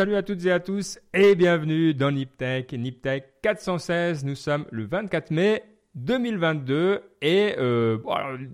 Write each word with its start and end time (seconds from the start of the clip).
Salut 0.00 0.16
à 0.16 0.22
toutes 0.22 0.46
et 0.46 0.50
à 0.50 0.60
tous 0.60 0.98
et 1.12 1.34
bienvenue 1.34 1.92
dans 1.92 2.10
NipTech. 2.10 2.72
NipTech 2.72 3.22
416, 3.42 4.24
nous 4.24 4.34
sommes 4.34 4.64
le 4.70 4.86
24 4.86 5.30
mai 5.30 5.62
2022 5.94 7.02
et 7.20 7.54
euh, 7.58 7.98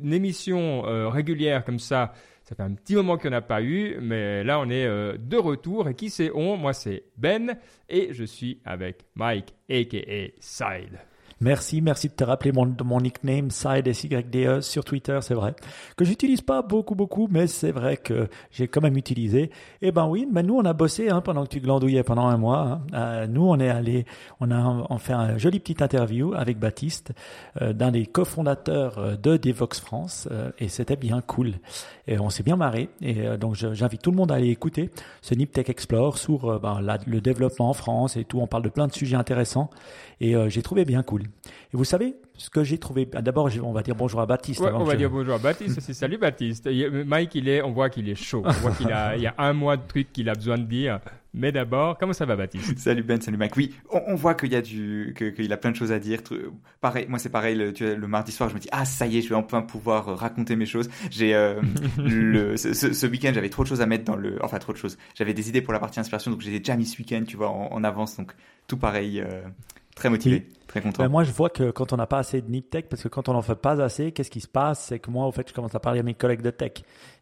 une 0.03 0.13
émission 0.13 0.85
euh, 0.89 1.09
régulière 1.09 1.65
comme 1.65 1.79
ça, 1.79 2.15
ça 2.43 2.57
fait 2.57 2.65
un 2.65 2.75
petit 2.75 2.97
moment 2.97 3.17
qu'il 3.17 3.31
n'y 3.31 3.37
en 3.37 3.39
a 3.39 3.43
pas 3.43 3.63
eu, 3.63 3.97
mais 4.01 4.43
là 4.43 4.59
on 4.59 4.69
est 4.69 4.87
euh, 4.87 5.17
de 5.17 5.37
retour 5.37 5.89
et 5.89 5.95
qui 5.95 6.11
c'est 6.11 6.33
on? 6.35 6.57
Moi 6.57 6.73
c'est 6.73 7.05
Ben 7.17 7.57
et 7.89 8.09
je 8.13 8.25
suis 8.25 8.61
avec 8.65 9.05
Mike 9.15 9.55
aka 9.71 10.33
Side. 10.41 10.99
Merci, 11.43 11.83
merci 11.83 12.09
de 12.09 12.15
te 12.15 12.25
rappeler 12.25 12.51
mon, 12.51 12.75
mon 12.83 12.99
nickname 12.99 13.51
Side 13.51 13.93
SYDE 13.93 14.63
sur 14.63 14.87
Twitter, 14.87 15.19
c'est 15.21 15.35
vrai. 15.35 15.55
Que 15.95 16.07
j'utilise 16.07 16.41
pas 16.41 16.63
beaucoup, 16.63 16.95
beaucoup, 16.95 17.29
mais 17.31 17.47
c'est 17.47 17.73
vrai 17.73 17.99
que 17.99 18.29
j'ai 18.51 18.69
quand 18.69 18.81
même 18.81 18.97
utilisé. 18.97 19.51
Eh 19.83 19.93
ben 19.93 20.07
oui, 20.07 20.27
mais 20.33 20.43
nous 20.43 20.57
on 20.57 20.65
a 20.65 20.73
bossé 20.73 21.11
hein, 21.11 21.21
pendant 21.21 21.45
que 21.45 21.51
tu 21.51 21.61
glandouillais 21.61 22.05
pendant 22.05 22.27
un 22.27 22.39
mois. 22.39 22.61
Hein. 22.61 22.81
Euh, 22.95 23.27
nous 23.27 23.47
on 23.47 23.61
est 23.61 23.69
allé, 23.69 24.07
on 24.41 24.51
a 24.51 24.99
fait 24.99 25.13
un 25.13 25.37
joli 25.37 25.61
petit 25.61 25.83
interview 25.85 26.33
avec 26.33 26.59
Baptiste, 26.59 27.13
euh, 27.61 27.75
d'un 27.75 27.91
des 27.91 28.07
cofondateurs 28.07 28.97
euh, 28.97 29.17
de 29.17 29.37
Devox 29.37 29.79
France, 29.79 30.31
et 30.59 30.69
c'était 30.69 30.97
bien 30.97 31.21
cool. 31.21 31.57
Et 32.07 32.19
on 32.19 32.31
s'est 32.31 32.45
bien 32.45 32.57
marré. 32.57 32.89
Et 33.03 33.37
donc 33.37 33.57
j'invite 33.57 34.01
tout 34.01 34.11
le 34.11 34.17
monde 34.17 34.33
à 34.33 34.37
aller 34.37 34.49
écouter 34.49 34.91
ce 35.21 35.35
NipTech 35.35 35.69
Explore 35.69 36.17
sur 36.17 36.59
ben, 36.61 36.81
le 37.07 37.21
développement 37.21 37.69
en 37.69 37.75
France 37.75 38.17
et 38.17 38.25
tout. 38.25 38.41
On 38.41 38.47
parle 38.47 38.63
de 38.63 38.71
plein 38.71 38.87
de 38.87 38.93
sujets 38.93 39.17
intéressants 39.17 39.69
et 40.21 40.35
j'ai 40.49 40.63
trouvé 40.63 40.85
bien 40.85 41.03
cool. 41.03 41.26
Et 41.27 41.77
vous 41.77 41.85
savez, 41.85 42.17
ce 42.37 42.51
que 42.51 42.65
j'ai 42.65 42.79
trouvé, 42.79 43.09
ah, 43.15 43.23
d'abord, 43.23 43.49
on 43.63 43.73
va 43.73 43.83
dire 43.83 43.95
bonjour 43.95 44.21
à 44.21 44.27
Baptiste. 44.27 44.61
on 44.61 44.85
va 44.85 44.97
dire 44.97 45.11
bonjour 45.11 45.35
à 45.35 45.39
Baptiste. 45.39 45.81
c'est 45.81 45.95
salut 45.95 46.19
Baptiste. 46.19 46.69
Mike, 47.07 47.35
il 47.35 47.49
est, 47.49 47.63
on 47.63 47.73
voit 47.73 47.91
qu'il 47.91 48.09
est 48.09 48.15
chaud. 48.15 48.43
On 48.45 48.53
voit 48.53 48.73
qu'il 48.73 48.91
a, 48.93 49.17
il 49.17 49.23
y 49.23 49.27
a 49.27 49.35
un 49.39 49.53
mois 49.53 49.77
de 49.77 49.87
trucs 49.87 50.13
qu'il 50.13 50.29
a 50.29 50.35
besoin 50.35 50.59
de 50.59 50.65
dire. 50.65 51.01
Mais 51.37 51.53
d'abord, 51.53 51.99
comment 51.99 52.15
ça 52.15 52.25
va, 52.25 52.35
Baptiste? 52.35 52.79
Salut 52.79 53.03
Ben, 53.03 53.21
salut 53.21 53.37
Mike. 53.37 53.57
Oui, 53.57 53.75
on, 53.91 54.15
voit 54.15 54.35
qu'il 54.35 54.53
y 54.53 54.57
a 54.57 54.63
du, 54.63 55.15
qu'il 55.15 55.53
a 55.53 55.59
plein 55.59 55.71
de 55.71 55.77
choses 55.77 55.93
à 55.93 55.99
dire. 55.99 56.21
Pareil, 56.81 57.05
moi 57.11 57.19
c'est 57.19 57.29
pareil. 57.29 57.55
Le, 57.55 57.73
le, 57.95 58.07
mardi 58.09 58.33
soir, 58.33 58.49
je 58.49 58.55
me 58.55 58.59
dis 58.59 58.69
ah 58.73 58.87
ça 58.87 59.07
y 59.07 59.19
est, 59.19 59.23
je 59.23 59.29
vais 59.29 59.35
enfin 59.35 59.61
pouvoir 59.61 60.09
euh, 60.09 60.15
raconter 60.15 60.57
mes 60.57 60.65
choses. 60.65 60.89
J'ai 61.11 61.35
euh, 61.35 61.61
le, 61.99 62.57
ce, 62.57 62.73
ce 62.73 63.07
week-end, 63.07 63.33
j'avais 63.35 63.51
trop 63.51 63.65
de 63.65 63.69
choses 63.69 63.83
à 63.83 63.87
mettre 63.87 64.05
dans 64.05 64.17
le, 64.17 64.43
enfin 64.43 64.59
trop 64.59 64.73
de 64.73 64.79
choses. 64.79 64.97
J'avais 65.15 65.35
des 65.35 65.51
idées 65.51 65.61
pour 65.61 65.75
la 65.75 65.79
partie 65.79 66.01
inspiration, 66.01 66.31
donc 66.31 66.41
j'ai 66.41 66.59
déjà 66.59 66.75
mis 66.75 66.87
ce 66.87 66.99
week-end, 66.99 67.23
tu 67.29 67.37
vois, 67.37 67.51
en, 67.51 67.85
avance. 67.85 68.17
Donc 68.17 68.33
tout 68.67 68.79
pareil. 68.79 69.21
Euh, 69.21 69.43
Très 69.95 70.11
motivé, 70.11 70.47
très 70.67 70.81
content. 70.81 71.03
Ben, 71.03 71.09
moi, 71.09 71.25
je 71.25 71.33
vois 71.33 71.51
que 71.51 71.71
quand 71.71 71.93
on 71.93 71.97
n'a 71.97 72.07
pas 72.07 72.19
assez 72.19 72.41
de 72.41 72.51
Nip 72.51 72.71
Tech, 72.71 72.85
parce 72.89 73.03
que 73.03 73.09
quand 73.09 73.29
on 73.29 73.33
n'en 73.33 73.43
fait 73.43 73.57
pas 73.57 73.81
assez, 73.83 74.13
qu'est-ce 74.13 74.31
qui 74.31 74.41
se 74.41 74.49
passe? 74.49 74.87
C'est 74.87 74.99
que 74.99 75.11
moi, 75.11 75.27
au 75.27 75.33
fait, 75.33 75.49
je 75.49 75.55
commence 75.55 75.75
à 75.75 75.81
parler 75.81 76.01
à 76.01 76.03
mes 76.03 76.15
collègues 76.15 76.43
de 76.43 76.51
tech. 76.51 76.73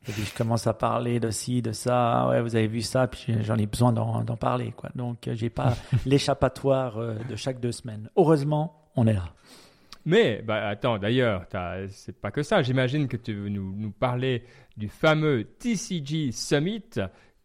Et 0.08 0.12
puis, 0.12 0.22
je 0.22 0.34
commence 0.34 0.66
à 0.66 0.74
parler 0.74 1.20
de 1.20 1.30
ci, 1.30 1.62
de 1.62 1.72
ça. 1.72 2.28
Ouais, 2.28 2.40
vous 2.40 2.56
avez 2.56 2.66
vu 2.66 2.82
ça, 2.82 3.06
puis 3.06 3.34
j'en 3.42 3.56
ai 3.56 3.66
besoin 3.66 3.92
d'en 3.92 4.36
parler. 4.36 4.72
Quoi. 4.76 4.90
Donc, 4.94 5.28
j'ai 5.32 5.50
pas 5.50 5.74
l'échappatoire 6.06 6.98
euh, 6.98 7.14
de 7.28 7.36
chaque 7.36 7.60
deux 7.60 7.72
semaines. 7.72 8.10
Heureusement, 8.16 8.82
on 8.96 9.06
est 9.06 9.14
là. 9.14 9.32
Mais, 10.06 10.42
bah, 10.42 10.68
attends, 10.68 10.98
d'ailleurs, 10.98 11.46
c'est 11.88 12.20
pas 12.20 12.30
que 12.30 12.42
ça. 12.42 12.62
J'imagine 12.62 13.08
que 13.08 13.16
tu 13.16 13.32
veux 13.32 13.48
nous, 13.48 13.74
nous 13.74 13.90
parler 13.90 14.44
du 14.76 14.88
fameux 14.88 15.44
TCG 15.44 16.32
Summit 16.32 16.82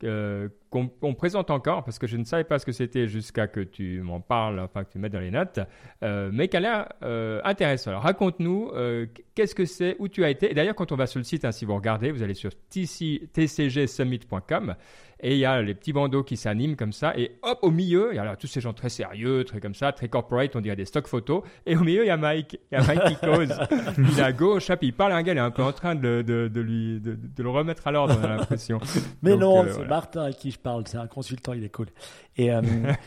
euh, 0.03 0.47
qu'on 0.69 1.15
présente 1.15 1.49
encore, 1.49 1.83
parce 1.83 1.97
que 1.97 2.05
je 2.05 2.17
ne 2.17 2.23
savais 2.23 2.43
pas 2.43 2.59
ce 2.59 2.65
que 2.65 2.71
c'était 2.71 3.07
jusqu'à 3.07 3.47
que 3.47 3.61
tu 3.61 4.01
m'en 4.01 4.19
parles, 4.19 4.59
enfin 4.59 4.83
que 4.83 4.91
tu 4.91 4.99
mettes 4.99 5.13
dans 5.13 5.19
les 5.19 5.31
notes, 5.31 5.59
euh, 6.03 6.29
mais 6.31 6.47
qu'elle 6.47 6.67
a 6.67 6.89
euh, 7.03 7.41
intéressant. 7.43 7.89
Alors 7.89 8.03
raconte-nous, 8.03 8.69
euh, 8.75 9.07
qu'est-ce 9.33 9.55
que 9.55 9.65
c'est, 9.65 9.95
où 9.99 10.07
tu 10.07 10.23
as 10.23 10.29
été. 10.29 10.51
Et 10.51 10.53
d'ailleurs, 10.53 10.75
quand 10.75 10.91
on 10.91 10.95
va 10.95 11.07
sur 11.07 11.17
le 11.17 11.23
site, 11.23 11.43
hein, 11.43 11.51
si 11.51 11.65
vous 11.65 11.73
regardez, 11.75 12.11
vous 12.11 12.21
allez 12.21 12.35
sur 12.35 12.51
tcgsummit.com 12.71 14.75
et 15.21 15.33
il 15.33 15.39
y 15.39 15.45
a 15.45 15.61
les 15.61 15.73
petits 15.73 15.93
bandeaux 15.93 16.23
qui 16.23 16.37
s'animent 16.37 16.75
comme 16.75 16.93
ça, 16.93 17.13
et 17.17 17.37
hop, 17.41 17.59
au 17.61 17.71
milieu, 17.71 18.09
il 18.13 18.15
y 18.15 18.19
a 18.19 18.35
tous 18.35 18.47
ces 18.47 18.61
gens 18.61 18.73
très 18.73 18.89
sérieux, 18.89 19.43
très 19.43 19.59
comme 19.59 19.75
ça, 19.75 19.91
très 19.91 20.07
corporate, 20.07 20.55
on 20.55 20.61
dirait 20.61 20.75
des 20.75 20.85
stock 20.85 21.07
photos, 21.07 21.43
et 21.65 21.75
au 21.75 21.81
milieu, 21.81 22.03
il 22.03 22.07
y 22.07 22.11
a 22.11 22.17
Mike, 22.17 22.59
il 22.71 22.77
y 22.77 22.81
a 22.81 22.85
Mike 22.85 23.03
qui 23.05 23.15
cause. 23.25 23.53
il 23.97 24.19
est 24.19 24.23
à 24.23 24.31
gauche, 24.31 24.67
puis 24.67 24.87
il 24.87 24.93
parle 24.93 25.11
à 25.11 25.17
un 25.17 25.23
gars, 25.23 25.33
il 25.33 25.37
est 25.37 25.41
un 25.41 25.51
peu 25.51 25.63
en 25.63 25.73
train 25.73 25.95
de, 25.95 26.21
de, 26.21 26.47
de 26.47 26.61
lui, 26.61 27.01
de, 27.01 27.15
de, 27.15 27.43
le 27.43 27.49
remettre 27.49 27.87
à 27.87 27.91
l'ordre, 27.91 28.17
on 28.19 28.23
a 28.23 28.29
l'impression. 28.29 28.79
Mais 29.21 29.35
non, 29.35 29.65
c'est 29.69 29.87
Martin 29.87 30.23
à 30.23 30.31
qui 30.31 30.51
je 30.51 30.58
parle, 30.59 30.83
c'est 30.87 30.97
un 30.97 31.07
consultant, 31.07 31.53
il 31.53 31.63
est 31.63 31.69
cool. 31.69 31.87
Et 32.37 32.51
euh, 32.51 32.61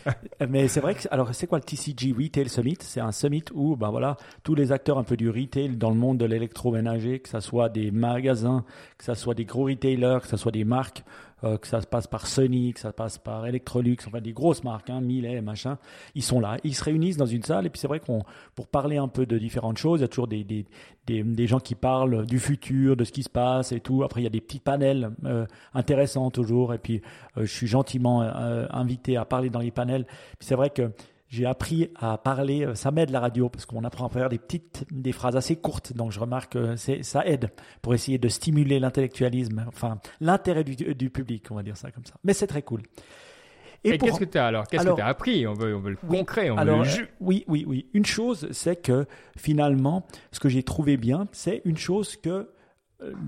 mais 0.49 0.69
c'est 0.69 0.81
vrai 0.81 0.95
que 0.95 1.07
alors 1.11 1.35
c'est 1.35 1.47
quoi 1.47 1.59
le 1.59 1.65
TCG 1.65 2.13
Retail 2.13 2.49
Summit? 2.49 2.79
C'est 2.81 3.01
un 3.01 3.13
summit 3.13 3.45
où 3.55 3.77
ben 3.77 3.91
voilà 3.91 4.17
tous 4.43 4.55
les 4.55 4.73
acteurs 4.73 4.99
un 4.99 5.05
peu 5.05 5.17
du 5.17 5.31
retail 5.31 5.77
dans 5.77 5.91
le 5.91 5.97
monde 5.97 6.19
de 6.19 6.25
l'électroménager, 6.25 7.21
que 7.21 7.29
ça 7.29 7.41
soit 7.41 7.69
des 7.69 7.91
magasins, 7.91 8.65
que 8.99 9.05
ça 9.05 9.15
soit 9.15 9.35
des 9.35 9.45
gros 9.45 9.65
retailers, 9.65 10.19
que 10.21 10.29
ça 10.29 10.37
soit 10.37 10.53
des 10.53 10.65
marques, 10.65 11.05
euh, 11.45 11.59
que 11.59 11.67
ça 11.67 11.81
se 11.81 11.87
passe 11.87 12.07
par 12.07 12.27
Sony, 12.27 12.73
que 12.73 12.81
ça 12.81 12.93
passe 12.93 13.19
par 13.19 13.47
Electrolux, 13.47 13.97
enfin 14.07 14.21
des 14.21 14.33
grosses 14.33 14.65
marques, 14.65 14.91
hein, 14.91 15.01
Miele, 15.01 15.43
machin, 15.43 15.79
ils 16.15 16.23
sont 16.23 16.41
là, 16.41 16.57
ils 16.65 16.75
se 16.75 16.85
réunissent 16.85 17.17
dans 17.17 17.27
une 17.27 17.43
salle 17.43 17.67
et 17.67 17.71
puis 17.71 17.81
c'est 17.81 17.89
vrai 17.89 18.01
qu'on 18.01 18.23
pour 18.55 18.69
parler 18.69 18.97
un 18.97 19.09
peu 19.09 19.27
de 19.27 19.39
différentes 19.39 19.79
choses, 19.79 20.01
il 20.01 20.03
y 20.03 20.05
a 20.05 20.09
toujours 20.09 20.29
des, 20.29 20.45
des, 20.45 20.65
des, 21.07 21.47
gens 21.47 21.61
qui 21.61 21.75
parlent 21.75 22.27
du 22.27 22.39
futur, 22.39 22.97
de 22.97 23.05
ce 23.05 23.13
qui 23.13 23.23
se 23.23 23.31
passe 23.31 23.73
et 23.73 23.81
tout. 23.81 24.03
Après 24.03 24.21
il 24.21 24.25
y 24.25 24.29
a 24.29 24.31
des 24.31 24.41
petits 24.41 24.61
panels 24.61 25.11
euh, 25.25 25.47
intéressants 25.75 26.31
toujours 26.31 26.75
et 26.75 26.79
puis 26.79 27.03
euh, 27.37 27.45
je 27.45 27.53
suis 27.53 27.67
gentiment 27.67 28.23
invité 28.23 29.17
à 29.17 29.25
parler 29.25 29.51
dans 29.51 29.61
les 29.61 29.71
panels. 29.71 30.05
Puis 30.05 30.47
c'est 30.47 30.55
vrai 30.55 30.71
que 30.71 30.91
j'ai 31.33 31.47
appris 31.47 31.91
à 31.97 32.19
parler, 32.19 32.67
euh, 32.67 32.75
ça 32.75 32.91
m'aide 32.91 33.09
la 33.09 33.19
radio 33.19 33.49
parce 33.49 33.65
qu'on 33.65 33.85
apprend 33.85 34.07
à 34.07 34.09
faire 34.11 34.29
des 34.29 34.39
petites, 34.39 34.85
des 34.91 35.13
phrases 35.13 35.35
assez 35.35 35.57
courtes. 35.57 35.95
Donc 35.95 36.13
je 36.13 36.21
remarque 36.21 36.53
que 36.53 36.77
ça 36.77 37.27
aide 37.27 37.51
pour 37.81 37.95
essayer 37.95 38.19
de 38.19 38.29
stimuler 38.29 38.79
l'intellectualisme, 38.79 39.65
enfin 39.67 39.99
l'intérêt 40.21 40.63
du, 40.63 41.11
public, 41.11 41.47
on 41.51 41.55
va 41.55 41.63
dire 41.63 41.77
ça 41.77 41.91
comme 41.91 42.05
ça. 42.05 42.15
Mais 42.23 42.35
c'est 42.35 42.47
très 42.47 42.61
cool. 42.61 42.83
Et, 43.83 43.97
qu'est-ce 43.97 44.21
que 44.21 44.27
tu 44.27 44.39
as 44.39 44.47
alors? 44.47 44.69
Qu'est-ce 44.69 44.87
que 44.87 44.95
tu 44.95 45.01
as 45.01 45.07
appris? 45.07 45.47
On 45.47 45.55
veut, 45.55 45.75
on 45.75 45.81
veut 45.81 45.91
le 45.91 45.97
concret, 45.97 46.51
on 46.51 46.59
alors, 46.59 46.85
veut 46.85 47.01
le 47.01 47.09
Oui, 47.21 47.45
oui, 47.49 47.65
oui. 47.67 47.87
Une 47.95 48.05
chose, 48.05 48.47
c'est 48.53 48.77
que 48.77 49.07
finalement, 49.37 50.07
ce 50.33 50.39
que 50.39 50.51
j'ai 50.51 50.63
trouvé 50.63 50.99
bien, 50.99 51.27
c'est 51.33 51.63
une 51.65 51.79
chose 51.79 52.17
que 52.17 52.51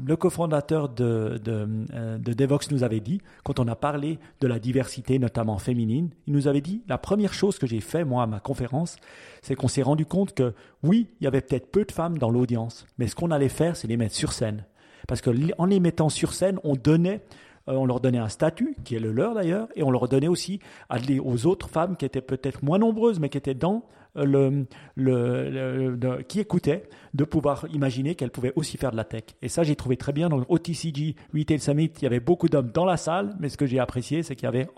le 0.06 0.16
cofondateur 0.16 0.90
euh, 1.00 1.38
de, 1.38 2.32
Devox 2.32 2.70
nous 2.70 2.84
avait 2.84 3.00
dit, 3.00 3.20
quand 3.42 3.58
on 3.58 3.68
a 3.68 3.76
parlé 3.76 4.18
de 4.40 4.46
la 4.46 4.58
diversité, 4.58 5.18
notamment 5.18 5.58
féminine, 5.58 6.10
il 6.26 6.32
nous 6.32 6.48
avait 6.48 6.60
dit, 6.60 6.82
la 6.88 6.98
première 6.98 7.32
chose 7.32 7.58
que 7.58 7.66
j'ai 7.66 7.80
fait, 7.80 8.04
moi, 8.04 8.22
à 8.22 8.26
ma 8.26 8.40
conférence, 8.40 8.96
c'est 9.42 9.54
qu'on 9.54 9.68
s'est 9.68 9.82
rendu 9.82 10.06
compte 10.06 10.34
que, 10.34 10.54
oui, 10.82 11.08
il 11.20 11.24
y 11.24 11.26
avait 11.26 11.40
peut-être 11.40 11.70
peu 11.70 11.84
de 11.84 11.92
femmes 11.92 12.18
dans 12.18 12.30
l'audience, 12.30 12.86
mais 12.98 13.06
ce 13.06 13.14
qu'on 13.14 13.30
allait 13.30 13.48
faire, 13.48 13.76
c'est 13.76 13.88
les 13.88 13.96
mettre 13.96 14.14
sur 14.14 14.32
scène. 14.32 14.64
Parce 15.06 15.20
qu'en 15.20 15.66
les 15.66 15.80
mettant 15.80 16.08
sur 16.08 16.32
scène, 16.32 16.58
on 16.64 16.74
donnait 16.74 17.22
euh, 17.68 17.74
on 17.74 17.86
leur 17.86 18.00
donnait 18.00 18.18
un 18.18 18.28
statut, 18.28 18.76
qui 18.84 18.94
est 18.94 19.00
le 19.00 19.12
leur 19.12 19.34
d'ailleurs, 19.34 19.68
et 19.74 19.82
on 19.82 19.90
leur 19.90 20.08
donnait 20.08 20.28
aussi 20.28 20.60
aux 20.90 21.46
autres 21.46 21.68
femmes 21.68 21.96
qui 21.96 22.04
étaient 22.04 22.20
peut-être 22.20 22.62
moins 22.62 22.78
nombreuses, 22.78 23.20
mais 23.20 23.30
qui 23.30 23.38
étaient 23.38 23.54
dans 23.54 23.84
le, 24.14 24.66
le, 24.96 26.22
qui 26.22 26.40
écoutaient, 26.40 26.88
de 27.14 27.24
pouvoir 27.24 27.66
imaginer 27.72 28.14
qu'elles 28.14 28.30
pouvaient 28.30 28.52
aussi 28.56 28.76
faire 28.76 28.90
de 28.90 28.96
la 28.96 29.04
tech. 29.04 29.24
Et 29.42 29.48
ça, 29.48 29.62
j'ai 29.62 29.76
trouvé 29.76 29.96
très 29.96 30.12
bien. 30.12 30.28
Donc, 30.28 30.44
au 30.48 30.58
TCG 30.58 31.16
Retail 31.34 31.60
Summit, 31.60 31.90
il 31.96 32.02
y 32.02 32.06
avait 32.06 32.20
beaucoup 32.20 32.48
d'hommes 32.48 32.70
dans 32.72 32.84
la 32.84 32.96
salle, 32.96 33.34
mais 33.38 33.48
ce 33.48 33.56
que 33.56 33.66
j'ai 33.66 33.78
apprécié, 33.78 34.22
c'est 34.22 34.36
qu'il 34.36 34.46
y 34.46 34.48
avait 34.48 34.68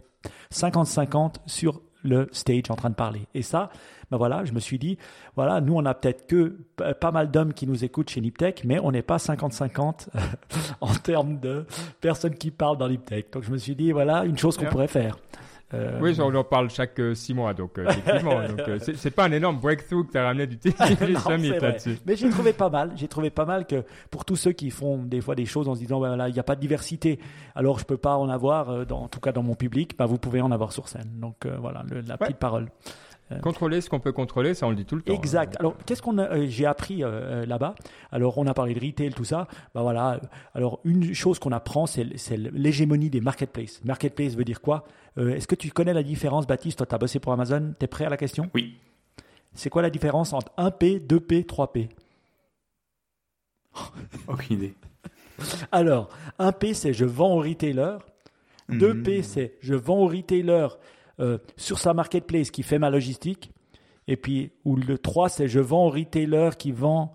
50-50 0.52 1.36
sur 1.46 1.80
le 2.02 2.28
stage 2.32 2.70
en 2.70 2.76
train 2.76 2.90
de 2.90 2.94
parler. 2.94 3.26
Et 3.34 3.42
ça, 3.42 3.70
ben 4.10 4.16
voilà, 4.16 4.44
je 4.44 4.52
me 4.52 4.60
suis 4.60 4.78
dit, 4.78 4.96
voilà, 5.34 5.60
nous 5.60 5.74
on 5.74 5.84
a 5.84 5.94
peut-être 5.94 6.26
que 6.26 6.56
pas 7.00 7.10
mal 7.10 7.30
d'hommes 7.30 7.52
qui 7.52 7.66
nous 7.66 7.84
écoutent 7.84 8.10
chez 8.10 8.20
Niptech, 8.20 8.62
mais 8.64 8.78
on 8.78 8.92
n'est 8.92 9.02
pas 9.02 9.16
50-50 9.16 10.08
en 10.80 10.94
termes 10.94 11.40
de 11.40 11.66
personnes 12.00 12.34
qui 12.34 12.50
parlent 12.50 12.78
dans 12.78 12.88
Niptech. 12.88 13.32
Donc 13.32 13.42
je 13.42 13.50
me 13.50 13.58
suis 13.58 13.74
dit, 13.74 13.92
voilà, 13.92 14.24
une 14.24 14.38
chose 14.38 14.56
qu'on 14.56 14.66
pourrait 14.66 14.88
faire. 14.88 15.16
Euh, 15.74 15.98
oui, 16.00 16.16
on 16.20 16.32
en 16.34 16.44
parle 16.44 16.70
chaque 16.70 16.98
euh, 17.00 17.14
six 17.14 17.34
mois, 17.34 17.52
donc 17.52 17.76
euh, 17.78 17.88
effectivement. 17.88 18.40
c'est 18.94 19.10
pas 19.10 19.24
un 19.24 19.32
énorme 19.32 19.58
breakthrough 19.58 20.06
que 20.06 20.12
tu 20.12 20.18
as 20.18 20.24
ramené 20.24 20.46
du 20.46 20.58
Summit 21.18 21.58
là-dessus. 21.58 21.98
Mais 22.06 22.14
j'ai 22.14 22.30
trouvé 22.30 22.52
pas 22.52 22.70
mal. 22.70 22.92
J'ai 22.94 23.08
trouvé 23.08 23.30
pas 23.30 23.44
mal 23.44 23.66
que 23.66 23.82
pour 24.10 24.24
tous 24.24 24.36
ceux 24.36 24.52
qui 24.52 24.70
font 24.70 24.98
des 24.98 25.20
fois 25.20 25.34
des 25.34 25.46
choses 25.46 25.68
en 25.68 25.74
se 25.74 25.80
disant, 25.80 26.00
ben, 26.00 26.14
là, 26.14 26.28
il 26.28 26.34
n'y 26.34 26.38
a 26.38 26.44
pas 26.44 26.54
de 26.54 26.60
diversité, 26.60 27.18
alors 27.56 27.80
je 27.80 27.84
peux 27.84 27.96
pas 27.96 28.16
en 28.16 28.28
avoir, 28.28 28.86
dans, 28.86 29.02
en 29.02 29.08
tout 29.08 29.20
cas 29.20 29.32
dans 29.32 29.42
mon 29.42 29.56
public, 29.56 29.98
ben, 29.98 30.06
vous 30.06 30.18
pouvez 30.18 30.40
en 30.40 30.52
avoir 30.52 30.72
sur 30.72 30.88
scène. 30.88 31.10
Donc 31.20 31.46
voilà, 31.46 31.84
la 32.06 32.16
petite 32.16 32.38
parole. 32.38 32.68
Euh, 33.32 33.40
contrôler 33.40 33.80
ce 33.80 33.90
qu'on 33.90 33.98
peut 33.98 34.12
contrôler, 34.12 34.54
ça 34.54 34.66
on 34.66 34.70
le 34.70 34.76
dit 34.76 34.84
tout 34.84 34.94
le 34.94 35.02
temps. 35.02 35.12
Hein. 35.12 35.16
Exact. 35.16 35.56
Alors 35.58 35.76
qu'est-ce 35.84 36.00
qu'on 36.00 36.16
euh, 36.18 36.46
j'ai 36.48 36.64
appris 36.64 37.02
euh, 37.02 37.44
là-bas? 37.44 37.74
Alors 38.12 38.38
on 38.38 38.46
a 38.46 38.54
parlé 38.54 38.72
de 38.72 38.80
retail, 38.80 39.10
tout 39.10 39.24
ça. 39.24 39.48
Bah 39.74 39.82
voilà. 39.82 40.20
Alors 40.54 40.78
une 40.84 41.12
chose 41.12 41.38
qu'on 41.40 41.52
apprend, 41.52 41.86
c'est 41.86 42.06
l'hégémonie 42.36 43.10
des 43.10 43.20
marketplaces. 43.20 43.82
Marketplace 43.84 44.34
veut 44.34 44.44
dire 44.44 44.60
quoi? 44.60 44.84
Est-ce 45.16 45.46
que 45.46 45.54
tu 45.54 45.70
connais 45.70 45.94
la 45.94 46.02
différence, 46.02 46.46
Baptiste? 46.46 46.78
Toi, 46.78 46.86
tu 46.86 46.94
as 46.94 46.98
bossé 46.98 47.18
pour 47.18 47.32
Amazon. 47.32 47.72
Tu 47.78 47.84
es 47.84 47.88
prêt 47.88 48.04
à 48.04 48.10
la 48.10 48.18
question? 48.18 48.50
Oui. 48.54 48.76
C'est 49.54 49.70
quoi 49.70 49.80
la 49.80 49.88
différence 49.88 50.34
entre 50.34 50.52
1P, 50.58 51.06
2P, 51.06 51.46
3P 51.46 51.88
Aucune 54.28 54.56
idée. 54.56 54.74
Alors, 55.72 56.10
1P, 56.38 56.74
c'est 56.74 56.92
je 56.92 57.06
vends 57.06 57.34
au 57.34 57.40
retailer. 57.40 57.98
2P, 58.70 59.20
hmm. 59.20 59.22
c'est 59.22 59.54
je 59.60 59.74
vends 59.74 60.00
au 60.00 60.08
retailer 60.08 60.68
euh, 61.20 61.38
sur 61.56 61.78
sa 61.78 61.94
marketplace 61.94 62.50
qui 62.50 62.62
fait 62.62 62.78
ma 62.78 62.90
logistique. 62.90 63.50
Et 64.08 64.16
puis, 64.16 64.52
ou 64.64 64.76
le 64.76 64.98
3, 64.98 65.28
c'est 65.28 65.48
je 65.48 65.60
vends 65.60 65.86
au 65.86 65.90
retailer 65.90 66.50
qui 66.56 66.70
vend 66.72 67.14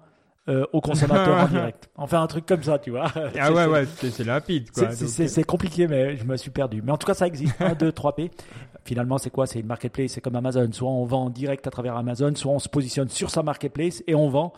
euh, 0.50 0.65
au 0.74 0.81
consommateur 0.81 1.38
en 1.38 1.48
direct. 1.48 1.89
Enfin, 1.95 2.21
un 2.21 2.27
truc 2.27 2.45
comme 2.45 2.63
ça, 2.63 2.80
tu 2.80 2.89
vois. 2.89 3.12
Ah 3.39 3.51
ouais, 3.53 3.65
ouais, 3.68 3.86
c'est 3.86 4.24
quoi. 4.71 4.92
C'est- 4.92 5.06
Donc, 5.07 5.09
compliqué, 5.44 5.88
mais 5.88 6.18
je 6.18 6.24
me 6.25 6.36
suis 6.36 6.50
perdu. 6.51 6.81
Mais 6.83 6.92
en 6.92 6.98
tout 6.98 7.06
cas, 7.07 7.13
ça 7.13 7.27
existe. 7.27 7.56
1, 7.62 7.75
2, 7.75 7.92
3P. 7.92 8.31
Finalement, 8.83 9.19
c'est 9.19 9.30
quoi? 9.30 9.45
C'est 9.45 9.59
une 9.59 9.68
marketplace, 9.68 10.12
c'est 10.13 10.21
comme 10.21 10.36
Amazon. 10.36 10.68
Soit 10.71 10.89
on 10.89 11.06
vend 11.06 11.25
en 11.25 11.30
direct 11.30 11.65
à 11.68 11.69
travers 11.69 11.95
Amazon, 11.95 12.33
soit 12.36 12.51
on 12.51 12.59
se 12.59 12.68
positionne 12.68 13.07
sur 13.09 13.30
sa 13.30 13.44
marketplace 13.44 14.03
et 14.07 14.15
on 14.15 14.27
vend 14.30 14.51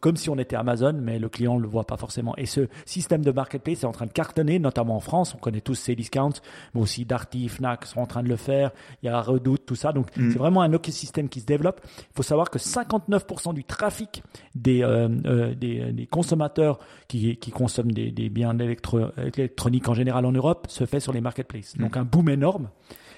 comme 0.00 0.16
si 0.16 0.30
on 0.30 0.38
était 0.38 0.56
Amazon, 0.56 0.94
mais 1.00 1.18
le 1.18 1.28
client 1.28 1.56
ne 1.56 1.62
le 1.62 1.68
voit 1.68 1.86
pas 1.86 1.96
forcément. 1.96 2.34
Et 2.36 2.46
ce 2.46 2.68
système 2.84 3.24
de 3.24 3.30
marketplace 3.30 3.82
est 3.82 3.86
en 3.86 3.92
train 3.92 4.06
de 4.06 4.12
cartonner, 4.12 4.58
notamment 4.58 4.96
en 4.96 5.00
France. 5.00 5.34
On 5.34 5.38
connaît 5.38 5.60
tous 5.60 5.74
ces 5.74 5.94
discounts, 5.94 6.40
mais 6.74 6.80
aussi 6.80 7.04
Darty, 7.04 7.48
Fnac 7.48 7.86
sont 7.86 8.00
en 8.00 8.06
train 8.06 8.22
de 8.22 8.28
le 8.28 8.36
faire. 8.36 8.70
Il 9.02 9.06
y 9.06 9.08
a 9.08 9.20
Redoute, 9.20 9.66
tout 9.66 9.76
ça. 9.76 9.92
Donc, 9.92 10.08
c'est 10.14 10.38
vraiment 10.38 10.62
un 10.62 10.72
écosystème 10.72 11.28
qui 11.28 11.40
se 11.40 11.46
développe. 11.46 11.80
Il 11.98 12.16
faut 12.16 12.22
savoir 12.22 12.50
que 12.50 12.58
59% 12.58 13.54
du 13.54 13.64
trafic 13.64 14.22
des, 14.54 14.82
euh, 14.82 15.08
euh, 15.26 15.54
des, 15.54 15.92
des 15.92 16.06
consommateurs 16.06 16.78
qui, 17.08 17.36
qui 17.36 17.50
consomment 17.50 17.92
des, 17.92 18.10
des 18.10 18.28
biens 18.28 18.56
électroniques 18.58 19.88
en 19.88 19.94
général 19.94 20.24
en 20.26 20.32
Europe 20.32 20.66
se 20.68 20.86
fait 20.86 21.00
sur 21.00 21.12
les 21.12 21.20
marketplaces. 21.20 21.76
Donc, 21.76 21.96
un 21.96 22.04
boom 22.04 22.28
énorme. 22.28 22.68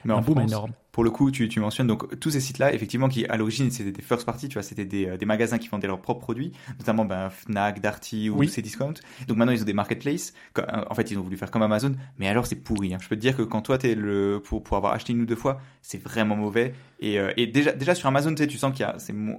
Mais 0.04 0.14
un 0.14 0.20
boom 0.20 0.36
France, 0.36 0.50
énorme. 0.50 0.72
Pour 0.98 1.04
le 1.04 1.12
coup, 1.12 1.30
tu, 1.30 1.48
tu 1.48 1.60
mentionnes 1.60 1.86
donc 1.86 2.18
tous 2.18 2.30
ces 2.30 2.40
sites-là, 2.40 2.74
effectivement, 2.74 3.08
qui 3.08 3.24
à 3.26 3.36
l'origine 3.36 3.70
c'était 3.70 3.92
des 3.92 4.02
first 4.02 4.26
party, 4.26 4.48
tu 4.48 4.54
vois, 4.54 4.64
c'était 4.64 4.84
des, 4.84 5.06
euh, 5.06 5.16
des 5.16 5.26
magasins 5.26 5.56
qui 5.58 5.68
vendaient 5.68 5.86
leurs 5.86 6.00
propres 6.00 6.22
produits, 6.22 6.50
notamment 6.80 7.04
ben, 7.04 7.30
Fnac, 7.30 7.80
Darty 7.80 8.30
ou 8.30 8.38
Oui. 8.38 8.48
ces 8.48 8.62
discounts. 8.62 8.94
Donc 9.28 9.36
maintenant 9.36 9.52
ils 9.52 9.62
ont 9.62 9.64
des 9.64 9.74
marketplaces. 9.74 10.34
Euh, 10.58 10.62
En 10.90 10.94
fait, 10.96 11.08
ils 11.12 11.16
ont 11.16 11.22
voulu 11.22 11.36
faire 11.36 11.52
comme 11.52 11.62
Amazon, 11.62 11.94
mais 12.18 12.26
alors 12.26 12.48
c'est 12.48 12.56
pourri. 12.56 12.94
hein. 12.94 12.98
Je 13.00 13.06
peux 13.08 13.14
te 13.14 13.20
dire 13.20 13.36
que 13.36 13.42
quand 13.42 13.62
toi 13.62 13.78
t'es 13.78 13.94
le 13.94 14.42
pour 14.44 14.64
pour 14.64 14.76
avoir 14.76 14.92
acheté 14.92 15.12
une 15.12 15.20
ou 15.20 15.24
deux 15.24 15.36
fois, 15.36 15.60
c'est 15.82 16.02
vraiment 16.02 16.34
mauvais. 16.34 16.74
Et, 16.98 17.20
euh, 17.20 17.30
et 17.36 17.46
déjà 17.46 17.70
déjà 17.70 17.94
sur 17.94 18.08
Amazon, 18.08 18.30
tu 18.34 18.42
sais, 18.42 18.48
tu 18.48 18.58
sens 18.58 18.72
qu'il 18.72 18.80
y 18.84 18.88
a 18.88 18.96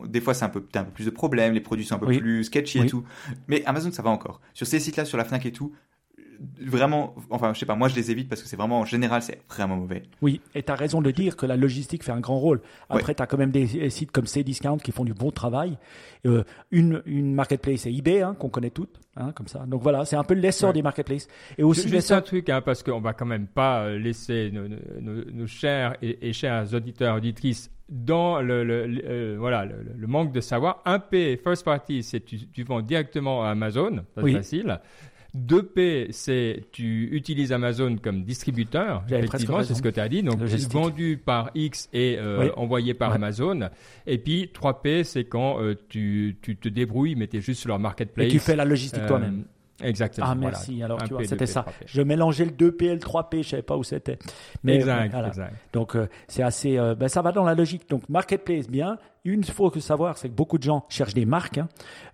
des 0.07 0.21
fois 0.21 0.33
c'est 0.33 0.45
un 0.45 0.49
peu 0.49 0.63
un 0.75 0.83
peu 0.85 0.91
plus 0.91 1.03
de 1.07 1.09
problèmes, 1.09 1.53
les 1.53 1.59
produits 1.59 1.83
sont 1.83 1.95
un 1.95 1.99
peu 1.99 2.05
Oui. 2.05 2.19
plus 2.19 2.45
sketchy 2.45 2.79
Oui. 2.79 2.85
et 2.85 2.89
tout. 2.89 3.03
Mais 3.49 3.65
Amazon 3.65 3.91
ça 3.91 4.01
va 4.01 4.11
encore. 4.11 4.39
Sur 4.53 4.65
ces 4.65 4.79
sites-là, 4.79 5.03
sur 5.03 5.17
la 5.17 5.25
Fnac 5.25 5.45
et 5.45 5.51
tout. 5.51 5.73
Vraiment, 6.61 7.15
enfin, 7.31 7.53
je 7.53 7.59
sais 7.59 7.65
pas, 7.65 7.75
moi 7.75 7.89
je 7.89 7.95
les 7.95 8.11
évite 8.11 8.29
parce 8.29 8.41
que 8.41 8.47
c'est 8.47 8.55
vraiment, 8.55 8.79
en 8.79 8.85
général, 8.85 9.21
c'est 9.21 9.41
vraiment 9.49 9.75
mauvais. 9.75 10.03
Oui, 10.21 10.39
et 10.55 10.63
tu 10.63 10.71
as 10.71 10.75
raison 10.75 11.01
de 11.01 11.11
dire 11.11 11.35
que 11.35 11.45
la 11.45 11.57
logistique 11.57 12.03
fait 12.03 12.11
un 12.13 12.19
grand 12.21 12.39
rôle. 12.39 12.61
Après, 12.89 13.13
tu 13.13 13.21
as 13.21 13.27
quand 13.27 13.37
même 13.37 13.51
des 13.51 13.89
sites 13.89 14.11
comme 14.11 14.25
Cdiscount 14.25 14.77
qui 14.77 14.91
font 14.93 15.03
du 15.03 15.13
bon 15.13 15.31
travail. 15.31 15.77
Euh, 16.25 16.43
une, 16.71 17.01
une 17.05 17.33
marketplace, 17.33 17.81
c'est 17.81 17.93
eBay, 17.93 18.21
hein, 18.21 18.35
qu'on 18.39 18.49
connaît 18.49 18.69
toutes, 18.69 18.99
hein, 19.17 19.31
comme 19.33 19.47
ça. 19.47 19.65
Donc 19.65 19.81
voilà, 19.81 20.05
c'est 20.05 20.15
un 20.15 20.23
peu 20.23 20.33
l'essor 20.33 20.69
Ouais. 20.69 20.73
des 20.75 20.81
marketplaces. 20.81 21.27
Et 21.57 21.63
aussi 21.63 21.81
Juste 21.83 21.93
l'essor 21.93 22.17
un 22.17 22.21
truc, 22.21 22.49
hein, 22.49 22.61
parce 22.61 22.83
qu'on 22.83 23.01
va 23.01 23.13
quand 23.13 23.25
même 23.25 23.47
pas 23.47 23.81
euh, 23.83 23.97
laisser 23.99 24.49
nos, 24.53 24.67
nos- 24.67 24.77
nos- 25.01 25.25
nos 25.31 25.47
chers 25.47 25.95
et, 26.01 26.29
et 26.29 26.33
chers 26.33 26.73
auditeurs, 26.73 27.15
auditrices 27.17 27.69
dans 27.89 28.39
le, 28.41 28.63
le- 28.63 28.85
le- 28.87 29.01
euh, 29.05 29.35
voilà, 29.39 29.65
le, 29.65 29.75
le 29.97 30.07
manque 30.07 30.31
de 30.31 30.41
savoir. 30.41 30.83
1P, 30.85 31.37
first 31.43 31.65
party, 31.65 32.03
c'est 32.03 32.19
tu, 32.21 32.37
tu 32.47 32.63
vends 32.63 32.81
directement 32.81 33.43
à 33.43 33.49
Amazon, 33.49 34.03
c'est 34.15 34.21
Oui. 34.23 34.33
facile. 34.33 34.79
2P, 35.37 36.07
c'est 36.11 36.63
tu 36.71 37.09
utilises 37.11 37.51
Amazon 37.51 37.97
comme 38.01 38.23
distributeur. 38.23 39.03
Effectivement, 39.11 39.63
c'est 39.63 39.75
ce 39.75 39.81
que 39.81 39.89
tu 39.89 39.99
as 39.99 40.09
dit. 40.09 40.23
Donc, 40.23 40.39
Logistique. 40.39 40.71
vendu 40.73 41.21
par 41.23 41.51
X 41.55 41.87
et 41.93 42.17
euh, 42.17 42.45
Oui. 42.45 42.51
envoyé 42.57 42.93
par 42.93 43.09
Ouais. 43.09 43.15
Amazon. 43.17 43.69
Et 44.07 44.17
puis, 44.17 44.49
3P, 44.53 45.03
c'est 45.03 45.25
quand 45.25 45.61
euh, 45.61 45.75
tu, 45.89 46.37
tu 46.41 46.55
te 46.55 46.67
débrouilles, 46.69 47.15
mais 47.15 47.27
tu 47.27 47.37
es 47.37 47.41
juste 47.41 47.61
sur 47.61 47.69
leur 47.69 47.79
marketplace. 47.79 48.27
et 48.27 48.29
tu 48.29 48.39
fais 48.39 48.55
la 48.55 48.65
logistique 48.65 49.01
Euh, 49.03 49.07
toi-même. 49.07 49.43
Exactement. 49.81 50.27
Ah 50.29 50.35
voilà. 50.35 50.51
merci, 50.51 50.83
alors 50.83 51.01
Un 51.01 51.05
tu 51.05 51.13
vois, 51.13 51.23
c'était 51.23 51.45
2P, 51.45 51.47
ça. 51.47 51.61
3P. 51.61 51.71
Je 51.85 52.01
mélangeais 52.01 52.45
le 52.45 52.51
2P 52.51 52.83
et 52.85 52.93
le 52.93 52.99
3P, 52.99 53.43
je 53.43 53.49
savais 53.49 53.61
pas 53.61 53.77
où 53.77 53.83
c'était. 53.83 54.19
Mais 54.63 54.75
exact, 54.75 55.11
voilà. 55.11 55.27
exact. 55.27 55.53
Donc 55.73 55.95
euh, 55.95 56.07
c'est 56.27 56.43
assez, 56.43 56.77
euh, 56.77 56.95
ben, 56.95 57.07
ça 57.07 57.21
va 57.21 57.31
dans 57.31 57.43
la 57.43 57.55
logique. 57.55 57.89
Donc 57.89 58.07
marketplace 58.09 58.67
bien. 58.67 58.97
Une 59.25 59.43
faut 59.43 59.69
que 59.69 59.81
savoir, 59.81 60.17
c'est 60.17 60.29
que 60.29 60.33
beaucoup 60.33 60.57
de 60.57 60.63
gens 60.63 60.85
cherchent 60.87 61.13
des 61.13 61.25
marques 61.25 61.57
hein, 61.57 61.67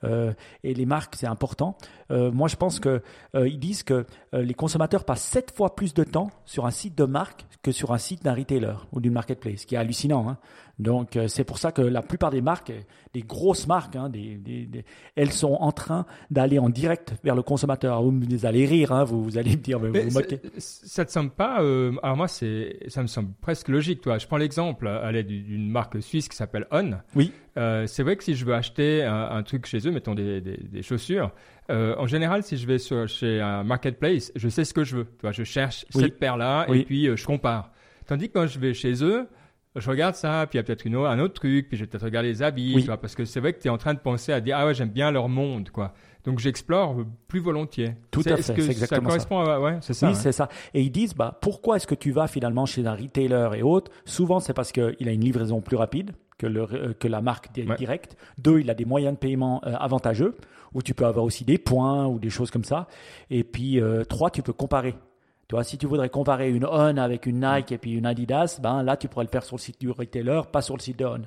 euh, 0.03 0.33
et 0.63 0.73
les 0.73 0.87
marques 0.87 1.15
c'est 1.15 1.27
important. 1.27 1.77
Euh, 2.11 2.31
moi 2.31 2.47
je 2.47 2.55
pense 2.55 2.79
que 2.79 3.01
euh, 3.35 3.47
ils 3.47 3.59
disent 3.59 3.83
que 3.83 4.05
euh, 4.33 4.41
les 4.41 4.53
consommateurs 4.55 5.05
passent 5.05 5.23
sept 5.23 5.51
fois 5.55 5.75
plus 5.75 5.93
de 5.93 6.03
temps 6.03 6.31
sur 6.45 6.65
un 6.65 6.71
site 6.71 6.97
de 6.97 7.05
marque 7.05 7.45
que 7.61 7.71
sur 7.71 7.93
un 7.93 7.99
site 7.99 8.23
d'un 8.23 8.33
retailer 8.33 8.87
ou 8.91 8.99
d'une 8.99 9.13
marketplace, 9.13 9.61
ce 9.61 9.65
qui 9.67 9.75
est 9.75 9.77
hallucinant. 9.77 10.27
Hein. 10.27 10.37
Donc 10.77 11.15
euh, 11.15 11.27
c'est 11.29 11.45
pour 11.45 11.57
ça 11.57 11.71
que 11.71 11.81
la 11.81 12.01
plupart 12.01 12.31
des 12.31 12.41
marques, 12.41 12.73
des 13.13 13.21
grosses 13.21 13.65
marques, 13.65 13.95
hein, 13.95 14.09
des, 14.09 14.35
des- 14.35 14.65
des- 14.65 14.83
elles 15.15 15.31
sont 15.31 15.53
en 15.61 15.71
train 15.71 16.05
d'aller 16.31 16.59
en 16.59 16.67
direct 16.69 17.13
vers 17.23 17.33
le 17.35 17.41
consommateur. 17.43 18.03
Vous, 18.03 18.45
allez 18.45 18.65
rire, 18.65 18.91
hein, 18.91 19.05
vous, 19.05 19.23
vous 19.23 19.37
allez 19.37 19.51
me 19.51 19.55
dire, 19.61 19.79
mais 19.79 19.87
vous 19.87 19.93
Mais 19.93 20.01
vous 20.03 20.13
moquez. 20.19 20.41
ça 20.57 21.05
te 21.05 21.11
semble 21.11 21.29
pas 21.31 21.61
euh, 21.61 21.93
Alors 22.03 22.17
moi, 22.17 22.27
c'est, 22.27 22.77
ça 22.87 23.01
me 23.01 23.07
semble 23.07 23.29
presque 23.39 23.69
logique. 23.69 24.01
Toi, 24.01 24.17
je 24.17 24.27
prends 24.27 24.35
l'exemple 24.37 24.87
à 24.87 25.11
l'aide 25.13 25.27
d'une 25.27 25.69
marque 25.71 26.01
suisse 26.03 26.27
qui 26.27 26.35
s'appelle 26.35 26.67
On. 26.71 26.91
Oui. 27.15 27.31
Euh, 27.57 27.87
c'est 27.87 28.03
vrai 28.03 28.17
que 28.17 28.23
si 28.25 28.35
je 28.35 28.43
veux 28.43 28.53
acheter 28.53 29.01
un, 29.03 29.29
un 29.31 29.43
truc 29.43 29.65
chez 29.67 29.77
eux, 29.87 29.91
mettons 29.91 30.13
des, 30.13 30.41
des, 30.41 30.57
des 30.57 30.81
chaussures, 30.81 31.31
euh, 31.71 31.95
en 31.97 32.05
général, 32.05 32.43
si 32.43 32.57
je 32.57 32.67
vais 32.67 32.79
sur, 32.79 33.07
chez 33.07 33.39
un 33.39 33.63
marketplace, 33.63 34.33
je 34.35 34.49
sais 34.49 34.65
ce 34.65 34.73
que 34.73 34.83
je 34.83 34.97
veux. 34.97 35.05
Tu 35.05 35.21
vois, 35.21 35.31
je 35.31 35.43
cherche 35.43 35.85
Oui. 35.95 36.03
cette 36.03 36.19
paire-là 36.19 36.65
Oui. 36.67 36.79
et 36.79 36.83
puis 36.83 37.07
euh, 37.07 37.15
je 37.15 37.25
compare. 37.25 37.71
Tandis 38.07 38.27
que 38.27 38.33
quand 38.33 38.45
je 38.47 38.59
vais 38.59 38.73
chez 38.73 39.03
eux, 39.05 39.27
je 39.75 39.89
regarde 39.89 40.15
ça, 40.15 40.45
puis 40.49 40.57
il 40.57 40.59
y 40.59 40.59
a 40.59 40.63
peut-être 40.63 40.85
une, 40.85 40.95
au- 40.95 41.05
un 41.05 41.19
autre 41.19 41.33
truc, 41.33 41.67
puis 41.67 41.77
je 41.77 41.83
vais 41.83 41.87
peut-être 41.87 42.03
regarder 42.05 42.29
les 42.29 42.41
habits, 42.43 42.73
Oui. 42.75 42.81
tu 42.81 42.87
vois, 42.87 42.97
parce 42.97 43.15
que 43.15 43.25
c'est 43.25 43.39
vrai 43.39 43.53
que 43.53 43.61
tu 43.61 43.67
es 43.67 43.71
en 43.71 43.77
train 43.77 43.93
de 43.93 43.99
penser 43.99 44.31
à 44.31 44.39
dire 44.41 44.55
ah 44.57 44.65
ouais 44.65 44.73
j'aime 44.73 44.89
bien 44.89 45.11
leur 45.11 45.27
monde 45.29 45.69
quoi. 45.69 45.93
Donc 46.23 46.39
j'explore 46.39 46.95
plus 47.27 47.39
volontiers. 47.39 47.93
Tout 48.09 48.21
à 48.25 48.31
est-ce 48.31 48.51
fait, 48.53 48.55
que 48.55 48.61
c'est 48.63 48.73
ça 48.85 48.99
correspond 48.99 49.39
à 49.41 49.59
ouais 49.59 49.77
c'est 49.81 49.93
ça. 49.93 50.07
oui, 50.07 50.13
ouais. 50.13 50.19
c'est 50.19 50.31
ça. 50.31 50.49
Et 50.73 50.81
ils 50.81 50.89
disent, 50.91 51.13
bah, 51.13 51.37
pourquoi 51.39 51.75
est-ce 51.77 51.85
que 51.85 51.93
tu 51.93 52.11
vas 52.11 52.27
finalement 52.27 52.65
chez 52.65 52.85
un 52.87 52.95
retailer 52.95 53.49
et 53.55 53.61
autres? 53.61 53.91
Souvent, 54.05 54.39
c'est 54.39 54.53
parce 54.53 54.71
qu'il 54.71 55.07
a 55.07 55.11
une 55.11 55.21
livraison 55.23 55.61
plus 55.61 55.77
rapide 55.77 56.11
que, 56.39 56.47
le, 56.47 56.61
euh, 56.73 56.93
que 56.93 57.07
la 57.07 57.21
marque 57.21 57.49
Ouais. 57.55 57.75
directe. 57.75 58.17
Deux, 58.39 58.59
il 58.61 58.69
a 58.71 58.73
des 58.73 58.85
moyens 58.85 59.13
de 59.13 59.19
paiement 59.19 59.61
euh, 59.67 59.73
avantageux, 59.79 60.33
où 60.73 60.81
tu 60.81 60.95
peux 60.95 61.05
avoir 61.05 61.23
aussi 61.25 61.45
des 61.45 61.59
points 61.59 62.07
ou 62.07 62.17
des 62.17 62.31
choses 62.31 62.49
comme 62.49 62.63
ça. 62.63 62.87
Et 63.29 63.43
puis, 63.43 63.79
euh, 63.79 64.03
trois, 64.03 64.31
tu 64.31 64.41
peux 64.41 64.51
comparer. 64.51 64.95
Tu 65.47 65.53
vois, 65.55 65.63
si 65.63 65.77
tu 65.77 65.85
voudrais 65.85 66.09
comparer 66.09 66.49
une 66.49 66.65
On 66.65 66.97
avec 66.97 67.27
une 67.27 67.39
Nike 67.45 67.71
et 67.71 67.77
puis 67.77 67.91
une 67.93 68.05
Adidas, 68.07 68.59
ben 68.63 68.81
là, 68.81 68.97
tu 68.97 69.07
pourrais 69.07 69.25
le 69.25 69.29
faire 69.29 69.43
sur 69.43 69.57
le 69.57 69.61
site 69.61 69.79
du 69.79 69.91
retailer, 69.91 70.41
pas 70.51 70.61
sur 70.63 70.75
le 70.75 70.81
site 70.81 70.97
de 70.97 71.05
On. 71.05 71.21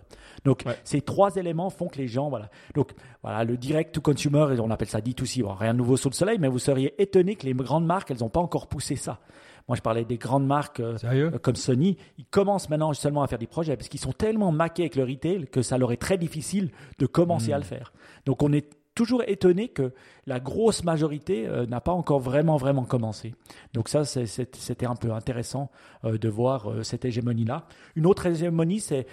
Donc, 0.44 0.62
Ouais. 0.66 0.76
ces 0.82 1.00
trois 1.00 1.36
éléments 1.36 1.70
font 1.70 1.86
que 1.86 1.98
les 1.98 2.08
gens, 2.08 2.28
voilà. 2.28 2.48
Donc, 2.74 2.92
voilà, 3.22 3.44
le 3.44 3.56
direct 3.56 3.94
to 3.94 4.00
consumer, 4.00 4.56
on 4.60 4.70
appelle 4.70 4.88
ça 4.88 5.00
D2C. 5.00 5.42
Bon, 5.42 5.54
rien 5.54 5.72
de 5.72 5.78
nouveau 5.78 5.96
sous 5.96 6.08
le 6.10 6.14
soleil, 6.14 6.38
mais 6.40 6.48
vous 6.48 6.58
seriez 6.58 7.00
étonné 7.00 7.36
que 7.36 7.46
les 7.46 7.54
grandes 7.54 7.86
marques, 7.86 8.10
elles 8.10 8.18
n'ont 8.20 8.28
pas 8.28 8.40
encore 8.40 8.66
poussé 8.66 8.96
ça. 8.96 9.20
Moi, 9.68 9.76
je 9.76 9.82
parlais 9.82 10.04
des 10.06 10.16
grandes 10.16 10.46
marques 10.46 10.80
euh, 10.80 10.96
euh, 11.04 11.38
comme 11.38 11.54
Sony. 11.54 11.98
Ils 12.16 12.24
commencent 12.24 12.70
maintenant 12.70 12.92
seulement 12.94 13.22
à 13.22 13.26
faire 13.26 13.38
des 13.38 13.46
projets 13.46 13.76
parce 13.76 13.88
qu'ils 13.90 14.00
sont 14.00 14.12
tellement 14.12 14.50
maqués 14.50 14.84
avec 14.84 14.96
le 14.96 15.04
retail 15.04 15.46
que 15.46 15.60
ça 15.60 15.76
leur 15.76 15.92
est 15.92 15.98
très 15.98 16.16
difficile 16.16 16.70
de 16.98 17.04
commencer 17.06 17.52
à 17.52 17.58
le 17.58 17.64
faire. 17.64 17.92
Donc, 18.24 18.42
on 18.42 18.50
est 18.54 18.66
toujours 18.98 19.22
étonné 19.28 19.68
que 19.68 19.92
la 20.26 20.40
grosse 20.40 20.82
majorité 20.82 21.46
euh, 21.46 21.66
n'a 21.66 21.80
pas 21.80 21.92
encore 21.92 22.18
vraiment, 22.18 22.56
vraiment 22.56 22.82
commencé. 22.84 23.32
Donc 23.72 23.88
ça, 23.88 24.04
c'était 24.04 24.86
un 24.86 24.96
peu 24.96 25.12
intéressant 25.12 25.70
euh, 26.04 26.18
de 26.18 26.28
voir 26.28 26.68
euh, 26.68 26.82
cette 26.82 27.04
hégémonie-là. 27.04 27.68
Une 27.94 28.06
autre 28.06 28.26
hégémonie, 28.26 28.80
c'est 28.80 29.06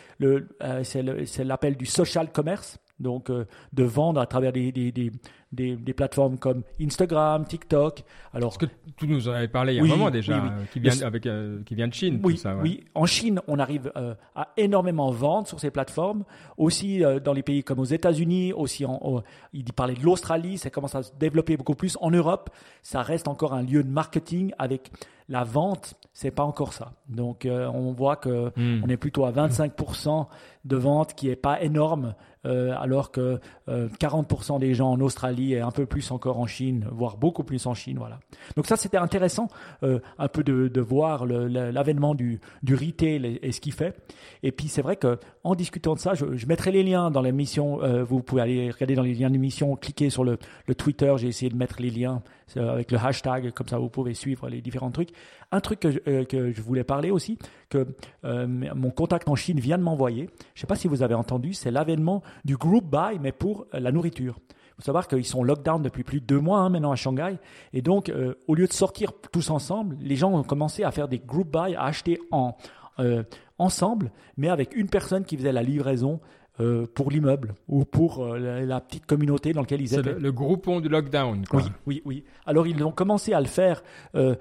l'appel 1.44 1.78
du 1.78 1.86
social 1.86 2.32
commerce. 2.32 2.80
Donc, 2.98 3.30
de 3.30 3.84
vendre 3.84 4.22
à 4.22 4.26
travers 4.26 4.54
des, 4.54 5.12
des, 5.56 5.76
des 5.76 5.94
plateformes 5.94 6.38
comme 6.38 6.62
Instagram, 6.82 7.46
TikTok. 7.46 8.04
Alors, 8.34 8.50
Parce 8.50 8.58
que 8.58 8.66
tu 8.98 9.08
nous 9.08 9.28
en 9.28 9.32
avais 9.32 9.48
parlé 9.48 9.74
il 9.74 9.78
y 9.78 9.80
a 9.80 9.84
Oui, 9.84 9.92
un 9.92 9.96
moment 9.96 10.12
déjà, 10.12 10.36
oui, 10.36 10.42
oui. 10.44 10.50
euh, 10.52 10.64
qui, 10.72 10.80
vient, 10.80 11.02
avec, 11.08 11.26
euh, 11.26 11.62
qui 11.66 11.74
vient 11.76 11.88
de 11.88 11.94
Chine, 11.94 12.20
oui, 12.24 12.34
tout 12.36 12.42
ça. 12.42 12.56
ouais. 12.56 12.62
oui, 12.62 12.84
en 12.94 13.06
Chine, 13.06 13.42
on 13.48 13.58
arrive 13.60 13.92
euh, 13.96 14.14
à 14.36 14.50
énormément 14.58 15.10
vendre 15.12 15.48
sur 15.48 15.60
ces 15.60 15.72
plateformes. 15.72 16.24
Aussi 16.58 17.04
euh, 17.04 17.20
dans 17.20 17.34
les 17.34 17.44
pays 17.44 17.64
comme 17.64 17.80
aux 17.80 17.86
États-Unis, 17.86 18.54
aussi 18.54 18.86
en, 18.86 19.00
au- 19.02 19.22
il 19.54 19.64
parlait 19.74 19.94
de 19.96 20.04
l'Australie, 20.04 20.58
ça 20.58 20.70
commence 20.70 20.96
à 20.96 21.04
se 21.04 21.12
développer 21.20 21.58
beaucoup 21.58 21.76
plus. 21.76 21.98
En 22.02 22.12
Europe, 22.12 22.50
ça 22.84 23.02
reste 23.02 23.28
encore 23.28 23.54
un 23.54 23.64
lieu 23.64 23.84
de 23.84 23.90
marketing 23.90 24.52
avec 24.60 24.92
la 25.28 25.44
vente, 25.44 25.96
c'est 26.14 26.30
pas 26.32 26.44
encore 26.44 26.74
ça. 26.74 26.92
Donc 27.10 27.46
euh, 27.46 27.68
on 27.74 27.92
voit 27.94 28.16
que 28.16 28.52
Hmm. 28.56 28.82
on 28.86 28.90
est 28.90 28.98
plutôt 28.98 29.26
à 29.26 29.32
25% 29.32 30.28
de 30.66 30.76
vente 30.76 31.14
qui 31.16 31.30
est 31.30 31.36
pas 31.36 31.62
énorme, 31.62 32.16
euh, 32.46 32.74
alors 32.80 33.12
que 33.12 33.40
euh, 33.70 33.88
40% 34.00 34.60
des 34.60 34.74
gens 34.74 34.92
en 34.92 35.00
Australie 35.02 35.45
et 35.54 35.62
un 35.62 35.72
peu 35.72 35.86
plus 35.86 36.12
encore 36.12 36.40
en 36.40 36.48
Chine, 36.48 36.88
voire 36.92 37.18
beaucoup 37.18 37.44
plus 37.44 37.66
en 37.66 37.74
Chine. 37.74 37.98
Voilà. 37.98 38.20
Donc 38.56 38.68
ça 38.68 38.76
c'était 38.76 38.98
intéressant 38.98 39.48
euh, 39.84 40.00
un 40.18 40.28
peu 40.28 40.44
de, 40.44 40.82
voir 40.82 41.26
l'avènement 41.26 42.16
du, 42.16 42.40
du 42.64 42.76
retail 42.76 43.40
et, 43.42 43.52
ce 43.52 43.62
qu'il 43.62 43.74
fait. 43.74 43.96
Et 44.44 44.52
puis 44.52 44.68
c'est 44.68 44.82
vrai 44.82 44.96
que 44.96 45.20
en 45.44 45.56
discutant 45.56 45.94
de 45.94 46.00
ça, 46.00 46.14
je, 46.14 46.46
mettrai 46.46 46.72
les 46.72 46.84
liens 46.84 47.12
dans 47.12 47.22
l'émission. 47.22 47.82
euh, 47.84 48.04
vous 48.04 48.22
pouvez 48.22 48.42
aller 48.42 48.72
regarder 48.72 48.96
dans 48.96 49.04
les 49.04 49.14
liens 49.14 49.28
de 49.28 49.34
l'émission, 49.34 49.76
cliquer 49.76 50.10
sur 50.10 50.24
le, 50.24 50.38
le 50.68 50.76
Twitter. 50.76 51.14
J'ai 51.18 51.28
essayé 51.28 51.50
de 51.50 51.56
mettre 51.56 51.82
les 51.82 51.90
liens 51.90 52.22
euh, 52.58 52.74
avec 52.74 52.92
le 52.92 52.98
hashtag, 52.98 53.52
comme 53.52 53.68
ça 53.68 53.78
vous 53.78 53.90
pouvez 53.90 54.14
suivre 54.14 54.50
les 54.50 54.62
différents 54.62 54.92
trucs. 54.92 55.10
Un 55.52 55.60
truc 55.60 55.80
que 55.80 55.92
je, 55.92 56.00
euh, 56.08 56.54
voulais 56.58 56.84
parler 56.84 57.12
aussi, 57.12 57.38
que 57.70 57.88
mon 58.24 58.92
contact 58.92 59.28
en 59.28 59.36
Chine 59.36 59.60
vient 59.60 59.78
de 59.78 59.84
m'envoyer. 59.84 60.30
Je 60.54 60.60
ne 60.60 60.62
sais 60.62 60.68
pas 60.68 60.76
si 60.76 60.88
vous 60.88 61.04
avez 61.04 61.16
entendu, 61.16 61.54
c'est 61.54 61.72
l'avènement 61.72 62.22
du 62.44 62.58
group 62.58 62.86
buy, 62.90 63.20
mais 63.20 63.32
pour 63.32 63.66
la 63.74 63.92
nourriture. 63.92 64.40
Il 64.78 64.82
faut 64.82 64.86
savoir 64.88 65.08
qu'ils 65.08 65.26
sont 65.26 65.44
lockdown 65.44 65.82
depuis 65.82 66.04
plus 66.04 66.20
de 66.20 66.26
deux 66.26 66.40
mois 66.40 66.60
hein, 66.60 66.70
maintenant 66.70 66.92
à 66.92 66.96
Shanghai. 66.96 67.38
Et 67.74 67.82
donc, 67.82 68.10
euh, 68.10 68.36
au 68.48 68.56
lieu 68.56 68.68
de 68.68 68.74
sortir 68.74 69.14
tous 69.32 69.50
ensemble, 69.50 69.96
les 70.02 70.16
gens 70.18 70.34
ont 70.34 70.44
commencé 70.44 70.84
à 70.84 70.92
faire 70.92 71.08
des 71.08 71.20
group 71.20 71.50
buy, 71.52 71.76
à 71.76 71.84
acheter 71.84 72.20
en, 72.32 72.56
euh, 73.00 73.24
ensemble, 73.58 74.12
mais 74.36 74.50
avec 74.50 74.76
une 74.76 74.90
personne 74.90 75.24
qui 75.24 75.38
faisait 75.38 75.54
la 75.54 75.64
livraison 75.64 76.20
euh, 76.62 76.86
pour 76.94 77.12
l'immeuble 77.12 77.54
ou 77.68 77.84
pour 77.84 78.24
euh, 78.24 78.38
la, 78.38 78.62
la 78.62 78.80
petite 78.82 79.06
communauté 79.06 79.52
dans 79.52 79.62
laquelle 79.62 79.82
ils 79.82 79.94
étaient. 79.94 80.14
le, 80.14 80.20
le 80.20 80.32
groupon 80.32 80.80
du 80.80 80.88
lockdown. 80.88 81.46
Quoi. 81.46 81.62
Oui, 81.62 81.72
oui, 81.86 82.02
oui. 82.06 82.24
Alors 82.46 82.66
ils 82.68 82.82
ont 82.84 82.92
commencé 82.92 83.34
à 83.34 83.42
le 83.42 83.48
faire 83.48 83.84
euh, 84.16 84.36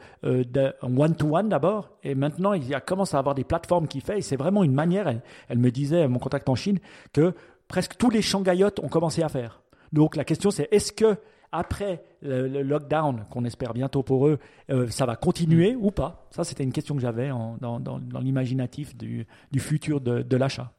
one-to-one 0.82 1.48
d'abord, 1.48 1.90
et 2.04 2.14
maintenant 2.14 2.52
il 2.52 2.66
y 2.68 2.74
a 2.74 2.80
commencé 2.80 3.16
à 3.16 3.18
avoir 3.18 3.34
des 3.34 3.42
plateformes 3.44 3.88
qui 3.88 4.00
fait, 4.00 4.18
et 4.18 4.22
c'est 4.22 4.36
vraiment 4.36 4.62
une 4.62 4.74
manière, 4.74 5.08
elle, 5.08 5.22
elle 5.48 5.58
me 5.58 5.70
disait, 5.70 6.06
mon 6.06 6.18
contact 6.20 6.48
en 6.48 6.54
Chine, 6.54 6.78
que 7.12 7.34
presque 7.66 7.96
tous 7.96 8.10
les 8.10 8.22
Shanghaïotes 8.22 8.78
ont 8.80 8.88
commencé 8.88 9.22
à 9.22 9.28
faire. 9.28 9.60
Donc 9.94 10.16
la 10.16 10.24
question 10.24 10.50
c'est, 10.50 10.68
est-ce 10.70 10.92
que 10.92 11.16
après 11.52 12.02
le, 12.20 12.48
le 12.48 12.62
lockdown, 12.62 13.24
qu'on 13.30 13.44
espère 13.44 13.72
bientôt 13.74 14.02
pour 14.02 14.26
eux, 14.26 14.38
euh, 14.70 14.88
ça 14.88 15.06
va 15.06 15.14
continuer 15.16 15.74
ou 15.76 15.90
pas? 15.90 16.26
Ça 16.32 16.44
c'était 16.44 16.64
une 16.64 16.72
question 16.72 16.94
que 16.96 17.00
j'avais 17.00 17.30
en- 17.30 17.56
dans, 17.60 17.80
dans- 17.80 17.98
dans 18.00 18.20
l'imaginatif 18.20 18.96
du, 18.96 19.26
du 19.52 19.60
futur 19.60 20.00
de, 20.00 20.20
de 20.22 20.36
l'achat. 20.36 20.72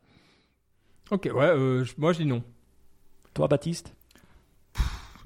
Ok, 1.12 1.30
ouais, 1.34 1.46
euh, 1.46 1.86
moi 1.98 2.14
je 2.14 2.20
dis 2.20 2.26
non. 2.26 2.44
Toi 3.34 3.48
Baptiste? 3.48 3.96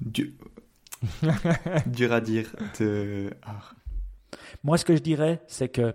Dur 1.86 2.12
à 2.12 2.20
dire. 2.20 2.54
De... 2.78 3.30
ah. 3.42 3.60
Moi, 4.64 4.76
ce 4.78 4.84
que 4.84 4.94
je 4.96 5.00
dirais, 5.02 5.40
c'est 5.46 5.68
que 5.68 5.94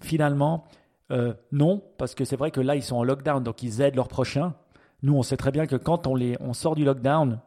finalement, 0.00 0.66
euh, 1.10 1.34
non, 1.52 1.82
parce 1.98 2.14
que 2.14 2.24
c'est 2.24 2.36
vrai 2.36 2.50
que 2.50 2.60
là, 2.60 2.74
ils 2.76 2.82
sont 2.82 2.96
en 2.96 3.04
lockdown, 3.04 3.42
donc 3.42 3.62
ils 3.62 3.80
aident 3.80 3.96
leurs 3.96 4.08
prochains. 4.08 4.54
Nous, 5.02 5.14
on 5.14 5.22
sait 5.22 5.36
très 5.36 5.50
bien 5.50 5.66
que 5.66 5.76
quand 5.76 6.06
on, 6.06 6.14
les, 6.14 6.36
on 6.40 6.52
sort 6.52 6.74
du 6.74 6.84
lockdown, 6.84 7.40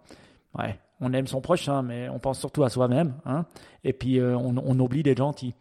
ouais, 0.57 0.79
on 0.99 1.13
aime 1.13 1.27
son 1.27 1.41
prochain, 1.41 1.81
mais 1.81 2.09
on 2.09 2.19
pense 2.19 2.39
surtout 2.39 2.63
à 2.63 2.69
soi-même. 2.69 3.13
Hein, 3.25 3.45
et 3.83 3.93
puis, 3.93 4.19
euh, 4.19 4.37
on, 4.37 4.55
on 4.57 4.79
oublie 4.79 5.03
d'être 5.03 5.17
gentil. 5.17 5.53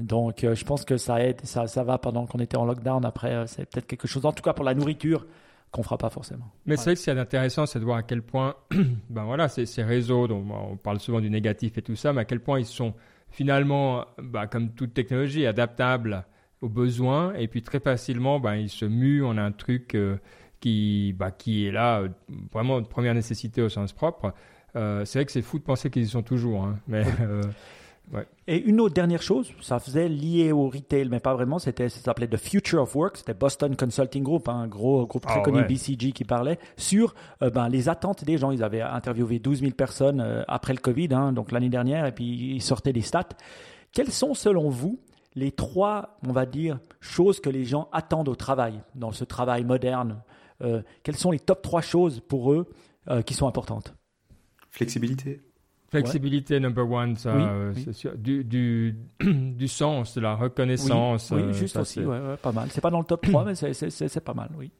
Donc, 0.00 0.44
euh, 0.44 0.54
je 0.54 0.64
pense 0.64 0.84
que 0.84 0.96
ça 0.96 1.22
aide, 1.22 1.40
ça, 1.44 1.66
ça 1.66 1.84
va 1.84 1.98
pendant 1.98 2.26
qu'on 2.26 2.38
était 2.38 2.56
en 2.56 2.64
lockdown. 2.64 3.04
Après, 3.04 3.34
euh, 3.34 3.46
c'est 3.46 3.66
peut-être 3.66 3.86
quelque 3.86 4.08
chose, 4.08 4.24
en 4.24 4.32
tout 4.32 4.42
cas 4.42 4.52
pour 4.52 4.64
la 4.64 4.74
nourriture, 4.74 5.26
qu'on 5.70 5.82
fera 5.82 5.98
pas 5.98 6.10
forcément. 6.10 6.50
Mais 6.66 6.76
c'est 6.76 6.84
vrai 6.84 6.94
que 6.94 6.98
ce 6.98 7.04
qu'il 7.04 7.10
y 7.12 7.16
a 7.16 7.20
d'intéressant, 7.20 7.66
c'est 7.66 7.78
de 7.78 7.84
voir 7.84 7.98
à 7.98 8.02
quel 8.02 8.22
point, 8.22 8.56
ben 9.10 9.24
voilà, 9.24 9.48
ces, 9.48 9.66
ces 9.66 9.82
réseaux, 9.82 10.26
dont 10.26 10.44
on 10.50 10.76
parle 10.76 10.98
souvent 11.00 11.20
du 11.20 11.30
négatif 11.30 11.78
et 11.78 11.82
tout 11.82 11.96
ça, 11.96 12.12
mais 12.12 12.22
à 12.22 12.24
quel 12.24 12.40
point 12.40 12.58
ils 12.58 12.66
sont 12.66 12.94
finalement, 13.30 14.04
bah, 14.18 14.46
comme 14.46 14.70
toute 14.70 14.94
technologie, 14.94 15.46
adaptables 15.46 16.24
aux 16.60 16.68
besoins, 16.68 17.32
et 17.34 17.46
puis 17.46 17.62
très 17.62 17.80
facilement, 17.80 18.40
ben, 18.40 18.56
ils 18.56 18.68
se 18.68 18.84
muent 18.84 19.24
en 19.24 19.38
un 19.38 19.52
truc 19.52 19.94
euh, 19.94 20.16
qui, 20.60 21.14
bah, 21.18 21.30
qui 21.30 21.66
est 21.66 21.72
là, 21.72 22.00
euh, 22.00 22.08
vraiment 22.52 22.80
de 22.80 22.86
première 22.86 23.14
nécessité 23.14 23.62
au 23.62 23.68
sens 23.68 23.92
propre. 23.92 24.32
Euh, 24.76 25.04
c'est 25.04 25.18
vrai 25.18 25.26
que 25.26 25.32
c'est 25.32 25.42
fou 25.42 25.58
de 25.58 25.64
penser 25.64 25.90
qu'ils 25.90 26.02
y 26.02 26.08
sont 26.08 26.22
toujours, 26.22 26.64
hein, 26.64 26.78
mais 26.86 27.04
euh, 27.20 27.42
Et 28.46 28.58
une 28.58 28.80
autre 28.80 28.94
dernière 28.94 29.22
chose, 29.22 29.52
ça 29.60 29.78
faisait 29.78 30.08
lié 30.08 30.52
au 30.52 30.68
retail, 30.68 31.08
mais 31.08 31.20
pas 31.20 31.34
vraiment, 31.34 31.58
c'était, 31.58 31.88
ça 31.88 32.00
s'appelait 32.00 32.28
The 32.28 32.36
Future 32.36 32.82
of 32.82 32.94
Work, 32.94 33.16
c'était 33.16 33.34
Boston 33.34 33.74
Consulting 33.76 34.22
Group, 34.22 34.48
hein, 34.48 34.60
un 34.62 34.68
gros 34.68 35.06
groupe 35.06 35.26
très 35.26 35.40
Ah 35.40 35.42
connu, 35.42 35.58
ouais. 35.58 35.66
BCG, 35.66 36.12
qui 36.12 36.24
parlait 36.24 36.58
sur 36.76 37.14
euh, 37.42 37.50
ben, 37.50 37.68
les 37.68 37.88
attentes 37.88 38.24
des 38.24 38.38
gens. 38.38 38.50
Ils 38.50 38.62
avaient 38.62 38.82
interviewé 38.82 39.38
12 39.38 39.60
000 39.60 39.72
personnes 39.72 40.44
après 40.46 40.72
le 40.72 40.80
Covid, 40.80 41.08
hein, 41.12 41.32
donc 41.32 41.52
l'année 41.52 41.68
dernière, 41.68 42.06
et 42.06 42.12
puis 42.12 42.54
ils 42.54 42.62
sortaient 42.62 42.92
des 42.92 43.00
stats. 43.00 43.28
Quelles 43.92 44.12
sont, 44.12 44.34
selon 44.34 44.68
vous, 44.68 45.00
les 45.34 45.52
trois, 45.52 46.16
on 46.26 46.32
va 46.32 46.46
dire, 46.46 46.78
choses 47.00 47.40
que 47.40 47.50
les 47.50 47.64
gens 47.64 47.88
attendent 47.92 48.28
au 48.28 48.36
travail, 48.36 48.80
dans 48.94 49.12
ce 49.12 49.24
travail 49.24 49.64
moderne 49.64 50.20
Euh, 50.62 50.82
Quelles 51.02 51.16
sont 51.16 51.30
les 51.30 51.38
top 51.38 51.62
trois 51.62 51.80
choses 51.82 52.20
pour 52.20 52.52
eux 52.52 52.66
euh, 53.08 53.22
qui 53.22 53.34
sont 53.34 53.46
importantes? 53.48 53.94
Flexibilité. 54.70 55.40
flexibilité 55.90 56.60
number 56.60 56.88
one, 56.88 57.16
ça, 57.16 57.34
Oui, 57.36 57.42
euh, 57.44 57.72
oui. 57.74 57.82
c'est 57.84 57.92
sûr. 57.92 58.16
Du, 58.16 58.44
du, 58.44 58.94
du 59.20 59.66
sens, 59.68 60.14
de 60.14 60.20
la 60.20 60.34
reconnaissance. 60.36 61.30
Oui, 61.32 61.42
oui, 61.46 61.52
juste 61.54 61.74
ça, 61.74 61.80
aussi, 61.80 62.00
ouais, 62.00 62.20
ouais, 62.20 62.36
pas 62.36 62.52
mal. 62.52 62.68
C'est 62.70 62.80
pas 62.80 62.90
dans 62.90 63.00
le 63.00 63.04
top 63.04 63.22
3, 63.26 63.44
mais 63.44 63.54
c'est- 63.54 63.72
c'est 63.74 63.90
c'est- 63.90 64.08
c'est 64.08 64.20
pas 64.20 64.34
mal, 64.34 64.50
oui. 64.56 64.70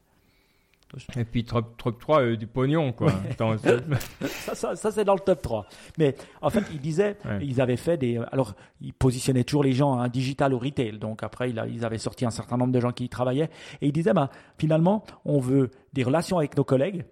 Et 1.15 1.23
puis 1.23 1.45
top, 1.45 1.77
top 1.81 1.99
3, 1.99 2.21
euh, 2.21 2.35
du 2.35 2.47
pognon, 2.47 2.91
quoi. 2.91 3.11
Attends, 3.29 3.55
Ça, 4.21 4.55
ça, 4.55 4.75
ça, 4.75 4.91
c'est 4.91 5.05
dans 5.05 5.13
le 5.13 5.19
top 5.21 5.41
3. 5.41 5.65
Mais 5.97 6.15
en 6.41 6.49
fait, 6.49 6.63
ils 6.73 6.79
disaient, 6.81 7.17
Ouais. 7.25 7.39
ils 7.41 7.61
avaient 7.61 7.77
fait 7.77 7.97
des. 7.97 8.17
Alors, 8.31 8.55
ils 8.81 8.93
positionnaient 8.93 9.43
toujours 9.45 9.63
les 9.63 9.73
gens, 9.73 9.93
un 9.97 10.09
digital 10.09 10.53
ou 10.53 10.59
retail. 10.59 10.99
Donc 10.99 11.23
après, 11.23 11.49
ils 11.51 11.85
avaient 11.85 11.97
sorti 11.97 12.25
un 12.25 12.29
certain 12.29 12.57
nombre 12.57 12.73
de 12.73 12.79
gens 12.79 12.91
qui 12.91 13.05
y 13.05 13.09
travaillaient. 13.09 13.49
Et 13.81 13.87
ils 13.87 13.93
disaient, 13.93 14.13
bah, 14.13 14.29
finalement, 14.57 15.03
on 15.23 15.39
veut 15.39 15.71
des 15.93 16.03
relations 16.03 16.37
avec 16.39 16.57
nos 16.57 16.63
collègues, 16.65 17.05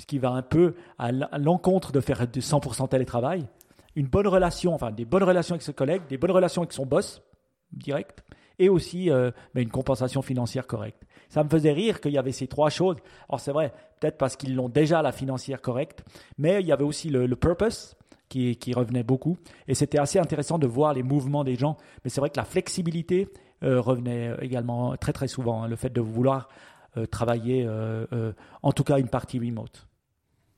ce 0.00 0.06
qui 0.06 0.18
va 0.18 0.30
un 0.30 0.42
peu 0.42 0.74
à 0.98 1.08
à 1.30 1.38
l'encontre 1.38 1.92
de 1.92 2.00
faire 2.00 2.26
du 2.26 2.40
100% 2.40 2.88
télétravail. 2.88 3.46
Une 3.96 4.06
bonne 4.06 4.28
relation, 4.28 4.72
enfin, 4.72 4.92
des 4.92 5.04
bonnes 5.04 5.24
relations 5.24 5.54
avec 5.54 5.62
ses 5.62 5.74
collègues, 5.74 6.02
des 6.08 6.16
bonnes 6.16 6.30
relations 6.30 6.62
avec 6.62 6.72
son 6.72 6.86
boss, 6.86 7.20
direct, 7.72 8.22
et 8.60 8.68
aussi 8.68 9.10
euh, 9.10 9.32
mais 9.54 9.62
une 9.62 9.70
compensation 9.70 10.22
financière 10.22 10.68
correcte. 10.68 11.02
Ça 11.28 11.42
me 11.42 11.48
faisait 11.48 11.72
rire 11.72 12.00
qu'il 12.00 12.12
y 12.12 12.18
avait 12.18 12.30
ces 12.30 12.46
trois 12.46 12.70
choses. 12.70 12.96
Alors 13.28 13.40
c'est 13.40 13.52
vrai, 13.52 13.72
peut-être 13.98 14.18
parce 14.18 14.36
qu'ils 14.36 14.54
l'ont 14.54 14.68
déjà 14.68 15.02
la 15.02 15.12
financière 15.12 15.60
correcte, 15.60 16.04
mais 16.38 16.60
il 16.60 16.66
y 16.66 16.72
avait 16.72 16.84
aussi 16.84 17.08
le, 17.08 17.34
purpose 17.36 17.96
qui, 18.28 18.56
revenait 18.74 19.02
beaucoup. 19.02 19.38
Et 19.66 19.74
c'était 19.74 19.98
assez 19.98 20.18
intéressant 20.18 20.58
de 20.58 20.66
voir 20.66 20.92
les 20.92 21.02
mouvements 21.02 21.42
des 21.42 21.56
gens. 21.56 21.76
Mais 22.04 22.10
c'est 22.10 22.20
vrai 22.20 22.30
que 22.30 22.36
la 22.36 22.44
flexibilité 22.44 23.28
euh, 23.64 23.80
revenait 23.80 24.36
également 24.42 24.96
très 24.96 25.12
très 25.12 25.26
souvent. 25.26 25.62
hein, 25.62 25.68
le 25.68 25.76
fait 25.76 25.90
de 25.90 26.00
vouloir 26.00 26.48
euh, 26.96 27.06
travailler, 27.06 27.66
en 28.62 28.72
tout 28.72 28.84
cas 28.84 28.98
une 28.98 29.08
partie 29.08 29.38
remote. 29.38 29.86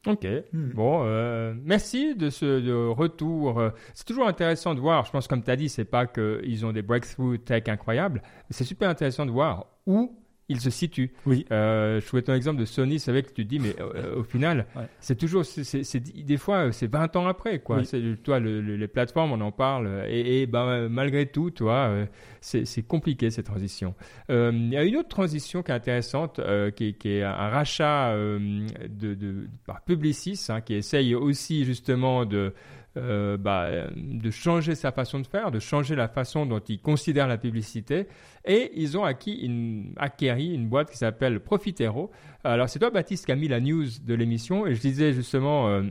Ok. 0.06 0.26
Hmm. 0.52 0.70
Bon, 0.70 1.02
euh, 1.04 1.54
merci 1.64 2.14
de 2.16 2.28
ce 2.28 2.60
de 2.60 2.88
retour. 2.88 3.62
C'est 3.94 4.06
toujours 4.06 4.26
intéressant 4.26 4.74
de 4.74 4.80
voir. 4.80 5.04
Je 5.04 5.12
pense, 5.12 5.28
comme 5.28 5.42
tu 5.42 5.50
as 5.50 5.56
dit, 5.56 5.68
c'est 5.68 5.84
pas 5.84 6.06
qu'ils 6.06 6.66
ont 6.66 6.72
des 6.72 6.82
breakthroughs 6.82 7.38
tech 7.38 7.64
incroyables, 7.68 8.20
mais 8.24 8.50
c'est 8.50 8.64
super 8.64 8.88
intéressant 8.88 9.26
de 9.26 9.30
voir 9.30 9.66
où 9.86 10.21
ils 10.48 10.60
se 10.60 10.70
situent. 10.70 11.12
Oui. 11.24 11.46
Euh, 11.50 12.00
je 12.00 12.06
trouvais 12.06 12.22
ton 12.22 12.34
exemple 12.34 12.60
de 12.60 12.64
Sony, 12.64 12.98
c'est 12.98 13.10
vrai 13.12 13.22
que 13.22 13.28
tu 13.28 13.34
te 13.44 13.48
dis, 13.48 13.58
mais 13.58 13.74
euh, 13.80 14.16
au 14.16 14.22
final, 14.24 14.66
Ouais. 14.76 14.82
c'est 15.00 15.16
toujours, 15.16 15.44
c'est- 15.44 16.24
des 16.24 16.36
fois, 16.36 16.72
c'est 16.72 16.90
20 16.90 17.14
ans 17.16 17.26
après, 17.26 17.60
quoi. 17.60 17.78
Oui. 17.78 17.86
C'est, 17.86 18.22
toi, 18.22 18.38
le- 18.40 18.60
le- 18.60 18.76
les 18.76 18.88
plateformes, 18.88 19.32
on 19.32 19.40
en 19.40 19.52
parle, 19.52 19.86
euh, 19.86 20.06
et, 20.08 20.42
et 20.42 20.46
ben, 20.46 20.88
malgré 20.88 21.26
tout, 21.26 21.50
toi, 21.50 21.88
euh, 21.88 22.06
c'est 22.40 22.86
compliqué 22.86 23.30
cette 23.30 23.46
transition. 23.46 23.94
Il 24.28 24.68
y 24.72 24.76
a 24.76 24.84
une 24.84 24.96
autre 24.96 25.08
transition 25.08 25.62
qui 25.62 25.70
est 25.70 25.74
intéressante, 25.74 26.40
qui, 26.76 26.88
est- 26.88 26.92
qui 26.98 27.08
est 27.10 27.22
un 27.22 27.32
rachat 27.48 28.14
de, 28.16 29.14
de- 29.14 29.48
par 29.66 29.82
Publicis, 29.84 30.38
hein, 30.48 30.60
qui 30.60 30.74
essaye 30.74 31.14
aussi 31.14 31.64
justement 31.64 32.24
de, 32.24 32.52
euh, 32.98 33.38
bah, 33.38 33.70
de 33.96 34.30
changer 34.30 34.74
sa 34.74 34.92
façon 34.92 35.20
de 35.20 35.26
faire, 35.26 35.50
de 35.50 35.58
changer 35.58 35.96
la 35.96 36.08
façon 36.08 36.44
dont 36.44 36.60
ils 36.60 36.78
considèrent 36.78 37.26
la 37.26 37.38
publicité. 37.38 38.06
Et 38.44 38.70
ils 38.74 38.98
ont 38.98 39.04
acquis 39.04 39.32
une, 39.32 39.94
acquéri 39.96 40.52
une 40.52 40.68
boîte 40.68 40.90
qui 40.90 40.98
s'appelle 40.98 41.40
Profitero. 41.40 42.10
Alors 42.44 42.68
c'est 42.68 42.78
toi, 42.78 42.90
Baptiste, 42.90 43.24
qui 43.26 43.32
a 43.32 43.36
mis 43.36 43.48
la 43.48 43.60
news 43.60 43.86
de 44.04 44.14
l'émission, 44.14 44.66
et 44.66 44.74
je 44.74 44.80
disais 44.80 45.12
justement, 45.12 45.68
euh, 45.68 45.82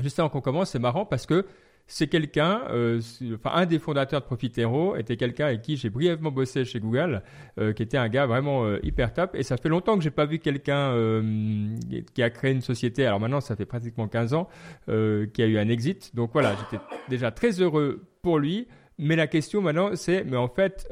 juste 0.00 0.18
avant 0.18 0.28
qu'on 0.28 0.40
commence, 0.40 0.70
c'est 0.70 0.78
marrant 0.78 1.06
parce 1.06 1.24
que 1.24 1.46
c'est 1.92 2.06
quelqu'un, 2.06 2.62
euh, 2.70 3.02
enfin 3.34 3.50
un 3.52 3.66
des 3.66 3.78
fondateurs 3.78 4.22
de 4.22 4.24
Profitero 4.24 4.96
était 4.96 5.18
quelqu'un 5.18 5.48
avec 5.48 5.60
qui 5.60 5.76
j'ai 5.76 5.90
brièvement 5.90 6.30
bossé 6.30 6.64
chez 6.64 6.80
Google, 6.80 7.22
euh, 7.60 7.74
qui 7.74 7.82
était 7.82 7.98
un 7.98 8.08
gars 8.08 8.24
vraiment 8.24 8.64
euh, 8.64 8.78
hyper 8.82 9.12
top. 9.12 9.34
Et 9.34 9.42
ça 9.42 9.58
fait 9.58 9.68
longtemps 9.68 9.98
que 9.98 10.02
j'ai 10.02 10.10
pas 10.10 10.24
vu 10.24 10.38
quelqu'un 10.38 10.96
qui 12.14 12.22
a 12.22 12.30
créé 12.30 12.52
une 12.52 12.62
société. 12.62 13.04
Alors 13.04 13.20
maintenant, 13.20 13.42
ça 13.42 13.56
fait 13.56 13.66
pratiquement 13.66 14.08
15 14.08 14.32
ans 14.32 14.48
qui 14.86 15.42
a 15.42 15.46
eu 15.46 15.58
un 15.58 15.68
exit. 15.68 16.16
Donc 16.16 16.30
voilà, 16.32 16.56
j'étais 16.56 16.82
déjà 17.10 17.30
très 17.30 17.60
heureux 17.60 18.06
pour 18.22 18.38
lui. 18.38 18.68
Mais 18.98 19.16
la 19.16 19.26
question 19.26 19.60
maintenant, 19.60 19.90
c'est, 19.94 20.24
mais 20.24 20.36
en 20.36 20.48
fait, 20.48 20.88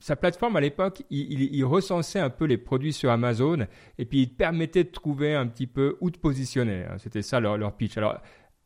sa 0.00 0.16
plateforme 0.16 0.56
à 0.56 0.60
l'époque, 0.62 1.02
il, 1.10 1.64
recensait 1.64 2.20
un 2.20 2.30
peu 2.30 2.46
les 2.46 2.56
produits 2.56 2.94
sur 2.94 3.10
Amazon 3.10 3.66
et 3.98 4.06
puis 4.06 4.22
il 4.22 4.28
permettait 4.28 4.84
de 4.84 4.90
trouver 4.90 5.34
un 5.34 5.46
petit 5.46 5.66
peu 5.66 5.98
où 6.00 6.10
te 6.10 6.18
positionner. 6.18 6.84
hein. 6.84 6.96
C'était 6.98 7.22
ça 7.22 7.40
leur, 7.40 7.58
leur 7.58 7.76
pitch. 7.76 7.98
Alors, 7.98 8.20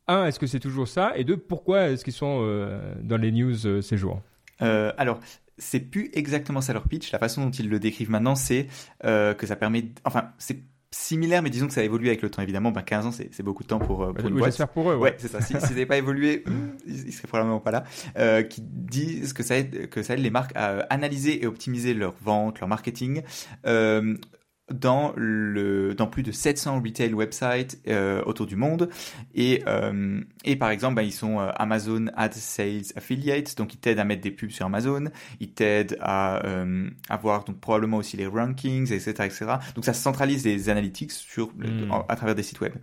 un, 0.09 0.25
est-ce 0.25 0.39
que 0.39 0.47
c'est 0.47 0.59
toujours 0.59 0.87
ça? 0.87 1.13
Et 1.15 1.23
deux, 1.23 1.37
pourquoi 1.37 1.89
est-ce 1.89 2.03
qu'ils 2.03 2.13
sont 2.13 2.39
euh, 2.43 2.93
dans 3.01 3.17
les 3.17 3.31
news 3.31 3.65
euh, 3.65 3.81
ces 3.81 3.97
jours? 3.97 4.21
Euh, 4.61 4.91
alors, 4.97 5.19
c'est 5.57 5.79
plus 5.79 6.09
exactement 6.13 6.61
ça 6.61 6.73
leur 6.73 6.83
pitch. 6.83 7.11
La 7.11 7.19
façon 7.19 7.45
dont 7.45 7.51
ils 7.51 7.69
le 7.69 7.79
décrivent 7.79 8.09
maintenant, 8.11 8.35
c'est 8.35 8.67
euh, 9.05 9.33
que 9.33 9.45
ça 9.47 9.55
permet. 9.55 9.83
d- 9.83 9.91
Enfin, 10.05 10.31
c'est 10.37 10.59
similaire, 10.91 11.43
mais 11.43 11.51
disons 11.51 11.67
que 11.67 11.73
ça 11.73 11.83
évolue 11.83 12.07
avec 12.07 12.21
le 12.23 12.31
temps. 12.31 12.41
Évidemment, 12.41 12.71
ben 12.71 12.81
15 12.81 13.05
ans, 13.05 13.11
c'est 13.11 13.43
beaucoup 13.43 13.61
de 13.61 13.67
temps 13.67 13.77
pour, 13.77 13.97
pour 14.11 14.25
une 14.27 14.33
Oui, 14.33 14.39
boîte. 14.39 14.51
J'espère 14.51 14.69
pour 14.69 14.89
eux. 14.89 14.95
Ouais, 14.95 15.15
c'est 15.19 15.27
ça. 15.27 15.39
Si, 15.39 15.53
ça 15.53 15.59
n'avait 15.69 15.85
pas 15.85 15.97
évolué, 15.97 16.43
ils, 16.87 17.07
ils 17.09 17.13
seraient 17.13 17.27
probablement 17.27 17.59
pas 17.59 17.69
là. 17.71 17.83
Euh, 18.17 18.41
qui 18.41 18.61
disent 18.63 19.33
que 19.33 19.43
ça 19.43 19.57
aide, 19.59 19.87
que 19.89 20.01
ça 20.01 20.15
aide 20.15 20.21
les 20.21 20.31
marques 20.31 20.51
à 20.55 20.79
analyser 20.89 21.43
et 21.43 21.45
optimiser 21.45 21.93
leurs 21.93 22.15
ventes, 22.23 22.59
leur 22.59 22.67
marketing. 22.67 23.21
Euh, 23.67 24.15
dans 24.73 25.13
le 25.15 25.93
dans 25.95 26.07
plus 26.07 26.23
de 26.23 26.31
700 26.31 26.81
retail 26.81 27.13
websites 27.13 27.79
euh, 27.87 28.21
autour 28.25 28.45
du 28.45 28.55
monde. 28.55 28.89
Et 29.35 29.63
euh, 29.67 30.21
et 30.45 30.55
par 30.55 30.69
exemple 30.71 30.95
bah, 30.95 31.03
ils 31.03 31.11
sont 31.13 31.39
euh, 31.39 31.49
Amazon 31.55 32.07
Ad 32.15 32.33
Sales 32.33 32.83
Affiliates. 32.95 33.57
Donc 33.57 33.73
ils 33.73 33.77
t'aident 33.77 33.99
à 33.99 34.03
mettre 34.05 34.21
des 34.21 34.31
pubs 34.31 34.49
sur 34.51 34.65
Amazon. 34.65 35.05
Ils 35.39 35.51
t'aident 35.53 35.97
à 36.01 36.45
euh, 36.45 36.89
avoir 37.09 37.43
donc 37.43 37.59
probablement 37.59 37.97
aussi 37.97 38.17
les 38.17 38.27
rankings 38.27 38.91
etc 38.93 39.11
etc 39.25 39.45
donc 39.75 39.85
ça 39.85 39.93
centralise 39.93 40.45
les 40.45 40.69
analytics 40.69 41.11
sur 41.11 41.49
Mm. 41.59 41.91
en- 41.91 42.05
à 42.07 42.15
travers 42.15 42.35
des 42.35 42.43
sites 42.43 42.61
web 42.61 42.73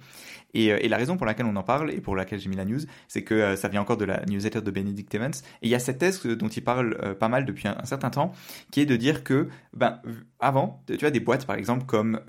et, 0.57 0.73
euh, 0.73 0.79
et 0.81 0.89
la 0.89 0.97
raison 0.97 1.17
pour 1.17 1.27
laquelle 1.27 1.47
on 1.47 1.55
en 1.57 1.63
parle 1.63 1.93
et 1.93 2.01
pour 2.01 2.17
laquelle 2.17 2.41
j'ai 2.41 2.49
mis 2.49 2.57
la 2.57 2.65
news, 2.65 2.81
c'est 3.09 3.23
que 3.23 3.35
euh, 3.35 3.57
ça 3.57 3.69
vient 3.69 3.83
encore 3.83 3.99
de 3.99 4.05
la 4.05 4.25
newsletter 4.27 4.63
de 4.63 4.71
Benedict 4.71 5.15
Evans. 5.15 5.33
Et 5.63 5.67
il 5.67 5.69
y 5.69 5.75
a 5.75 5.79
cette 5.79 5.99
thèse 5.99 6.25
euh, 6.25 6.35
dont 6.35 6.49
il 6.49 6.65
parle 6.65 7.15
pas 7.17 7.29
mal 7.29 7.45
depuis 7.45 7.69
un, 7.69 7.77
un 7.79 7.85
certain 7.85 8.11
temps, 8.11 8.33
qui 8.71 8.81
est 8.81 8.87
de 8.87 8.97
dire 8.97 9.23
que 9.23 9.49
ben, 9.75 10.01
avant, 10.41 10.83
tu 10.87 11.05
as 11.05 11.11
des 11.11 11.21
boîtes 11.21 11.47
par 11.47 11.57
exemple 11.57 11.85
comme 11.85 12.21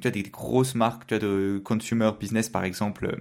tu 0.00 0.08
as 0.08 0.10
des, 0.10 0.22
grosses 0.22 0.74
marques, 0.74 1.06
tu 1.06 1.14
as 1.14 1.18
de 1.18 1.60
consumer 1.64 2.10
business 2.18 2.48
par 2.48 2.64
exemple 2.64 3.16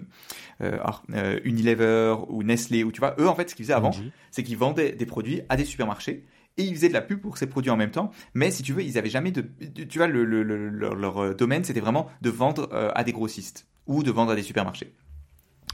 Unilever 1.44 2.16
ou 2.30 2.44
Nestlé 2.44 2.84
ou 2.84 2.92
tu 2.92 3.00
vois 3.00 3.16
eux 3.20 3.28
en 3.28 3.36
fait 3.36 3.50
ce 3.50 3.56
qu'ils 3.56 3.66
faisaient 3.66 3.74
avant, 3.74 3.92
c'est 4.32 4.44
qu'ils 4.44 4.58
vendaient 4.58 4.92
des 4.92 5.06
produits 5.06 5.42
à 5.50 5.56
des 5.56 5.66
supermarchés 5.66 6.24
et 6.58 6.64
ils 6.64 6.76
faisaient 6.76 6.90
de 6.90 6.94
la 6.94 7.02
pub 7.02 7.20
pour 7.20 7.38
ces 7.38 7.48
produits 7.48 7.72
en 7.72 7.78
même 7.78 7.92
temps. 7.92 8.12
Mais 8.34 8.52
si 8.52 8.64
tu 8.64 8.74
veux, 8.74 8.84
ils 8.84 8.98
avaient 8.98 9.10
jamais 9.10 9.32
de, 9.32 9.46
tu 9.86 9.98
vois, 9.98 10.08
le, 10.08 10.24
le, 10.24 10.44
le, 10.44 10.70
leur, 10.70 10.96
leur, 10.96 11.18
euh, 11.18 11.34
domaine, 11.34 11.64
c'était 11.64 11.80
vraiment 11.80 12.10
de 12.22 12.30
vendre 12.30 12.70
euh, 12.74 12.92
à 12.96 13.04
des 13.04 13.12
grossistes 13.12 13.68
ou 13.88 14.04
de 14.04 14.12
vendre 14.12 14.32
à 14.32 14.36
des 14.36 14.44
supermarchés. 14.44 14.94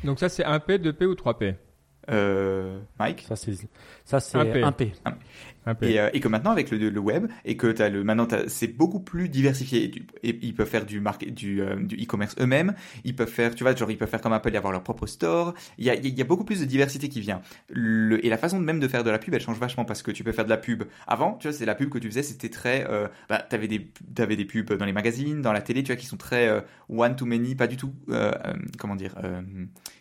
Donc 0.03 0.19
ça, 0.19 0.29
c'est 0.29 0.43
1P, 0.43 0.77
2P 0.77 1.05
ou 1.05 1.13
3P 1.13 1.55
euh, 2.09 2.79
Mike? 2.97 3.25
Ça, 4.05 4.19
c'est 4.19 4.37
1P. 4.37 4.61
1P. 4.61 4.91
Et, 5.81 5.99
euh, 5.99 6.09
et, 6.13 6.19
que 6.19 6.27
maintenant 6.27 6.51
avec 6.51 6.71
le, 6.71 6.89
le 6.89 6.99
web 6.99 7.27
et 7.45 7.57
que 7.57 7.67
t'as 7.67 7.89
le 7.89 8.03
maintenant 8.03 8.27
c'est 8.47 8.67
beaucoup 8.67 8.99
plus 8.99 9.29
diversifié 9.29 9.83
et, 9.83 9.91
tu, 9.91 10.05
et, 10.23 10.37
ils 10.41 10.53
peuvent 10.53 10.67
faire 10.67 10.85
du 10.85 10.99
market, 10.99 11.33
du, 11.33 11.61
euh, 11.61 11.75
du 11.75 11.95
e-commerce 11.95 12.35
eux-mêmes. 12.39 12.73
Ils 13.03 13.15
peuvent 13.15 13.29
faire 13.29 13.55
tu 13.55 13.63
vois 13.63 13.75
genre 13.75 13.91
ils 13.91 13.97
peuvent 13.97 14.09
faire 14.09 14.21
comme 14.21 14.33
Apple 14.33 14.53
et 14.53 14.57
avoir 14.57 14.71
leur 14.71 14.83
propre 14.83 15.07
store. 15.07 15.53
Il 15.77 15.85
y 15.85 15.89
a, 15.89 15.95
il 15.95 16.17
y 16.17 16.21
a 16.21 16.25
beaucoup 16.25 16.43
plus 16.43 16.59
de 16.59 16.65
diversité 16.65 17.09
qui 17.09 17.21
vient. 17.21 17.41
Le, 17.69 18.23
et 18.25 18.29
la 18.29 18.37
façon 18.37 18.59
même 18.59 18.79
de 18.79 18.87
faire 18.87 19.03
de 19.03 19.09
la 19.09 19.19
pub 19.19 19.33
elle 19.33 19.41
change 19.41 19.59
vachement 19.59 19.85
parce 19.85 20.01
que 20.01 20.11
tu 20.11 20.23
peux 20.23 20.31
faire 20.31 20.45
de 20.45 20.49
la 20.49 20.57
pub. 20.57 20.83
Avant 21.07 21.33
tu 21.33 21.47
vois 21.47 21.57
c'est 21.57 21.65
la 21.65 21.75
pub 21.75 21.89
que 21.89 21.97
tu 21.97 22.07
faisais 22.07 22.23
c'était 22.23 22.49
très 22.49 22.85
euh, 22.89 23.07
bah 23.29 23.39
t'avais 23.39 23.67
des 23.67 23.91
t'avais 24.15 24.35
des 24.35 24.45
pubs 24.45 24.73
dans 24.73 24.85
les 24.85 24.93
magazines 24.93 25.41
dans 25.41 25.53
la 25.53 25.61
télé 25.61 25.83
tu 25.83 25.91
vois 25.91 25.99
qui 25.99 26.05
sont 26.05 26.17
très 26.17 26.47
euh, 26.47 26.61
one 26.89 27.15
to 27.15 27.25
many 27.25 27.55
pas 27.55 27.67
du 27.67 27.77
tout 27.77 27.93
euh, 28.09 28.31
euh, 28.45 28.53
comment 28.77 28.95
dire 28.95 29.15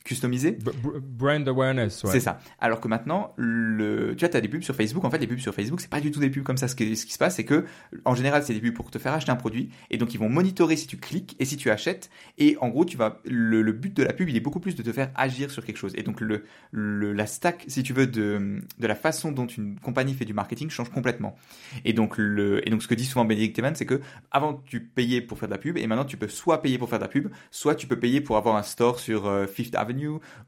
customisées 0.08 0.58
brand 1.02 1.46
awareness 1.46 2.04
c'est 2.06 2.20
ça 2.20 2.40
alors 2.58 2.80
que 2.80 2.88
maintenant 2.88 3.34
le 3.36 4.14
tu 4.16 4.24
vois 4.24 4.28
t'as 4.28 4.40
des 4.40 4.48
pubs 4.48 4.62
sur 4.62 4.74
Facebook 4.74 5.04
en 5.04 5.10
fait 5.10 5.18
les 5.18 5.26
pubs 5.26 5.38
sur 5.38 5.54
Facebook, 5.54 5.80
c'est 5.80 5.90
pas 5.90 6.00
du 6.00 6.10
tout 6.10 6.20
des 6.20 6.30
pubs 6.30 6.42
comme 6.42 6.56
ça. 6.56 6.68
Ce 6.68 6.74
qui, 6.74 6.96
ce 6.96 7.06
qui 7.06 7.12
se 7.12 7.18
passe, 7.18 7.36
c'est 7.36 7.44
que 7.44 7.64
en 8.04 8.14
général, 8.14 8.42
c'est 8.42 8.54
des 8.54 8.60
pubs 8.60 8.74
pour 8.74 8.90
te 8.90 8.98
faire 8.98 9.12
acheter 9.12 9.30
un 9.30 9.36
produit, 9.36 9.70
et 9.90 9.98
donc 9.98 10.14
ils 10.14 10.18
vont 10.18 10.28
monitorer 10.28 10.76
si 10.76 10.86
tu 10.86 10.96
cliques 10.96 11.36
et 11.38 11.44
si 11.44 11.56
tu 11.56 11.70
achètes. 11.70 12.10
Et 12.38 12.56
en 12.60 12.68
gros, 12.68 12.84
tu 12.84 12.96
vas 12.96 13.20
le, 13.24 13.62
le 13.62 13.72
but 13.72 13.94
de 13.94 14.02
la 14.02 14.12
pub, 14.12 14.28
il 14.28 14.36
est 14.36 14.40
beaucoup 14.40 14.60
plus 14.60 14.74
de 14.74 14.82
te 14.82 14.92
faire 14.92 15.10
agir 15.14 15.50
sur 15.50 15.64
quelque 15.64 15.76
chose. 15.76 15.92
Et 15.96 16.02
donc 16.02 16.20
le, 16.20 16.44
le 16.70 17.12
la 17.12 17.26
stack, 17.26 17.64
si 17.68 17.82
tu 17.82 17.92
veux, 17.92 18.06
de 18.06 18.60
de 18.78 18.86
la 18.86 18.94
façon 18.94 19.32
dont 19.32 19.46
une 19.46 19.78
compagnie 19.80 20.14
fait 20.14 20.24
du 20.24 20.34
marketing 20.34 20.70
change 20.70 20.90
complètement. 20.90 21.36
Et 21.84 21.92
donc 21.92 22.16
le 22.16 22.66
et 22.66 22.70
donc 22.70 22.82
ce 22.82 22.88
que 22.88 22.94
dit 22.94 23.04
souvent 23.04 23.24
Benedict 23.24 23.58
Evans, 23.58 23.74
c'est 23.74 23.86
que 23.86 24.00
avant 24.30 24.62
tu 24.64 24.80
payais 24.80 25.20
pour 25.20 25.38
faire 25.38 25.48
de 25.48 25.54
la 25.54 25.58
pub, 25.58 25.76
et 25.76 25.86
maintenant 25.86 26.04
tu 26.04 26.16
peux 26.16 26.28
soit 26.28 26.62
payer 26.62 26.78
pour 26.78 26.88
faire 26.88 26.98
de 26.98 27.04
la 27.04 27.08
pub, 27.08 27.28
soit 27.50 27.74
tu 27.74 27.86
peux 27.86 27.98
payer 27.98 28.20
pour 28.20 28.36
avoir 28.36 28.56
un 28.56 28.62
store 28.62 29.00
sur 29.00 29.26
euh, 29.26 29.46
Fifth 29.46 29.74
Avenue, 29.74 29.97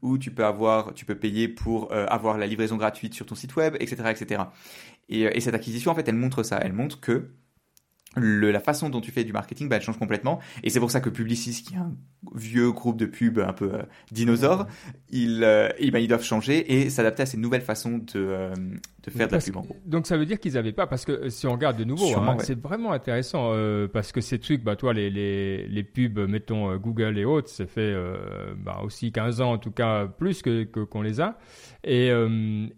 ou 0.01 0.17
tu 0.17 0.31
peux 0.31 1.15
payer 1.15 1.47
pour 1.47 1.91
euh, 1.91 2.05
avoir 2.07 2.37
la 2.37 2.47
livraison 2.47 2.77
gratuite 2.77 3.13
sur 3.13 3.25
ton 3.25 3.35
site 3.35 3.55
web, 3.55 3.75
etc., 3.79 4.03
etc. 4.09 4.43
Euh, 5.11 5.29
et, 5.33 5.39
cette 5.39 5.55
acquisition, 5.55 5.91
en 5.91 5.95
fait, 5.95 6.07
elle 6.07 6.15
montre 6.15 6.43
ça. 6.43 6.59
Elle 6.61 6.73
montre 6.73 6.99
que 6.99 7.29
la 8.17 8.59
façon 8.59 8.89
dont 8.89 9.01
tu 9.01 9.11
fais 9.11 9.23
du 9.23 9.31
marketing, 9.31 9.69
bah, 9.69 9.77
elle 9.77 9.81
change 9.81 9.97
complètement. 9.97 10.39
Et 10.63 10.69
c'est 10.69 10.79
pour 10.79 10.91
ça 10.91 10.99
que 10.99 11.09
Publicis, 11.09 11.63
qui 11.63 11.75
est 11.75 11.77
un 11.77 11.93
vieux 12.35 12.71
groupe 12.71 12.97
de 12.97 13.05
pub 13.05 13.39
un 13.39 13.53
peu 13.53 13.73
euh, 13.73 13.83
dinosaure, 14.11 14.67
ils, 15.09 15.43
euh, 15.43 15.69
bah, 15.91 15.99
ils 15.99 16.07
doivent 16.07 16.23
changer 16.23 16.73
et 16.73 16.89
s'adapter 16.89 17.23
à 17.23 17.25
ces 17.25 17.37
nouvelles 17.37 17.61
façons 17.61 17.99
de, 17.99 18.03
euh, 18.15 18.53
de 19.03 19.09
faire 19.09 19.27
de 19.27 19.33
la 19.33 19.39
pub 19.39 19.55
en 19.55 19.61
gros. 19.61 19.77
Donc 19.85 20.07
ça 20.07 20.17
veut 20.17 20.25
dire 20.25 20.39
qu'ils 20.39 20.53
n'avaient 20.53 20.73
pas, 20.73 20.87
parce 20.87 21.05
que 21.05 21.29
si 21.29 21.47
on 21.47 21.53
regarde 21.53 21.77
de 21.77 21.85
nouveau, 21.85 22.13
hein, 22.17 22.37
c'est 22.39 22.59
vraiment 22.59 22.91
intéressant, 22.91 23.53
parce 23.93 24.11
que 24.11 24.19
ces 24.19 24.39
trucs, 24.39 24.63
bah, 24.63 24.75
toi, 24.75 24.93
les, 24.93 25.09
les, 25.09 25.67
les 25.67 25.83
pubs, 25.83 26.19
mettons 26.19 26.75
Google 26.75 27.17
et 27.17 27.25
autres, 27.25 27.49
c'est 27.49 27.67
fait 27.67 27.95
bah, 28.57 28.81
aussi 28.83 29.11
15 29.11 29.41
ans, 29.41 29.53
en 29.53 29.57
tout 29.57 29.71
cas 29.71 30.05
plus 30.05 30.41
que 30.41 30.63
qu'on 30.63 31.01
les 31.01 31.21
a. 31.21 31.37
Et, 31.83 32.11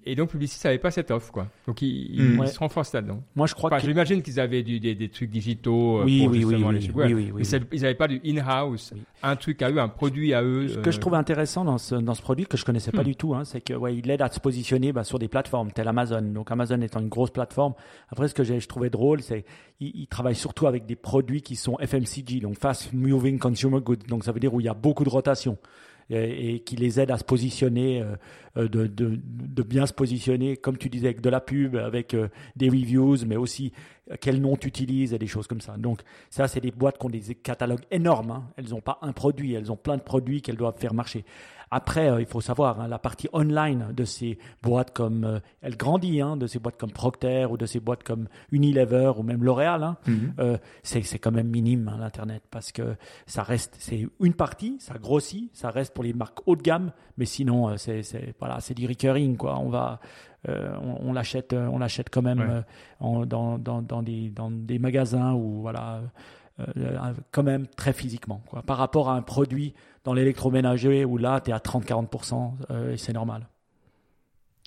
et 0.06 0.16
donc 0.16 0.30
Publicis 0.30 0.60
n'avait 0.64 0.78
pas 0.78 0.92
cette 0.92 1.12
offre, 1.12 1.32
quoi. 1.32 1.48
Donc 1.68 1.82
ils, 1.82 2.38
mm. 2.38 2.48
se 2.48 2.60
renforcent 2.60 2.94
là-dedans. 2.94 3.24
Moi 3.36 3.48
je 3.48 3.56
crois 3.56 3.70
que... 3.70 3.80
J'imagine 3.80 4.22
qu'ils 4.22 4.40
avaient 4.40 4.64
du, 4.64 4.80
des, 4.80 4.96
des 4.96 5.10
trucs 5.10 5.23
digitaux 5.28 6.00
euh, 6.00 6.04
oui, 6.04 6.24
pour 6.24 6.32
oui, 6.32 6.42
justement 6.42 6.70
oui, 6.70 7.32
oui, 7.34 7.66
ils 7.72 7.82
n'avaient 7.82 7.96
pas 7.96 8.08
du 8.08 8.22
in-house, 8.26 8.94
un 9.22 9.36
truc 9.36 9.62
à 9.62 9.70
eux, 9.70 9.80
un 9.80 9.88
produit 9.88 10.34
à 10.34 10.44
eux. 10.44 10.68
Ce 10.68 10.78
que 10.78 10.92
je 10.92 10.98
euh, 10.98 11.00
trouve 11.00 11.16
intéressant 11.16 11.66
dans 11.66 11.78
ce, 11.78 11.96
dans 11.96 12.14
ce 12.14 12.22
produit 12.22 12.46
que 12.46 12.58
je 12.58 12.66
connaissais 12.66 12.92
pas 12.92 13.02
hmm. 13.02 13.06
du 13.06 13.16
tout, 13.16 13.36
hein, 13.36 13.44
c'est 13.46 13.62
que 13.62 13.74
ouais, 13.74 13.96
il 13.96 14.10
aide 14.10 14.22
à 14.22 14.30
se 14.30 14.40
positionner 14.40 14.92
bah, 14.92 15.04
sur 15.04 15.20
des 15.20 15.28
plateformes 15.28 15.72
telles 15.72 15.88
Amazon. 15.88 16.22
Donc 16.22 16.52
Amazon 16.52 16.82
étant 16.82 17.00
une 17.00 17.10
grosse 17.10 17.32
plateforme. 17.32 17.74
Après, 18.10 18.28
ce 18.28 18.34
que 18.34 18.44
je 18.44 18.68
trouvais 18.68 18.90
drôle, 18.90 19.22
c'est 19.22 19.46
qu'il 19.80 20.08
travaille 20.08 20.36
surtout 20.36 20.68
avec 20.68 20.86
des 20.86 20.96
produits 20.96 21.42
qui 21.42 21.56
sont 21.56 21.78
FMCG, 21.80 22.40
donc 22.42 22.58
Fast 22.58 22.94
Moving 22.94 23.40
Consumer 23.40 23.80
Goods. 23.82 24.08
Donc 24.08 24.24
ça 24.24 24.32
veut 24.32 24.40
dire 24.40 24.54
où 24.54 24.60
il 24.60 24.66
y 24.66 24.70
a 24.70 24.74
beaucoup 24.74 25.04
de 25.04 25.10
rotation 25.10 25.58
et, 26.14 26.60
qui 26.60 26.76
les 26.76 27.00
aide 27.00 27.12
à 27.12 27.18
se 27.18 27.24
positionner, 27.24 28.02
euh, 28.02 28.16
euh, 28.58 28.68
de, 28.68 29.64
bien 29.64 29.86
se 29.86 29.94
positionner, 29.94 30.58
comme 30.58 30.78
tu 30.78 30.90
disais, 30.90 31.08
avec 31.08 31.22
de 31.22 31.30
la 31.30 31.42
pub, 31.42 31.76
avec 31.76 32.14
euh, 32.14 32.30
des 32.56 32.70
reviews, 32.70 33.18
mais 33.26 33.36
aussi 33.36 33.72
quel 34.20 34.42
nom 34.42 34.58
tu 34.58 34.68
utilises 34.68 35.14
et 35.14 35.18
des 35.18 35.28
choses 35.28 35.48
comme 35.48 35.62
ça. 35.62 35.78
Donc 35.78 36.02
ça, 36.30 36.48
c'est 36.48 36.60
des 36.60 36.72
boîtes 36.72 36.98
qui 36.98 37.06
ont 37.06 37.10
des 37.10 37.36
catalogues 37.36 37.86
énormes. 37.90 38.32
Hein. 38.32 38.44
Elles 38.58 38.70
n'ont 38.70 38.82
pas 38.82 39.00
un 39.02 39.14
produit, 39.14 39.54
elles 39.54 39.72
ont 39.72 39.78
plein 39.78 39.98
de 39.98 40.02
produits 40.02 40.42
qu'elles 40.42 40.58
doivent 40.58 40.78
faire 40.78 40.94
marcher. 40.94 41.24
Après, 41.76 42.08
euh, 42.08 42.22
il 42.22 42.28
faut 42.28 42.40
savoir, 42.40 42.80
hein, 42.80 42.88
la 42.88 43.00
partie 43.00 43.28
online 43.34 43.94
de 43.94 44.06
ces 44.06 44.38
boîtes 44.62 44.94
comme, 44.94 45.24
euh, 45.24 45.40
elle 45.64 45.76
grandit, 45.76 46.22
hein, 46.22 46.38
de 46.38 46.46
ces 46.46 46.60
boîtes 46.60 46.78
comme 46.78 46.92
Procter 46.92 47.48
ou 47.50 47.58
de 47.58 47.66
ces 47.66 47.80
boîtes 47.80 48.04
comme 48.04 48.28
Unilever 48.52 49.14
ou 49.18 49.24
même 49.24 49.44
L'Oréal, 49.44 49.82
hein, 49.82 49.98
mhm. 50.06 50.34
euh, 50.38 50.58
c'est 50.84 51.18
quand 51.18 51.32
même 51.32 51.48
minime 51.48 51.92
l'internet 52.00 52.44
parce 52.52 52.72
que 52.72 52.96
ça 53.26 53.42
reste, 53.42 53.76
c'est 53.80 54.08
une 54.20 54.36
partie, 54.36 54.78
ça 54.80 55.00
grossit, 55.00 55.50
ça 55.56 55.72
reste 55.72 55.96
pour 55.96 56.04
les 56.04 56.14
marques 56.14 56.42
haut 56.46 56.56
de 56.56 56.62
gamme, 56.62 56.92
mais 57.18 57.26
sinon 57.26 57.76
c'est 57.78 58.04
voilà, 58.38 58.60
c'est 58.60 58.76
du 58.76 58.86
recurring 58.86 59.36
quoi. 59.36 59.58
On 59.58 59.70
va 59.70 60.00
on, 60.48 61.14
l'achète, 61.14 61.54
on 61.54 61.80
l'achète 61.80 62.10
quand 62.10 62.22
même 62.22 62.64
dans, 63.00 63.58
dans, 63.58 63.82
dans, 63.82 64.04
des, 64.04 64.30
dans 64.30 64.52
des 64.52 64.78
magasins 64.78 65.32
ou 65.34 65.62
voilà, 65.62 66.02
quand 67.32 67.44
même 67.44 67.68
très 67.68 67.94
physiquement. 67.94 68.42
Quoi. 68.50 68.62
Par 68.62 68.78
rapport 68.78 69.10
à 69.10 69.16
un 69.16 69.22
produit 69.22 69.74
dans 70.04 70.14
l'électroménager 70.14 71.06
où 71.06 71.18
là, 71.18 71.42
tu 71.42 71.52
es 71.52 71.54
à 71.54 71.58
30-40% 71.58 72.52
euh, 72.70 72.94
et 72.94 72.98
c'est 72.98 73.14
normal. 73.14 73.48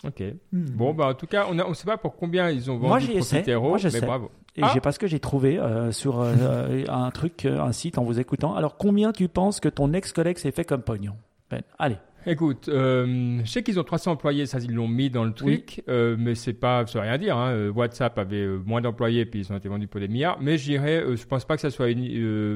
Ok. 0.05 0.23
Hmm. 0.53 0.65
Bon, 0.71 0.95
bah, 0.95 1.09
en 1.09 1.15
tout 1.15 1.27
cas, 1.27 1.47
on 1.49 1.55
ne 1.55 1.75
sait 1.75 1.87
pas 1.87 1.97
pour 1.97 2.17
combien 2.17 2.51
ils 2.51 2.71
ont 2.71 2.77
vendu 2.77 2.89
Moi, 2.89 2.99
j'y 2.99 3.15
Moi, 3.55 3.79
je 3.79 3.89
mais 3.89 4.01
bravo. 4.01 4.31
Et 4.59 4.63
ah 4.63 4.71
j'ai 4.73 4.81
parce 4.81 4.97
que 4.97 5.07
j'ai 5.07 5.21
trouvé 5.21 5.59
euh, 5.59 5.93
sur 5.93 6.21
euh, 6.21 6.85
un 6.89 7.11
truc, 7.11 7.45
un 7.45 7.73
site 7.73 7.99
en 7.99 8.05
vous 8.05 8.19
écoutant. 8.19 8.55
Alors, 8.55 8.79
combien 8.79 9.13
tu 9.13 9.29
penses 9.29 9.61
que 9.61 9.69
ton 9.69 9.93
ex-collègue 9.93 10.39
s'est 10.39 10.51
fait 10.51 10.65
comme 10.65 10.83
pognon? 10.83 11.17
Ben, 11.51 11.61
Allez. 11.79 11.99
Écoute, 12.27 12.65
je 12.69 13.43
sais 13.45 13.63
qu'ils 13.63 13.79
ont 13.79 13.85
300 13.85 14.13
employés, 14.13 14.47
ça 14.47 14.59
ils 14.59 14.75
l'ont 14.75 14.89
mis 14.89 15.11
dans 15.11 15.25
le 15.25 15.33
truc, 15.33 15.83
mais 15.87 16.35
c'est 16.35 16.55
pas, 16.55 16.87
ça 16.87 16.99
veut 16.99 17.05
rien 17.05 17.19
dire. 17.19 17.37
Hein. 17.37 17.69
WhatsApp 17.69 18.19
avait 18.19 18.47
moins 18.47 18.81
d'employés, 18.81 19.27
puis 19.27 19.41
ils 19.41 19.53
ont 19.53 19.57
été 19.57 19.69
vendus 19.69 19.87
pour 19.87 20.01
des 20.01 20.09
milliards. 20.09 20.39
Mais 20.41 20.59
j'irais, 20.59 21.05
je 21.17 21.27
pense 21.27 21.45
pas 21.45 21.55
que 21.55 21.61
ça 21.63 21.71
soit 21.71 21.95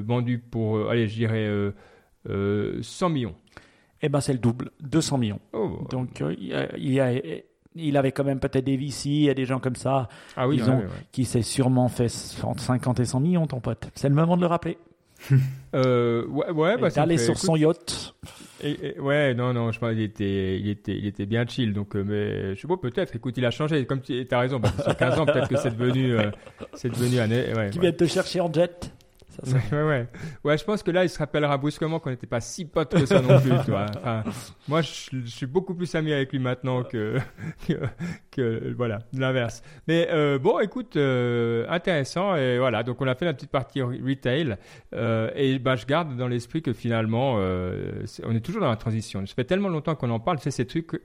vendu 0.03 0.39
pour, 0.39 0.91
allez, 0.91 1.07
j'irais 1.07 1.73
100 2.27 2.31
euh, 2.33 3.09
millions. 3.09 3.35
Eh 4.03 4.09
ben, 4.09 4.21
c'est 4.21 4.33
le 4.33 4.39
double, 4.39 4.71
200 4.81 5.19
millions. 5.19 5.41
Oh. 5.53 5.87
Donc, 5.91 6.21
euh, 6.23 6.35
il, 6.39 7.03
il, 7.75 7.97
avait 7.97 8.13
quand 8.13 8.25
même 8.25 8.41
peut-être 8.41 8.65
des 8.65 8.77
VC, 8.77 9.07
il 9.07 9.23
y 9.23 9.31
a 9.31 9.35
des 9.35 9.45
gens 9.45 9.61
comme 9.61 9.77
ça 9.77 10.09
ah 10.37 10.49
oui, 10.49 10.61
qui 11.13 11.25
s'est 11.25 11.43
sûrement 11.43 11.89
fait 11.89 12.11
entre 12.43 12.63
50 12.63 13.01
et 13.01 13.05
100 13.05 13.21
millions, 13.21 13.47
ton 13.47 13.61
pote. 13.61 13.91
C'est 13.95 14.09
le 14.09 14.15
moment 14.15 14.37
de 14.37 14.43
le 14.43 14.47
rappeler. 14.47 14.79
euh, 15.75 16.27
ouais, 16.29 16.51
ouais 16.51 16.79
bah, 16.79 16.89
D'aller 16.89 17.19
sur 17.19 17.37
son 17.37 17.57
yacht. 17.57 18.15
Et, 18.63 18.99
ouais, 19.01 19.35
non, 19.35 19.53
non, 19.53 19.73
je 19.73 19.79
pense 19.79 19.91
qu'il 19.91 20.03
était, 20.03 20.59
il 20.59 20.69
était, 20.69 20.97
il 20.97 21.07
était 21.07 21.27
bien 21.27 21.47
chill. 21.47 21.73
Donc, 21.73 21.97
euh, 21.97 22.05
mais 22.05 22.55
je 22.55 22.61
sais 22.61 22.69
pas, 22.69 22.77
peut-être. 22.77 23.17
Écoute, 23.17 23.35
il 23.37 23.45
a 23.47 23.51
changé. 23.51 23.87
Comme 23.87 24.01
tu 24.01 24.27
as 24.31 24.39
raison, 24.39 24.59
bah, 24.61 24.73
sur 24.83 24.97
15 24.97 25.19
ans, 25.19 25.27
peut-être 25.27 25.49
que 25.49 25.57
c'est 25.57 25.77
devenu, 25.77 26.17
c'est 26.75 26.91
devenu 26.91 27.21
un. 27.21 27.31
Ouais, 27.31 27.71
qui 27.71 27.79
vient 27.79 27.93
te 27.93 28.07
chercher 28.07 28.41
en 28.41 28.53
jet. 28.53 28.93
Ouais, 29.47 29.83
ouais, 29.83 30.09
ouais. 30.45 30.59
je 30.59 30.65
pense 30.65 30.83
que 30.83 30.91
là, 30.91 31.05
il 31.05 31.09
se 31.09 31.19
rappellera 31.19 31.57
brusquement 31.57 31.99
qu'on 31.99 32.11
n'était 32.11 32.27
pas 32.27 32.41
si 32.41 32.65
potes 32.65 32.91
que 32.91 33.07
ça 33.07 33.21
non 33.23 33.41
plus. 33.41 33.53
moi, 34.69 34.83
je, 34.83 35.27
suis 35.27 35.47
beaucoup 35.47 35.75
plus 35.75 35.95
ami 35.95 36.13
avec 36.13 36.33
lui 36.33 36.39
maintenant 36.39 36.83
que, 36.85 37.19
que, 38.31 38.75
voilà, 38.77 39.01
l'inverse. 39.13 39.63
Mais 39.89 40.09
euh, 40.11 40.39
bon, 40.39 40.61
écoute, 40.61 40.97
euh, 40.97 41.67
intéressant. 41.69 42.37
Et 42.37 42.59
voilà, 42.59 42.83
donc 42.83 43.01
on 43.01 43.07
a 43.07 43.15
fait 43.15 43.25
la 43.25 43.35
petite 43.35 43.51
partie 43.51 43.83
retail. 43.83 44.57
Euh, 44.95 45.31
et 45.35 45.59
bah, 45.59 45.77
je 45.77 45.87
garde 45.87 46.17
dans 46.17 46.29
l'esprit 46.29 46.63
que 46.63 46.73
finalement, 46.73 47.35
on 47.35 48.35
est 48.35 48.45
toujours 48.45 48.63
dans 48.63 48.71
la 48.71 48.77
transition. 48.77 49.25
Ça 49.27 49.35
fait 49.35 49.45
tellement 49.45 49.69
longtemps 49.69 49.95
qu'on 49.95 50.11
en 50.11 50.21
parle, 50.21 50.39
c'est 50.41 50.51
ces 50.51 50.67
trucs 50.67 51.01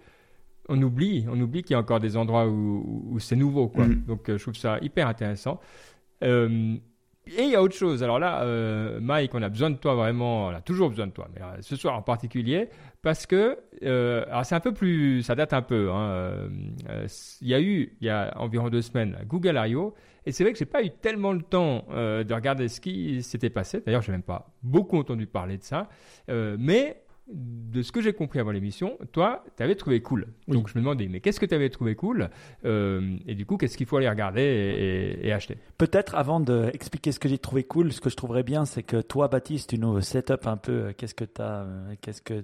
on 0.68 0.82
oublie, 0.82 1.28
on 1.30 1.40
oublie 1.40 1.62
qu'il 1.62 1.74
y 1.74 1.76
a 1.76 1.80
encore 1.80 2.00
des 2.00 2.18
endroits 2.18 2.48
où, 2.48 3.20
c'est 3.20 3.36
nouveau, 3.36 3.68
quoi. 3.68 3.86
Mm. 3.86 4.06
Donc, 4.08 4.22
je 4.26 4.42
trouve 4.42 4.56
ça 4.56 4.80
hyper 4.82 5.08
intéressant. 5.08 5.60
Euh, 6.24 6.78
et 7.28 7.44
il 7.44 7.50
y 7.50 7.56
a 7.56 7.62
autre 7.62 7.76
chose. 7.76 8.04
Alors 8.04 8.20
là, 8.20 8.44
euh, 8.44 9.00
Mike, 9.02 9.34
on 9.34 9.42
a 9.42 9.50
besoin 9.50 9.70
de 9.70 9.78
toi 9.78 9.96
vraiment. 9.96 10.48
On 10.48 10.50
a 10.50 10.62
toujours 10.62 10.90
besoin 10.90 11.08
de 11.08 11.12
toi, 11.12 11.28
mais 11.34 11.42
euh, 11.42 11.58
ce 11.62 11.76
soir 11.76 11.96
en 11.96 12.02
particulier, 12.02 12.70
parce 13.02 13.26
que 13.26 13.58
euh, 13.84 14.26
c'est 14.44 14.56
un 14.56 14.60
peu 14.60 14.74
plus, 14.74 15.24
ça 15.24 15.36
date 15.36 15.54
un 15.54 15.62
peu. 15.62 15.92
Hein, 15.92 16.50
il 17.42 17.48
y 17.48 17.54
a 17.54 17.62
eu 17.62 17.96
il 18.00 18.08
y 18.08 18.10
a 18.10 18.34
environ 18.38 18.70
deux 18.70 18.82
semaines 18.82 19.18
Google 19.28 19.60
I.O. 19.66 19.94
Et 20.28 20.32
c'est 20.32 20.44
vrai 20.44 20.54
que 20.54 20.60
j'ai 20.60 20.66
pas 20.66 20.84
eu 20.84 20.90
tellement 20.90 21.34
le 21.34 21.44
temps 21.44 21.86
de 21.92 22.34
regarder 22.34 22.68
ce 22.68 22.82
qui 22.82 23.22
s'était 23.22 23.52
passé. 23.52 23.84
D'ailleurs, 23.86 24.02
j'ai 24.02 24.12
même 24.12 24.24
pas 24.24 24.52
beaucoup 24.64 24.98
entendu 24.98 25.28
parler 25.28 25.58
de 25.58 25.64
ça. 25.64 25.88
mais 26.28 27.05
de 27.28 27.82
ce 27.82 27.92
que 27.92 28.02
j'ai 28.02 28.14
compris 28.14 28.40
avant 28.40 28.52
l'émission, 28.52 28.98
toi, 29.12 29.44
tu 29.58 29.64
avais 29.64 29.76
trouvé 29.76 30.02
cool. 30.02 30.28
Donc 30.48 30.68
je 30.70 30.76
me 30.76 30.82
demandais, 30.82 31.08
mais 31.08 31.22
qu'est-ce 31.22 31.40
que 31.40 31.46
tu 31.46 31.56
avais 31.56 31.70
trouvé 31.70 31.96
cool 31.96 32.30
euh, 32.66 33.18
Et 33.28 33.34
du 33.34 33.46
coup, 33.46 33.58
qu'est-ce 33.58 33.78
qu'il 33.78 33.88
faut 33.88 33.98
aller 33.98 34.10
regarder 34.10 35.20
et, 35.22 35.32
acheter? 35.32 35.58
Peut-être 35.78 36.16
avant 36.16 36.40
d'expliquer 36.40 37.12
ce 37.12 37.20
que 37.20 37.28
j'ai 37.28 37.40
trouvé 37.40 37.64
cool, 37.64 37.92
ce 37.92 38.00
que 38.00 38.10
je 38.10 38.16
trouverais 38.16 38.44
bien, 38.44 38.66
c'est 38.66 38.84
que 38.84 39.02
toi, 39.02 39.28
Baptiste, 39.28 39.72
tu 39.72 39.80
nous 39.80 40.00
set 40.02 40.30
up 40.30 40.46
un 40.46 40.58
peu 40.58 40.72
euh, 40.72 40.94
qu'est-ce 40.96 41.16
que 41.16 41.26
tu 41.26 41.42
as, 41.42 41.62
euh, 41.62 41.96
qu'est-ce 42.00 42.22
que, 42.22 42.44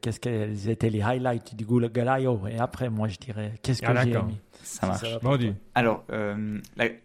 qu'est-ce 0.00 0.20
qu'elles 0.20 0.68
étaient 0.68 0.90
les 0.90 1.02
highlights 1.02 1.56
du 1.56 1.64
Google 1.64 1.90
I.O. 1.96 2.46
Et 2.48 2.58
après, 2.58 2.90
moi, 2.90 3.08
je 3.08 3.18
dirais, 3.18 3.54
qu'est-ce 3.62 3.82
que 3.82 3.86
ah, 3.88 4.04
j'ai 4.04 4.12
mis 4.12 4.38
ça 4.62 4.86
marche. 4.86 5.04
alors, 5.74 6.04
euh, 6.12 6.58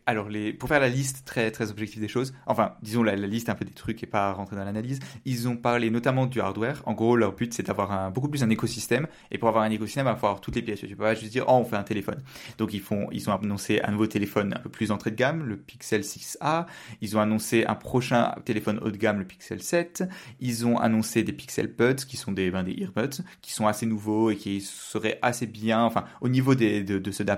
alors 0.06 0.30
les, 0.30 0.54
pour 0.54 0.70
faire 0.70 0.80
la 0.80 0.90
liste 0.90 1.26
très, 1.26 1.52
très 1.52 1.72
objective 1.72 2.02
des 2.02 2.08
choses, 2.08 2.34
enfin, 2.46 2.74
disons 2.82 3.04
la, 3.04 3.16
liste 3.16 3.50
un 3.50 3.56
peu 3.56 3.66
des 3.66 3.74
trucs 3.74 4.04
et 4.04 4.08
pas 4.08 4.34
rentrer 4.34 4.56
dans 4.56 4.66
l'analyse, 4.66 5.00
ils 5.26 5.48
ont 5.48 5.56
parlé 5.56 5.90
notamment 5.90 6.26
du 6.26 6.42
hardware. 6.42 6.82
En 6.86 6.94
gros, 6.94 7.16
leur 7.16 7.34
but, 7.34 7.54
c'est 7.54 7.64
d'avoir 7.64 7.92
un, 7.92 8.10
beaucoup 8.10 8.28
plus 8.28 8.44
un 8.44 8.50
écosystème. 8.50 9.08
Et 9.32 9.38
pour 9.38 9.50
avoir 9.50 9.64
un 9.64 9.70
écosystème, 9.70 10.06
il 10.06 10.10
va 10.10 10.16
falloir 10.16 10.42
toutes 10.42 10.56
les 10.56 10.62
pièces. 10.62 10.80
Tu 10.80 10.88
peux 10.88 11.04
pas 11.04 11.16
juste 11.16 11.32
dire, 11.32 11.46
oh, 11.48 11.54
on 11.54 11.66
fait 11.66 11.76
un 11.76 11.84
téléphone. 11.84 12.22
Donc, 12.58 12.74
ils, 12.74 12.82
font, 12.82 13.08
ils 13.12 13.30
ont 13.30 13.34
annoncé 13.34 13.82
un 13.84 13.92
nouveau 13.92 14.08
téléphone 14.08 14.54
un 14.56 14.60
peu 14.60 14.70
plus 14.70 14.92
entrée 14.92 15.12
de 15.12 15.16
gamme, 15.16 15.44
le 15.46 15.58
Pixel 15.58 16.02
6a. 16.02 16.66
Ils 17.02 17.18
ont 17.18 17.22
annoncé 17.22 17.66
un 17.66 17.76
prochain 17.76 18.34
téléphone 18.46 18.80
haut 18.82 18.92
de 18.92 18.98
gamme, 18.98 19.20
le 19.20 19.26
Pixel 19.26 19.62
7. 19.62 20.04
Ils 20.40 20.66
ont 20.66 20.78
annoncé 20.78 21.24
des 21.24 21.34
Pixel 21.34 21.68
Buds, 21.68 22.06
qui 22.08 22.18
sont 22.18 22.32
des, 22.32 22.52
ben, 22.52 22.64
des 22.64 22.74
earbuds, 22.74 23.24
qui 23.42 23.52
sont 23.54 23.68
assez 23.68 23.86
nouveaux 23.86 24.32
et 24.32 24.36
qui 24.36 24.62
seraient 24.62 25.20
assez 25.22 25.48
bien, 25.48 25.84
enfin, 25.84 26.06
au 26.22 26.30
niveau 26.30 26.56
des, 26.56 26.84
de, 26.84 27.00
de 27.00 27.12
ceux 27.12 27.24
d'Apple. 27.24 27.37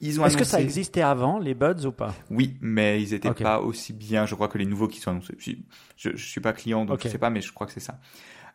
Est-ce 0.00 0.36
que 0.36 0.44
ça 0.44 0.60
existait 0.60 1.02
avant, 1.02 1.38
les 1.38 1.54
Buds 1.54 1.86
ou 1.86 1.92
pas? 1.92 2.14
Oui, 2.30 2.56
mais 2.60 3.02
ils 3.02 3.12
n'étaient 3.12 3.32
pas 3.32 3.60
aussi 3.60 3.92
bien, 3.92 4.26
je 4.26 4.34
crois, 4.34 4.48
que 4.48 4.58
les 4.58 4.66
nouveaux 4.66 4.88
qui 4.88 5.00
sont 5.00 5.10
annoncés. 5.10 5.36
Je 5.96 6.10
ne 6.10 6.16
suis 6.16 6.40
pas 6.40 6.52
client, 6.52 6.84
donc 6.84 7.00
je 7.00 7.06
ne 7.08 7.12
sais 7.12 7.18
pas, 7.18 7.30
mais 7.30 7.40
je 7.40 7.52
crois 7.52 7.66
que 7.66 7.72
c'est 7.72 7.80
ça. 7.80 7.98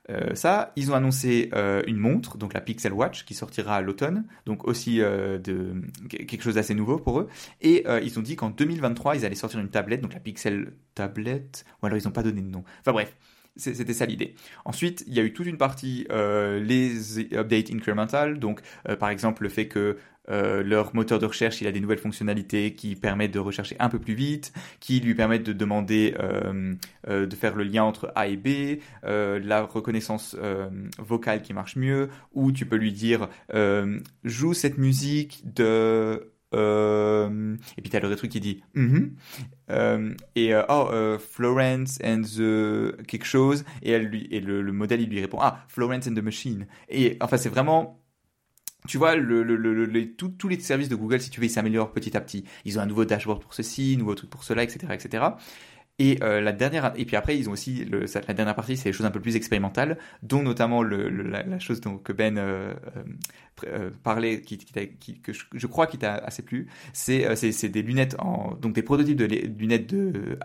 Euh, 0.10 0.36
ça, 0.36 0.74
ils 0.76 0.92
ont 0.92 0.96
annoncé 0.96 1.50
euh, 1.54 1.82
une 1.88 1.98
montre, 1.98 2.38
donc 2.38 2.54
la 2.54 2.62
Pixel 2.62 2.92
Watch, 2.92 3.24
qui 3.26 3.34
sortira 3.34 3.78
à 3.78 3.82
l'automne, 3.82 4.26
donc 4.46 4.68
aussi 4.68 5.02
euh, 5.02 5.38
de 5.38 5.82
quelque 6.10 6.42
chose 6.42 6.56
d'assez 6.56 6.76
nouveau 6.76 6.98
pour 6.98 7.20
eux. 7.22 7.28
Et 7.62 7.86
ils 8.04 8.20
ont 8.20 8.22
dit 8.22 8.36
qu'en 8.36 8.50
2023, 8.50 9.16
ils 9.16 9.26
allaient 9.26 9.36
sortir 9.36 9.60
une 9.60 9.70
tablette, 9.70 10.02
donc 10.02 10.14
la 10.14 10.20
Pixel 10.20 10.74
Tablette, 10.96 11.66
ou 11.82 11.86
alors 11.86 11.98
ils 11.98 12.06
n'ont 12.06 12.12
pas 12.12 12.24
donné 12.24 12.42
de 12.42 12.50
nom. 12.50 12.64
Enfin 12.82 12.92
bref, 12.92 13.16
c'était 13.56 13.94
ça 13.94 14.06
l'idée. 14.06 14.36
Ensuite, 14.66 15.04
il 15.08 15.14
y 15.14 15.20
a 15.20 15.24
eu 15.24 15.34
toute 15.34 15.48
une 15.48 15.58
partie 15.58 16.08
les 16.10 17.20
updates 17.34 17.72
incremental, 17.72 18.40
donc 18.40 18.62
par 19.00 19.10
exemple 19.10 19.44
le 19.44 19.50
fait 19.50 19.68
que 19.68 19.98
euh, 20.30 20.64
leur 20.64 20.96
moteur 20.96 21.20
de 21.20 21.26
recherche, 21.26 21.62
il 21.62 21.68
a 21.68 21.72
des 21.72 21.82
nouvelles 21.82 22.00
fonctionnalités 22.00 22.74
qui 22.76 22.96
permettent 22.96 23.34
de 23.34 23.40
rechercher 23.40 23.76
un 23.80 23.90
peu 23.90 24.00
plus 24.00 24.14
vite, 24.14 24.54
qui 24.80 25.00
lui 25.00 25.16
permettent 25.16 25.44
de 25.44 25.54
demander 25.54 26.16
euh, 26.20 26.76
euh, 27.10 27.26
de 27.26 27.36
faire 27.36 27.56
le 27.56 27.64
lien 27.64 27.84
entre 27.84 28.12
A 28.16 28.28
et 28.28 28.38
B, 28.38 28.80
la 29.04 29.64
reconnaissance 29.64 30.36
vocale 31.00 31.42
qui 31.42 31.54
marche 31.54 31.76
mieux, 31.76 32.10
ou 32.34 32.52
tu 32.52 32.66
peux 32.66 32.76
lui 32.76 32.92
dire 32.92 33.30
joue 34.24 34.54
cette 34.54 34.78
musique 34.78 35.42
de 35.54 36.33
et 36.54 37.82
puis 37.82 37.90
tu 37.90 37.96
as 37.96 38.00
le 38.00 38.16
truc 38.16 38.32
qui 38.32 38.40
dit 38.40 38.64
mm-hmm. 38.76 40.16
et 40.36 40.54
oh 40.70 41.18
Florence 41.20 42.00
and 42.04 42.22
the 42.22 43.06
quelque 43.08 43.26
chose 43.26 43.66
et 43.82 43.92
elle 43.92 44.06
lui 44.06 44.28
et 44.32 44.40
le, 44.40 44.62
le, 44.62 44.72
modèle 44.72 45.02
il 45.02 45.10
lui 45.10 45.20
répond 45.20 45.40
ah 45.42 45.66
Florence 45.68 46.08
and 46.08 46.14
the 46.14 46.24
machine 46.24 46.68
et 46.90 47.18
enfin 47.22 47.38
c'est 47.38 47.50
vraiment 47.50 48.04
tu 48.88 48.98
vois, 48.98 49.16
le, 49.16 49.44
le, 49.44 49.56
le, 49.56 49.86
les, 49.86 50.12
tous 50.12 50.48
les 50.48 50.60
services 50.60 50.90
de 50.90 50.96
Google, 50.96 51.22
si 51.22 51.30
tu 51.30 51.40
veux, 51.40 51.46
ils 51.46 51.50
s'améliorent 51.50 51.92
petit 51.92 52.18
à 52.18 52.22
petit. 52.22 52.44
Ils 52.66 52.80
ont 52.80 52.82
un 52.82 52.86
nouveau 52.86 53.06
dashboard 53.06 53.42
pour 53.42 53.54
ceci, 53.54 53.96
nouveau 53.98 54.14
truc 54.16 54.30
pour 54.30 54.44
cela, 54.44 54.64
etc., 54.64 54.94
etc. 54.94 55.24
Et 56.00 56.18
euh, 56.24 56.42
la 56.42 56.54
dernière, 56.54 56.92
et 56.96 57.06
puis 57.06 57.16
après, 57.16 57.38
ils 57.38 57.50
ont 57.50 57.52
aussi 57.52 57.86
le, 57.86 58.06
la 58.28 58.34
dernière 58.34 58.56
partie, 58.56 58.78
c'est 58.78 58.90
les 58.90 58.94
choses 58.94 59.06
un 59.06 59.12
peu 59.12 59.20
plus 59.20 59.36
expérimentales, 59.36 60.00
dont 60.24 60.42
notamment 60.42 60.82
le, 60.82 61.08
la, 61.10 61.60
chose 61.60 61.82
dont, 61.82 62.00
que 62.00 62.12
Ben 62.12 62.40
euh, 62.40 62.74
euh, 63.66 63.92
parlait, 64.02 64.42
qui, 64.42 64.58
qui, 64.58 65.22
que 65.22 65.32
je, 65.32 65.68
crois 65.68 65.86
qu'il 65.86 66.00
t'a 66.00 66.16
assez 66.16 66.42
plu, 66.42 66.68
c'est 66.94 67.36
c'est 67.36 67.70
des 67.70 67.84
lunettes 67.84 68.16
en 68.18 68.56
donc 68.56 68.74
des 68.74 68.82
prototypes 68.82 69.18
de 69.18 69.26
lunettes 69.26 69.88
de 69.88 70.40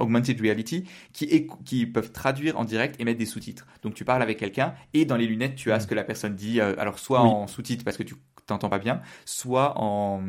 augmented 0.00 0.40
reality 0.40 0.84
qui 1.12 1.48
qui 1.66 1.84
peuvent 1.84 2.12
traduire 2.12 2.58
en 2.58 2.64
direct 2.64 2.96
et 2.98 3.04
mettre 3.04 3.18
des 3.18 3.26
sous-titres. 3.26 3.66
Donc 3.82 3.92
tu 3.92 4.06
parles 4.06 4.22
avec 4.22 4.38
quelqu'un 4.38 4.74
et 4.94 5.04
dans 5.04 5.16
les 5.16 5.26
lunettes 5.26 5.54
tu 5.54 5.70
as 5.70 5.80
ce 5.80 5.86
que 5.86 5.94
la 5.94 6.04
personne 6.04 6.34
dit, 6.34 6.62
alors 6.62 6.98
soit 6.98 7.20
en 7.20 7.46
sous-titres 7.46 7.84
parce 7.84 7.98
que 7.98 8.02
tu 8.02 8.14
t'entends 8.46 8.70
pas 8.70 8.78
bien, 8.78 9.02
soit 9.26 9.78
en 9.78 10.22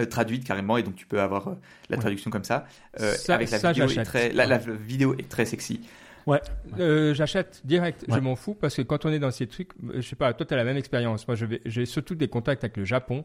euh, 0.00 0.06
traduite 0.06 0.44
carrément 0.44 0.76
et 0.76 0.82
donc 0.82 0.96
tu 0.96 1.06
peux 1.06 1.20
avoir 1.20 1.48
euh, 1.48 1.54
la 1.88 1.96
traduction 1.96 2.30
comme 2.30 2.44
ça, 2.44 2.66
euh, 3.00 3.14
avec 3.28 3.50
la 3.50 3.58
vidéo 3.58 3.88
est 3.88 4.04
très 4.04 4.32
la, 4.32 4.58
vidéo 4.58 5.14
est 5.18 5.28
très 5.28 5.44
sexy. 5.44 5.80
Ouais, 6.26 6.40
j'achète 7.14 7.60
direct. 7.64 8.04
Je 8.08 8.18
m'en 8.18 8.36
fous 8.36 8.54
parce 8.54 8.76
que 8.76 8.82
quand 8.82 9.04
on 9.06 9.10
est 9.10 9.18
dans 9.18 9.30
ces 9.30 9.46
trucs 9.46 9.70
je 9.94 10.00
sais 10.00 10.16
pas 10.16 10.32
toi 10.32 10.46
tu 10.46 10.54
as 10.54 10.56
la 10.56 10.64
même 10.64 10.76
expérience. 10.76 11.26
Moi 11.28 11.36
j'ai 11.64 11.86
surtout 11.86 12.14
des 12.14 12.28
contacts 12.28 12.64
avec 12.64 12.76
le 12.76 12.84
Japon. 12.84 13.24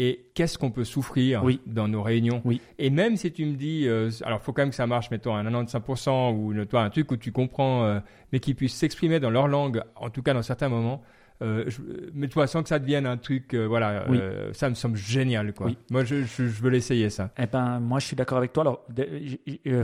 Et 0.00 0.30
qu'est-ce 0.34 0.58
qu'on 0.58 0.70
peut 0.70 0.84
souffrir 0.84 1.42
dans 1.66 1.88
nos 1.88 2.04
réunions 2.04 2.40
oui. 2.44 2.60
Et 2.78 2.88
même 2.88 3.16
si 3.16 3.32
tu 3.32 3.44
me 3.44 3.56
dis, 3.56 3.88
alors 4.22 4.40
faut 4.40 4.52
quand 4.52 4.62
même 4.62 4.70
que 4.70 4.76
ça 4.76 4.86
marche, 4.86 5.10
mettons 5.10 5.34
à 5.34 5.42
95% 5.42 6.36
ou 6.36 6.64
toi 6.66 6.82
un 6.82 6.90
truc 6.90 7.10
où 7.10 7.16
tu 7.16 7.32
comprends, 7.32 8.00
mais 8.32 8.38
qui 8.38 8.54
puisse 8.54 8.74
s'exprimer 8.74 9.18
dans 9.18 9.30
leur 9.30 9.48
langue, 9.48 9.82
en 9.96 10.08
tout 10.10 10.22
cas 10.22 10.34
dans 10.34 10.42
certains 10.42 10.68
moments, 10.68 11.02
euh, 11.40 11.64
je, 11.68 11.80
mais 12.14 12.26
toi, 12.28 12.46
sans 12.46 12.62
que 12.62 12.68
ça 12.68 12.78
devienne 12.78 13.06
un 13.06 13.16
truc, 13.16 13.54
euh, 13.54 13.66
voilà, 13.66 14.04
euh, 14.10 14.52
ça 14.52 14.68
me 14.68 14.74
semble 14.74 14.96
génial, 14.96 15.54
quoi. 15.54 15.70
Moi, 15.90 16.04
je, 16.04 16.24
je, 16.24 16.42
veux 16.42 16.70
l'essayer, 16.70 17.10
ça. 17.10 17.30
Eh 17.38 17.46
ben, 17.46 17.78
moi, 17.78 18.00
je 18.00 18.06
suis 18.06 18.16
d'accord 18.16 18.38
avec 18.38 18.52
toi. 18.52 18.62
Alors, 18.62 18.84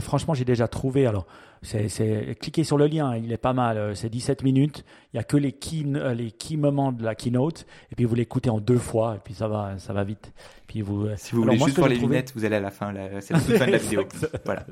franchement, 0.01 0.33
j'ai 0.33 0.45
déjà 0.45 0.67
trouvé. 0.67 1.05
Alors, 1.05 1.25
c'est 1.61 2.37
cliquez 2.39 2.63
sur 2.63 2.77
le 2.77 2.87
lien, 2.87 3.15
il 3.15 3.31
est 3.31 3.37
pas 3.37 3.53
mal. 3.53 3.95
C'est 3.95 4.09
17 4.09 4.43
minutes. 4.43 4.83
Il 5.13 5.17
y 5.17 5.19
a 5.19 5.23
que 5.23 5.37
les 5.37 5.53
key, 5.53 5.85
les 6.15 6.31
key 6.31 6.57
moments 6.57 6.91
de 6.91 7.03
la 7.03 7.15
keynote, 7.15 7.65
et 7.91 7.95
puis 7.95 8.05
vous 8.05 8.15
l'écoutez 8.15 8.49
en 8.49 8.59
deux 8.59 8.77
fois, 8.77 9.15
et 9.15 9.19
puis 9.23 9.33
ça 9.33 9.47
va, 9.47 9.77
ça 9.77 9.93
va 9.93 10.03
vite. 10.03 10.33
Puis 10.67 10.81
vous. 10.81 11.07
Si 11.15 11.33
vous 11.33 11.43
voulez 11.43 11.57
juste 11.57 11.77
voir 11.77 11.89
les 11.89 11.97
lunettes, 11.97 12.33
vous 12.35 12.43
allez 12.43 12.55
à 12.55 12.59
la 12.59 12.71
fin. 12.71 12.93
C'est 13.21 13.33
la 13.33 13.39
fin 13.39 13.65
de 13.65 13.71
la 13.71 13.77
vidéo. 13.77 14.03
voilà. 14.45 14.65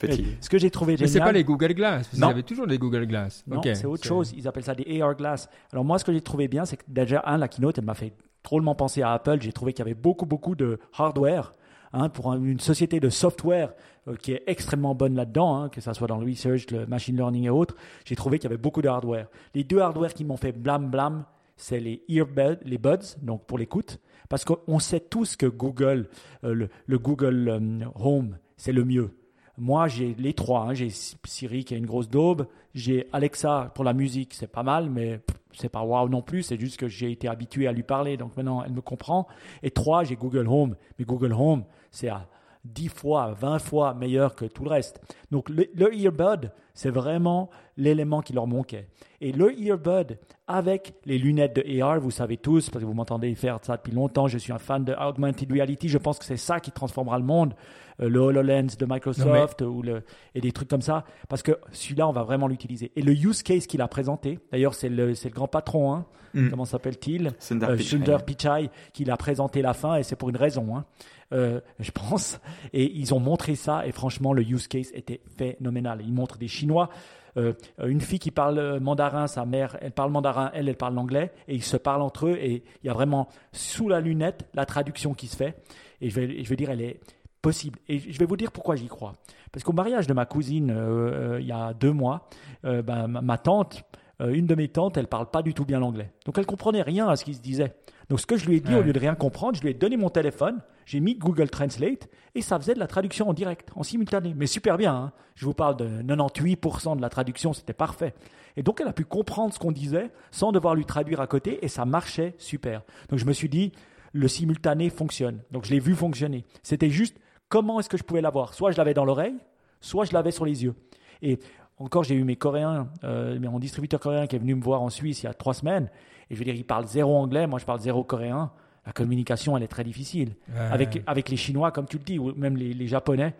Petit. 0.00 0.26
Ce 0.40 0.48
que 0.48 0.58
j'ai 0.58 0.70
trouvé 0.70 0.96
génial. 0.96 1.08
Mais 1.08 1.12
c'est 1.12 1.20
pas 1.20 1.32
les 1.32 1.44
Google 1.44 1.74
Glass. 1.74 2.08
Vous 2.12 2.24
avez 2.24 2.42
toujours 2.42 2.66
des 2.66 2.78
Google 2.78 3.06
Glass. 3.06 3.44
Non, 3.46 3.60
c'est 3.62 3.86
autre 3.86 4.04
chose. 4.04 4.34
Ils 4.36 4.48
appellent 4.48 4.64
ça 4.64 4.74
des 4.74 5.00
AR 5.00 5.14
Glass. 5.14 5.48
Alors 5.72 5.84
moi, 5.84 5.98
ce 5.98 6.04
que 6.04 6.12
j'ai 6.12 6.20
trouvé 6.24 6.48
bien, 6.48 6.64
c'est 6.64 6.76
que 6.76 6.84
déjà, 6.88 7.22
un, 7.26 7.38
la 7.38 7.48
keynote, 7.48 7.78
elle 7.78 7.84
m'a 7.84 7.94
fait 7.94 8.12
drôlement 8.42 8.74
penser 8.74 9.02
à 9.02 9.12
Apple. 9.12 9.38
J'ai 9.40 9.52
trouvé 9.52 9.72
qu'il 9.72 9.84
y 9.84 9.88
avait 9.88 9.94
beaucoup, 9.94 10.26
beaucoup 10.26 10.54
de 10.54 10.78
hardware. 10.96 11.52
Hein, 11.96 12.08
pour 12.08 12.34
une 12.34 12.58
société 12.58 12.98
de 12.98 13.08
software 13.08 13.72
euh, 14.08 14.16
qui 14.16 14.32
est 14.32 14.42
extrêmement 14.48 14.96
bonne 14.96 15.14
là-dedans, 15.14 15.56
hein, 15.56 15.68
que 15.68 15.80
ce 15.80 15.92
soit 15.92 16.08
dans 16.08 16.18
le 16.18 16.26
research, 16.26 16.68
le 16.72 16.86
machine 16.86 17.14
learning 17.14 17.44
et 17.44 17.50
autres, 17.50 17.76
j'ai 18.04 18.16
trouvé 18.16 18.40
qu'il 18.40 18.50
y 18.50 18.52
avait 18.52 18.60
beaucoup 18.60 18.82
de 18.82 18.88
hardware. 18.88 19.28
Les 19.54 19.62
deux 19.62 19.78
hardware 19.78 20.12
qui 20.12 20.24
m'ont 20.24 20.36
fait 20.36 20.50
blam 20.50 20.90
blam, 20.90 21.24
c'est 21.56 21.78
les 21.78 22.02
earbuds, 22.08 22.58
les 22.64 22.78
buds, 22.78 23.16
donc 23.22 23.46
pour 23.46 23.58
l'écoute, 23.58 24.00
parce 24.28 24.44
qu'on 24.44 24.80
sait 24.80 24.98
tous 24.98 25.36
que 25.36 25.46
Google, 25.46 26.08
euh, 26.42 26.66
le, 26.86 26.98
Google 26.98 27.48
euh, 27.48 27.86
Home, 27.94 28.38
c'est 28.56 28.72
le 28.72 28.84
mieux. 28.84 29.10
Moi, 29.56 29.86
j'ai 29.86 30.16
les 30.18 30.32
trois. 30.32 30.62
Hein. 30.62 30.74
J'ai 30.74 30.90
Siri 30.90 31.64
qui 31.64 31.74
a 31.74 31.76
une 31.76 31.86
grosse 31.86 32.08
daube. 32.08 32.48
J'ai 32.74 33.08
Alexa 33.12 33.70
pour 33.76 33.84
la 33.84 33.92
musique, 33.92 34.34
c'est 34.34 34.50
pas 34.50 34.64
mal, 34.64 34.90
mais 34.90 35.20
c'est 35.56 35.68
pas 35.68 35.82
waouh 35.82 36.08
non 36.08 36.22
plus. 36.22 36.42
C'est 36.42 36.58
juste 36.58 36.78
que 36.78 36.88
j'ai 36.88 37.10
été 37.10 37.28
habitué 37.28 37.66
à 37.66 37.72
lui 37.72 37.82
parler, 37.82 38.16
donc 38.16 38.36
maintenant 38.36 38.62
elle 38.64 38.72
me 38.72 38.80
comprend. 38.80 39.26
Et 39.62 39.70
trois, 39.70 40.04
j'ai 40.04 40.16
Google 40.16 40.48
Home. 40.48 40.76
Mais 40.98 41.04
Google 41.04 41.32
Home, 41.32 41.64
c'est 41.90 42.08
à 42.08 42.26
10 42.64 42.88
fois, 42.88 43.32
20 43.38 43.58
fois 43.58 43.94
meilleur 43.94 44.34
que 44.34 44.46
tout 44.46 44.64
le 44.64 44.70
reste. 44.70 45.00
Donc 45.30 45.48
le, 45.48 45.66
le 45.74 45.94
earbud, 45.94 46.50
c'est 46.72 46.90
vraiment 46.90 47.50
l'élément 47.76 48.20
qui 48.20 48.32
leur 48.32 48.46
manquait. 48.46 48.88
Et 49.20 49.32
le 49.32 49.58
earbud 49.60 50.18
avec 50.46 50.94
les 51.04 51.18
lunettes 51.18 51.56
de 51.56 51.80
AR, 51.80 52.00
vous 52.00 52.10
savez 52.10 52.36
tous, 52.36 52.70
parce 52.70 52.82
que 52.82 52.86
vous 52.86 52.94
m'entendez 52.94 53.34
faire 53.34 53.58
ça 53.62 53.76
depuis 53.76 53.92
longtemps, 53.92 54.28
je 54.28 54.38
suis 54.38 54.52
un 54.52 54.58
fan 54.58 54.84
de 54.84 54.94
augmented 54.94 55.50
reality, 55.50 55.88
je 55.88 55.98
pense 55.98 56.18
que 56.18 56.24
c'est 56.24 56.36
ça 56.36 56.60
qui 56.60 56.72
transformera 56.72 57.18
le 57.18 57.24
monde, 57.24 57.54
le 57.98 58.18
HoloLens 58.18 58.76
de 58.78 58.86
Microsoft 58.88 59.62
ou 59.62 59.82
le, 59.82 60.02
et 60.34 60.40
des 60.40 60.52
trucs 60.52 60.68
comme 60.68 60.82
ça, 60.82 61.04
parce 61.28 61.42
que 61.42 61.58
celui-là, 61.72 62.08
on 62.08 62.12
va 62.12 62.22
vraiment 62.22 62.48
l'utiliser. 62.48 62.92
Et 62.96 63.02
le 63.02 63.12
use 63.12 63.42
case 63.42 63.66
qu'il 63.66 63.80
a 63.80 63.88
présenté, 63.88 64.38
d'ailleurs 64.52 64.74
c'est 64.74 64.88
le, 64.88 65.08
le, 65.08 65.30
grand 65.30 65.48
patron, 65.48 65.92
hein, 65.94 66.06
mm. 66.34 66.50
comment 66.50 66.64
s'appelle-t-il? 66.64 67.32
Sundar, 67.38 67.70
euh, 67.70 67.78
Sundar 67.78 68.24
Pichai, 68.24 68.70
qui 68.92 69.04
l'a 69.04 69.16
présenté 69.16 69.62
la 69.62 69.74
fin, 69.74 69.96
et 69.96 70.02
c'est 70.02 70.16
pour 70.16 70.30
une 70.30 70.36
raison. 70.36 70.76
Hein. 70.76 70.84
Euh, 71.32 71.60
je 71.80 71.90
pense. 71.90 72.40
Et 72.72 72.90
ils 72.96 73.14
ont 73.14 73.20
montré 73.20 73.54
ça, 73.54 73.86
et 73.86 73.92
franchement, 73.92 74.32
le 74.32 74.42
use 74.42 74.68
case 74.68 74.90
était 74.94 75.20
phénoménal. 75.36 76.00
Ils 76.02 76.12
montrent 76.12 76.38
des 76.38 76.48
Chinois 76.48 76.88
euh, 77.36 77.52
une 77.84 78.00
fille 78.00 78.20
qui 78.20 78.30
parle 78.30 78.78
mandarin, 78.80 79.26
sa 79.26 79.44
mère, 79.44 79.76
elle 79.80 79.90
parle 79.90 80.12
mandarin, 80.12 80.50
elle, 80.54 80.68
elle 80.68 80.76
parle 80.76 80.94
l'anglais, 80.94 81.32
et 81.48 81.54
ils 81.56 81.64
se 81.64 81.76
parlent 81.76 82.02
entre 82.02 82.28
eux, 82.28 82.36
et 82.40 82.62
il 82.82 82.86
y 82.86 82.90
a 82.90 82.92
vraiment 82.92 83.28
sous 83.52 83.88
la 83.88 84.00
lunette 84.00 84.46
la 84.54 84.66
traduction 84.66 85.14
qui 85.14 85.26
se 85.26 85.34
fait. 85.34 85.56
Et 86.00 86.10
je 86.10 86.20
vais, 86.20 86.44
je 86.44 86.48
vais 86.48 86.56
dire, 86.56 86.70
elle 86.70 86.80
est 86.82 87.00
possible. 87.44 87.78
Et 87.88 87.98
je 87.98 88.18
vais 88.18 88.26
vous 88.26 88.36
dire 88.36 88.50
pourquoi 88.50 88.74
j'y 88.74 88.88
crois. 88.88 89.12
Parce 89.52 89.62
qu'au 89.62 89.72
mariage 89.72 90.06
de 90.08 90.14
ma 90.14 90.26
cousine, 90.26 90.70
euh, 90.70 91.34
euh, 91.34 91.40
il 91.40 91.46
y 91.46 91.52
a 91.52 91.72
deux 91.74 91.92
mois, 91.92 92.28
ben, 92.64 93.06
ma, 93.06 93.38
tante, 93.38 93.84
une 94.20 94.46
de 94.46 94.54
mes 94.54 94.68
tantes, 94.68 94.96
elle 94.96 95.06
parle 95.06 95.30
pas 95.30 95.42
du 95.42 95.54
tout 95.54 95.64
bien 95.64 95.78
l'anglais. 95.78 96.12
Donc 96.24 96.38
elle 96.38 96.46
comprenait 96.46 96.82
rien 96.82 97.06
à 97.08 97.16
ce 97.16 97.24
qui 97.24 97.34
se 97.34 97.40
disait. 97.40 97.74
Donc 98.08 98.20
ce 98.20 98.26
que 98.26 98.36
je 98.36 98.46
lui 98.46 98.56
ai 98.56 98.60
dit, 98.60 98.72
Ouais. 98.72 98.80
au 98.80 98.82
lieu 98.82 98.92
de 98.92 98.98
rien 98.98 99.14
comprendre, 99.14 99.56
je 99.56 99.62
lui 99.62 99.70
ai 99.70 99.74
donné 99.74 99.96
mon 99.96 100.10
téléphone, 100.10 100.60
j'ai 100.86 101.00
mis 101.00 101.14
Google 101.14 101.50
Translate 101.50 102.08
et 102.34 102.42
ça 102.42 102.58
faisait 102.58 102.74
de 102.74 102.78
la 102.78 102.86
traduction 102.86 103.28
en 103.28 103.34
direct, 103.34 103.70
en 103.76 103.82
simultané. 103.82 104.34
Mais 104.36 104.46
super 104.46 104.76
bien, 104.76 104.94
hein. 104.94 105.12
je 105.34 105.44
vous 105.46 105.54
parle 105.54 105.76
de 105.76 106.02
98% 106.02 106.96
de 106.96 107.02
la 107.02 107.08
traduction, 107.08 107.52
c'était 107.52 107.72
parfait. 107.72 108.14
Et 108.56 108.62
donc 108.62 108.80
elle 108.80 108.88
a 108.88 108.92
pu 108.92 109.04
comprendre 109.04 109.52
ce 109.52 109.58
qu'on 109.58 109.72
disait 109.72 110.10
sans 110.30 110.52
devoir 110.52 110.74
lui 110.74 110.84
traduire 110.84 111.20
à 111.20 111.26
côté 111.26 111.64
et 111.64 111.68
ça 111.68 111.84
marchait 111.84 112.34
super. 112.38 112.82
Donc 113.08 113.18
je 113.18 113.24
me 113.24 113.32
suis 113.32 113.48
dit, 113.48 113.72
le 114.12 114.28
simultané 114.28 114.90
fonctionne. 114.90 115.40
Donc 115.50 115.64
je 115.64 115.70
l'ai 115.70 115.80
vu 115.80 115.94
fonctionner. 115.94 116.44
C'était 116.62 116.90
juste 116.90 117.16
comment 117.48 117.80
est-ce 117.80 117.88
que 117.88 117.96
je 117.96 118.02
pouvais 118.02 118.20
l'avoir? 118.20 118.54
Soit 118.54 118.70
je 118.72 118.76
l'avais 118.76 118.94
dans 118.94 119.04
l'oreille, 119.04 119.36
soit 119.80 120.04
je 120.04 120.12
l'avais 120.12 120.30
sur 120.30 120.44
les 120.44 120.64
yeux. 120.64 120.74
Et 121.22 121.38
encore, 121.78 122.04
j'ai 122.04 122.14
eu 122.14 122.24
mes 122.24 122.36
Coréens, 122.36 122.88
euh, 123.02 123.38
mon 123.40 123.58
distributeur 123.58 124.00
coréen 124.00 124.26
qui 124.26 124.36
est 124.36 124.38
venu 124.38 124.54
me 124.54 124.62
voir 124.62 124.82
en 124.82 124.90
Suisse 124.90 125.22
il 125.22 125.26
y 125.26 125.28
a 125.28 125.34
trois 125.34 125.54
semaines. 125.54 125.90
Et 126.30 126.34
je 126.34 126.38
veux 126.38 126.44
dire, 126.44 126.54
il 126.54 126.64
parle 126.64 126.86
zéro 126.86 127.16
anglais, 127.16 127.46
moi 127.46 127.58
je 127.58 127.64
parle 127.64 127.80
zéro 127.80 128.04
coréen. 128.04 128.50
La 128.86 128.92
communication, 128.92 129.56
elle 129.56 129.62
est 129.62 129.68
très 129.68 129.84
difficile. 129.84 130.34
Ouais. 130.48 130.58
Avec, 130.58 131.02
avec 131.06 131.28
les 131.30 131.36
Chinois, 131.36 131.70
comme 131.72 131.86
tu 131.86 131.96
le 131.98 132.04
dis, 132.04 132.18
ou 132.18 132.34
même 132.34 132.56
les, 132.56 132.74
les 132.74 132.86
Japonais, 132.86 133.34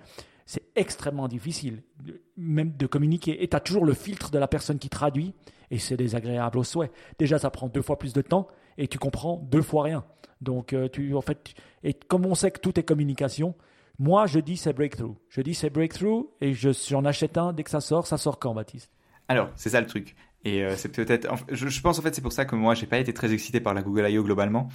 c'est 0.46 0.62
extrêmement 0.74 1.28
difficile, 1.28 1.82
de- 2.02 2.22
même 2.36 2.72
de 2.76 2.86
communiquer. 2.86 3.42
Et 3.42 3.48
tu 3.48 3.56
as 3.56 3.60
toujours 3.60 3.84
le 3.84 3.92
filtre 3.94 4.30
de 4.30 4.38
la 4.38 4.48
personne 4.48 4.78
qui 4.78 4.88
traduit, 4.88 5.34
et 5.70 5.78
c'est 5.78 5.96
désagréable 5.96 6.58
au 6.58 6.64
souhait. 6.64 6.90
Déjà, 7.18 7.38
ça 7.38 7.50
prend 7.50 7.68
deux 7.68 7.82
fois 7.82 7.98
plus 7.98 8.12
de 8.14 8.22
temps, 8.22 8.48
et 8.78 8.88
tu 8.88 8.98
comprends 8.98 9.36
deux 9.36 9.62
fois 9.62 9.82
rien. 9.84 10.04
Donc, 10.40 10.72
euh, 10.72 10.88
tu, 10.88 11.14
en 11.14 11.20
fait, 11.20 11.54
et 11.82 11.92
comme 11.94 12.24
on 12.26 12.34
sait 12.34 12.50
que 12.50 12.60
tout 12.60 12.78
est 12.80 12.82
communication, 12.82 13.54
moi, 13.98 14.26
je 14.26 14.38
dis 14.40 14.56
c'est 14.56 14.72
breakthrough. 14.72 15.14
Je 15.28 15.40
dis 15.40 15.54
c'est 15.54 15.70
breakthrough, 15.70 16.26
et 16.40 16.52
je- 16.54 16.70
j'en 16.88 17.04
achète 17.04 17.38
un 17.38 17.52
dès 17.52 17.62
que 17.64 17.70
ça 17.70 17.80
sort. 17.80 18.06
Ça 18.06 18.16
sort 18.18 18.38
quand, 18.38 18.54
Baptiste? 18.54 18.90
Alors, 19.28 19.50
c'est 19.56 19.70
ça 19.70 19.80
le 19.80 19.86
truc. 19.86 20.14
Et 20.46 20.62
euh, 20.62 20.74
c'est 20.76 20.90
peut-être. 20.90 21.26
Je, 21.50 21.68
je 21.68 21.80
pense 21.80 21.98
en 21.98 22.02
fait 22.02 22.14
c'est 22.14 22.20
pour 22.20 22.32
ça 22.32 22.44
que 22.44 22.54
moi 22.54 22.74
j'ai 22.74 22.84
pas 22.84 22.98
été 22.98 23.14
très 23.14 23.32
excité 23.32 23.60
par 23.60 23.72
la 23.72 23.80
Google 23.80 24.06
I.O. 24.10 24.22
globalement, 24.22 24.68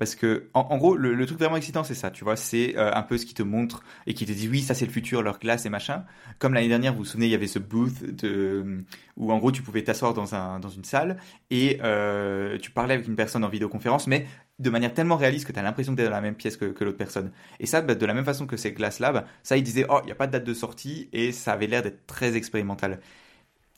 parce 0.00 0.16
que 0.16 0.48
en, 0.52 0.76
gros 0.78 0.96
le, 0.96 1.14
le 1.14 1.26
truc 1.26 1.38
vraiment 1.38 1.54
excitant 1.56 1.84
c'est 1.84 1.94
ça, 1.94 2.10
tu 2.10 2.24
vois, 2.24 2.34
c'est 2.34 2.76
euh, 2.76 2.90
un 2.92 3.02
peu 3.02 3.16
ce 3.18 3.24
qui 3.24 3.32
te 3.32 3.44
montre 3.44 3.84
et 4.08 4.14
qui 4.14 4.26
te 4.26 4.32
dit 4.32 4.48
oui 4.48 4.62
ça 4.62 4.74
c'est 4.74 4.84
le 4.84 4.90
futur, 4.90 5.22
leur 5.22 5.38
glace 5.38 5.64
et 5.64 5.70
machin. 5.70 6.04
Comme 6.40 6.54
l'année 6.54 6.66
dernière 6.66 6.92
vous 6.92 6.98
vous 7.00 7.04
souvenez 7.04 7.26
il 7.26 7.30
y 7.30 7.36
avait 7.36 7.46
ce 7.46 7.60
booth 7.60 8.02
de 8.04 8.84
où 9.16 9.30
en 9.30 9.38
gros 9.38 9.52
tu 9.52 9.62
pouvais 9.62 9.84
t'asseoir 9.84 10.12
dans 10.12 10.34
un 10.34 10.58
dans 10.58 10.70
une 10.70 10.82
salle 10.82 11.18
et 11.52 11.78
euh, 11.84 12.58
tu 12.58 12.72
parlais 12.72 12.94
avec 12.94 13.06
une 13.06 13.14
personne 13.14 13.44
en 13.44 13.48
vidéoconférence, 13.48 14.08
mais 14.08 14.26
de 14.62 14.70
manière 14.70 14.94
tellement 14.94 15.16
réaliste 15.16 15.46
que 15.46 15.52
tu 15.52 15.58
as 15.58 15.62
l'impression 15.62 15.92
que 15.92 15.96
tu 15.96 16.02
es 16.02 16.06
dans 16.06 16.12
la 16.14 16.20
même 16.20 16.34
pièce 16.34 16.56
que, 16.56 16.66
que 16.66 16.84
l'autre 16.84 16.98
personne. 16.98 17.32
Et 17.60 17.66
ça, 17.66 17.82
bah, 17.82 17.94
de 17.94 18.06
la 18.06 18.14
même 18.14 18.24
façon 18.24 18.46
que 18.46 18.56
ces 18.56 18.72
Glass 18.72 19.00
Lab, 19.00 19.24
ça, 19.42 19.56
ils 19.56 19.62
disaient, 19.62 19.86
oh, 19.88 19.98
il 20.02 20.06
n'y 20.06 20.12
a 20.12 20.14
pas 20.14 20.26
de 20.26 20.32
date 20.32 20.44
de 20.44 20.54
sortie, 20.54 21.08
et 21.12 21.32
ça 21.32 21.52
avait 21.52 21.66
l'air 21.66 21.82
d'être 21.82 22.06
très 22.06 22.36
expérimental. 22.36 23.00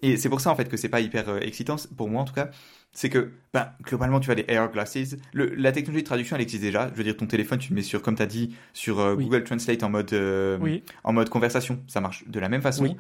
Et 0.02 0.16
c'est 0.16 0.28
pour 0.28 0.40
ça, 0.40 0.50
en 0.50 0.56
fait, 0.56 0.68
que 0.68 0.76
c'est 0.76 0.88
pas 0.90 1.00
hyper 1.00 1.28
euh, 1.28 1.38
excitant, 1.40 1.76
pour 1.96 2.08
moi 2.10 2.20
en 2.22 2.24
tout 2.24 2.34
cas. 2.34 2.50
C'est 2.92 3.08
que, 3.08 3.32
ben, 3.52 3.72
globalement, 3.82 4.20
tu 4.20 4.30
as 4.30 4.34
des 4.36 4.44
AR 4.54 4.70
glasses. 4.70 5.16
Le, 5.32 5.46
la 5.54 5.72
technologie 5.72 6.02
de 6.02 6.06
traduction, 6.06 6.36
elle 6.36 6.42
existe 6.42 6.62
déjà. 6.62 6.88
Je 6.92 6.94
veux 6.98 7.02
dire, 7.04 7.16
ton 7.16 7.26
téléphone, 7.26 7.58
tu 7.58 7.70
le 7.70 7.76
mets 7.76 7.82
sur, 7.82 8.02
comme 8.02 8.14
tu 8.14 8.22
as 8.22 8.26
dit, 8.26 8.54
sur 8.72 9.00
euh, 9.00 9.14
Oui. 9.14 9.24
Google 9.24 9.44
Translate 9.44 9.82
en 9.82 9.90
mode, 9.90 10.12
euh, 10.12 10.58
Oui. 10.60 10.84
en 11.02 11.12
mode 11.12 11.28
conversation. 11.28 11.82
Ça 11.88 12.00
marche 12.00 12.24
de 12.28 12.38
la 12.38 12.48
même 12.48 12.62
façon. 12.62 12.84
Oui. 12.84 12.96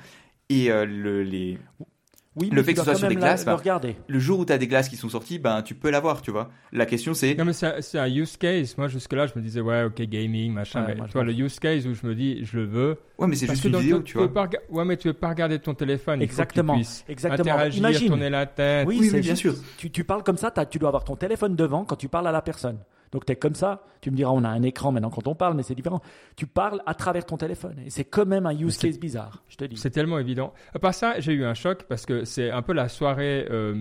Et 0.48 0.70
euh, 0.70 0.84
le, 0.84 1.22
les, 1.22 1.58
Oui, 2.36 2.48
Le 2.50 2.56
mais 2.56 2.62
fait 2.64 2.72
tu 2.72 2.74
que 2.74 2.78
ce 2.80 2.84
soit 2.84 2.94
sur 2.96 3.06
des 3.08 3.14
la- 3.14 3.20
glaces, 3.20 3.42
le 3.42 3.46
bah, 3.46 3.56
regarder. 3.56 3.94
le 4.08 4.18
jour 4.18 4.40
où 4.40 4.44
tu 4.44 4.52
as 4.52 4.58
des 4.58 4.66
glaces 4.66 4.88
qui 4.88 4.96
sont 4.96 5.08
sorties, 5.08 5.38
ben, 5.38 5.62
tu 5.62 5.76
peux 5.76 5.88
l'avoir, 5.90 6.20
tu 6.20 6.32
vois. 6.32 6.50
La 6.72 6.84
question, 6.84 7.14
c'est, 7.14 7.36
Non, 7.36 7.44
mais 7.44 7.52
c'est 7.52 7.98
un 7.98 8.08
use 8.08 8.36
case. 8.36 8.76
Moi, 8.76 8.88
jusque-là, 8.88 9.28
je 9.28 9.34
me 9.36 9.40
disais, 9.40 9.60
ouais, 9.60 9.84
ok, 9.84 10.02
gaming, 10.02 10.52
machin. 10.52 10.80
Ouais, 10.80 10.86
mais 10.88 10.94
moi, 10.96 11.06
tu 11.06 11.12
vois, 11.12 11.22
le 11.22 11.32
use 11.32 11.60
case 11.60 11.86
où 11.86 11.94
je 11.94 12.04
me 12.04 12.14
dis, 12.16 12.44
je 12.44 12.56
le 12.58 12.64
veux. 12.64 12.96
ouais, 13.18 13.28
mais 13.28 13.36
c'est 13.36 13.46
juste 13.48 13.64
une 13.64 13.76
vidéo, 13.76 13.98
ton- 13.98 14.02
tu 14.02 14.18
veux 14.18 14.26
vois. 14.26 14.48
pas 14.48 14.56
Ouais, 14.68 14.84
mais 14.84 14.96
tu 14.96 15.06
veux 15.08 15.14
pas 15.14 15.28
regarder 15.28 15.60
ton 15.60 15.74
téléphone. 15.74 16.20
Exactement. 16.22 16.74
Il 16.74 16.84
faut 16.84 16.90
que 17.02 17.04
tu 17.06 17.12
Exactement. 17.12 17.40
interagir, 17.52 17.78
Imagine. 17.78 18.08
tourner 18.08 18.30
la 18.30 18.46
tête. 18.46 18.88
Oui, 18.88 18.98
Oui, 19.12 19.20
bien 19.20 19.34
sûr. 19.36 19.54
Tu, 19.76 19.90
tu 19.92 20.02
parles 20.02 20.24
comme 20.24 20.36
ça, 20.36 20.50
tu 20.68 20.78
dois 20.80 20.88
avoir 20.88 21.04
ton 21.04 21.14
téléphone 21.14 21.54
devant 21.54 21.84
quand 21.84 21.96
tu 21.96 22.08
parles 22.08 22.26
à 22.26 22.32
la 22.32 22.42
personne. 22.42 22.78
Donc 23.14 23.24
tu 23.24 23.32
es 23.32 23.36
comme 23.36 23.54
ça, 23.54 23.82
tu 24.02 24.10
me 24.10 24.16
diras 24.16 24.32
on 24.32 24.44
a 24.44 24.48
un 24.50 24.62
écran 24.62 24.92
maintenant 24.92 25.08
quand 25.08 25.26
on 25.26 25.34
parle, 25.34 25.54
mais 25.56 25.62
c'est 25.62 25.74
différent. 25.74 26.00
Tu 26.36 26.46
parles 26.46 26.82
à 26.84 26.92
travers 26.94 27.24
ton 27.24 27.36
téléphone. 27.38 27.76
Et 27.86 27.88
c'est 27.90 28.04
quand 28.04 28.26
même 28.26 28.44
un 28.44 28.52
use 28.54 28.76
case 28.76 28.98
bizarre, 28.98 29.42
je 29.48 29.56
te 29.56 29.64
dis. 29.64 29.76
C'est 29.78 29.90
tellement 29.90 30.18
évident. 30.18 30.52
À 30.74 30.78
part 30.78 30.92
ça, 30.92 31.20
j'ai 31.20 31.32
eu 31.32 31.44
un 31.44 31.54
choc 31.54 31.84
parce 31.88 32.04
que 32.04 32.24
c'est 32.24 32.50
un 32.50 32.60
peu 32.60 32.72
la 32.74 32.88
soirée. 32.88 33.46
Euh, 33.50 33.72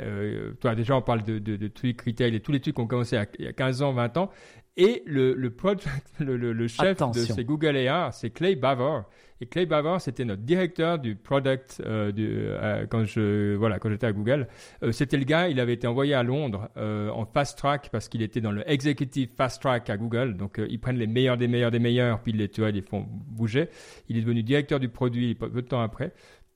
euh, 0.00 0.52
toi, 0.60 0.74
déjà, 0.74 0.96
on 0.96 1.02
parle 1.02 1.22
de, 1.22 1.38
de, 1.38 1.56
de 1.56 1.70
retail 2.04 2.34
et 2.34 2.40
tous 2.40 2.52
les 2.52 2.60
trucs 2.60 2.74
qui 2.74 2.80
ont 2.82 2.86
commencé 2.86 3.16
à- 3.16 3.26
il 3.38 3.44
y 3.44 3.48
a 3.48 3.52
15 3.52 3.80
ans, 3.82 3.92
20 3.92 4.16
ans. 4.16 4.30
Et 4.76 5.02
le, 5.04 5.34
le, 5.34 5.50
project, 5.50 5.90
le, 6.18 6.36
le, 6.36 6.52
le 6.52 6.66
chef 6.66 6.98
de 6.98 7.20
ces 7.20 7.44
Google 7.44 7.76
AR, 7.76 8.14
c'est 8.14 8.30
Clay 8.30 8.54
Bavor. 8.54 9.04
Et 9.40 9.46
Clay 9.46 9.66
Bavor, 9.66 10.00
c'était 10.00 10.24
notre 10.24 10.42
directeur 10.42 11.00
du 11.00 11.16
product 11.16 11.82
euh, 11.84 12.12
du, 12.12 12.28
euh, 12.30 12.86
quand 12.88 13.04
je 13.04 13.56
voilà 13.56 13.80
quand 13.80 13.90
j'étais 13.90 14.06
à 14.06 14.12
Google. 14.12 14.46
Euh, 14.84 14.92
c'était 14.92 15.16
le 15.16 15.24
gars, 15.24 15.48
il 15.48 15.58
avait 15.58 15.72
été 15.72 15.88
envoyé 15.88 16.14
à 16.14 16.22
Londres 16.22 16.70
en 16.76 17.26
fast 17.26 17.58
track 17.58 17.90
parce 17.90 18.08
qu'il 18.08 18.22
était 18.22 18.40
dans 18.40 18.52
le 18.52 18.62
executive 18.70 19.30
fast 19.36 19.60
track 19.60 19.90
à 19.90 19.96
Google. 19.96 20.36
Donc 20.36 20.60
ils 20.68 20.78
prennent 20.78 20.98
les 20.98 21.08
meilleurs 21.08 21.36
des 21.36 21.48
meilleurs 21.48 21.72
des 21.72 21.80
meilleurs, 21.80 22.20
puis 22.22 22.32
ils 22.32 22.38
les, 22.38 22.48
tu 22.48 22.60
vois, 22.60 22.70
ils 22.70 22.76
les 22.76 22.82
font 22.82 23.04
bouger. 23.08 23.68
Il 24.08 24.16
est 24.16 24.20
devenu 24.20 24.44
directeur 24.44 24.78
du 24.78 24.88
produit 24.88 25.34
peu 25.34 25.50
peu 25.50 25.62
de 25.62 25.66
temps 25.66 25.82
après. 25.82 26.12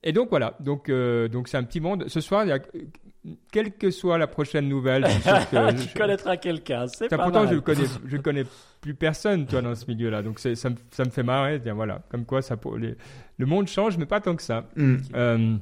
Et 0.07 0.13
donc 0.13 0.31
voilà, 0.31 0.57
donc 0.61 0.89
euh, 0.89 1.27
donc 1.27 1.49
c'est 1.49 1.57
un 1.57 1.65
petit 1.65 1.81
monde. 1.81 2.05
Ce 2.07 2.21
soir, 2.21 2.45
il 2.45 2.49
y 2.49 2.53
a, 2.53 2.61
quelle 3.51 3.73
que 3.73 3.91
soit 3.91 4.19
la 4.19 4.27
prochaine 4.27 4.69
nouvelle, 4.69 5.05
je 5.07 5.11
suis 5.13 5.23
sûr 5.23 5.33
que 5.51 5.73
tu 5.73 5.89
je- 5.89 5.95
connaîtras 5.95 6.37
quelqu'un, 6.37 6.87
c'est 6.87 7.09
pas 7.09 7.19
pourtant, 7.19 7.45
mal. 7.45 7.55
je 7.55 7.59
connais, 7.61 7.85
je 8.07 8.17
connais 8.19 8.45
plus 8.81 8.95
personne, 8.95 9.47
toi, 9.47 9.63
dans 9.63 9.75
ce 9.75 9.87
milieu-là. 9.87 10.23
Donc, 10.23 10.39
ça 10.39 10.51
me, 10.51 10.77
ça 10.91 11.05
me 11.05 11.11
fait 11.11 11.23
marrer. 11.23 11.61
Tiens, 11.63 11.75
voilà. 11.75 12.03
Comme 12.11 12.25
quoi, 12.25 12.43
ça, 12.43 12.57
pour 12.57 12.77
les- 12.77 12.97
le 13.39 13.47
monde 13.47 13.67
change, 13.69 13.97
mais 13.99 14.07
pas 14.07 14.21
tant 14.21 14.37
que 14.37 14.43
ça. 14.43 14.69
Euh, 14.79 15.57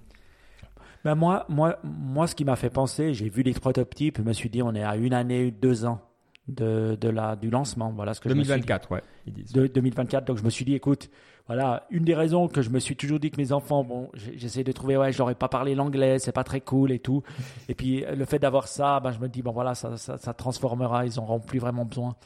Ben 1.04 1.14
moi, 1.14 1.44
moi, 1.48 1.78
moi, 1.82 2.26
ce 2.26 2.34
qui 2.34 2.44
m'a 2.44 2.56
fait 2.56 2.70
penser, 2.70 3.12
j'ai 3.14 3.28
vu 3.28 3.42
les 3.42 3.52
prototypes, 3.52 4.16
je 4.18 4.22
me 4.22 4.32
suis 4.32 4.48
dit, 4.48 4.62
on 4.62 4.74
est 4.74 4.82
à 4.84 4.96
une 4.96 5.12
année, 5.14 5.50
deux 5.50 5.84
ans 5.84 6.00
de, 6.48 6.96
de 7.00 7.08
la, 7.08 7.36
du 7.36 7.50
lancement. 7.50 7.92
Voilà 7.94 8.14
ce 8.14 8.20
que 8.20 8.28
je 8.28 8.34
me 8.34 8.40
suis 8.40 8.44
dit. 8.52 8.60
2024, 8.60 8.90
ouais, 8.92 9.02
ils 9.26 9.32
disent. 9.32 9.52
de 9.52 9.66
2024. 9.66 10.26
Donc 10.26 10.38
je 10.38 10.42
me 10.44 10.50
suis 10.50 10.64
dit, 10.64 10.74
écoute, 10.74 11.10
voilà, 11.46 11.86
une 11.90 12.04
des 12.04 12.14
raisons 12.14 12.48
que 12.48 12.62
je 12.62 12.70
me 12.70 12.78
suis 12.80 12.96
toujours 12.96 13.20
dit 13.20 13.30
que 13.30 13.36
mes 13.36 13.52
enfants, 13.52 13.84
bon, 13.84 14.10
j'essaie 14.14 14.64
de 14.64 14.72
trouver, 14.72 14.96
ouais, 14.96 15.12
je 15.12 15.18
leur 15.18 15.30
ai 15.30 15.34
pas 15.34 15.48
parlé 15.48 15.74
l'anglais, 15.74 16.18
c'est 16.18 16.32
pas 16.32 16.44
très 16.44 16.60
cool 16.62 16.90
et 16.92 16.98
tout. 16.98 17.22
Et 17.68 17.74
puis 17.74 18.04
euh, 18.04 18.14
le 18.14 18.24
fait 18.24 18.38
d'avoir 18.38 18.66
ça, 18.68 19.00
ben, 19.00 19.10
je 19.12 19.18
me 19.18 19.28
dis, 19.28 19.42
bon 19.42 19.52
voilà, 19.52 19.74
ça, 19.74 19.96
ça, 19.96 20.16
ça 20.16 20.32
transformera, 20.34 21.04
ils 21.04 21.16
n'auront 21.16 21.40
plus 21.40 21.58
vraiment 21.58 21.84
besoin 21.84 22.16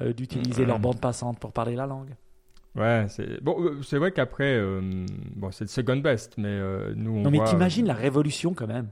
euh, 0.00 0.12
d'utiliser 0.12 0.66
leur 0.66 0.78
bande 0.78 1.00
passante 1.00 1.38
pour 1.38 1.52
parler 1.52 1.74
la 1.74 1.86
langue. 1.86 2.10
Ouais, 2.74 3.06
c'est 3.08 3.42
bon. 3.42 3.56
euh, 3.58 3.80
C'est 3.82 3.96
vrai 3.96 4.12
qu'après, 4.12 4.54
euh, 4.54 5.06
bon, 5.34 5.50
c'est 5.50 5.64
le 5.64 5.68
second 5.68 5.96
best, 5.96 6.34
mais 6.36 6.48
euh, 6.48 6.92
nous, 6.94 7.12
on 7.12 7.22
non 7.22 7.30
mais 7.30 7.38
voit, 7.38 7.46
t'imagines 7.46 7.86
la 7.86 7.94
révolution 7.94 8.52
quand 8.52 8.66
même. 8.66 8.88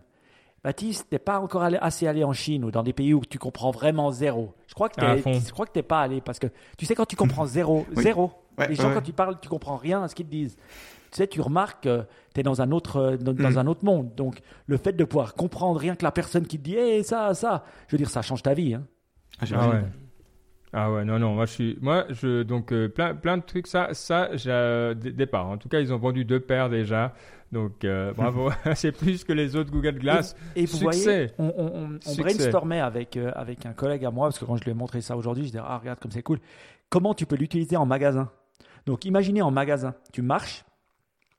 Baptiste, 0.65 1.07
t'es 1.11 1.19
pas 1.19 1.39
encore 1.41 1.63
allé, 1.63 1.77
assez 1.81 2.07
allé 2.09 2.25
en 2.25 2.33
Chine 2.33 2.65
ou 2.65 2.71
dans 2.71 2.83
des 2.83 2.95
pays 2.95 3.13
où 3.15 3.21
tu 3.29 3.39
comprends 3.39 3.71
vraiment 3.71 4.11
zéro. 4.11 4.55
Je 4.67 4.75
crois 4.75 4.89
que 4.89 4.95
t'es, 4.97 5.23
je 5.47 5.53
crois 5.53 5.67
que 5.67 5.73
t'es 5.73 5.83
pas 5.83 6.01
allé 6.01 6.21
parce 6.23 6.39
que 6.39 6.47
tu 6.79 6.87
sais 6.87 6.95
quand 6.95 7.05
tu 7.05 7.17
comprends 7.17 7.45
zéro, 7.45 7.87
Oui. 7.95 8.03
zéro. 8.03 8.33
Ouais, 8.59 8.69
les 8.69 8.75
gens 8.75 8.89
ouais. 8.89 8.95
quand 8.95 9.03
tu 9.03 9.13
parles, 9.13 9.37
tu 9.43 9.49
comprends 9.49 9.77
rien 9.77 10.03
à 10.03 10.09
ce 10.09 10.15
qu'ils 10.15 10.27
te 10.27 10.31
disent. 10.31 10.57
Tu 11.11 11.19
sais, 11.19 11.27
tu 11.29 11.41
remarques 11.41 11.85
que 11.85 12.05
tu 12.35 12.41
es 12.41 12.43
dans 12.43 12.63
un 12.63 12.71
autre 12.73 12.97
euh, 12.97 13.17
dans, 13.17 13.33
dans 13.35 13.51
Mm. 13.51 13.59
un 13.59 13.67
autre 13.67 13.85
monde. 13.85 14.15
Donc 14.17 14.39
le 14.67 14.77
fait 14.79 14.93
de 14.95 15.05
pouvoir 15.05 15.35
comprendre 15.35 15.79
rien 15.79 15.95
que 15.97 16.03
la 16.05 16.11
personne 16.13 16.47
qui 16.47 16.59
te 16.59 16.65
dit 16.65 16.77
"Eh 16.77 17.03
ça 17.03 17.35
ça", 17.35 17.65
je 17.89 17.93
veux 17.95 17.99
dire 17.99 18.09
ça 18.11 18.23
change 18.23 18.43
ta 18.43 18.55
vie 18.55 18.75
hein. 18.75 18.85
Ah, 19.41 19.45
Ah 19.55 19.69
ouais. 19.69 19.83
Ah 20.77 20.91
ouais, 20.91 21.05
non, 21.05 21.21
non, 21.21 21.35
moi 21.35 21.47
je 21.47 21.53
suis, 21.53 21.79
moi 21.81 22.05
je, 22.11 22.43
donc 22.43 22.73
euh, 22.73 22.89
plein, 22.89 23.15
plein 23.15 23.37
de 23.39 23.43
trucs, 23.45 23.69
ça, 23.69 23.89
ça, 23.95 24.35
j'ai 24.37 24.51
euh, 24.51 24.95
départ. 24.95 25.47
En 25.47 25.57
tout 25.57 25.69
cas, 25.69 25.79
ils 25.79 25.93
ont 25.93 25.99
vendu 25.99 26.25
deux 26.25 26.41
paires 26.41 26.69
déjà, 26.69 27.15
donc 27.55 27.85
euh, 27.85 28.13
bravo, 28.13 28.51
c'est 28.75 28.93
plus 28.93 29.25
que 29.25 29.33
les 29.33 29.57
autres 29.57 29.71
Google 29.71 29.99
Glass. 29.99 30.37
Et 30.57 30.67
vous 30.67 30.77
Succès. 30.77 31.05
voyez, 31.05 31.31
on, 31.39 31.55
on, 31.57 31.67
on- 31.67 31.95
on 31.95 32.01
Succès. 32.01 32.21
brainstormait 32.23 32.81
avec, 32.81 33.17
euh, 33.17 33.31
avec 33.35 33.65
un 33.65 33.73
collègue 33.73 34.05
à 34.05 34.11
moi, 34.11 34.27
parce 34.29 34.39
que 34.39 34.45
quand 34.45 34.57
je 34.57 34.65
lui 34.65 34.73
ai 34.73 34.75
montré 34.75 35.01
ça 35.01 35.17
aujourd'hui, 35.17 35.45
je 35.45 35.49
disais, 35.53 35.63
ah, 35.65 35.79
regarde 35.79 35.99
comme 36.01 36.11
c'est 36.11 36.23
cool. 36.23 36.41
Comment 36.91 37.15
tu 37.15 37.25
peux 37.25 37.37
l'utiliser 37.37 37.77
en 37.79 37.87
magasin? 37.87 38.31
Donc, 38.85 39.07
imaginez 39.07 39.41
en 39.41 39.51
magasin, 39.51 39.95
tu 40.13 40.21
marches, 40.21 40.65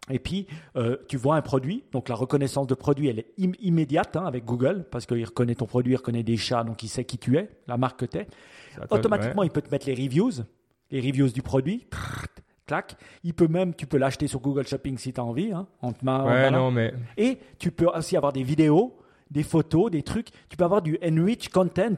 et 0.10 0.18
puis 0.20 0.48
euh, 0.76 0.98
tu 1.08 1.18
vois 1.18 1.36
un 1.36 1.42
produit. 1.42 1.84
Donc, 1.92 2.10
la 2.10 2.16
reconnaissance 2.16 2.66
de 2.68 2.74
produit, 2.74 3.08
elle 3.08 3.20
est 3.20 3.34
im- 3.40 3.54
immédiate 3.60 4.16
hein, 4.16 4.26
avec 4.26 4.44
Google, 4.46 4.86
parce 4.90 5.06
qu'il 5.06 5.24
reconnaît 5.24 5.54
ton 5.56 5.66
produit, 5.68 5.94
il 5.94 5.98
reconnaît 5.98 6.24
des 6.24 6.38
chats, 6.38 6.64
donc 6.64 6.82
il 6.84 6.88
sait 6.88 7.06
qui 7.06 7.18
tu 7.20 7.38
es, 7.38 7.50
la 7.68 7.78
marque 7.78 8.00
que 8.00 8.06
tu 8.06 8.18
es. 8.18 8.28
Automatiquement, 8.90 9.44
il 9.44 9.52
peut 9.52 9.62
te 9.62 9.70
mettre 9.70 9.86
les 9.88 9.94
reviews, 9.94 10.32
les 10.92 11.00
reviews 11.02 11.30
du 11.30 11.42
produit. 11.42 11.86
Clac. 12.68 12.96
Il 13.24 13.34
peut 13.34 13.48
même, 13.48 13.74
tu 13.76 13.86
peux 13.86 13.98
l'acheter 13.98 14.28
sur 14.28 14.40
Google 14.40 14.66
Shopping 14.68 14.98
si 14.98 15.14
tu 15.14 15.20
as 15.20 15.24
envie. 15.24 15.52
Hein, 15.52 15.68
en 15.82 15.92
te 15.94 16.04
ma- 16.04 16.24
Ouais, 16.26 16.50
non, 16.52 16.72
mais 16.72 16.94
Et 17.18 17.38
tu 17.60 17.72
peux 17.72 17.88
aussi 17.88 18.18
avoir 18.18 18.34
des 18.34 18.44
vidéos, 18.44 18.98
des 19.30 19.44
photos, 19.44 19.92
des 19.92 20.02
trucs. 20.04 20.30
Tu 20.50 20.58
peux 20.58 20.64
avoir 20.64 20.82
du 20.82 20.98
enrich 21.06 21.50
content 21.50 21.96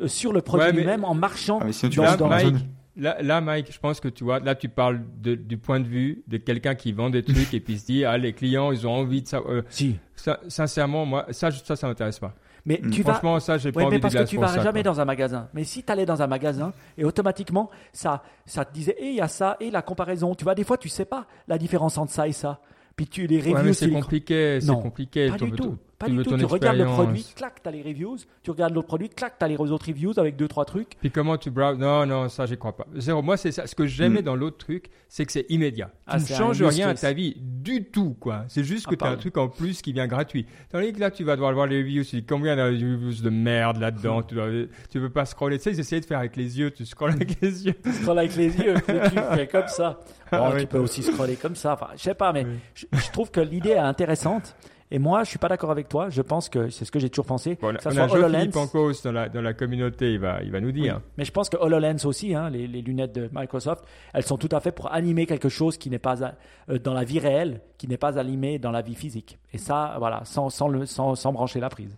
euh, 0.00 0.08
sur 0.08 0.32
le 0.32 0.40
produit 0.42 0.66
Ouais, 0.66 0.72
mais- 0.72 0.80
lui-même 0.80 1.04
en 1.04 1.14
marchant. 1.14 1.58
Ah, 1.60 1.64
mais 1.66 1.72
sinon, 1.72 1.90
tu 1.90 1.96
dans- 1.98 2.16
dans-. 2.16 2.28
Mike, 2.28 2.54
là, 2.96 3.16
là, 3.22 3.40
Mike, 3.42 3.72
je 3.72 3.78
pense 3.78 4.00
que 4.00 4.08
tu 4.08 4.24
vois, 4.24 4.40
là, 4.40 4.54
tu 4.54 4.68
parles 4.70 5.00
de- 5.20 5.34
du 5.34 5.58
point 5.58 5.80
de 5.80 5.86
vue 5.86 6.22
de 6.28 6.38
quelqu'un 6.38 6.74
qui 6.74 6.92
vend 6.92 7.10
des 7.10 7.22
trucs 7.22 7.52
et 7.54 7.60
puis 7.60 7.78
se 7.78 7.86
dit, 7.86 8.04
ah, 8.06 8.16
les 8.16 8.32
clients, 8.32 8.72
ils 8.72 8.86
ont 8.86 8.92
envie 8.92 9.20
de 9.22 9.28
ça. 9.28 9.42
euh, 9.46 9.62
Si. 9.68 9.96
ça 10.14 10.40
sincèrement, 10.48 11.04
moi, 11.04 11.26
ça, 11.30 11.50
ça, 11.50 11.76
ça 11.76 11.86
m'intéresse 11.88 12.18
pas. 12.18 12.34
Mais 12.66 12.80
Mm. 12.82 12.90
tu 12.90 13.02
vas. 13.02 13.12
Franchement, 13.14 13.40
ça, 13.40 13.56
j'ai 13.58 13.70
pas 13.72 13.80
Ouais, 13.80 13.86
envie 13.86 13.94
mais 13.94 14.00
parce 14.00 14.14
que 14.14 14.24
tu 14.24 14.36
vas 14.38 14.48
ça, 14.48 14.60
jamais 14.62 14.82
quoi. 14.82 14.92
dans 14.92 15.00
un 15.00 15.04
magasin. 15.04 15.48
Mais 15.54 15.62
si 15.64 15.82
tu 15.84 15.90
allais 15.92 16.04
dans 16.04 16.20
un 16.20 16.26
magasin 16.26 16.72
et 16.98 17.04
automatiquement 17.04 17.70
ça, 17.92 18.22
ça 18.44 18.64
te 18.64 18.74
disait, 18.74 18.96
et 18.98 19.06
il 19.10 19.14
y 19.14 19.20
a 19.20 19.28
ça 19.28 19.56
et 19.60 19.70
la 19.70 19.82
comparaison. 19.82 20.34
Tu 20.34 20.44
vois, 20.44 20.54
des 20.56 20.64
fois 20.64 20.76
tu 20.76 20.88
sais 20.88 21.04
pas 21.04 21.26
la 21.48 21.58
différence 21.58 21.96
entre 21.96 22.12
ça 22.12 22.26
et 22.28 22.32
ça. 22.32 22.58
Puis 22.96 23.06
tu 23.06 23.26
les 23.26 23.36
Ouais, 23.42 23.52
reviews, 23.52 23.68
tu 23.68 23.74
c'est 23.74 23.86
les- 23.86 23.92
compliqué, 23.92 24.58
c'est 24.60 24.66
Non, 24.66 24.80
compliqué. 24.82 25.28
Pas 25.30 25.36
du 25.36 25.52
tout. 25.52 25.76
Pas 25.98 26.06
tu 26.06 26.12
du 26.12 26.22
tout. 26.24 26.36
Tu 26.36 26.44
regardes 26.44 26.76
le 26.76 26.84
produit, 26.84 27.24
clac, 27.34 27.62
t'as 27.62 27.70
les 27.70 27.80
reviews. 27.82 28.16
Tu 28.42 28.50
regardes 28.50 28.74
l'autre 28.74 28.88
produit, 28.88 29.08
clac, 29.08 29.34
t'as 29.38 29.48
les 29.48 29.56
autres 29.56 29.86
reviews 29.86 30.12
avec 30.18 30.36
deux, 30.36 30.46
trois 30.48 30.66
trucs. 30.66 30.90
Puis 31.00 31.10
comment 31.10 31.38
tu 31.38 31.50
browses 31.50 31.78
Non, 31.78 32.04
non, 32.04 32.28
ça, 32.28 32.44
j'y 32.44 32.58
crois 32.58 32.76
pas. 32.76 32.86
Zéro. 32.96 33.22
Moi, 33.22 33.36
c'est 33.38 33.50
ça. 33.52 33.66
Ce 33.66 33.74
que 33.74 33.86
j'aimais 33.86 34.20
Mm. 34.20 34.24
dans 34.24 34.36
l'autre 34.36 34.58
truc, 34.58 34.90
c'est 35.08 35.24
que 35.24 35.32
c'est 35.32 35.46
immédiat. 35.48 35.90
Ah, 36.06 36.18
tu 36.20 36.32
ne 36.32 36.36
changes 36.38 36.62
rien 36.62 36.90
à 36.90 36.94
ta 36.94 37.12
vie 37.14 37.34
du 37.40 37.84
tout, 37.84 38.14
quoi. 38.20 38.44
C'est 38.48 38.62
juste 38.64 38.84
Ah, 38.88 38.90
que 38.90 38.96
tu 38.96 39.04
as 39.04 39.08
un 39.08 39.16
truc 39.16 39.38
en 39.38 39.48
plus 39.48 39.80
qui 39.80 39.92
vient 39.94 40.06
gratuit. 40.06 40.44
Tandis 40.70 40.92
que 40.92 41.00
là, 41.00 41.10
tu 41.10 41.24
vas 41.24 41.34
devoir 41.36 41.52
voir 41.54 41.66
les 41.66 41.78
reviews. 41.80 42.04
Tu 42.04 42.16
dis 42.16 42.24
combien 42.26 42.56
de 42.56 42.62
reviews 42.62 43.22
de 43.22 43.30
merde 43.30 43.78
là-dedans? 43.78 44.22
tu, 44.28 44.34
dois, 44.34 44.48
tu 44.90 44.98
veux 44.98 45.10
pas 45.10 45.24
scroller. 45.24 45.56
Tu 45.56 45.64
sais, 45.64 45.70
ils 45.72 45.80
essayaient 45.80 46.00
de 46.02 46.06
faire 46.06 46.18
avec 46.18 46.36
les 46.36 46.58
yeux. 46.58 46.70
Tu 46.72 46.84
scrolles 46.84 47.12
avec 47.12 47.40
les 47.40 47.66
yeux. 47.66 47.74
Tu 47.82 47.92
scrolles 47.92 48.18
avec 48.18 48.36
les 48.36 48.54
yeux, 48.54 48.74
tu 48.86 48.92
fais 49.34 49.46
comme 49.50 49.68
ça. 49.68 50.00
Bon, 50.30 50.38
Ah 50.42 50.50
tu 50.52 50.56
oui. 50.58 50.66
peux 50.66 50.78
aussi 50.78 51.02
scroller 51.02 51.36
comme 51.36 51.56
ça. 51.56 51.72
Enfin, 51.72 51.88
je 51.96 52.02
sais 52.02 52.14
pas, 52.14 52.32
mais 52.34 52.44
Oui. 52.44 52.56
je, 52.74 52.84
je 52.92 53.10
trouve 53.12 53.30
que 53.30 53.40
l'idée 53.40 53.70
est 53.70 53.78
intéressante. 53.78 54.54
Et 54.92 54.98
moi, 55.00 55.24
je 55.24 55.30
suis 55.30 55.38
pas 55.38 55.48
d'accord 55.48 55.72
avec 55.72 55.88
toi. 55.88 56.10
Je 56.10 56.22
pense 56.22 56.48
que 56.48 56.68
c'est 56.70 56.84
ce 56.84 56.92
que 56.92 57.00
j'ai 57.00 57.10
toujours 57.10 57.26
pensé. 57.26 57.58
Bon, 57.60 57.74
ça 57.80 57.90
on 57.92 57.96
a 57.96 58.06
HoloLens. 58.08 58.50
Pancos 58.52 59.02
dans 59.02 59.10
la, 59.12 59.28
dans 59.28 59.40
la 59.42 59.52
communauté. 59.52 60.12
Il 60.12 60.20
va, 60.20 60.42
il 60.44 60.52
va 60.52 60.60
nous 60.60 60.68
Oui. 60.68 60.74
dire. 60.82 61.00
Mais 61.18 61.24
je 61.24 61.32
pense 61.32 61.48
que 61.48 61.56
HoloLens 61.56 62.04
aussi, 62.04 62.34
hein, 62.34 62.50
les, 62.50 62.68
les 62.68 62.82
lunettes 62.82 63.12
de 63.14 63.28
Microsoft, 63.32 63.84
elles 64.14 64.22
sont 64.22 64.38
tout 64.38 64.48
à 64.52 64.60
fait 64.60 64.70
pour 64.70 64.92
animer 64.92 65.26
quelque 65.26 65.48
chose 65.48 65.76
qui 65.76 65.90
n'est 65.90 65.98
pas 65.98 66.34
euh, 66.70 66.78
dans 66.78 66.94
la 66.94 67.02
vie 67.02 67.18
réelle, 67.18 67.62
qui 67.78 67.88
n'est 67.88 67.96
pas 67.96 68.16
animé 68.18 68.58
dans 68.60 68.70
la 68.70 68.80
vie 68.82 68.94
physique. 68.94 69.38
Et 69.52 69.58
ça, 69.58 69.96
voilà, 69.98 70.20
sans, 70.24 70.50
sans, 70.50 70.68
le, 70.68 70.86
sans, 70.86 71.16
sans 71.16 71.32
brancher 71.32 71.58
la 71.58 71.68
prise. 71.68 71.96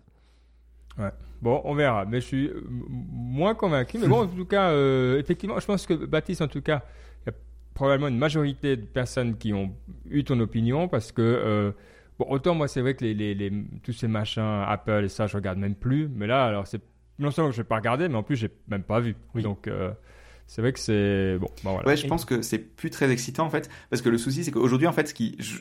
Bon, 1.41 1.61
on 1.65 1.75
verra. 1.75 2.05
Mais 2.05 2.21
je 2.21 2.27
suis 2.27 2.47
euh, 2.49 2.65
moins 2.69 3.55
convaincu. 3.55 3.99
Mais 3.99 4.09
bon, 4.09 4.23
en 4.23 4.27
tout 4.27 4.45
cas, 4.45 4.71
euh, 4.71 5.19
effectivement, 5.21 5.59
je 5.61 5.67
pense 5.67 5.87
que 5.87 5.95
Baptiste, 5.95 6.43
en 6.43 6.49
tout 6.49 6.63
cas, 6.63 6.83
il 7.25 7.31
y 7.31 7.33
a 7.33 7.37
probablement 7.75 8.09
une 8.09 8.19
majorité 8.19 8.77
de 8.77 8.85
personnes 8.85 9.37
qui 9.37 9.53
ont 9.53 9.71
eu 10.11 10.25
ton 10.25 10.41
opinion 10.41 10.89
parce 10.89 11.13
que, 11.13 11.23
euh, 11.23 11.71
bon, 12.19 12.27
autant 12.29 12.55
moi, 12.55 12.69
c'est 12.69 12.81
vrai 12.81 12.95
que 12.95 13.05
les, 13.05 13.15
les, 13.15 13.35
les- 13.35 13.53
tous 13.83 13.93
ces 13.93 14.09
machins 14.09 14.43
Apple 14.67 15.05
et 15.05 15.09
ça, 15.09 15.27
je 15.27 15.37
regarde 15.37 15.59
même 15.59 15.75
plus. 15.75 16.09
Mais 16.09 16.27
là, 16.27 16.45
alors, 16.47 16.67
c'est 16.67 16.81
non 17.19 17.31
seulement 17.31 17.51
que 17.51 17.57
je 17.57 17.63
n'ai 17.63 17.67
pas 17.69 17.77
regardé, 17.77 18.09
mais 18.09 18.17
en 18.17 18.23
plus, 18.23 18.37
j'ai 18.37 18.51
même 18.69 18.83
pas 18.85 19.01
vu. 19.01 19.17
Oui. 19.35 19.43
Donc, 19.43 19.67
euh, 19.67 19.93
c'est 20.47 20.63
vrai 20.63 20.73
que 20.73 20.79
c'est. 20.79 21.37
Bon, 21.39 21.49
bon, 21.65 21.73
voilà. 21.73 21.87
Ouais, 21.87 21.97
je 21.97 22.07
pense 22.07 22.25
que 22.25 22.41
c'est 22.43 22.59
plus 22.59 22.91
très 22.91 23.11
excitant 23.11 23.45
en 23.45 23.51
fait, 23.51 23.69
parce 23.91 24.01
que 24.01 24.09
le 24.09 24.17
souci 24.17 24.45
c'est 24.45 24.51
qu'aujourd'hui 24.51 24.87
en 24.87 24.93
fait, 24.93 25.07
ce 25.09 25.13
qui, 25.15 25.37
je- 25.39 25.59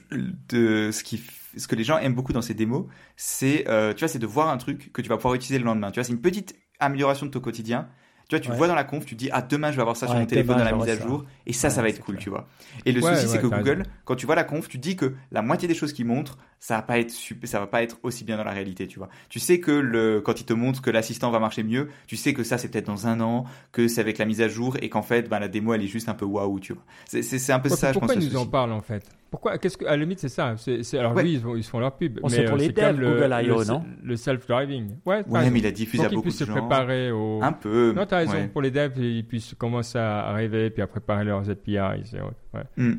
de, 0.49 0.91
ce 0.91 1.03
qui, 1.03 1.21
ce 1.57 1.67
que 1.67 1.75
les 1.75 1.83
gens 1.83 1.97
aiment 1.97 2.15
beaucoup 2.15 2.31
dans 2.31 2.41
ces 2.41 2.53
démos, 2.53 2.85
c'est, 3.17 3.67
euh, 3.67 3.93
tu 3.93 3.99
vois, 3.99 4.07
c'est 4.07 4.19
de 4.19 4.25
voir 4.27 4.47
un 4.49 4.57
truc 4.57 4.91
que 4.93 5.01
tu 5.01 5.09
vas 5.09 5.17
pouvoir 5.17 5.33
utiliser 5.33 5.59
le 5.59 5.65
lendemain. 5.65 5.91
Tu 5.91 5.99
vois, 5.99 6.05
c'est 6.05 6.13
une 6.13 6.21
petite 6.21 6.55
amélioration 6.79 7.25
de 7.25 7.31
ton 7.31 7.39
quotidien. 7.41 7.89
Tu 8.29 8.35
vois, 8.35 8.41
tu 8.41 8.49
le 8.49 8.55
vois 8.57 8.67
dans 8.67 8.75
la 8.75 8.83
conf, 8.83 9.05
tu 9.05 9.15
te 9.15 9.19
dis 9.19 9.29
ah 9.31 9.41
demain 9.41 9.71
je 9.71 9.77
vais 9.77 9.81
avoir 9.81 9.95
ça 9.95 10.05
sur 10.07 10.17
mon 10.17 10.25
téléphone 10.25 10.57
dans 10.57 10.63
la 10.65 10.73
mise 10.73 10.89
à 10.89 10.95
ça. 10.97 11.01
jour, 11.07 11.23
et 11.45 11.53
ça, 11.53 11.69
ça 11.69 11.81
va 11.81 11.87
être 11.89 12.01
cool, 12.01 12.15
clair. 12.15 12.23
tu 12.23 12.29
vois. 12.29 12.47
Et 12.85 12.91
le 12.91 13.01
Ouais, 13.01 13.15
souci 13.15 13.27
c'est 13.29 13.37
que 13.39 13.47
Google, 13.47 13.69
raison. 13.69 13.83
quand 14.03 14.15
tu 14.15 14.25
vois 14.25 14.35
la 14.35 14.43
conf, 14.43 14.67
tu 14.67 14.77
dis 14.77 14.97
que 14.97 15.13
la 15.31 15.41
moitié 15.41 15.67
des 15.69 15.73
choses 15.75 15.93
qu'ils 15.93 16.05
montrent, 16.05 16.37
ça 16.59 16.75
va 16.75 16.81
pas 16.81 16.99
être 16.99 17.11
super, 17.11 17.47
ça 17.47 17.59
va 17.61 17.67
pas 17.67 17.83
être 17.83 17.99
aussi 18.03 18.25
bien 18.25 18.35
dans 18.35 18.43
la 18.43 18.51
réalité, 18.51 18.85
tu 18.87 18.99
vois. 18.99 19.07
Tu 19.29 19.39
sais 19.39 19.59
que 19.61 19.71
le, 19.71 20.19
quand 20.19 20.41
ils 20.41 20.45
te 20.45 20.51
montrent 20.53 20.81
que 20.81 20.89
l'assistant 20.89 21.31
va 21.31 21.39
marcher 21.39 21.63
mieux, 21.63 21.87
tu 22.05 22.17
sais 22.17 22.33
que 22.33 22.43
ça 22.43 22.57
c'est 22.57 22.67
peut-être 22.67 22.87
dans 22.87 23.07
un 23.07 23.21
an, 23.21 23.45
que 23.71 23.87
c'est 23.87 24.01
avec 24.01 24.17
la 24.17 24.25
mise 24.25 24.41
à 24.41 24.49
jour, 24.49 24.75
et 24.81 24.89
qu'en 24.89 25.03
fait, 25.03 25.29
ben, 25.29 25.39
la 25.39 25.47
démo 25.47 25.73
elle 25.73 25.83
est 25.83 25.87
juste 25.87 26.09
un 26.09 26.13
peu 26.13 26.25
waouh, 26.25 26.59
tu 26.59 26.73
vois. 26.73 26.83
C'est, 27.05 27.21
un 27.53 27.59
peu 27.59 27.69
Ouais, 27.69 27.75
ça, 27.77 27.93
je 27.93 27.93
pourquoi 27.93 28.15
pense. 28.15 28.23
ils 28.23 28.27
le 28.27 28.33
nous 28.33 28.39
en 28.41 28.45
parlent 28.45 28.73
en 28.73 28.81
fait? 28.81 29.03
Pourquoi 29.29 29.57
Qu'est-ce 29.57 29.77
que 29.77 29.85
à 29.85 29.91
la 29.91 29.97
limite 29.97 30.19
c'est 30.19 30.29
ça 30.29 30.55
c'est, 30.57 30.97
alors 30.97 31.13
Ouais. 31.13 31.23
oui 31.23 31.33
ils, 31.33 31.41
font- 31.41 31.55
ils 31.57 31.63
se 31.63 31.69
font 31.69 31.79
leur 31.79 31.97
pub 31.97 32.13
Bon, 32.21 32.29
mais 32.29 32.37
c'est 32.37 32.45
pour 32.45 32.55
euh, 32.55 32.59
les 32.59 32.69
devs, 32.69 32.95
Google 32.97 33.35
I.O., 33.43 33.59
le, 33.59 33.65
non? 33.65 33.83
le 34.01 34.15
self-driving 34.15 34.91
ouais 35.05 35.23
mais 35.27 35.59
il 35.59 35.65
a 35.65 35.71
diffusé 35.71 36.05
à 36.05 36.09
beaucoup 36.09 36.29
de 36.29 36.29
puissent 36.29 36.39
se 36.39 36.45
gens. 36.45 36.53
préparer 36.53 37.11
au 37.11 37.41
Un 37.43 37.51
peu. 37.51 37.91
Raison. 38.17 38.34
ouais. 38.34 38.47
Pour 38.47 38.62
les 38.62 38.71
devs, 38.71 38.97
ils 38.97 39.25
puissent 39.25 39.53
commencer 39.58 39.97
à 39.97 40.27
arriver 40.27 40.69
puis 40.69 40.82
à 40.82 40.88
préparer 40.88 41.23
leurs 41.23 41.49
API. 41.49 41.77
ouais. 41.80 42.62
Hmm. 42.75 42.95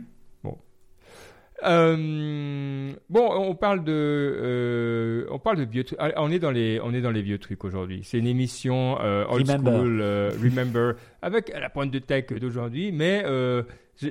Euh, 1.64 2.92
bon, 3.10 3.28
on 3.32 3.54
parle 3.54 3.82
de, 3.82 3.92
euh, 3.92 5.26
on 5.30 5.38
parle 5.38 5.56
de 5.58 5.64
vieux 5.64 5.84
trucs. 5.84 5.98
Ah, 6.00 6.12
On 6.18 6.30
est 6.30 6.38
dans 6.38 6.50
les, 6.50 6.80
on 6.82 6.94
est 6.94 7.00
dans 7.00 7.10
les 7.10 7.22
vieux 7.22 7.38
trucs 7.38 7.64
aujourd'hui. 7.64 8.00
C'est 8.04 8.18
une 8.18 8.26
émission 8.26 8.98
euh, 9.00 9.24
old 9.28 9.48
Remember. 9.48 9.72
school, 9.74 10.00
euh, 10.00 10.30
remember, 10.40 10.94
avec 11.22 11.52
la 11.52 11.68
pointe 11.68 11.90
de 11.90 11.98
tech 11.98 12.26
d'aujourd'hui. 12.26 12.92
Mais 12.92 13.24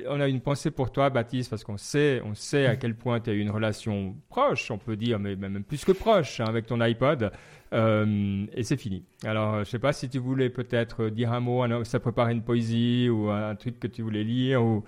on 0.06 0.20
a 0.20 0.28
une 0.28 0.40
pensée 0.42 0.70
pour 0.70 0.92
toi, 0.92 1.08
Baptiste, 1.08 1.48
parce 1.48 1.64
qu'on 1.64 1.78
sait, 1.78 2.20
on 2.24 2.34
sait 2.34 2.66
à 2.66 2.76
quel 2.76 2.94
point 2.94 3.20
tu 3.20 3.30
as 3.30 3.32
eu 3.32 3.40
une 3.40 3.50
relation 3.50 4.14
proche, 4.28 4.70
on 4.70 4.76
peut 4.76 4.96
dire, 4.96 5.18
mais 5.18 5.34
même 5.34 5.64
plus 5.64 5.84
que 5.86 5.92
proche, 5.92 6.40
hein, 6.40 6.46
avec 6.46 6.66
ton 6.66 6.80
iPod. 6.82 7.30
Et 7.72 8.62
c'est 8.62 8.76
fini. 8.76 9.04
Alors, 9.24 9.60
je 9.60 9.70
sais 9.70 9.78
pas 9.78 9.94
si 9.94 10.10
tu 10.10 10.18
voulais 10.18 10.50
peut-être 10.50 11.08
dire 11.08 11.32
un 11.32 11.40
mot, 11.40 11.64
ça 11.84 12.00
préparer 12.00 12.32
une 12.32 12.42
poésie 12.42 13.08
ou 13.08 13.30
un 13.30 13.54
truc 13.54 13.80
que 13.80 13.86
tu 13.86 14.02
voulais 14.02 14.24
lire 14.24 14.62
ou 14.62 14.84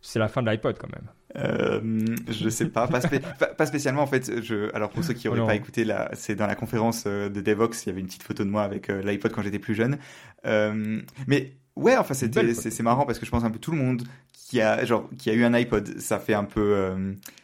c'est 0.00 0.18
la 0.18 0.28
fin 0.28 0.42
de 0.42 0.50
l'iPod 0.50 0.78
quand 0.78 0.90
même. 0.92 1.08
Euh, 1.36 1.80
je 2.28 2.48
sais 2.48 2.66
pas, 2.68 2.88
pas, 2.88 3.00
spé- 3.00 3.20
pas- 3.38 3.48
pas 3.48 3.66
spécialement 3.66 4.02
en 4.02 4.06
fait. 4.06 4.40
Je, 4.42 4.74
alors 4.74 4.90
pour 4.90 5.04
ceux 5.04 5.12
qui 5.12 5.26
n'auraient 5.26 5.40
Non. 5.40 5.46
pas 5.46 5.54
écouté, 5.54 5.86
c'est 6.14 6.34
dans 6.34 6.46
la 6.46 6.54
conférence 6.54 7.04
euh, 7.06 7.28
de 7.28 7.40
Devox, 7.40 7.84
il 7.84 7.90
y 7.90 7.92
avait 7.92 8.00
une 8.00 8.06
petite 8.06 8.22
photo 8.22 8.44
de 8.44 8.48
moi 8.50 8.62
avec 8.62 8.88
euh, 8.88 9.02
l'iPod 9.02 9.32
quand 9.32 9.42
j'étais 9.42 9.58
plus 9.58 9.74
jeune. 9.74 9.98
Euh, 10.46 11.00
mais 11.26 11.52
ouais, 11.76 11.96
enfin 11.96 12.14
c'était, 12.14 12.54
c'est, 12.54 12.82
marrant 12.82 13.04
parce 13.04 13.18
que 13.18 13.26
je 13.26 13.30
pense 13.30 13.44
un 13.44 13.50
peu 13.50 13.58
tout 13.58 13.72
le 13.72 13.78
monde 13.78 14.02
qui 14.32 14.60
a 14.62 14.84
genre 14.84 15.08
qui 15.18 15.28
a 15.30 15.34
eu 15.34 15.44
un 15.44 15.52
iPod, 15.52 15.98
ça 16.00 16.18
fait 16.18 16.34
un 16.34 16.44
peu, 16.44 16.90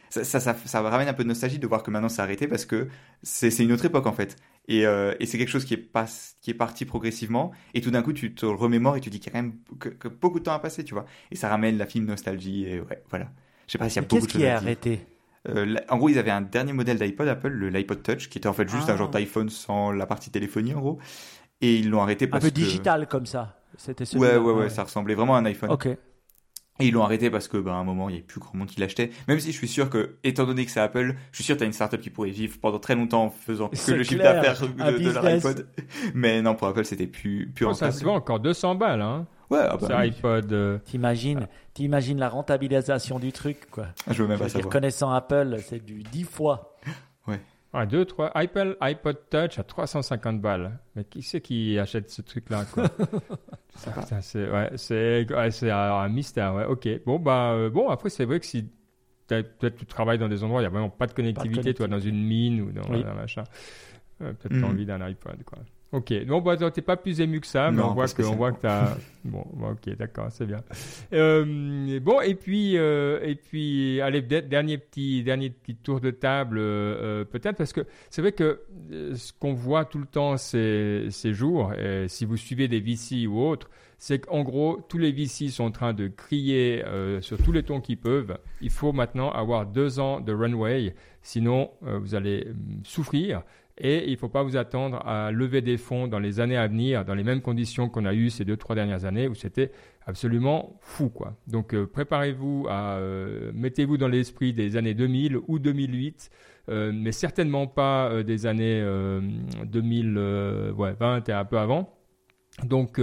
ça, 0.09 0.23
ça, 0.23 0.39
ça, 0.39 0.55
ça 0.65 0.81
ramène 0.81 1.07
un 1.07 1.13
peu 1.13 1.23
de 1.23 1.27
nostalgie 1.29 1.59
de 1.59 1.67
voir 1.67 1.83
que 1.83 1.91
maintenant 1.91 2.09
c'est 2.09 2.21
arrêté 2.21 2.47
parce 2.47 2.65
que 2.65 2.87
c'est 3.21 3.55
une 3.59 3.71
autre 3.71 3.85
époque 3.85 4.07
en 4.07 4.13
fait. 4.13 4.35
Et, 4.67 4.85
euh, 4.87 5.13
et 5.19 5.25
c'est 5.27 5.37
quelque 5.37 5.49
chose 5.49 5.65
qui 5.65 5.75
est, 5.75 5.77
pas, 5.77 6.05
qui 6.41 6.49
est 6.51 6.55
parti 6.55 6.85
progressivement 6.85 7.51
et 7.75 7.81
tout 7.81 7.91
d'un 7.91 8.01
coup 8.01 8.13
tu 8.13 8.33
te 8.33 8.45
remémores 8.47 8.97
et 8.97 9.01
tu 9.01 9.09
dis 9.11 9.19
qu'il 9.19 9.31
y 9.31 9.35
a 9.35 9.39
quand 9.39 9.45
même 9.45 9.59
que, 9.79 9.89
que 9.89 10.07
beaucoup 10.07 10.39
de 10.39 10.43
temps 10.45 10.53
a 10.53 10.59
passé, 10.59 10.83
tu 10.83 10.93
vois. 10.95 11.05
Et 11.31 11.35
ça 11.35 11.49
ramène 11.49 11.77
la 11.77 11.85
film 11.85 12.05
nostalgie 12.05 12.65
et 12.65 12.79
ouais, 12.79 13.03
voilà. 13.09 13.31
Je 13.67 13.73
sais 13.73 13.77
pas 13.77 13.89
s'il 13.89 13.97
y 13.97 13.99
a 13.99 14.01
Mais 14.01 14.07
beaucoup 14.07 14.25
Qu'est-ce 14.25 14.27
de 14.27 14.31
qui 14.31 14.37
choses 14.37 14.43
est 14.43 14.49
à 14.49 14.55
dire. 14.59 14.63
arrêté 14.63 15.05
Euh, 15.47 15.65
là- 15.65 15.83
en 15.89 15.97
gros, 15.97 16.09
ils 16.09 16.17
avaient 16.17 16.31
un 16.31 16.41
dernier 16.41 16.73
modèle 16.73 16.97
d'iPod 16.97 17.27
Apple, 17.27 17.49
le 17.49 17.69
l'iPod 17.69 18.01
Touch, 18.01 18.29
qui 18.29 18.39
était 18.39 18.47
en 18.47 18.53
fait 18.53 18.67
juste 18.67 18.89
Ah. 18.89 18.93
un 18.93 18.97
genre 18.97 19.09
d'iPhone 19.09 19.49
sans 19.49 19.91
la 19.91 20.07
partie 20.07 20.31
téléphonie 20.31 20.73
en 20.73 20.79
gros. 20.79 20.99
Et 21.61 21.75
ils 21.77 21.89
l'ont 21.89 22.01
arrêté 22.01 22.25
Un 22.25 22.29
parce 22.29 22.45
peu 22.45 22.49
que 22.49 22.55
digital 22.55 23.07
comme 23.07 23.25
ça. 23.25 23.59
C'était 23.77 24.03
Ouais, 24.03 24.07
celui-là. 24.07 24.39
ouais, 24.39 24.53
ouais, 24.53 24.69
ça 24.69 24.83
ressemblait 24.83 25.15
vraiment 25.15 25.35
à 25.35 25.39
un 25.39 25.45
iPhone. 25.45 25.71
Ok. 25.71 25.87
Et 26.79 26.87
ils 26.87 26.91
l'ont 26.93 27.03
arrêté 27.03 27.29
parce 27.29 27.47
que, 27.47 27.55
bah, 27.55 27.71
à 27.71 27.75
un 27.75 27.85
moment, 27.85 28.09
il 28.09 28.13
n'y 28.13 28.17
avait 28.17 28.27
plus 28.27 28.41
grand 28.41 28.53
monde 28.57 28.67
qui 28.67 28.81
l'achetait. 28.81 29.09
Même 29.29 29.39
si 29.39 29.53
je 29.53 29.57
suis 29.57 29.67
sûr 29.69 29.89
que, 29.89 30.15
étant 30.25 30.45
donné 30.45 30.65
que 30.65 30.71
c'est 30.71 30.81
Apple, 30.81 31.15
je 31.31 31.35
suis 31.35 31.43
sûr 31.45 31.55
que 31.55 31.59
t'as 31.61 31.65
une 31.65 31.71
startup 31.73 32.01
qui 32.01 32.09
pourrait 32.09 32.31
vivre 32.31 32.57
pendant 32.59 32.79
très 32.79 32.95
longtemps 32.95 33.23
en 33.25 33.29
faisant 33.29 33.69
que 33.69 33.77
C'est 33.77 33.95
le 33.95 34.03
chiffre 34.03 34.19
clair, 34.19 34.41
d'affaires 34.41 34.61
de, 34.67 34.97
de 34.97 35.09
leur 35.11 35.25
iPod. 35.25 35.67
Mais 36.13 36.41
non, 36.41 36.53
pour 36.55 36.67
Apple, 36.67 36.83
c'était 36.83 37.07
plus, 37.07 37.49
plus 37.55 37.65
Oh, 37.65 37.73
ça 37.73 37.85
rentable. 37.85 37.99
se 38.01 38.05
vend 38.05 38.15
encore 38.15 38.39
200 38.41 38.75
balles, 38.75 39.01
hein. 39.01 39.25
Ouais, 39.49 39.59
ah 39.61 39.77
bah, 39.77 39.87
C'est 39.87 39.95
oui. 39.95 40.07
iPod. 40.09 40.51
euh, 40.51 40.77
T'imagines, 40.85 41.47
t'imagines 41.73 42.17
la 42.19 42.27
rentabilisation 42.27 43.19
du 43.19 43.31
truc, 43.31 43.69
quoi. 43.71 43.85
je 44.09 44.21
veux 44.23 44.27
même 44.27 44.37
Je 44.37 44.43
pas 44.43 44.49
savoir. 44.49 44.69
connaissant 44.71 45.11
Apple, 45.11 45.57
c'est 45.65 45.83
du 45.85 46.03
10 46.03 46.23
fois. 46.25 46.75
Ouais, 47.27 47.39
2, 47.85 48.05
3. 48.05 48.31
iPod, 48.35 48.77
iPod 48.79 49.17
Touch 49.29 49.59
à 49.59 49.63
350 49.63 50.39
balles. 50.39 50.79
Mais 50.95 51.03
qui 51.03 51.21
c'est 51.21 51.41
qui 51.41 51.77
achète 51.77 52.09
ce 52.09 52.21
truc-là, 52.21 52.63
quoi? 52.71 52.85
C'est 54.21 54.49
ouais, 54.49 54.71
ouais, 54.89 55.71
un, 55.71 56.07
mystère, 56.09 56.55
ouais. 56.55 56.65
Ok. 56.65 56.87
Bon, 57.05 57.19
bah, 57.19 57.51
euh, 57.51 57.69
bon, 57.69 57.89
après, 57.89 58.09
c'est 58.09 58.23
vrai 58.23 58.39
que 58.39 58.45
si 58.45 58.69
peut-être 59.27 59.75
tu 59.75 59.85
travailles 59.85 60.17
dans 60.17 60.29
des 60.29 60.43
endroits 60.43 60.59
où 60.59 60.61
il 60.61 60.63
n'y 60.63 60.67
a 60.67 60.69
vraiment 60.69 60.89
pas 60.89 61.07
de 61.07 61.13
connectivité, 61.13 61.73
toi, 61.73 61.87
dans 61.87 61.99
une 61.99 62.23
mine 62.23 62.61
ou 62.61 62.71
dans 62.71 62.89
Oui. 62.89 63.03
un 63.05 63.13
machin, 63.13 63.43
euh, 64.21 64.31
peut-être 64.31 64.61
t'as 64.61 64.67
envie 64.67 64.85
d'un 64.85 65.01
iPod, 65.01 65.43
quoi. 65.43 65.59
Ok. 65.91 66.11
Non, 66.25 66.41
bah, 66.41 66.57
t'es 66.71 66.81
pas 66.81 66.97
plus 66.97 67.21
ému 67.21 67.39
que 67.39 67.47
ça, 67.47 67.71
mais 67.71 67.77
Non, 67.77 67.91
on 67.91 67.93
voit 67.93 68.05
pas 68.05 68.13
que, 68.13 68.23
on 68.23 68.35
voit 68.35 68.51
que 68.51 68.61
t'as. 68.61 68.97
bon, 69.23 69.45
bah, 69.53 69.67
ok, 69.71 69.95
d'accord, 69.95 70.27
c'est 70.29 70.45
bien. 70.45 70.61
Euh, 71.13 71.99
bon, 72.01 72.19
et 72.21 72.35
puis, 72.35 72.77
euh, 72.77 73.19
et 73.23 73.35
puis, 73.35 74.01
allez, 74.01 74.21
de- 74.21 74.41
dernier 74.41 74.77
petit, 74.77 75.23
dernier 75.23 75.51
petit 75.51 75.75
tour 75.75 76.01
de 76.01 76.11
table, 76.11 76.57
euh, 76.59 77.23
peut-être, 77.23 77.55
parce 77.57 77.71
que 77.71 77.85
c'est 78.09 78.21
vrai 78.21 78.31
que 78.31 78.61
ce 79.13 79.31
qu'on 79.39 79.53
voit 79.53 79.85
tout 79.85 79.99
le 79.99 80.05
temps 80.05 80.37
ces, 80.37 81.07
ces 81.11 81.33
jours, 81.33 81.73
et 81.73 82.07
si 82.09 82.25
vous 82.25 82.37
suivez 82.37 82.67
des 82.67 82.79
VC 82.79 83.27
ou 83.27 83.39
autres, 83.39 83.69
c'est 83.97 84.19
qu'en 84.19 84.43
gros, 84.43 84.81
tous 84.89 84.97
les 84.97 85.13
VC 85.13 85.49
sont 85.49 85.63
en 85.63 85.71
train 85.71 85.93
de 85.93 86.09
crier 86.09 86.83
sur 87.21 87.37
tous 87.41 87.53
les 87.53 87.63
tons 87.63 87.79
qu'ils 87.79 87.97
peuvent. 87.97 88.37
Il 88.59 88.69
faut 88.69 88.91
maintenant 88.91 89.31
avoir 89.31 89.65
deux 89.65 89.99
ans 89.99 90.19
de 90.19 90.33
runway, 90.33 90.93
sinon 91.21 91.71
vous 91.81 92.13
allez 92.13 92.45
hum, 92.49 92.81
souffrir. 92.83 93.43
Et 93.77 94.05
il 94.07 94.11
ne 94.13 94.17
faut 94.17 94.29
pas 94.29 94.41
vous 94.41 94.55
attendre 94.55 95.05
à 95.05 95.31
lever 95.31 95.61
des 95.61 95.75
fonds 95.77 96.07
dans 96.07 96.19
les 96.19 96.39
années 96.39 96.55
à 96.55 96.65
venir, 96.67 97.03
dans 97.03 97.13
les 97.13 97.25
mêmes 97.25 97.41
conditions 97.41 97.89
qu'on 97.89 98.05
a 98.05 98.13
eues 98.13 98.29
ces 98.29 98.45
deux, 98.45 98.55
trois 98.55 98.73
dernières 98.73 99.03
années, 99.03 99.27
où 99.27 99.35
c'était 99.35 99.71
absolument 100.05 100.77
fou. 100.79 101.09
Quoi. 101.09 101.35
Donc 101.47 101.73
euh, 101.73 101.85
préparez-vous 101.85 102.67
à... 102.69 102.93
euh, 102.95 103.51
Mettez-vous 103.53 103.97
dans 103.97 104.07
l'esprit 104.07 104.53
des 104.53 104.77
années 104.77 104.93
2000 104.93 105.37
ou 105.47 105.59
2008, 105.59 106.29
euh, 106.69 106.93
mais 106.95 107.11
certainement 107.11 107.67
pas 107.67 108.23
des 108.23 108.45
années 108.45 108.79
euh, 108.81 109.19
2020 109.65 111.27
et 111.27 111.33
un 111.33 111.45
peu 111.45 111.57
avant. 111.57 111.89
Donc... 112.63 112.99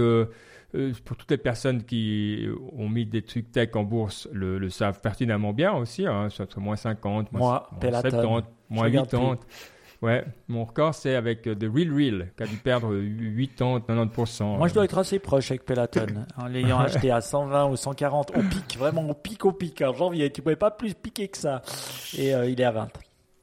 pour 1.05 1.15
toutes 1.17 1.29
les 1.29 1.37
personnes 1.37 1.83
qui 1.83 2.47
ont 2.75 2.89
mis 2.89 3.05
des 3.05 3.21
trucs 3.21 3.51
tech 3.51 3.69
en 3.75 3.83
bourse 3.83 4.27
le, 4.33 4.57
le 4.57 4.69
savent 4.71 5.01
pertinemment 5.01 5.53
bien 5.53 5.71
aussi, 5.73 6.07
hein, 6.07 6.29
entre 6.39 6.59
moins 6.59 6.75
50, 6.75 7.31
moins, 7.31 7.39
Moi, 7.39 7.69
moins 7.71 7.79
Peloton. 7.79 8.09
70, 8.09 8.47
moins 8.71 8.83
regarde 8.85 9.07
80. 9.11 9.37
Ouais, 10.03 10.25
mon 10.49 10.65
record 10.65 10.93
c'est 10.93 11.15
avec 11.15 11.43
The 11.43 11.63
Real 11.73 11.93
Real, 11.93 12.27
qui 12.35 12.43
a 12.43 12.45
dû 12.45 12.57
perdre 12.57 12.89
80, 12.89 13.83
90%. 13.87 14.57
Moi 14.57 14.67
je 14.67 14.73
dois 14.73 14.83
être 14.83 14.97
assez 14.97 15.17
proche 15.17 15.49
avec 15.49 15.63
Peloton, 15.63 16.25
en 16.35 16.47
l'ayant 16.47 16.79
acheté 16.79 17.09
à 17.09 17.21
120 17.21 17.69
ou 17.69 17.77
140 17.77 18.31
au 18.31 18.41
pic, 18.41 18.77
vraiment 18.77 19.09
au 19.09 19.13
pic, 19.13 19.45
au 19.45 19.53
pic, 19.53 19.81
en 19.81 19.93
janvier. 19.93 20.29
Tu 20.29 20.41
pouvais 20.41 20.57
pas 20.57 20.71
plus 20.71 20.93
piquer 20.93 21.29
que 21.29 21.37
ça. 21.37 21.61
Et 22.17 22.35
euh, 22.35 22.49
il 22.49 22.59
est 22.59 22.65
à 22.65 22.71
20. 22.71 22.89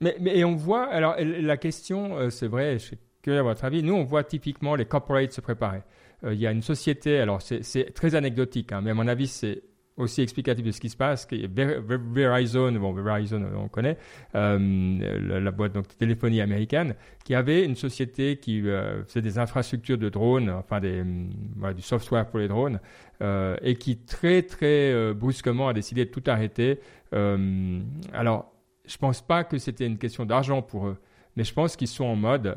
Mais, 0.03 0.17
mais 0.21 0.45
on 0.45 0.55
voit, 0.55 0.85
alors 0.85 1.17
la 1.19 1.57
question, 1.57 2.19
euh, 2.19 2.29
c'est 2.29 2.47
vrai, 2.49 2.79
je 2.79 2.95
que 3.23 3.31
à 3.31 3.43
votre 3.43 3.65
avis, 3.65 3.83
nous 3.83 3.95
on 3.95 4.05
voit 4.05 4.25
typiquement 4.25 4.75
les 4.75 4.85
corporates 4.85 5.33
se 5.33 5.41
préparer. 5.41 5.83
Euh, 6.25 6.35
il 6.35 6.41
y 6.41 6.47
a 6.47 6.51
une 6.51 6.63
société, 6.63 7.19
alors 7.19 7.41
c'est 7.41 7.95
très 7.95 8.15
anecdotique, 8.15 8.73
hein, 8.73 8.81
mais 8.83 8.91
à 8.91 8.95
mon 8.95 9.09
avis 9.09 9.29
c'est 9.29 9.63
aussi 10.01 10.23
explicatif 10.23 10.65
de 10.65 10.71
ce 10.71 10.81
qui 10.81 10.89
se 10.89 10.97
passe. 10.97 11.29
Verizon, 11.31 12.73
bon, 12.73 12.93
Verizon, 12.93 13.45
on 13.57 13.69
connaît, 13.69 13.97
euh, 14.35 15.41
la, 15.41 15.51
boîte 15.51 15.73
donc, 15.73 15.89
de 15.89 15.95
téléphonie 15.95 16.41
américaine, 16.41 16.95
qui 17.25 17.35
avait 17.35 17.65
une 17.65 17.77
société 17.77 18.37
qui 18.39 18.67
euh, 18.67 19.05
faisait 19.05 19.23
des 19.23 19.39
infrastructures 19.39 19.99
de 19.99 20.09
drones, 20.09 20.51
enfin 20.51 20.81
des, 20.81 21.03
mm, 21.03 21.75
du 21.75 21.83
software 21.83 22.27
pour 22.27 22.39
les 22.39 22.49
drones, 22.49 22.81
euh, 23.23 23.57
et 23.63 23.77
qui 23.77 23.99
très, 23.99 24.43
très 24.43 25.15
brusquement 25.15 25.69
a 25.69 25.73
décidé 25.73 26.05
de 26.05 26.11
tout 26.11 26.25
arrêter. 26.27 26.81
alors, 27.13 28.53
je 28.87 28.97
pense 28.97 29.21
pas 29.21 29.45
que 29.45 29.59
c'était 29.59 29.87
une 29.87 29.99
question 29.99 30.25
d'argent 30.25 30.63
pour 30.63 30.89
eux. 30.89 30.97
Mais 31.37 31.45
je 31.45 31.55
pense 31.55 31.77
qu'ils 31.77 31.89
sont 31.89 32.05
en 32.05 32.17
mode, 32.17 32.57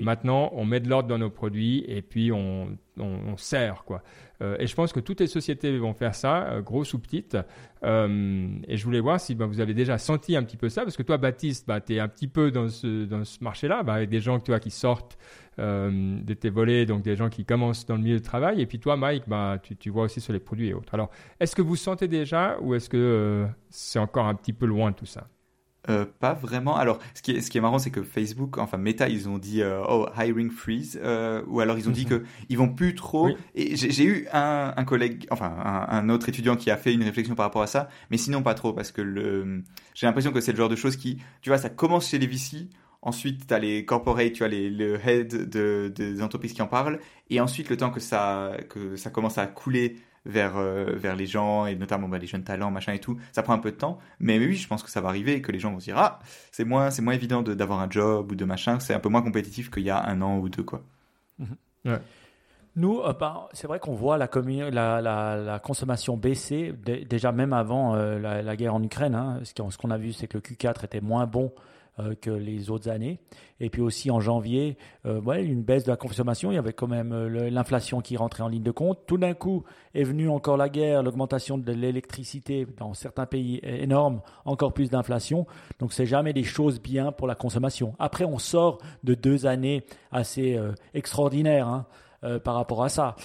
maintenant, 0.00 0.50
on 0.52 0.64
met 0.64 0.80
de 0.80 0.88
l'ordre 0.88 1.08
dans 1.08 1.18
nos 1.18 1.30
produits 1.30 1.84
et 1.86 2.02
puis 2.02 2.32
on, 2.32 2.76
on, 2.98 3.18
on 3.32 3.36
sert, 3.36 3.84
quoi. 3.84 4.02
Euh, 4.42 4.56
et 4.58 4.66
je 4.66 4.74
pense 4.74 4.92
que 4.92 5.00
toutes 5.00 5.20
les 5.20 5.26
sociétés 5.26 5.76
vont 5.78 5.92
faire 5.92 6.14
ça, 6.14 6.46
euh, 6.46 6.62
grosses 6.62 6.94
ou 6.94 6.98
petites. 6.98 7.36
Euh, 7.84 8.48
et 8.66 8.76
je 8.76 8.84
voulais 8.84 9.00
voir 9.00 9.20
si 9.20 9.34
bah, 9.34 9.46
vous 9.46 9.60
avez 9.60 9.74
déjà 9.74 9.98
senti 9.98 10.34
un 10.36 10.42
petit 10.42 10.56
peu 10.56 10.68
ça, 10.68 10.82
parce 10.82 10.96
que 10.96 11.02
toi, 11.02 11.18
Baptiste, 11.18 11.66
bah, 11.66 11.80
tu 11.80 11.94
es 11.94 12.00
un 12.00 12.08
petit 12.08 12.28
peu 12.28 12.50
dans 12.50 12.68
ce, 12.68 13.04
dans 13.04 13.24
ce 13.24 13.42
marché-là, 13.44 13.82
bah, 13.82 13.94
avec 13.94 14.08
des 14.08 14.20
gens 14.20 14.40
toi, 14.40 14.60
qui 14.60 14.70
sortent 14.70 15.18
de 15.58 16.32
tes 16.32 16.48
volets, 16.48 16.86
donc 16.86 17.02
des 17.02 17.16
gens 17.16 17.28
qui 17.28 17.44
commencent 17.44 17.84
dans 17.84 17.96
le 17.96 18.00
milieu 18.00 18.16
du 18.16 18.22
travail. 18.22 18.62
Et 18.62 18.66
puis 18.66 18.80
toi, 18.80 18.96
Mike, 18.96 19.24
bah, 19.26 19.58
tu, 19.62 19.76
tu 19.76 19.90
vois 19.90 20.04
aussi 20.04 20.18
sur 20.22 20.32
les 20.32 20.38
produits 20.38 20.68
et 20.68 20.74
autres. 20.74 20.94
Alors, 20.94 21.10
est-ce 21.38 21.54
que 21.54 21.60
vous 21.60 21.76
sentez 21.76 22.08
déjà 22.08 22.56
ou 22.62 22.74
est-ce 22.74 22.88
que 22.88 23.46
c'est 23.68 23.98
encore 23.98 24.24
un 24.24 24.34
petit 24.34 24.54
peu 24.54 24.64
loin 24.64 24.92
tout 24.92 25.04
ça? 25.04 25.28
Euh, 25.88 26.04
pas 26.18 26.34
vraiment. 26.34 26.76
Alors, 26.76 26.98
ce 27.14 27.22
qui 27.22 27.32
est, 27.32 27.40
ce 27.40 27.50
qui 27.50 27.56
est 27.56 27.60
marrant, 27.60 27.78
c'est 27.78 27.90
que 27.90 28.02
Facebook, 28.02 28.58
enfin 28.58 28.76
Meta, 28.76 29.08
ils 29.08 29.28
ont 29.28 29.38
dit 29.38 29.62
euh, 29.62 29.82
oh 29.88 30.06
hiring 30.18 30.50
freeze, 30.50 31.00
euh, 31.02 31.42
ou 31.46 31.60
alors 31.60 31.78
ils 31.78 31.88
ont 31.88 31.92
dit 31.92 32.04
mhm. 32.04 32.10
que 32.10 32.24
ils 32.50 32.58
vont 32.58 32.68
plus 32.68 32.94
trop. 32.94 33.30
Et 33.54 33.76
j'ai 33.76 34.04
eu 34.04 34.26
un, 34.32 34.74
un, 34.76 34.84
collègue, 34.84 35.26
enfin 35.30 35.50
un, 35.88 36.08
autre 36.10 36.28
étudiant 36.28 36.56
qui 36.56 36.70
a 36.70 36.76
fait 36.76 36.92
une 36.92 37.02
réflexion 37.02 37.34
par 37.34 37.46
rapport 37.46 37.62
à 37.62 37.66
ça, 37.66 37.88
mais 38.10 38.18
sinon 38.18 38.42
pas 38.42 38.54
trop 38.54 38.74
parce 38.74 38.92
que 38.92 39.00
le, 39.00 39.62
j'ai 39.94 40.06
l'impression 40.06 40.32
que 40.32 40.40
c'est 40.40 40.52
le 40.52 40.58
genre 40.58 40.68
de 40.68 40.76
choses 40.76 40.96
qui, 40.96 41.18
tu 41.40 41.48
vois, 41.48 41.58
ça 41.58 41.70
commence 41.70 42.08
chez 42.08 42.18
les 42.18 42.26
VC. 42.26 42.68
Ensuite, 43.02 43.46
tu 43.46 43.54
as 43.54 43.58
les 43.58 43.86
corporates, 43.86 44.34
tu 44.34 44.44
as 44.44 44.48
les, 44.48 44.68
le 44.68 45.00
head 45.02 45.48
de, 45.48 45.90
des 45.94 46.20
entreprises 46.20 46.52
qui 46.52 46.60
en 46.60 46.66
parlent. 46.66 47.00
Et 47.30 47.40
ensuite, 47.40 47.70
le 47.70 47.78
temps 47.78 47.90
que 47.90 48.00
ça, 48.00 48.52
que 48.68 48.96
ça 48.96 49.08
commence 49.08 49.38
à 49.38 49.46
couler 49.46 49.96
vers, 50.26 50.56
euh, 50.56 50.96
vers 50.96 51.16
les 51.16 51.26
gens 51.26 51.66
et 51.66 51.76
notamment 51.76 52.08
bah, 52.08 52.18
les 52.18 52.26
jeunes 52.26 52.44
talents, 52.44 52.70
machin 52.70 52.92
et 52.92 52.98
tout. 52.98 53.18
Ça 53.32 53.42
prend 53.42 53.54
un 53.54 53.58
peu 53.58 53.70
de 53.70 53.76
temps, 53.76 53.98
mais, 54.18 54.38
oui, 54.38 54.54
je 54.54 54.68
pense 54.68 54.82
que 54.82 54.90
ça 54.90 55.00
va 55.00 55.08
arriver 55.08 55.34
et 55.34 55.42
que 55.42 55.52
les 55.52 55.58
gens 55.58 55.72
vont 55.72 55.80
se 55.80 55.84
dire 55.86 55.98
ah 55.98 56.18
c'est 56.52 56.64
moins 56.64 56.90
c'est 56.90 57.02
moins 57.02 57.14
évident 57.14 57.42
d'avoir 57.42 57.80
un 57.80 57.90
job 57.90 58.32
ou 58.32 58.34
de 58.34 58.44
machin, 58.44 58.80
c'est 58.80 58.94
un 58.94 59.00
peu 59.00 59.08
moins 59.08 59.22
compétitif 59.22 59.70
qu'il 59.70 59.84
y 59.84 59.90
a 59.90 60.04
un 60.04 60.20
an 60.22 60.38
ou 60.38 60.48
deux 60.48 60.62
quoi. 60.62 60.82
Mhm. 61.38 61.98
Nous, 62.76 63.00
euh, 63.00 63.12
c'est 63.52 63.66
vrai 63.66 63.80
qu'on 63.80 63.94
voit 63.94 64.16
la, 64.16 64.28
la, 64.70 65.36
la, 65.36 65.58
consommation 65.58 66.16
baisser 66.16 66.72
déjà 67.08 67.32
même 67.32 67.52
avant 67.52 67.96
euh, 67.96 68.18
la, 68.18 68.56
guerre 68.56 68.74
en 68.74 68.82
Ukraine. 68.82 69.14
Hein. 69.14 69.40
Ce 69.42 69.76
qu'on 69.76 69.90
a 69.90 69.98
vu, 69.98 70.12
c'est 70.12 70.28
que 70.28 70.38
le 70.38 70.42
Q4 70.42 70.84
était 70.84 71.00
moins 71.00 71.26
bon 71.26 71.52
que 72.20 72.30
les 72.30 72.70
autres 72.70 72.88
années. 72.88 73.20
Et 73.60 73.68
puis 73.68 73.82
aussi 73.82 74.10
en 74.10 74.20
janvier, 74.20 74.78
euh, 75.06 75.20
ouais, 75.20 75.44
une 75.44 75.62
baisse 75.62 75.84
de 75.84 75.90
la 75.90 75.96
consommation. 75.96 76.50
Il 76.50 76.54
y 76.54 76.58
avait 76.58 76.72
quand 76.72 76.88
même 76.88 77.12
euh, 77.12 77.50
l'inflation 77.50 78.00
qui 78.00 78.16
rentrait 78.16 78.42
en 78.42 78.48
ligne 78.48 78.62
de 78.62 78.70
compte. 78.70 79.00
Tout 79.06 79.18
d'un 79.18 79.34
coup 79.34 79.64
est 79.94 80.04
venue 80.04 80.30
encore 80.30 80.56
la 80.56 80.70
guerre, 80.70 81.02
l'augmentation 81.02 81.58
de 81.58 81.72
l'électricité 81.72 82.66
dans 82.78 82.94
certains 82.94 83.26
pays 83.26 83.60
énorme, 83.62 84.22
encore 84.46 84.72
plus 84.72 84.88
d'inflation. 84.88 85.46
Donc 85.78 85.92
c'est 85.92 86.06
jamais 86.06 86.32
des 86.32 86.42
choses 86.42 86.80
bien 86.80 87.12
pour 87.12 87.26
la 87.26 87.34
consommation. 87.34 87.94
Après, 87.98 88.24
on 88.24 88.38
sort 88.38 88.78
de 89.04 89.14
deux 89.14 89.46
années 89.46 89.84
assez 90.10 90.58
extraordinaires. 90.94 91.68
Hein. 91.68 91.86
par 92.44 92.54
rapport 92.54 92.84
à 92.84 92.88
ça. 92.90 93.16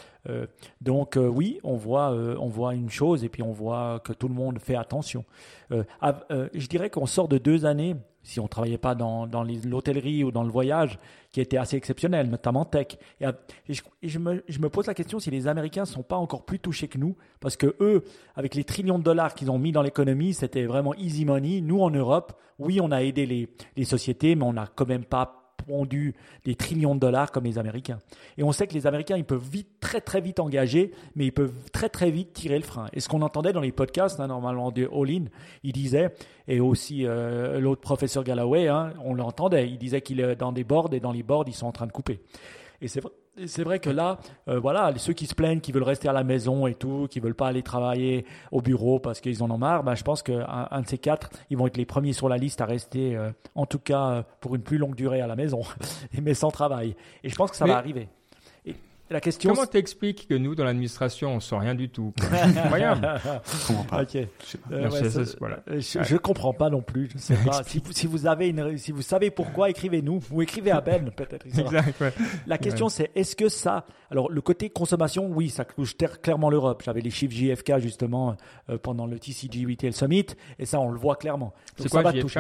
donc 0.82 1.18
oui, 1.18 1.60
on 1.64 1.76
voit, 1.76 2.12
on 2.12 2.48
voit 2.48 2.74
une 2.74 2.90
chose 2.90 3.24
et 3.24 3.30
puis 3.30 3.44
on 3.44 3.52
voit 3.52 4.00
que 4.00 4.14
tout 4.14 4.28
le 4.28 4.34
monde 4.34 4.60
fait 4.60 4.76
attention. 4.76 5.26
je 5.70 6.68
dirais 6.68 6.90
qu'on 6.90 7.06
sort 7.06 7.28
de 7.28 7.38
deux 7.38 7.66
années 7.66 7.96
si 8.26 8.40
on 8.40 8.48
travaillait 8.48 8.80
pas 8.80 8.96
dans, 8.96 9.28
dans 9.28 9.44
l'hôtellerie 9.44 10.24
ou 10.24 10.32
dans 10.32 10.44
le 10.44 10.50
voyage, 10.50 10.98
qui 11.32 11.42
était 11.42 11.58
assez 11.58 11.78
exceptionnel, 11.78 12.28
notamment 12.28 12.66
tech. 12.66 12.98
Et, 13.22 13.28
je, 14.02 14.20
me, 14.20 14.44
je, 14.48 14.60
me, 14.60 14.70
pose 14.70 14.88
la 14.88 14.96
question 14.96 15.20
si 15.20 15.30
les 15.30 15.48
Américains 15.48 15.86
sont 15.86 16.02
pas 16.02 16.16
encore 16.16 16.44
plus 16.44 16.60
touchés 16.60 16.88
que 16.88 16.98
nous, 16.98 17.16
parce 17.40 17.56
que 17.56 17.76
eux, 17.80 18.04
avec 18.36 18.56
les 18.56 18.64
trillions 18.64 18.98
de 18.98 19.04
dollars 19.04 19.36
qu'ils 19.36 19.52
ont 19.52 19.60
mis 19.60 19.72
dans 19.72 19.84
l'économie, 19.84 20.34
c'était 20.34 20.66
vraiment 20.66 20.96
easy 20.96 21.24
money. 21.24 21.62
Nous, 21.62 21.80
en 21.80 21.92
Europe, 21.92 22.34
oui, 22.58 22.80
on 22.82 22.92
a 22.92 23.04
aidé 23.04 23.28
les, 23.28 23.48
les 23.78 23.86
sociétés, 23.86 24.34
mais 24.36 24.44
on 24.44 24.54
n'a 24.54 24.68
quand 24.68 24.88
même 24.88 25.06
pas 25.06 25.45
pondu 25.56 26.16
des 26.44 26.56
trillions 26.56 26.96
de 26.96 27.00
dollars 27.00 27.32
comme 27.32 27.46
les 27.46 27.58
Américains. 27.58 28.00
Et 28.38 28.44
on 28.44 28.52
sait 28.52 28.68
que 28.68 28.74
les 28.74 28.88
Américains, 28.88 29.18
ils 29.18 29.26
peuvent 29.26 29.48
vite, 29.50 29.80
très 29.80 30.02
très 30.02 30.22
vite 30.22 30.40
engager, 30.40 30.92
mais 31.16 31.26
ils 31.26 31.32
peuvent 31.32 31.54
très 31.72 31.90
très 31.90 32.12
vite 32.12 32.34
tirer 32.34 32.58
le 32.58 32.64
frein. 32.64 32.88
Et 32.94 33.00
ce 33.00 33.10
qu'on 33.10 33.22
entendait 33.22 33.54
dans 33.54 33.62
les 33.62 33.72
podcasts, 33.72 34.20
hein, 34.20 34.28
normalement 34.28 34.72
de 34.72 34.90
All 34.92 35.10
In, 35.10 35.26
il 35.64 35.74
disait, 35.74 36.14
et 36.48 36.60
aussi 36.60 37.06
euh, 37.06 37.60
l'autre 37.60 37.82
professeur 37.82 38.24
Galloway, 38.24 38.68
hein, 38.68 38.94
on 39.04 39.14
l'entendait, 39.14 39.70
il 39.70 39.78
disait 39.78 40.02
qu'il 40.02 40.20
est 40.20 40.36
dans 40.36 40.52
des 40.52 40.64
boards 40.64 40.94
et 40.94 41.00
dans 41.00 41.12
les 41.12 41.24
boards, 41.24 41.46
ils 41.48 41.54
sont 41.54 41.68
en 41.68 41.72
train 41.72 41.88
de 41.88 41.92
couper. 41.92 42.22
Et 42.82 42.88
c'est 42.88 43.00
vrai 43.00 43.12
c'est 43.46 43.64
vrai 43.64 43.80
que 43.80 43.90
là, 43.90 44.18
euh, 44.48 44.60
voilà, 44.60 44.94
ceux 44.98 45.14
qui 45.14 45.26
se 45.26 45.36
plaignent, 45.36 45.60
qui 45.60 45.72
veulent 45.72 45.84
rester 45.84 46.08
à 46.08 46.14
la 46.14 46.24
maison 46.24 46.68
et 46.68 46.74
tout, 46.74 47.08
qui 47.10 47.20
veulent 47.20 47.36
pas 47.36 47.48
aller 47.48 47.64
travailler 47.64 48.26
au 48.52 48.62
bureau 48.62 49.00
parce 49.00 49.20
qu'ils 49.20 49.44
en 49.44 49.52
ont 49.52 49.58
marre, 49.58 49.84
ben, 49.84 49.96
je 49.96 50.04
pense 50.04 50.24
qu'un 50.24 50.68
un 50.72 50.82
de 50.82 50.88
ces 50.88 50.98
quatre, 50.98 51.30
ils 51.50 51.58
vont 51.58 51.68
être 51.68 51.78
les 51.78 51.86
premiers 51.86 52.14
sur 52.14 52.30
la 52.30 52.38
liste 52.38 52.62
à 52.62 52.66
rester, 52.66 53.16
euh, 53.16 53.32
en 53.56 53.66
tout 53.66 53.80
cas, 53.80 54.10
euh, 54.10 54.24
pour 54.40 54.56
une 54.56 54.62
plus 54.62 54.78
longue 54.78 54.96
durée 54.96 55.22
à 55.22 55.28
la 55.28 55.36
maison, 55.36 55.62
mais 56.22 56.34
sans 56.34 56.50
travail. 56.50 56.96
Et 57.24 57.30
je 57.30 57.36
pense 57.36 57.52
que 57.52 57.58
ça 57.58 57.66
va 57.66 57.78
arriver. 57.78 58.08
La 59.12 59.22
question, 59.22 59.54
Comment 59.54 59.68
t'expliques 59.68 60.28
que 60.28 60.34
nous, 60.34 60.56
dans 60.56 60.64
l'administration, 60.64 61.34
on 61.34 61.36
ne 61.36 61.40
sent 61.40 61.58
rien 61.60 61.76
du 61.76 61.90
tout 61.90 62.12
Incroyable. 62.32 63.08
je 63.46 63.68
comprends 63.68 63.84
pas. 63.84 64.04
Je, 65.78 66.18
comprends 66.18 66.54
pas 66.54 66.70
non 66.72 66.82
plus. 66.82 67.10
Je 67.14 67.20
sais 67.20 67.36
pas. 67.46 67.62
si, 67.64 67.80
vous, 67.80 67.92
si, 67.92 68.08
vous 68.08 68.26
avez 68.26 68.50
une, 68.50 68.78
si 68.80 68.92
vous 68.92 69.04
savez 69.04 69.30
pourquoi, 69.30 69.70
écrivez-nous 69.70 70.22
ou 70.32 70.42
écrivez 70.42 70.72
à 70.72 70.82
Ben 70.82 71.12
peut-être. 71.12 71.46
La 72.48 72.58
question 72.58 72.90
c'est 72.90 73.12
est-ce 73.14 73.36
que 73.36 73.48
ça, 73.48 73.86
alors 74.10 74.32
le 74.32 74.42
côté 74.42 74.72
consommation, 74.72 75.28
oui, 75.28 75.50
ça 75.50 75.66
touche 75.66 75.96
clairement 76.22 76.50
l'Europe. 76.50 76.82
J'avais 76.84 77.02
les 77.02 77.12
chiffres 77.12 77.34
JFK 77.34 77.78
justement 77.80 78.36
euh, 78.70 78.78
pendant 78.80 79.06
le 79.06 79.20
TCG 79.20 79.66
Retail 79.68 79.94
Summit 79.94 80.28
et 80.58 80.66
ça 80.66 80.80
on 80.80 80.90
le 80.90 80.98
voit 80.98 81.16
clairement. 81.16 81.54
C'est 81.78 81.90
quoi 81.90 82.12
JFK 82.12 82.40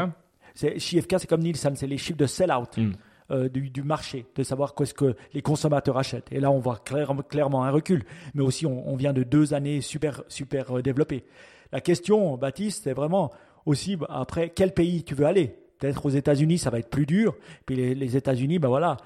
JFK, 0.55 1.15
c'est 1.19 1.27
comme 1.27 1.41
Nielsen, 1.41 1.75
c'est 1.75 1.87
les 1.87 1.97
chiffres 1.97 2.17
de 2.17 2.25
sell-out. 2.25 2.77
Hmm. 2.77 2.93
Euh, 3.31 3.49
du, 3.49 3.81
marché, 3.81 4.27
de 4.35 4.43
savoir 4.43 4.75
qu'est-ce 4.75 4.93
que 4.93 5.15
les 5.33 5.41
consommateurs 5.41 5.97
achètent. 5.97 6.31
Et 6.31 6.39
là, 6.39 6.51
on 6.51 6.59
voit 6.59 6.77
clairement 6.77 7.63
un 7.63 7.71
recul, 7.71 8.03
mais 8.35 8.43
aussi 8.43 8.67
on, 8.67 8.95
vient 8.95 9.13
de 9.13 9.23
deux 9.23 9.55
années 9.55 9.81
super, 9.81 10.23
super 10.27 10.77
euh, 10.77 10.83
développées. 10.83 11.23
La 11.71 11.81
question, 11.81 12.37
Baptiste, 12.37 12.83
c'est 12.83 12.93
vraiment 12.93 13.31
aussi 13.65 13.95
bah, 13.95 14.05
après 14.11 14.51
quel 14.51 14.75
pays 14.75 15.03
tu 15.03 15.15
veux 15.15 15.25
aller? 15.25 15.55
Peut-être 15.79 16.05
aux 16.05 16.09
États-Unis, 16.09 16.59
ça 16.59 16.69
va 16.69 16.77
être 16.77 16.91
plus 16.91 17.07
dur. 17.07 17.35
Puis 17.65 17.75
les, 17.75 17.95
les 17.95 18.15
États-Unis, 18.15 18.59
ben 18.59 18.67
voilà, 18.67 18.97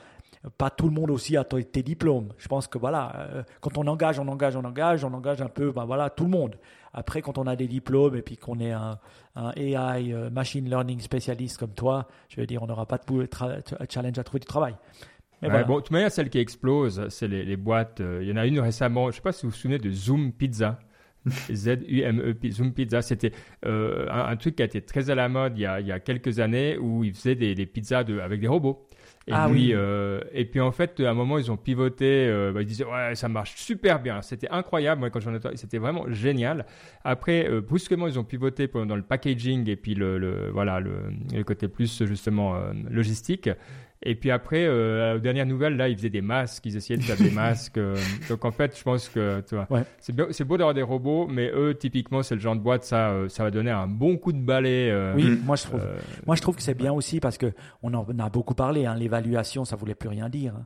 pas 0.57 0.69
tout 0.69 0.87
le 0.87 0.93
monde 0.93 1.11
aussi 1.11 1.35
a 1.35 1.43
tes 1.43 1.83
diplômes. 1.83 2.29
Je 2.37 2.47
pense 2.47 2.67
que 2.67 2.77
voilà, 2.77 3.13
euh, 3.17 3.43
quand 3.59 3.77
on 3.77 3.87
engage, 3.87 4.19
on 4.19 4.27
engage, 4.27 4.55
on 4.55 4.63
engage, 4.63 5.03
on 5.03 5.13
engage 5.13 5.41
un 5.41 5.49
peu, 5.49 5.71
ben 5.71 5.85
voilà, 5.85 6.09
tout 6.09 6.23
le 6.23 6.29
monde. 6.29 6.55
Après, 6.93 7.21
quand 7.21 7.37
on 7.37 7.45
a 7.45 7.55
des 7.55 7.67
diplômes 7.67 8.15
et 8.15 8.21
puis 8.21 8.37
qu'on 8.37 8.59
est 8.59 8.71
un, 8.71 8.97
AI 9.55 10.13
euh, 10.13 10.29
machine 10.29 10.67
learning 10.67 11.01
spécialiste 11.01 11.57
comme 11.57 11.73
toi, 11.73 12.07
je 12.29 12.39
veux 12.39 12.47
dire, 12.47 12.63
on 12.63 12.67
n'aura 12.67 12.85
pas 12.85 12.97
de 12.97 13.27
challenge 13.89 14.17
à 14.17 14.23
trouver 14.23 14.39
du 14.39 14.47
travail. 14.47 14.75
Mais 15.41 15.63
bon, 15.63 15.75
de 15.75 15.81
toute 15.81 15.91
manière, 15.91 16.11
celle 16.11 16.29
qui 16.29 16.39
explose, 16.39 17.07
c'est 17.09 17.27
les, 17.27 17.57
boîtes. 17.57 18.01
Euh, 18.01 18.19
il 18.21 18.29
y 18.29 18.31
en 18.31 18.37
a 18.37 18.45
une 18.45 18.59
récemment, 18.59 19.03
je 19.05 19.07
ne 19.07 19.11
sais 19.13 19.21
pas 19.21 19.31
si 19.31 19.45
vous 19.45 19.51
vous 19.51 19.57
souvenez 19.57 19.77
de 19.77 19.91
Zoom 19.91 20.31
Pizza. 20.31 20.79
Z-U-M-E, 21.51 22.35
Zoom 22.49 22.73
Pizza, 22.73 23.01
c'était 23.01 23.33
un, 23.65 24.35
truc 24.37 24.55
qui 24.55 24.61
a 24.61 24.65
été 24.65 24.81
très 24.81 25.09
à 25.09 25.15
la 25.15 25.27
mode 25.27 25.57
il 25.57 25.61
y 25.61 25.65
a, 25.65 25.81
il 25.81 25.87
y 25.87 25.91
a 25.91 25.99
quelques 25.99 26.39
années 26.39 26.77
où 26.77 27.03
ils 27.03 27.13
faisaient 27.13 27.35
des, 27.35 27.55
des 27.55 27.65
pizzas 27.65 28.05
de, 28.05 28.19
avec 28.19 28.39
des 28.39 28.47
robots. 28.47 28.87
Et 29.29 29.31
ah 29.31 29.47
puis, 29.47 29.67
oui. 29.67 29.73
Euh, 29.75 30.21
et 30.33 30.43
puis 30.43 30.59
en 30.59 30.71
fait, 30.71 30.99
à 30.99 31.11
un 31.11 31.13
moment, 31.13 31.37
ils 31.37 31.51
ont 31.51 31.57
pivoté. 31.57 32.27
Euh, 32.27 32.51
bah, 32.51 32.63
ils 32.63 32.65
disaient 32.65 32.85
ouais, 32.85 33.13
ça 33.13 33.29
marche 33.29 33.55
super 33.57 34.01
bien. 34.01 34.23
C'était 34.23 34.49
incroyable. 34.49 35.01
Moi, 35.01 35.11
quand 35.11 35.19
j'en 35.19 35.35
ai, 35.35 35.39
c'était 35.55 35.77
vraiment 35.77 36.05
génial. 36.09 36.65
Après, 37.03 37.47
euh, 37.47 37.61
brusquement, 37.61 38.07
ils 38.07 38.17
ont 38.17 38.23
pivoté 38.23 38.67
dans 38.67 38.95
le 38.95 39.03
packaging 39.03 39.69
et 39.69 39.75
puis 39.75 39.93
le, 39.93 40.17
le 40.17 40.49
voilà 40.49 40.79
le, 40.79 41.13
le, 41.31 41.43
côté 41.43 41.67
plus 41.67 42.03
justement 42.05 42.59
logistique. 42.89 43.49
Et 44.01 44.15
puis 44.15 44.31
après, 44.31 44.65
euh, 44.65 45.17
aux 45.17 45.19
dernières 45.19 45.45
nouvelles, 45.45 45.75
là, 45.75 45.89
ils 45.89 45.97
faisaient 45.97 46.09
des 46.09 46.21
masques, 46.21 46.65
ils 46.65 46.77
essayaient 46.77 46.97
de 46.97 47.03
faire 47.03 47.17
des 47.17 47.31
masques. 47.35 47.77
euh, 47.77 47.97
donc 48.29 48.45
en 48.45 48.51
fait, 48.51 48.77
je 48.77 48.81
pense 48.83 49.09
que 49.09 49.41
tu 49.41 49.55
vois, 49.55 49.67
Ouais. 49.69 49.83
c'est 49.99 50.13
beau, 50.15 50.55
d'avoir 50.57 50.73
des 50.73 50.81
robots, 50.81 51.27
mais 51.27 51.51
eux, 51.53 51.75
typiquement, 51.75 52.23
c'est 52.23 52.35
le 52.35 52.41
genre 52.41 52.55
de 52.55 52.61
boîte, 52.61 52.85
ça, 52.85 53.09
euh, 53.09 53.27
ça 53.27 53.43
va 53.43 53.51
donner 53.51 53.71
un 53.71 53.87
bon 53.87 54.15
coup 54.17 54.31
de 54.31 54.39
balai. 54.41 54.89
euh, 54.89 55.15
Oui, 55.15 55.37
moi 55.43 55.57
je 55.57 55.63
trouve. 55.63 55.81
Moi, 56.25 56.35
je 56.37 56.41
trouve 56.41 56.55
que 56.55 56.61
c'est 56.61 56.75
bien 56.77 56.93
aussi 56.93 57.19
parce 57.19 57.37
que 57.37 57.51
on 57.83 57.93
en 57.93 58.05
a 58.19 58.29
beaucoup 58.29 58.55
parlé. 58.55 58.85
Hein, 58.85 58.95
L'évaluation, 58.95 59.65
ça 59.65 59.75
voulait 59.75 59.95
plus 59.95 60.09
rien 60.09 60.29
dire. 60.29 60.53
hein. 60.55 60.65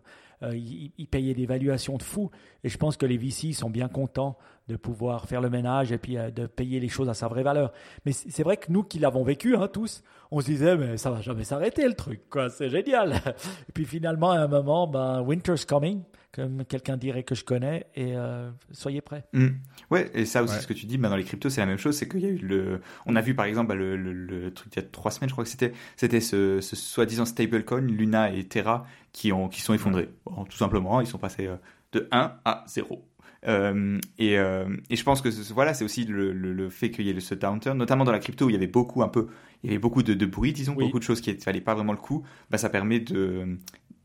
Ils, 0.52 0.92
ils 0.98 1.08
payaient 1.08 1.34
des 1.34 1.46
valuations 1.46 1.96
de 1.98 2.04
fou, 2.04 2.30
et 2.66 2.70
je 2.70 2.78
pense 2.78 2.98
que 2.98 3.06
les 3.06 3.16
VC 3.18 3.54
sont 3.54 3.70
bien 3.70 3.88
contents 3.88 4.38
de 4.68 4.76
pouvoir 4.78 5.26
faire 5.28 5.42
le 5.42 5.50
ménage 5.50 5.92
et 5.92 5.98
puis 5.98 6.18
euh, 6.18 6.32
de 6.32 6.48
payer 6.48 6.80
les 6.80 6.88
choses 6.90 7.10
à 7.10 7.14
sa 7.14 7.28
vraie 7.28 7.44
valeur. 7.44 7.72
Mais 8.06 8.12
c'est 8.14 8.44
vrai 8.44 8.58
que 8.58 8.72
nous 8.72 8.84
qui 8.84 9.00
l'avons 9.00 9.24
vécu, 9.24 9.56
hein, 9.56 9.68
tous, 9.68 10.04
on 10.32 10.40
se 10.40 10.46
disait 10.46 10.78
mais 10.78 10.98
ça 10.98 11.12
va 11.12 11.22
jamais 11.22 11.44
s'arrêter 11.44 11.86
le 11.88 11.94
truc, 11.96 12.22
quoi. 12.30 12.50
C'est 12.50 12.70
génial. 12.70 13.14
Et 13.70 13.72
puis 13.74 13.86
finalement, 13.86 14.32
à 14.32 14.40
un 14.40 14.48
moment, 14.48 14.88
ben 14.88 15.22
winter's 15.22 15.66
coming, 15.66 16.02
comme 16.32 16.64
quelqu'un 16.66 16.98
dirait 16.98 17.24
que 17.24 17.36
je 17.36 17.44
connais, 17.44 17.86
et 17.94 18.16
euh, 18.16 18.50
soyez 18.72 19.02
prêts. 19.02 19.26
Mm. 19.34 19.48
Ouais, 19.92 20.10
et 20.16 20.26
ça 20.26 20.42
aussi, 20.42 20.56
Ouais. 20.56 20.62
ce 20.62 20.66
que 20.68 20.74
tu 20.74 20.86
dis, 20.88 20.98
bah, 20.98 21.10
dans 21.10 21.16
les 21.18 21.24
cryptos, 21.26 21.50
c'est 21.50 21.62
la 21.62 21.68
même 21.68 21.78
chose. 21.78 21.96
C'est 21.96 22.08
qu'il 22.10 22.22
y 22.22 22.26
a 22.26 22.30
eu 22.30 22.38
le. 22.38 22.82
On 23.06 23.16
a 23.16 23.22
vu 23.22 23.36
par 23.36 23.46
exemple 23.46 23.68
bah, 23.70 23.76
le, 23.76 23.96
le, 23.98 24.14
le 24.14 24.52
truc 24.54 24.74
il 24.76 24.80
y 24.82 24.84
a 24.84 24.88
trois 24.88 25.12
semaines, 25.12 25.30
je 25.30 25.34
crois 25.36 25.44
que 25.44 25.50
c'était, 25.52 25.74
c'était 25.96 26.22
ce, 26.22 26.60
ce 26.62 26.76
soi-disant 26.76 27.26
stablecoin, 27.26 27.82
Luna 27.82 28.32
et 28.32 28.46
Terra, 28.46 28.86
qui, 29.12 29.32
ont, 29.34 29.48
qui 29.50 29.62
sont 29.62 29.74
effondrés. 29.74 30.10
Bon, 30.26 30.46
tout 30.46 30.58
simplement, 30.58 31.02
ils 31.02 31.08
sont 31.08 31.20
passés 31.20 31.46
euh, 31.48 31.58
de 31.92 32.08
1 32.12 32.38
à 32.46 32.64
0. 32.68 33.06
Euh, 33.48 34.00
et, 34.18 34.38
euh, 34.38 34.66
et 34.90 34.96
je 34.96 35.04
pense 35.04 35.22
que 35.22 35.30
ce- 35.32 35.54
voilà, 35.54 35.74
c'est 35.74 35.84
aussi 35.84 36.06
le, 36.06 36.32
le, 36.34 36.54
le 36.54 36.70
fait 36.70 36.92
qu'il 36.92 37.06
y 37.06 37.10
ait 37.10 37.20
ce 37.20 37.36
downturn, 37.36 37.78
notamment 37.78 38.04
dans 38.06 38.12
la 38.12 38.20
crypto 38.20 38.46
où 38.46 38.50
il 38.50 38.54
y 38.54 38.56
avait 38.56 38.68
beaucoup 38.68 39.04
un 39.04 39.10
peu, 39.10 39.28
il 39.64 39.68
y 39.70 39.74
avait 39.74 39.80
beaucoup 39.80 40.04
de, 40.04 40.14
de 40.14 40.26
bruit, 40.26 40.54
disons, 40.54 40.76
Oui. 40.76 40.86
beaucoup 40.86 41.00
de 41.00 41.04
choses 41.04 41.22
qui 41.22 41.34
ne 41.34 41.40
valaient 41.40 41.62
pas 41.62 41.76
vraiment 41.76 41.92
le 41.94 41.98
coup. 42.00 42.24
Bah, 42.50 42.58
ça 42.58 42.70
permet 42.70 43.00
de, 43.02 43.58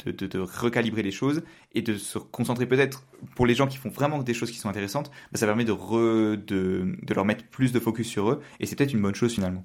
de, 0.05 0.11
de, 0.13 0.27
de 0.27 0.39
recalibrer 0.39 1.03
les 1.03 1.11
choses 1.11 1.43
et 1.75 1.83
de 1.83 1.95
se 1.97 2.19
concentrer 2.19 2.67
peut-être 2.67 3.05
pour 3.37 3.47
les 3.47 3.55
gens 3.55 3.67
qui 3.67 3.77
font 3.79 3.91
vraiment 3.91 4.23
des 4.23 4.35
choses 4.35 4.51
qui 4.51 4.59
sont 4.59 4.69
intéressantes, 4.69 5.11
bah, 5.33 5.39
ça 5.39 5.47
permet 5.47 5.65
de, 5.65 5.73
re- 5.73 6.37
de, 6.45 6.97
de 7.03 7.15
leur 7.15 7.25
mettre 7.25 7.45
plus 7.47 7.73
de 7.73 7.81
focus 7.81 8.09
sur 8.09 8.31
eux 8.31 8.41
et 8.61 8.67
c'est 8.67 8.77
peut-être 8.77 8.93
une 8.93 9.03
bonne 9.03 9.15
chose 9.15 9.35
finalement. 9.35 9.65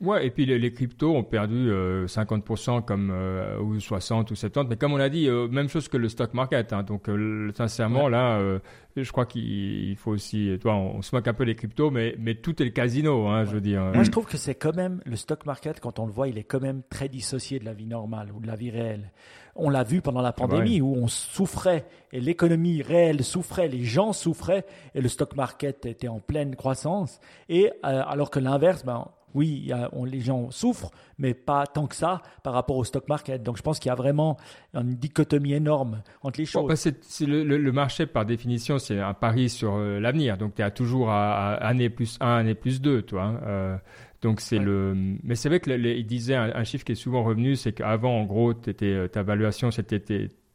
Ouais, 0.00 0.26
et 0.26 0.30
puis 0.30 0.46
les, 0.46 0.58
les 0.58 0.72
cryptos 0.72 1.14
ont 1.14 1.24
perdu 1.24 1.70
euh, 1.70 2.06
50% 2.06 2.84
comme 2.84 3.10
euh, 3.12 3.58
ou 3.60 3.78
60 3.80 4.30
ou 4.30 4.34
70, 4.34 4.68
mais 4.70 4.76
comme 4.76 4.92
on 4.92 5.00
a 5.00 5.08
dit, 5.08 5.28
euh, 5.28 5.48
même 5.48 5.68
chose 5.68 5.88
que 5.88 5.96
le 5.96 6.08
stock 6.08 6.34
market. 6.34 6.72
hein. 6.72 6.82
donc 6.82 7.08
euh, 7.08 7.50
sincèrement 7.54 8.08
là, 8.08 8.38
euh, 8.38 8.58
je 8.96 9.10
crois 9.10 9.26
qu'il 9.26 9.44
il 9.90 9.96
faut 9.96 10.12
aussi, 10.12 10.56
toi, 10.60 10.74
on, 10.74 10.96
on 10.96 11.02
se 11.02 11.14
moque 11.14 11.26
un 11.28 11.34
peu 11.34 11.44
des 11.44 11.54
cryptos, 11.54 11.90
mais 11.90 12.14
mais 12.18 12.34
tout 12.36 12.60
est 12.62 12.64
le 12.64 12.70
casino, 12.70 13.28
hein, 13.28 13.44
je 13.44 13.50
veux 13.52 13.60
dire. 13.60 13.82
Moi, 13.94 14.04
je 14.04 14.10
trouve 14.10 14.26
que 14.26 14.36
c'est 14.36 14.54
quand 14.54 14.74
même, 14.74 15.00
le 15.04 15.16
stock 15.16 15.44
market, 15.46 15.80
quand 15.80 15.98
on 15.98 16.06
le 16.06 16.12
voit, 16.12 16.28
il 16.28 16.38
est 16.38 16.44
quand 16.44 16.60
même 16.60 16.82
très 16.88 17.08
dissocié 17.08 17.58
de 17.58 17.64
la 17.64 17.72
vie 17.72 17.86
normale 17.86 18.28
ou 18.34 18.40
de 18.40 18.46
la 18.46 18.56
vie 18.56 18.70
réelle. 18.70 19.10
On 19.56 19.70
l'a 19.70 19.84
vu 19.84 20.00
pendant 20.00 20.20
la 20.20 20.32
pandémie 20.32 20.80
où 20.80 20.94
on 20.96 21.06
souffrait 21.06 21.86
et 22.12 22.20
l'économie 22.20 22.82
réelle 22.82 23.22
souffrait, 23.22 23.68
les 23.68 23.84
gens 23.84 24.12
souffraient 24.12 24.64
et 24.96 25.00
le 25.00 25.08
stock 25.08 25.36
market 25.36 25.86
était 25.86 26.08
en 26.08 26.18
pleine 26.18 26.56
croissance. 26.56 27.20
Et 27.48 27.70
euh, 27.84 28.02
alors 28.06 28.30
que 28.30 28.40
l'inverse, 28.40 28.84
ben, 28.84 29.06
oui, 29.34 29.70
a- 29.72 29.88
on- 29.92 30.04
les 30.04 30.20
gens 30.20 30.50
souffrent, 30.50 30.90
mais 31.18 31.34
pas 31.34 31.66
tant 31.66 31.86
que 31.86 31.94
ça 31.94 32.22
par 32.42 32.54
rapport 32.54 32.76
au 32.76 32.84
stock 32.84 33.08
market. 33.08 33.42
Donc 33.42 33.56
je 33.56 33.62
pense 33.62 33.78
qu'il 33.78 33.88
y 33.88 33.92
a 33.92 33.94
vraiment 33.96 34.36
une 34.74 34.94
dichotomie 34.94 35.52
énorme 35.52 36.02
entre 36.22 36.38
les 36.40 36.44
Bon, 36.44 36.50
choses. 36.50 36.68
bah, 36.68 36.76
c'est, 36.76 37.02
c'est 37.04 37.26
le, 37.26 37.44
le- 37.44 37.58
le 37.58 37.72
marché, 37.72 38.06
par 38.06 38.24
définition, 38.24 38.78
c'est 38.78 39.00
un 39.00 39.14
pari 39.14 39.48
sur 39.48 39.74
euh, 39.74 40.00
l'avenir. 40.00 40.38
Donc, 40.38 40.54
tu 40.54 40.62
as 40.62 40.70
toujours 40.70 41.10
à, 41.10 41.54
à 41.54 41.66
année 41.66 41.90
plus 41.90 42.16
1, 42.20 42.36
année 42.36 42.54
plus 42.54 42.80
2, 42.80 43.02
toi. 43.02 43.22
hein. 43.24 43.40
Euh, 43.46 43.76
donc, 44.22 44.40
c'est 44.40 44.58
Ouais. 44.58 44.64
le. 44.64 44.94
Mais 45.22 45.34
c'est 45.34 45.48
vrai 45.48 45.60
que 45.60 45.68
le- 45.70 45.76
le- 45.76 45.96
il 45.96 46.06
disait 46.06 46.34
un, 46.34 46.50
un 46.54 46.64
chiffre 46.64 46.84
qui 46.84 46.92
est 46.92 46.94
souvent 46.94 47.22
revenu, 47.22 47.56
c'est 47.56 47.72
qu'avant, 47.72 48.18
en 48.20 48.24
gros, 48.24 48.54
t'étais, 48.54 48.86
euh, 48.86 49.08
ta 49.08 49.22
valuation, 49.22 49.70
c'était 49.70 50.00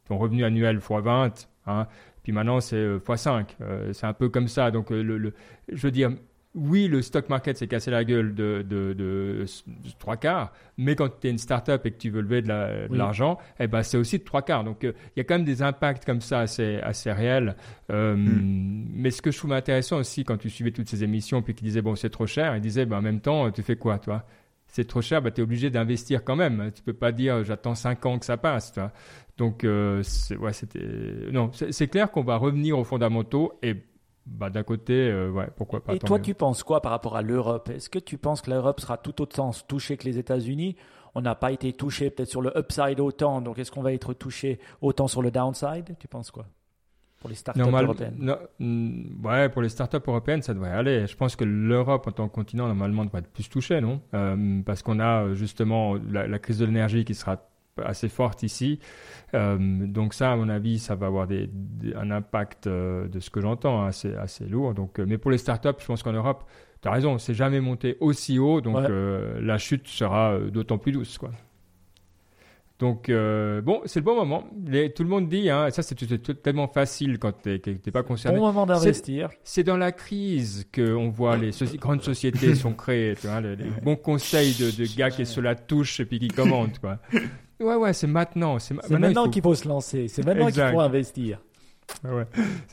ton 0.08 0.18
revenu 0.18 0.44
annuel 0.44 0.76
x 0.76 0.88
20. 0.90 1.48
Hein, 1.66 1.86
puis 2.22 2.32
maintenant, 2.32 2.60
c'est 2.60 2.76
euh, 2.76 2.98
x 3.08 3.20
5. 3.22 3.56
Euh, 3.60 3.92
c'est 3.92 4.06
un 4.06 4.12
peu 4.12 4.28
comme 4.28 4.48
ça. 4.48 4.70
Donc, 4.70 4.90
le, 4.90 5.02
le- 5.02 5.34
je 5.70 5.82
veux 5.86 5.92
dire. 5.92 6.10
Oui, 6.56 6.88
le 6.88 7.00
stock 7.00 7.28
market 7.28 7.56
s'est 7.56 7.68
cassé 7.68 7.92
la 7.92 8.02
gueule 8.04 8.34
de, 8.34 8.64
de, 8.68 8.92
de, 8.92 9.44
de 9.66 9.90
trois 10.00 10.16
quarts, 10.16 10.52
mais 10.76 10.96
quand 10.96 11.08
tu 11.20 11.28
es 11.28 11.30
une 11.30 11.38
start-up 11.38 11.86
et 11.86 11.92
que 11.92 11.96
tu 11.98 12.10
veux 12.10 12.22
lever 12.22 12.42
de, 12.42 12.48
la- 12.48 12.86
de 12.88 12.92
Oui. 12.92 12.98
l'argent, 12.98 13.38
eh 13.60 13.68
ben, 13.68 13.84
c'est 13.84 13.96
aussi 13.96 14.18
de 14.18 14.24
trois 14.24 14.42
quarts. 14.42 14.64
Donc, 14.64 14.82
euh, 14.82 14.92
il 15.14 15.18
y 15.18 15.20
a 15.20 15.24
quand 15.24 15.36
même 15.36 15.44
des 15.44 15.62
impacts 15.62 16.04
comme 16.04 16.20
ça 16.20 16.40
assez, 16.40 16.78
assez 16.82 17.12
réels. 17.12 17.54
Euh, 17.92 18.16
Mais 18.18 19.12
ce 19.12 19.22
que 19.22 19.30
je 19.30 19.38
trouve 19.38 19.52
intéressant 19.52 19.98
aussi, 19.98 20.24
quand 20.24 20.38
tu 20.38 20.50
suivais 20.50 20.72
toutes 20.72 20.88
ces 20.88 21.04
émissions, 21.04 21.40
puis 21.40 21.54
qu'ils 21.54 21.66
disaient, 21.68 21.82
bon, 21.82 21.94
c'est 21.94 22.10
trop 22.10 22.26
cher, 22.26 22.56
ils 22.56 22.60
disaient, 22.60 22.84
ben, 22.84 22.98
en 22.98 23.02
même 23.02 23.20
temps, 23.20 23.48
tu 23.52 23.62
fais 23.62 23.76
quoi, 23.76 24.00
toi? 24.00 24.24
C'est 24.66 24.86
trop 24.88 25.02
cher, 25.02 25.22
ben, 25.22 25.30
tu 25.30 25.40
es 25.40 25.44
obligé 25.44 25.70
d'investir 25.70 26.24
quand 26.24 26.34
même. 26.36 26.72
Tu 26.74 26.82
peux 26.82 26.92
pas 26.92 27.12
dire, 27.12 27.44
j'attends 27.44 27.76
cinq 27.76 28.06
ans 28.06 28.18
que 28.18 28.24
ça 28.24 28.36
passe. 28.36 28.72
Toi. 28.72 28.90
Donc, 29.36 29.62
euh, 29.62 30.02
c'est, 30.02 30.36
ouais, 30.36 30.52
c'était. 30.52 30.80
Non, 31.32 31.50
c'est, 31.52 31.70
c'est 31.72 31.86
clair 31.88 32.10
qu'on 32.10 32.22
va 32.24 32.36
revenir 32.36 32.76
aux 32.76 32.84
fondamentaux 32.84 33.52
et 33.62 33.74
bah, 34.26 34.50
d'un 34.50 34.62
côté, 34.62 34.92
euh, 35.10 35.30
ouais, 35.30 35.48
pourquoi 35.56 35.82
pas. 35.82 35.94
Et 35.94 35.98
toi, 35.98 36.18
mieux. 36.18 36.22
tu 36.22 36.34
penses 36.34 36.62
quoi 36.62 36.80
par 36.82 36.92
rapport 36.92 37.16
à 37.16 37.22
l'Europe? 37.22 37.68
Est-ce 37.70 37.88
que 37.90 37.98
tu 37.98 38.18
penses 38.18 38.42
que 38.42 38.50
l'Europe 38.50 38.80
sera 38.80 38.96
tout 38.96 39.20
autant 39.22 39.50
touchée 39.66 39.96
que 39.96 40.04
les 40.04 40.18
États-Unis? 40.18 40.76
On 41.14 41.22
n'a 41.22 41.34
pas 41.34 41.50
été 41.50 41.72
touché 41.72 42.10
peut-être 42.10 42.28
sur 42.28 42.40
le 42.42 42.56
upside 42.56 43.00
autant, 43.00 43.40
donc 43.40 43.58
est-ce 43.58 43.72
qu'on 43.72 43.82
va 43.82 43.92
être 43.92 44.12
touché 44.14 44.60
autant 44.80 45.08
sur 45.08 45.22
le 45.22 45.30
downside? 45.32 45.96
Tu 45.98 46.06
penses 46.06 46.30
quoi 46.30 46.46
Pour 47.18 47.28
les 47.28 47.34
startups 47.34 47.58
Normal- 47.60 47.84
européennes? 47.86 48.16
no- 48.18 48.36
mm, 48.60 49.26
ouais, 49.26 49.48
pour 49.48 49.60
les 49.62 49.68
startups 49.70 49.96
européennes, 50.06 50.42
ça 50.42 50.54
devrait 50.54 50.70
aller. 50.70 51.06
Je 51.08 51.16
pense 51.16 51.34
que 51.34 51.42
l'Europe, 51.44 52.06
en 52.06 52.12
tant 52.12 52.28
que 52.28 52.32
continent, 52.34 52.68
normalement, 52.68 53.04
devrait 53.04 53.18
être 53.20 53.32
plus 53.32 53.48
touchée, 53.48 53.80
non? 53.80 54.00
Euh, 54.14 54.62
Parce 54.64 54.82
qu'on 54.84 55.00
a 55.00 55.34
justement 55.34 55.96
la, 56.08 56.28
la 56.28 56.38
crise 56.38 56.58
de 56.58 56.64
l'énergie 56.66 57.04
qui 57.04 57.14
sera 57.16 57.38
assez 57.84 58.08
forte 58.08 58.42
ici. 58.42 58.78
Euh, 59.34 59.56
donc 59.86 60.14
ça, 60.14 60.32
à 60.32 60.36
mon 60.36 60.48
avis, 60.48 60.78
ça 60.78 60.94
va 60.94 61.06
avoir 61.06 61.26
des, 61.26 61.48
des- 61.52 61.94
un 61.94 62.10
impact 62.10 62.66
euh, 62.66 63.06
de 63.08 63.20
ce 63.20 63.30
que 63.30 63.40
j'entends 63.40 63.82
hein, 63.82 63.86
assez, 63.88 64.14
assez 64.14 64.44
lourd. 64.46 64.74
Donc, 64.74 64.98
euh, 64.98 65.04
mais 65.06 65.18
pour 65.18 65.30
les 65.30 65.38
startups, 65.38 65.68
je 65.78 65.86
pense 65.86 66.02
qu'en 66.02 66.12
Europe, 66.12 66.44
tu 66.82 66.88
as 66.88 66.92
raison, 66.92 67.18
c'est 67.18 67.34
jamais 67.34 67.60
monté 67.60 67.96
aussi 68.00 68.38
haut, 68.38 68.60
donc 68.60 68.76
Ouais. 68.76 69.40
la 69.40 69.58
chute 69.58 69.86
sera 69.86 70.38
d'autant 70.38 70.78
plus 70.78 70.92
douce, 70.92 71.18
quoi. 71.18 71.30
Donc, 72.78 73.10
euh, 73.10 73.60
bon, 73.60 73.82
c'est 73.84 74.00
le 74.00 74.04
bon 74.06 74.16
moment. 74.16 74.44
Les- 74.66 74.90
tout 74.90 75.02
le 75.02 75.10
monde 75.10 75.28
dit, 75.28 75.50
hein, 75.50 75.68
ça 75.70 75.82
c'est 75.82 75.94
tellement 76.42 76.66
facile 76.66 77.18
quand 77.18 77.32
tu 77.42 77.60
n'es 77.66 77.92
pas 77.92 78.02
concerné. 78.02 78.38
Bon 78.38 78.46
moment 78.46 78.64
d'investir. 78.64 79.28
C'est 79.44 79.64
dans 79.64 79.76
la 79.76 79.92
crise 79.92 80.66
qu'on 80.74 81.10
voit 81.10 81.36
les 81.36 81.50
soci- 81.50 81.76
grandes 81.78 82.00
sociétés 82.00 82.54
sont 82.54 82.72
créées, 82.72 83.16
tu 83.20 83.26
vois, 83.26 83.42
les, 83.42 83.54
les 83.56 83.66
bons 83.82 83.96
conseils 83.96 84.54
de, 84.54 84.70
de 84.70 84.96
gars 84.96 85.10
qui 85.10 85.26
se 85.26 85.40
la 85.42 85.54
touchent 85.56 86.00
et 86.00 86.06
puis 86.06 86.18
qui 86.18 86.28
commandent, 86.28 86.78
quoi. 86.78 86.98
Ouais, 87.60 87.74
ouais, 87.76 87.92
c'est 87.92 88.06
maintenant. 88.06 88.58
C'est 88.58 88.74
ma- 88.74 88.82
C'est 88.82 88.98
maintenant 88.98 89.24
faut- 89.24 89.30
qu'il 89.30 89.42
faut 89.42 89.54
se 89.54 89.68
lancer. 89.68 90.08
C'est 90.08 90.24
maintenant 90.24 90.46
qu'il 90.50 90.62
faut 90.62 90.80
investir. 90.80 91.38
Ouais, 92.04 92.24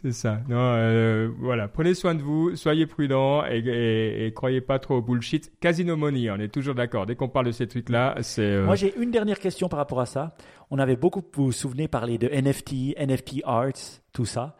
c'est 0.03 0.11
ça. 0.11 0.41
Non, 0.47 0.57
euh, 0.59 1.29
voilà. 1.39 1.67
Prenez 1.67 1.95
soin 1.95 2.13
de 2.13 2.21
vous, 2.21 2.55
soyez 2.55 2.85
prudents 2.85 3.43
et, 3.47 3.57
et, 3.59 4.27
et 4.27 4.33
croyez 4.33 4.61
pas 4.61 4.77
trop 4.77 4.97
au 4.97 5.01
bullshit. 5.01 5.51
Casino 5.59 5.97
money, 5.97 6.29
on 6.29 6.35
est 6.35 6.49
toujours 6.53 6.75
d'accord. 6.75 7.07
Dès 7.07 7.15
qu'on 7.15 7.27
parle 7.27 7.47
de 7.47 7.51
ces 7.51 7.67
trucs-là, 7.67 8.15
c'est. 8.21 8.41
euh, 8.43 8.65
Moi, 8.65 8.75
j'ai 8.75 8.95
une 8.95 9.09
dernière 9.09 9.39
question 9.39 9.69
par 9.69 9.77
rapport 9.79 10.01
à 10.01 10.05
ça. 10.05 10.35
On 10.69 10.77
avait 10.77 10.95
beaucoup, 10.97 11.23
vous 11.33 11.45
vous 11.45 11.51
souvenez, 11.51 11.87
parlé 11.87 12.19
de 12.19 12.27
NFT, 12.29 12.93
NFT 12.99 13.41
arts, 13.43 13.71
tout 14.13 14.25
ça. 14.25 14.55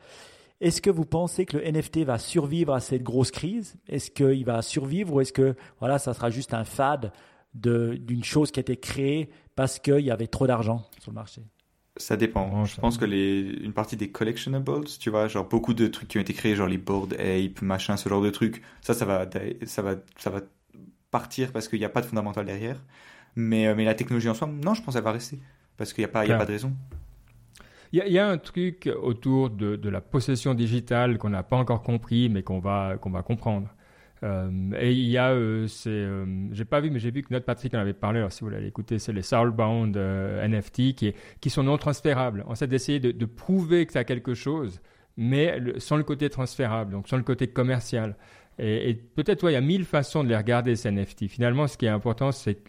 Est-ce 0.60 0.82
que 0.82 0.90
vous 0.90 1.06
pensez 1.06 1.46
que 1.46 1.58
le 1.58 1.64
NFT 1.72 2.00
va 2.04 2.18
survivre 2.18 2.74
à 2.74 2.80
cette 2.80 3.04
grosse 3.04 3.30
crise? 3.30 3.76
Est-ce 3.88 4.10
qu'il 4.10 4.44
va 4.44 4.64
survivre 4.64 5.14
ou 5.14 5.22
est-ce 5.22 5.34
que 5.34 5.54
voilà, 5.80 6.00
ça 6.00 6.16
sera 6.16 6.32
juste 6.32 6.56
un 6.56 6.64
fad 6.64 7.12
d'une 7.58 8.24
chose 8.24 8.52
qui 8.52 8.60
a 8.60 8.62
été 8.62 8.78
créée 8.78 9.30
parce 9.56 9.80
qu'il 9.80 10.00
y 10.02 10.12
avait 10.12 10.28
trop 10.28 10.48
d'argent 10.48 10.90
sur 11.00 11.12
le 11.12 11.16
marché 11.16 11.42
Ça 11.98 12.16
dépend. 12.16 12.64
Je 12.66 12.76
ça- 12.76 12.82
pense 12.82 12.98
que 12.98 13.06
les, 13.06 13.40
une 13.62 13.74
partie 13.74 13.98
des 13.98 14.12
collectionables, 14.12 14.86
tu 15.00 15.10
vois, 15.10 15.28
genre 15.28 15.48
beaucoup 15.48 15.74
de 15.74 15.88
trucs 15.88 16.08
qui 16.10 16.18
ont 16.18 16.22
été 16.22 16.34
créés, 16.34 16.56
genre 16.56 16.68
les 16.68 16.78
board 16.78 17.14
ape, 17.14 17.62
machin, 17.64 17.98
ce 17.98 18.08
genre 18.08 18.22
de 18.22 18.30
trucs, 18.30 18.62
ça, 18.82 18.94
ça 18.94 19.06
va, 19.06 19.28
ça 19.66 19.82
va, 19.82 19.96
ça 20.18 20.30
va 20.30 20.42
partir 21.12 21.52
parce 21.54 21.68
qu'il 21.68 21.80
n'y 21.80 21.86
a 21.86 21.90
pas 21.90 22.02
de 22.02 22.06
fondamental 22.08 22.46
derrière. 22.46 22.84
Mais, 23.36 23.68
euh, 23.68 23.76
mais 23.76 23.86
la 23.86 23.96
technologie 23.96 24.30
en 24.30 24.36
soi, 24.36 24.48
non, 24.48 24.74
je 24.76 24.84
pense 24.84 24.96
qu'elle 24.96 25.04
va 25.04 25.12
rester. 25.14 25.40
Parce 25.78 25.94
qu'il 25.94 26.04
n'y 26.04 26.06
a, 26.06 26.10
pas- 26.10 26.26
il 26.26 26.30
y 26.30 26.32
a 26.32 26.36
pas 26.36 26.46
de 26.46 26.52
raison. 26.52 26.74
Il 27.94 27.98
y, 28.00 28.02
a- 28.02 28.08
il 28.08 28.14
y 28.14 28.20
a 28.20 28.28
un 28.28 28.38
truc 28.38 28.90
autour 29.02 29.50
de, 29.50 29.76
de 29.76 29.90
la 29.90 30.02
possession 30.02 30.54
digitale 30.54 31.18
qu'on 31.18 31.30
n'a 31.30 31.44
pas 31.44 31.56
encore 31.58 31.84
compris, 31.84 32.30
mais 32.30 32.44
qu'on 32.44 32.60
va, 32.60 32.98
qu'on 32.98 33.10
va 33.12 33.24
comprendre. 33.24 33.70
Euh, 34.24 34.72
et 34.80 34.92
il 34.92 35.08
y 35.10 35.18
a, 35.18 35.32
euh, 35.32 35.68
c'est, 35.68 35.90
euh, 35.90 36.26
j'ai 36.52 36.66
pas 36.66 36.80
vu, 36.80 36.90
mais 36.90 37.00
j'ai 37.00 37.12
vu 37.12 37.22
que 37.22 37.32
notre 37.32 37.46
Patrick 37.46 37.74
en 37.74 37.80
avait 37.80 37.94
parlé. 37.94 38.20
Alors 38.20 38.32
si 38.32 38.42
vous 38.42 38.50
l'avez 38.50 38.68
écouté, 38.68 39.00
c'est 39.00 39.14
les 39.14 39.22
Soulbound 39.22 39.96
euh, 39.96 40.48
NFT 40.48 40.96
qui, 40.96 41.14
qui 41.40 41.50
sont 41.50 41.64
non 41.64 41.78
transférables. 41.78 42.44
En 42.48 42.56
fait, 42.56 42.68
d'essayer 42.68 43.00
de, 43.00 43.26
prouver 43.26 43.86
que 43.86 43.94
ça 43.94 44.00
a 44.00 44.04
quelque 44.04 44.34
chose, 44.34 44.82
mais 45.18 45.60
sans 45.78 45.98
le 45.98 46.04
côté 46.04 46.30
transférable, 46.30 46.94
donc 46.94 47.08
sans 47.08 47.18
le 47.18 47.24
côté 47.24 47.48
commercial. 47.48 48.16
Et, 48.60 48.96
peut-être, 48.96 49.44
ouais, 49.44 49.52
il 49.52 49.54
y 49.54 49.58
a 49.58 49.62
mille 49.62 49.86
façons 49.86 50.24
de 50.24 50.30
les 50.30 50.36
regarder, 50.36 50.76
ces 50.76 50.90
NFT. 50.90 51.28
Finalement, 51.28 51.68
ce 51.68 51.78
qui 51.78 51.86
est 51.86 51.90
important, 51.90 52.32
c'est 52.32 52.64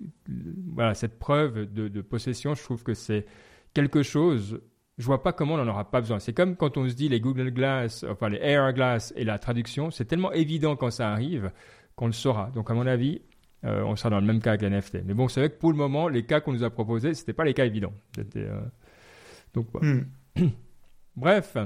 voilà, 0.74 0.92
cette 0.92 1.18
preuve 1.18 1.64
de 1.64 2.00
possession, 2.02 2.54
je 2.54 2.62
trouve 2.62 2.82
que 2.82 2.92
c'est 2.92 3.24
quelque 3.72 4.02
chose 4.02 4.60
je 4.98 5.04
vois 5.04 5.22
pas 5.22 5.32
comment 5.32 5.54
on 5.54 5.58
n'en 5.58 5.68
aura 5.68 5.90
pas 5.90 6.00
besoin. 6.00 6.18
C'est 6.18 6.32
comme 6.32 6.56
quand 6.56 6.76
on 6.76 6.88
se 6.88 6.94
dit 6.94 7.08
les 7.08 7.20
Google 7.20 7.50
Glass, 7.50 8.04
enfin 8.08 8.28
les 8.28 8.38
Air 8.38 8.72
Glass 8.72 9.12
et 9.16 9.24
la 9.24 9.38
traduction, 9.38 9.90
c'est 9.90 10.04
tellement 10.04 10.32
évident 10.32 10.76
quand 10.76 10.90
ça 10.90 11.10
arrive 11.10 11.52
qu'on 11.94 12.06
le 12.06 12.12
saura. 12.12 12.50
Donc 12.54 12.70
à 12.70 12.74
mon 12.74 12.86
avis, 12.86 13.22
euh, 13.64 13.82
on 13.84 13.96
sera 13.96 14.10
dans 14.10 14.20
le 14.20 14.26
même 14.26 14.40
cas 14.40 14.56
que 14.56 14.66
l'NFT. 14.66 14.98
Mais 15.04 15.14
bon, 15.14 15.28
c'est 15.28 15.40
vrai 15.40 15.50
que 15.50 15.58
pour 15.58 15.70
le 15.70 15.78
moment, 15.78 16.08
les 16.08 16.24
cas 16.24 16.40
qu'on 16.40 16.52
nous 16.52 16.64
a 16.64 16.70
proposés, 16.70 17.14
c'était 17.14 17.32
pas 17.32 17.44
les 17.44 17.54
cas 17.54 17.64
évidents. 17.64 17.94
Euh, 18.36 18.60
Donc. 19.54 19.68
Hmm. 19.80 20.02
Bref, 21.16 21.56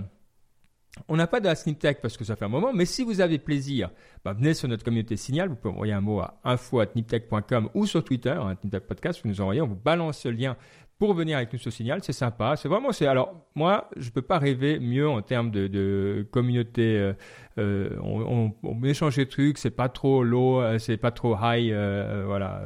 on 1.08 1.16
n'a 1.16 1.26
pas 1.26 1.40
de 1.40 1.46
la 1.46 1.54
Tech 1.54 1.96
parce 2.00 2.16
que 2.16 2.24
ça 2.24 2.36
fait 2.36 2.44
un 2.44 2.48
moment, 2.48 2.72
mais 2.72 2.84
si 2.84 3.02
vous 3.02 3.20
avez 3.20 3.38
plaisir, 3.38 3.90
bah, 4.24 4.32
venez 4.32 4.54
sur 4.54 4.68
notre 4.68 4.84
communauté 4.84 5.16
Signal. 5.16 5.48
Vous 5.48 5.56
pouvez 5.56 5.74
envoyer 5.74 5.92
un 5.92 6.00
mot 6.00 6.20
à 6.20 6.40
info.niptech.com 6.44 7.70
ou 7.74 7.86
sur 7.86 8.04
Twitter, 8.04 8.30
hein, 8.30 8.56
Podcast, 8.86 9.20
vous 9.22 9.28
nous 9.28 9.40
envoyez, 9.40 9.60
on 9.60 9.66
vous 9.66 9.74
balance 9.74 10.24
le 10.24 10.32
lien 10.32 10.56
pour 11.02 11.14
venir 11.14 11.36
avec 11.36 11.52
nous 11.52 11.58
sur 11.58 11.72
Signal. 11.72 11.98
C'est 12.04 12.12
sympa. 12.12 12.54
C'est 12.54 12.68
vraiment, 12.68 12.92
c'est, 12.92 13.08
alors, 13.08 13.34
moi, 13.56 13.90
je 13.96 14.08
peux 14.10 14.22
pas 14.22 14.38
rêver 14.38 14.78
mieux 14.78 15.08
en 15.08 15.20
termes 15.20 15.50
de, 15.50 16.24
communauté. 16.30 16.96
euh, 16.96 17.12
euh, 17.58 17.98
on, 18.04 18.20
on, 18.22 18.54
on 18.62 18.84
échange 18.84 19.16
des 19.16 19.26
trucs, 19.26 19.58
c'est 19.58 19.72
pas 19.72 19.88
trop 19.88 20.22
low, 20.22 20.60
euh, 20.60 20.78
c'est 20.78 20.96
pas 20.96 21.10
trop 21.10 21.36
high, 21.42 21.72
euh, 21.72 22.22
voilà, 22.24 22.62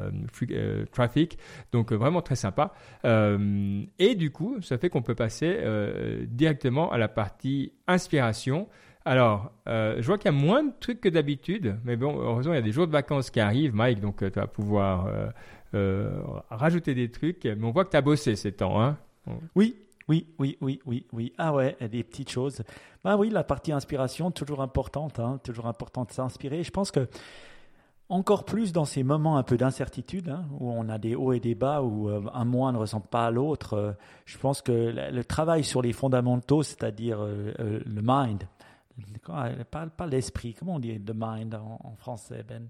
traffic. 0.92 1.38
Donc, 1.72 1.94
vraiment 1.94 2.20
très 2.20 2.36
sympa. 2.36 2.74
Et 3.04 4.14
du 4.16 4.30
coup, 4.30 4.60
ça 4.60 4.76
fait 4.76 4.90
qu'on 4.90 5.00
peut 5.00 5.14
passer 5.14 5.56
directement 6.28 6.92
à 6.92 6.98
la 6.98 7.08
partie 7.08 7.72
inspiration. 7.86 8.68
Alors, 9.06 9.50
je 9.66 10.02
vois 10.04 10.18
qu'il 10.18 10.30
y 10.30 10.34
a 10.34 10.38
moins 10.38 10.62
de 10.62 10.72
trucs 10.78 11.00
que 11.00 11.08
d'habitude, 11.08 11.78
mais 11.84 11.96
bon, 11.96 12.20
heureusement, 12.20 12.52
il 12.52 12.56
y 12.56 12.58
a 12.58 12.62
des 12.62 12.72
jours 12.72 12.86
de 12.86 12.92
vacances 12.92 13.30
qui 13.30 13.40
arrivent, 13.40 13.74
Mike, 13.74 14.00
donc 14.00 14.18
tu 14.18 14.38
vas 14.38 14.46
pouvoir 14.46 15.08
rajouter 16.50 16.94
des 16.94 17.10
trucs. 17.10 17.44
Mais 17.44 17.64
on 17.64 17.70
voit 17.70 17.84
que 17.84 17.90
tu 17.90 17.96
as 17.96 18.02
bossé 18.02 18.36
ces 18.36 18.52
temps, 18.52 18.80
hein 18.80 18.96
Oui, 19.54 19.76
oui, 20.08 20.26
oui, 20.38 20.56
oui, 20.60 20.80
oui, 20.86 21.06
oui. 21.12 21.32
Ah 21.36 21.52
ouais, 21.52 21.76
des 21.90 22.04
petites 22.04 22.30
choses. 22.30 22.62
Bah 23.04 23.16
oui, 23.16 23.30
la 23.30 23.44
partie 23.44 23.72
inspiration, 23.72 24.30
toujours 24.30 24.62
importante, 24.62 25.18
hein, 25.18 25.40
toujours 25.42 25.66
important 25.66 26.04
de 26.04 26.12
s'inspirer. 26.12 26.62
Je 26.62 26.70
pense 26.70 26.90
que 26.90 27.08
encore 28.08 28.44
plus 28.44 28.72
dans 28.72 28.84
ces 28.84 29.02
moments 29.02 29.36
un 29.36 29.42
peu 29.42 29.56
d'incertitude, 29.56 30.28
hein, 30.28 30.44
où 30.60 30.70
on 30.70 30.88
a 30.88 30.98
des 30.98 31.16
hauts 31.16 31.32
et 31.32 31.40
des 31.40 31.56
bas, 31.56 31.82
où 31.82 32.08
euh, 32.08 32.22
un 32.32 32.44
mois 32.44 32.70
ne 32.70 32.78
ressemble 32.78 33.06
pas 33.06 33.26
à 33.26 33.30
l'autre, 33.30 33.74
euh, 33.74 33.92
je 34.26 34.38
pense 34.38 34.62
que 34.62 34.72
le, 34.72 35.24
travail 35.24 35.64
sur 35.64 35.82
les 35.82 35.92
fondamentaux, 35.92 36.62
c'est-à-dire 36.62 37.20
euh, 37.20 37.52
euh, 37.58 37.80
le 37.84 38.02
mind, 38.04 38.44
euh, 39.28 39.64
pas, 39.64 39.86
pas 39.86 40.06
l'esprit, 40.06 40.54
comment 40.54 40.76
on 40.76 40.78
dit 40.78 41.00
the 41.00 41.12
mind 41.14 41.54
en 41.54 41.96
français, 41.96 42.44
Ben? 42.46 42.68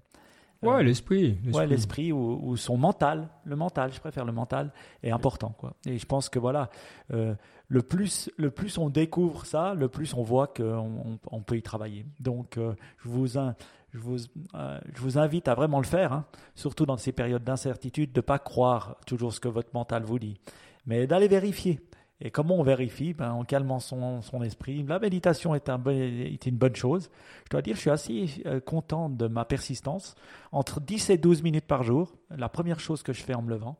Ouais, 0.63 0.79
Euh, 0.79 0.83
l'esprit. 0.83 1.37
Ouais, 1.53 1.67
l'esprit 1.67 2.11
ou, 2.11 2.39
ou 2.43 2.57
son 2.57 2.77
mental, 2.77 3.29
le 3.45 3.55
mental, 3.55 3.91
je 3.93 3.99
préfère 3.99 4.25
le 4.25 4.31
mental, 4.31 4.71
est 5.03 5.11
important. 5.11 5.53
Quoi. 5.57 5.73
Et 5.85 5.97
je 5.97 6.05
pense 6.05 6.29
que 6.29 6.39
voilà, 6.39 6.69
euh, 7.13 7.35
le, 7.67 7.81
plus, 7.81 8.31
le 8.37 8.49
plus 8.49 8.77
on 8.77 8.89
découvre 8.89 9.45
ça, 9.45 9.73
le 9.75 9.87
plus 9.87 10.13
on 10.13 10.23
voit 10.23 10.47
qu'on 10.47 10.63
on, 11.05 11.19
on 11.31 11.41
peut 11.41 11.57
y 11.57 11.61
travailler. 11.61 12.05
Donc, 12.19 12.57
euh, 12.57 12.73
je, 13.03 13.09
vous, 13.09 13.37
in- 13.37 13.55
je, 13.93 13.99
vous, 13.99 14.17
euh, 14.55 14.79
je 14.95 15.01
vous 15.01 15.17
invite 15.19 15.47
à 15.47 15.53
vraiment 15.55 15.79
le 15.79 15.85
faire, 15.85 16.11
hein, 16.13 16.25
surtout 16.55 16.85
dans 16.85 16.97
ces 16.97 17.11
périodes 17.11 17.43
d'incertitude, 17.43 18.11
de 18.11 18.19
ne 18.19 18.21
pas 18.23 18.39
croire 18.39 18.95
toujours 19.05 19.33
ce 19.33 19.39
que 19.39 19.47
votre 19.49 19.69
mental 19.73 20.03
vous 20.03 20.17
dit, 20.19 20.39
mais 20.85 21.05
d'aller 21.07 21.27
vérifier. 21.27 21.79
Et 22.19 22.31
comment 22.31 22.55
on 22.59 22.63
vérifie 22.63 23.13
ben, 23.13 23.31
En 23.31 23.43
calmant 23.43 23.79
son, 23.79 24.21
son 24.23 24.41
esprit. 24.41 24.83
La 24.83 24.97
méditation 24.97 25.53
est, 25.53 25.69
un 25.69 25.79
est 25.87 26.45
une 26.47 26.57
bonne 26.57 26.75
chose. 26.75 27.11
Je 27.45 27.49
dois 27.51 27.61
dire, 27.61 27.75
je 27.75 27.81
suis 27.81 27.89
assez 27.91 28.25
euh, 28.47 28.59
content 28.59 29.09
de 29.09 29.27
ma 29.27 29.45
persistance. 29.45 30.15
Entre 30.51 30.79
10 30.81 31.11
et 31.11 31.17
12 31.17 31.43
minutes 31.43 31.65
par 31.67 31.83
jour, 31.83 32.15
la 32.35 32.49
première 32.49 32.79
chose 32.79 33.03
que 33.03 33.13
je 33.13 33.21
fais 33.21 33.35
en 33.35 33.41
me 33.43 33.49
levant. 33.51 33.77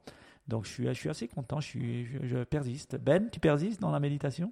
Donc 0.48 0.66
je 0.66 0.70
suis, 0.70 0.88
je 0.88 0.94
suis 0.94 1.10
assez 1.10 1.28
content, 1.28 1.60
je, 1.60 1.68
suis, 1.68 2.06
je, 2.06 2.28
je 2.28 2.44
persiste. 2.44 2.96
Ben, 2.98 3.28
tu 3.32 3.40
persistes 3.40 3.82
dans 3.82 3.92
la 3.92 4.00
méditation? 4.00 4.52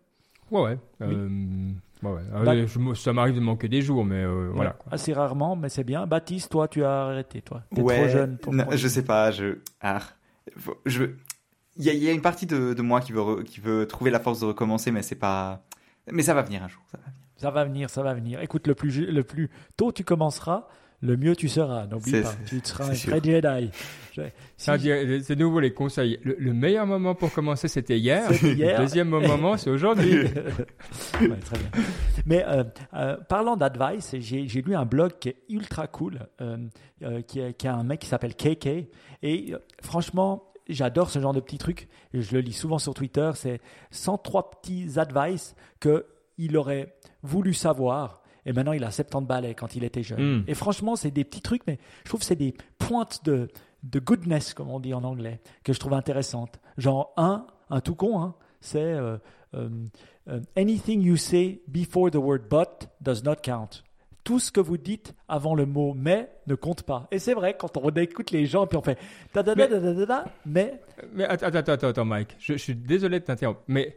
Ouais, 0.52 0.62
ouais. 0.62 0.78
Oui. 1.02 1.16
Euh, 1.16 1.70
ouais, 2.04 2.12
ouais. 2.12 2.44
Bah- 2.44 2.66
je 2.66 2.80
me- 2.80 2.94
ça 2.96 3.14
m'arrive 3.14 3.36
de 3.36 3.40
manquer 3.40 3.68
des 3.70 3.82
jours, 3.82 4.04
mais 4.04 4.24
euh, 4.24 4.50
voilà. 4.54 4.72
Quoi. 4.72 4.94
Assez 4.94 5.14
rarement, 5.14 5.56
mais 5.56 5.70
c'est 5.70 5.84
bien. 5.84 6.06
Baptiste, 6.06 6.52
toi, 6.52 6.68
tu 6.68 6.84
as 6.84 7.06
arrêté, 7.06 7.42
toi? 7.42 7.64
T'es 7.74 7.82
ouais, 7.82 7.98
trop 8.00 8.08
jeune 8.10 8.38
pour 8.38 8.54
non, 8.54 8.66
je 8.72 8.88
sais 8.88 9.04
pas, 9.06 9.32
je. 9.32 9.58
Ah, 9.82 10.00
faut- 10.58 10.78
je 10.86 11.00
veux- 11.00 11.18
Il 11.78 11.84
y, 11.86 11.90
a- 11.90 11.94
il 11.94 12.04
y 12.04 12.08
a 12.10 12.12
une 12.12 12.22
partie 12.22 12.46
de, 12.46 12.74
de 12.74 12.82
moi 12.82 13.02
qui 13.02 13.12
veut, 13.12 13.22
re- 13.22 13.44
qui 13.44 13.60
veut 13.60 13.86
trouver 13.88 14.12
la 14.12 14.20
force 14.20 14.40
de 14.40 14.46
recommencer, 14.46 14.92
mais 14.92 15.02
c'est 15.02 15.16
pas. 15.16 15.64
Mais 16.12 16.24
ça 16.24 16.34
va 16.34 16.42
venir 16.42 16.64
un 16.64 16.68
jour. 16.68 16.82
Ça 16.92 16.98
va 16.98 17.04
venir. 17.04 17.20
Ça 17.38 17.52
va 17.52 17.64
venir, 17.66 17.90
ça 17.90 18.04
va 18.04 18.14
venir. 18.14 18.42
Écoute, 18.42 18.68
le 18.68 18.76
plus, 18.76 18.92
ju- 18.92 19.12
le 19.12 19.24
plus 19.24 19.50
tôt 19.76 19.92
tu 19.92 20.04
commenceras, 20.06 20.68
le 21.02 21.18
mieux 21.18 21.36
tu 21.36 21.50
seras. 21.50 21.86
N'oublie 21.88 22.22
pas, 22.22 22.34
tu 22.48 22.62
seras 22.64 22.94
c'est 22.94 23.10
un 23.12 23.20
vrai 23.20 23.22
Jedi. 23.24 23.72
Je- 24.14 24.22
si- 24.56 25.24
C'est 25.26 25.36
de 25.36 25.44
nouveau 25.44 25.60
les 25.60 25.74
conseils. 25.74 26.18
Le, 26.24 26.38
le 26.40 26.54
meilleur 26.54 26.86
moment 26.88 27.14
pour 27.14 27.34
commencer, 27.34 27.68
c'était 27.68 28.00
hier. 28.00 28.30
Le 28.32 28.78
deuxième 28.78 29.10
moment, 29.10 29.58
c'est 29.58 29.70
aujourd'hui. 29.70 30.24
Ouais, 30.24 31.38
très 31.44 31.58
bien. 31.58 31.84
Mais 32.26 32.46
euh, 32.48 32.64
euh, 32.94 33.18
parlant 33.28 33.58
d'advice, 33.58 34.16
j'ai 34.20 34.46
lu 34.62 34.76
un 34.76 34.86
blog 34.86 35.14
qui 35.20 35.30
est 35.30 35.38
ultra 35.50 35.88
cool, 35.88 36.20
euh, 36.40 36.58
euh, 37.04 37.22
qui, 37.22 37.42
a, 37.42 37.52
qui 37.52 37.68
a 37.68 37.76
un 37.76 37.84
mec 37.84 38.00
qui 38.00 38.08
s'appelle 38.08 38.36
KK. 38.36 38.66
Et 39.24 39.54
euh, 39.54 39.58
franchement, 39.82 40.52
j'adore 40.68 41.10
ce 41.10 41.20
genre 41.20 41.34
de 41.34 41.40
petits 41.40 41.58
trucs. 41.58 41.88
Je 42.14 42.36
le 42.36 42.42
lis 42.42 42.54
souvent 42.54 42.80
sur 42.80 42.94
Twitter. 42.94 43.32
C'est 43.36 43.60
103 43.92 44.52
petits 44.52 45.00
advice 45.00 45.56
qu'il 45.80 46.58
aurait 46.58 46.96
voulu 47.24 47.54
savoir. 47.54 48.22
Et 48.46 48.54
maintenant, 48.54 48.74
il 48.74 48.84
a 48.84 48.92
70 48.92 49.28
balais 49.28 49.56
quand 49.56 49.76
il 49.76 49.84
était 49.84 50.04
jeune. 50.04 50.40
Mm. 50.40 50.44
Et 50.48 50.54
franchement, 50.54 50.96
c'est 50.96 51.12
des 51.12 51.24
petits 51.24 51.42
trucs, 51.42 51.66
mais 51.66 51.80
je 52.04 52.10
trouve 52.10 52.20
que 52.20 52.26
c'est 52.26 52.36
des 52.36 52.54
pointes 52.78 53.26
de, 53.26 53.50
de 53.84 54.00
goodness, 54.00 54.54
comme 54.54 54.70
on 54.70 54.80
dit 54.80 54.94
en 54.94 55.04
anglais, 55.04 55.42
que 55.64 55.74
je 55.74 55.80
trouve 55.80 55.94
intéressantes. 55.94 56.60
Genre, 56.78 57.12
un, 57.18 57.48
un 57.70 57.82
tout 57.82 57.96
con, 57.96 58.22
hein, 58.22 58.36
c'est 58.62 58.80
euh, 58.80 59.18
euh, 59.56 59.70
euh, 60.28 60.40
anything 60.56 61.02
you 61.02 61.18
say 61.18 61.62
before 61.68 62.12
the 62.12 62.16
word 62.16 62.50
but 62.50 62.90
does 63.02 63.24
not 63.24 63.38
count. 63.44 63.84
Tout 64.26 64.40
ce 64.40 64.52
que 64.52 64.60
vous 64.60 64.78
dites 64.78 65.14
avant 65.30 65.56
le 65.56 65.66
mot 65.66 65.94
mais 65.96 66.30
ne 66.48 66.56
compte 66.56 66.84
pas. 66.84 67.08
Et 67.12 67.20
c'est 67.20 67.34
vrai, 67.36 67.56
quand 67.58 67.78
on 67.78 67.90
écoute 67.92 68.32
les 68.32 68.46
gens, 68.48 68.66
puis 68.68 68.76
on 68.78 68.82
fait 68.82 68.98
da 69.34 69.42
da 69.44 69.56
da 69.56 69.68
da 69.68 69.80
da 69.80 69.94
da, 69.94 70.06
da, 70.06 70.26
mais 70.46 70.82
Mais 71.14 71.24
attends, 71.26 71.46
attends, 71.46 71.72
attends, 71.74 71.88
attends, 71.88 72.06
Mike. 72.06 72.36
Je, 72.40 72.54
je 72.54 72.58
suis 72.58 72.76
désolé 72.76 73.20
de 73.20 73.26
t'interrompre. 73.26 73.62
Mais 73.68 73.96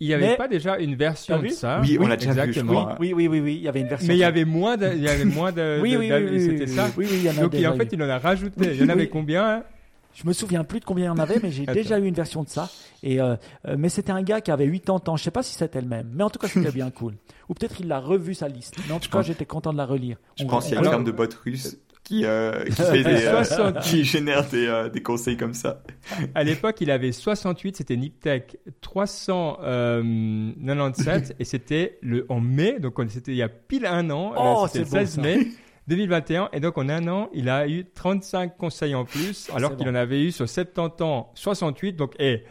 il 0.00 0.08
n'y 0.08 0.14
avait 0.14 0.30
Mais- 0.30 0.36
pas 0.36 0.48
déjà 0.48 0.78
une 0.78 0.94
version 0.96 1.40
de 1.40 1.48
ça 1.48 1.80
Oui, 1.80 1.96
on 2.00 2.06
l'a 2.08 2.16
déjà 2.16 2.32
vu, 2.32 2.36
je 2.36 2.42
exactement. 2.60 2.84
crois. 2.86 2.96
oui, 3.00 3.12
oui, 3.14 3.28
oui, 3.28 3.40
oui, 3.40 3.54
il 3.54 3.62
y 3.62 3.68
avait 3.68 3.80
une 3.80 3.86
version. 3.88 4.08
Mais 4.08 4.14
il 4.16 4.20
y 4.20 4.24
avait 4.24 4.44
moins 4.44 4.76
de, 4.76 4.90
il 4.94 5.02
y 5.02 5.08
avait 5.08 5.24
moins 5.24 5.52
de, 5.52 5.78
oui, 5.80 5.96
oui, 5.96 6.10
oui, 6.12 6.26
oui, 6.28 6.40
c'était 6.40 6.64
oui, 6.64 6.68
ça. 6.68 6.86
Oui, 6.96 7.06
oui, 7.08 7.16
il 7.18 7.22
y 7.24 7.28
en 7.30 7.38
a 7.38 7.40
Donc 7.42 7.54
en 7.54 7.76
fait, 7.76 7.88
il 7.92 8.02
en 8.02 8.08
a 8.08 8.18
rajouté. 8.18 8.74
Il 8.74 8.80
y 8.80 8.84
en 8.84 8.88
avait 8.88 9.02
Oui. 9.02 9.08
combien 9.10 9.48
hein? 9.48 9.62
Je 10.20 10.26
me 10.26 10.32
souviens 10.32 10.64
plus 10.64 10.80
de 10.80 10.84
combien 10.84 11.04
il 11.04 11.08
y 11.08 11.10
en 11.10 11.18
avait, 11.18 11.38
mais 11.40 11.52
j'ai 11.52 11.64
déjà 11.64 11.96
eu 12.00 12.06
une 12.06 12.14
version 12.14 12.42
de 12.42 12.48
ça. 12.48 12.68
Et 13.04 13.20
euh, 13.20 13.36
euh, 13.66 13.76
mais 13.78 13.88
c'était 13.88 14.10
un 14.10 14.22
gars 14.22 14.40
qui 14.40 14.50
avait 14.50 14.68
80 14.68 15.12
ans. 15.12 15.16
Je 15.16 15.22
sais 15.22 15.30
pas 15.30 15.44
si 15.44 15.54
c'était 15.54 15.80
le 15.80 15.86
même, 15.86 16.10
mais 16.12 16.24
en 16.24 16.30
tout 16.30 16.40
cas 16.40 16.48
c'était 16.48 16.72
bien 16.72 16.90
cool. 16.90 17.14
Ou 17.48 17.54
peut-être 17.54 17.80
il 17.80 17.86
l'a 17.86 18.00
revu 18.00 18.34
sa 18.34 18.48
liste. 18.48 18.74
Mais 18.88 18.94
en 18.94 18.98
tout 18.98 19.10
cas, 19.10 19.22
j'étais 19.22 19.46
content 19.46 19.72
de 19.72 19.78
la 19.78 19.86
relire. 19.86 20.16
Je 20.36 20.42
On- 20.44 20.48
pense 20.48 20.64
qu'il 20.64 20.74
y 20.74 20.76
a 20.76 20.80
Alors- 20.80 20.90
ferme 20.94 21.04
de 21.04 21.12
bots 21.12 21.22
russes 21.44 21.78
qui, 22.02 22.24
euh, 22.24 22.64
qui, 22.64 22.72
fait 22.72 23.04
des, 23.04 23.26
euh, 23.26 23.44
60. 23.44 23.78
qui 23.80 24.02
génère 24.04 24.44
des, 24.48 24.66
euh, 24.66 24.88
des 24.88 25.02
conseils 25.02 25.36
comme 25.36 25.54
ça. 25.54 25.82
À 26.34 26.42
l'époque, 26.42 26.80
il 26.80 26.90
avait 26.90 27.12
68, 27.12 27.76
c'était 27.76 27.96
Niptech 27.96 28.56
397 28.80 31.36
et 31.38 31.44
c'était 31.44 31.98
le 32.02 32.26
en 32.28 32.40
mai, 32.40 32.80
donc 32.80 32.98
on- 32.98 33.08
c'était 33.08 33.30
il 33.32 33.36
y 33.38 33.42
a 33.42 33.48
pile 33.48 33.86
un 33.86 34.10
an, 34.10 34.32
Oh, 34.36 34.64
c'était 34.66 34.84
c'est 34.84 34.96
le 34.96 35.00
beau, 35.00 35.06
16 35.06 35.14
ça. 35.16 35.20
mai 35.22 35.46
2021 35.88 36.50
et 36.52 36.60
donc 36.60 36.78
en 36.78 36.88
un 36.88 37.08
an, 37.08 37.28
il 37.32 37.48
a 37.48 37.66
eu 37.66 37.84
35 37.92 38.56
conseils 38.56 38.94
en 38.94 39.04
plus 39.04 39.50
alors 39.54 39.70
c'est 39.70 39.76
qu'il 39.78 39.86
bon. 39.86 39.92
en 39.92 39.94
avait 39.96 40.22
eu 40.22 40.30
sur 40.30 40.48
70 40.48 41.02
ans 41.02 41.30
68. 41.34 41.94
Donc, 41.96 42.14
eh, 42.18 42.44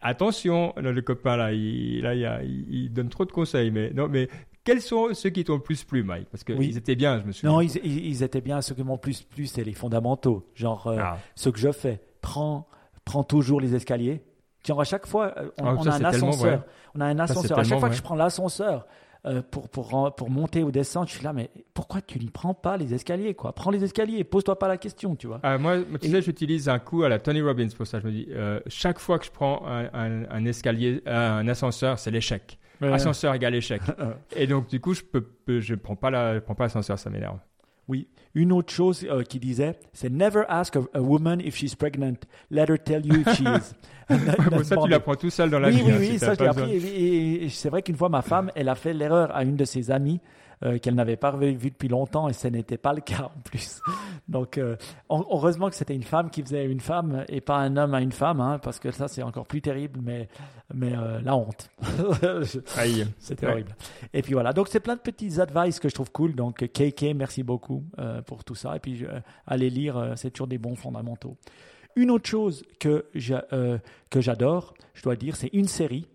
attention, 0.00 0.72
le, 0.76 0.92
le 0.92 1.02
copain 1.02 1.36
là, 1.36 1.52
il, 1.52 2.02
là, 2.02 2.14
il, 2.14 2.24
a- 2.26 2.42
il- 2.42 2.92
donne 2.92 3.08
trop 3.08 3.24
de 3.24 3.32
conseils, 3.32 3.70
mais 3.70 3.90
non, 3.92 4.08
mais 4.08 4.28
quels 4.64 4.80
sont 4.80 5.12
ceux 5.14 5.30
qui 5.30 5.44
t'ont 5.44 5.54
le 5.56 5.62
plus 5.62 5.84
plu, 5.84 6.02
Mike? 6.02 6.28
Parce 6.30 6.44
qu'ils 6.44 6.56
Oui. 6.56 6.76
étaient 6.76 6.94
bien, 6.94 7.18
je 7.20 7.24
me 7.24 7.32
souviens. 7.32 7.50
Non, 7.50 7.60
ils, 7.60 8.22
étaient 8.22 8.40
bien. 8.40 8.60
Ce 8.62 8.74
qui 8.74 8.82
m'ont 8.84 8.98
plus 8.98 9.22
plus, 9.22 9.46
c'est 9.46 9.64
les 9.64 9.72
fondamentaux. 9.74 10.48
Genre 10.54 10.86
euh, 10.86 10.98
Ah. 11.00 11.18
ce 11.34 11.48
que 11.48 11.58
je 11.58 11.72
fais. 11.72 12.00
Prends, 12.20 12.68
prends 13.04 13.24
toujours 13.24 13.60
les 13.60 13.74
escaliers. 13.74 14.22
Genre 14.66 14.80
à 14.80 14.84
chaque 14.84 15.06
fois, 15.06 15.34
euh, 15.36 15.50
on, 15.60 15.66
Ah, 15.66 15.74
on 15.78 15.82
ça, 15.82 15.92
a 15.94 15.96
un 15.96 16.04
ascenseur. 16.04 16.64
On 16.94 17.00
a 17.00 17.06
un 17.06 17.18
ascenseur. 17.18 17.58
À 17.58 17.64
chaque 17.64 17.80
fois 17.80 17.88
que 17.88 17.96
je 17.96 18.02
prends 18.02 18.14
l'ascenseur 18.14 18.86
pour, 19.50 19.68
pour, 19.68 19.88
ren- 19.90 20.10
pour 20.10 20.30
monter 20.30 20.62
ou 20.64 20.70
descendre, 20.72 21.08
je 21.08 21.14
suis 21.14 21.22
là, 21.24 21.32
mais 21.32 21.50
pourquoi 21.74 22.00
tu 22.00 22.18
ne 22.18 22.28
prends 22.28 22.54
pas 22.54 22.76
les 22.76 22.92
escaliers 22.94 23.34
quoi? 23.34 23.52
Prends 23.54 23.70
les 23.70 23.84
escaliers, 23.84 24.24
pose-toi 24.24 24.58
pas 24.58 24.66
la 24.68 24.76
question, 24.78 25.14
tu 25.14 25.26
vois. 25.28 25.38
Ah, 25.44 25.58
moi, 25.58 25.76
tu 26.00 26.10
sais, 26.10 26.22
j'utilise 26.22 26.68
un 26.68 26.78
coup 26.78 27.04
à 27.04 27.08
la 27.08 27.18
Tony 27.18 27.40
Robbins 27.40 27.68
pour 27.76 27.86
ça. 27.86 28.00
Je 28.00 28.06
me 28.06 28.10
dis, 28.12 28.26
euh, 28.30 28.58
chaque 28.66 28.98
fois 28.98 29.18
que 29.18 29.24
je 29.24 29.30
prends 29.30 29.64
un, 29.66 29.84
un- 29.92 30.28
un 30.30 30.44
escalier, 30.44 31.02
euh, 31.06 31.38
un 31.38 31.46
ascenseur, 31.48 31.98
c'est 31.98 32.10
l'échec. 32.10 32.58
Ascenseur 32.80 33.32
égale 33.34 33.54
échec. 33.54 33.80
Et 34.36 34.48
donc, 34.48 34.68
du 34.68 34.80
coup, 34.80 34.92
je 34.92 35.02
peux, 35.02 35.20
peux- 35.20 35.60
je 35.60 35.76
prends 35.76 35.94
pas 35.94 36.10
la, 36.10 36.34
je 36.34 36.40
prends 36.40 36.56
pas 36.56 36.64
l'ascenseur, 36.64 36.98
ça 36.98 37.10
m'énerve. 37.10 37.38
Oui. 37.86 38.08
Une 38.34 38.52
autre 38.52 38.72
chose 38.72 39.04
euh, 39.10 39.22
qu'il 39.24 39.40
disait, 39.40 39.78
c'est 39.92 40.10
Never 40.10 40.44
ask 40.48 40.74
a, 40.76 40.80
a 40.94 41.00
woman 41.02 41.40
if 41.40 41.54
she's 41.56 41.74
pregnant. 41.74 42.14
Let 42.50 42.66
her 42.70 42.78
tell 42.78 43.04
you 43.04 43.20
if 43.26 43.34
she 43.36 43.42
is. 43.42 43.74
Pour 44.50 44.64
ça, 44.64 44.76
tu 44.76 44.88
l'apprends 44.88 45.14
tout 45.14 45.30
seul 45.30 45.50
dans 45.50 45.58
la 45.60 45.68
oui, 45.68 45.74
vie. 45.76 45.82
oui, 45.84 45.90
hein, 45.92 45.96
oui, 45.98 46.06
si 46.12 46.18
ça 46.18 46.34
je 46.34 46.40
l'ai 46.40 46.46
appris. 46.48 46.72
besoin. 46.72 46.90
Et, 46.90 46.92
et- 47.04 47.44
et 47.44 47.48
c'est 47.50 47.68
vrai 47.68 47.82
qu'une 47.82 47.96
fois, 47.96 48.08
ma 48.08 48.22
femme, 48.22 48.50
elle 48.54 48.68
a 48.68 48.74
fait 48.74 48.94
l'erreur 48.94 49.34
à 49.36 49.44
une 49.44 49.56
de 49.56 49.64
ses 49.64 49.90
amies 49.90 50.20
euh, 50.64 50.78
qu'elle 50.78 50.94
n'avait 50.94 51.16
pas 51.16 51.32
vu 51.36 51.70
depuis 51.70 51.88
longtemps 51.88 52.28
et 52.28 52.32
ce 52.32 52.46
n'était 52.46 52.78
pas 52.78 52.92
le 52.92 53.00
cas 53.00 53.30
en 53.36 53.40
plus. 53.40 53.80
Donc, 54.28 54.58
euh, 54.58 54.76
heureusement 55.10 55.68
que 55.68 55.74
c'était 55.74 55.94
une 55.94 56.04
femme 56.04 56.30
qui 56.30 56.42
faisait 56.42 56.66
une 56.66 56.80
femme 56.80 57.24
et 57.28 57.40
pas 57.40 57.56
un 57.56 57.76
homme 57.76 57.94
à 57.94 58.00
une 58.00 58.12
femme, 58.12 58.40
hein, 58.40 58.58
parce 58.58 58.78
que 58.78 58.92
ça 58.92 59.08
c'est 59.08 59.22
encore 59.22 59.46
plus 59.46 59.60
terrible, 59.60 60.00
mais, 60.02 60.28
mais 60.72 60.92
euh, 60.96 61.20
la 61.22 61.36
honte. 61.36 61.68
c'était 63.18 63.46
horrible. 63.46 63.74
Et 64.12 64.22
puis 64.22 64.34
voilà, 64.34 64.52
donc 64.52 64.68
c'est 64.68 64.80
plein 64.80 64.94
de 64.94 65.00
petits 65.00 65.40
advice 65.40 65.80
que 65.80 65.88
je 65.88 65.94
trouve 65.94 66.12
cool. 66.12 66.34
Donc, 66.34 66.64
KK, 66.66 67.14
merci 67.16 67.42
beaucoup 67.42 67.84
pour 68.26 68.44
tout 68.44 68.54
ça. 68.54 68.76
Et 68.76 68.80
puis, 68.80 69.04
allez 69.46 69.70
lire, 69.70 70.12
c'est 70.16 70.30
toujours 70.30 70.46
des 70.46 70.58
bons 70.58 70.76
fondamentaux. 70.76 71.36
Une 71.96 72.10
autre 72.10 72.28
chose 72.28 72.64
que 72.78 73.04
j'adore, 74.14 74.74
je 74.94 75.02
dois 75.02 75.16
dire, 75.16 75.36
c'est 75.36 75.50
une 75.52 75.68
série 75.68 76.06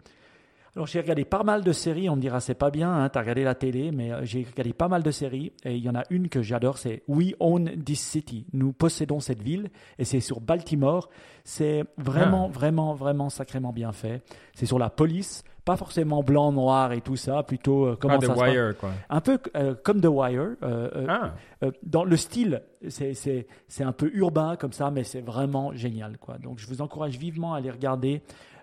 alors 0.77 0.85
j'ai 0.85 0.99
regardé 0.99 1.25
pas 1.25 1.41
mal 1.41 1.63
de 1.63 1.71
séries, 1.71 2.07
on 2.07 2.15
me 2.15 2.21
dira 2.21 2.39
c'est 2.39 2.53
pas 2.53 2.69
bien, 2.69 2.93
hein, 2.93 3.09
tu 3.09 3.17
as 3.17 3.21
regardé 3.21 3.43
la 3.43 3.55
télé, 3.55 3.91
mais 3.91 4.11
euh, 4.11 4.23
j'ai 4.23 4.43
regardé 4.43 4.73
pas 4.73 4.87
mal 4.87 5.01
de 5.01 5.09
séries 5.09 5.51
et 5.63 5.75
il 5.75 5.83
y 5.83 5.89
en 5.89 5.95
a 5.95 6.03
une 6.11 6.29
que 6.29 6.43
j'adore, 6.43 6.77
c'est 6.77 7.01
We 7.07 7.33
Own 7.39 7.83
This 7.83 7.99
City. 7.99 8.45
Nous 8.53 8.73
possédons 8.73 9.19
cette 9.19 9.41
ville 9.41 9.71
et 9.97 10.05
c'est 10.05 10.19
sur 10.19 10.39
Baltimore. 10.39 11.09
C'est 11.43 11.83
vraiment, 11.97 12.45
ah. 12.47 12.53
vraiment, 12.53 12.93
vraiment 12.93 13.29
sacrément 13.29 13.73
bien 13.73 13.91
fait. 13.91 14.21
C'est 14.53 14.67
sur 14.67 14.77
la 14.77 14.91
police, 14.91 15.43
pas 15.65 15.77
forcément 15.77 16.21
blanc, 16.21 16.51
noir 16.51 16.91
et 16.91 17.01
tout 17.01 17.15
ça, 17.15 17.41
plutôt 17.41 17.87
euh, 17.87 17.97
comment 17.99 18.21
ça 18.21 18.35
The 18.35 18.37
Wire, 18.37 18.77
quoi. 18.77 18.91
Un 19.09 19.21
peu 19.21 19.39
euh, 19.55 19.73
comme 19.83 19.99
The 19.99 20.09
Wire. 20.11 20.57
Ah. 20.61 21.33
dans 21.81 22.03
le 22.03 22.17
style, 22.17 22.61
c'est 22.87 23.47
un 23.79 23.93
peu 23.93 24.11
urbain 24.13 24.55
comme 24.57 24.73
ça, 24.73 24.91
mais 24.91 25.03
c'est 25.03 25.21
vraiment 25.21 25.73
génial, 25.73 26.19
quoi. 26.19 26.37
Donc 26.37 26.59
je 26.59 26.67
vous 26.67 26.83
encourage 26.83 27.17
vivement 27.17 27.55
à 27.55 27.57
aller 27.57 27.71
regarder 27.71 28.21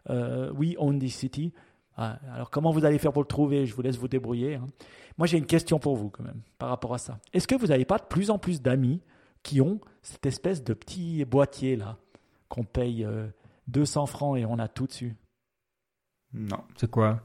We 0.09 0.77
Own 0.79 1.01
This 1.01 1.17
City. 1.17 1.53
Ah, 1.97 2.19
alors 2.33 2.51
comment 2.51 2.73
vous 2.73 2.85
allez 2.85 2.99
faire 2.99 3.13
pour 3.13 3.23
le 3.23 3.29
trouver? 3.29 3.67
Je 3.67 3.75
vous 3.75 3.83
laisse 3.83 3.97
vous 3.97 4.09
débrouiller. 4.09 4.57
Hein. 4.57 4.67
Moi 5.17 5.27
j'ai 5.27 5.39
une 5.39 5.47
question 5.47 5.79
pour 5.79 5.97
vous 5.97 6.11
quand 6.11 6.25
même 6.25 6.41
par 6.59 6.69
rapport 6.69 6.95
à 6.95 6.99
ça. 6.99 7.19
Est-ce 7.33 7.47
que 7.47 7.55
vous 7.55 7.69
n'avez 7.69 7.85
pas 7.85 7.99
de 7.99 8.05
plus 8.05 8.31
en 8.31 8.39
plus 8.39 8.61
d'amis 8.61 9.01
qui 9.43 9.61
ont 9.61 9.81
cette 10.03 10.27
espèce 10.27 10.65
de 10.65 10.75
petit 10.75 11.25
boîtier 11.25 11.77
là 11.77 11.99
qu'on 12.49 12.65
paye 12.65 13.07
200 13.69 14.03
euh, 14.03 14.07
francs 14.07 14.39
et 14.39 14.45
on 14.45 14.59
a 14.59 14.69
tout 14.69 14.87
dessus? 14.87 15.17
Non. 16.33 16.59
C'est 16.77 16.91
quoi? 16.91 17.21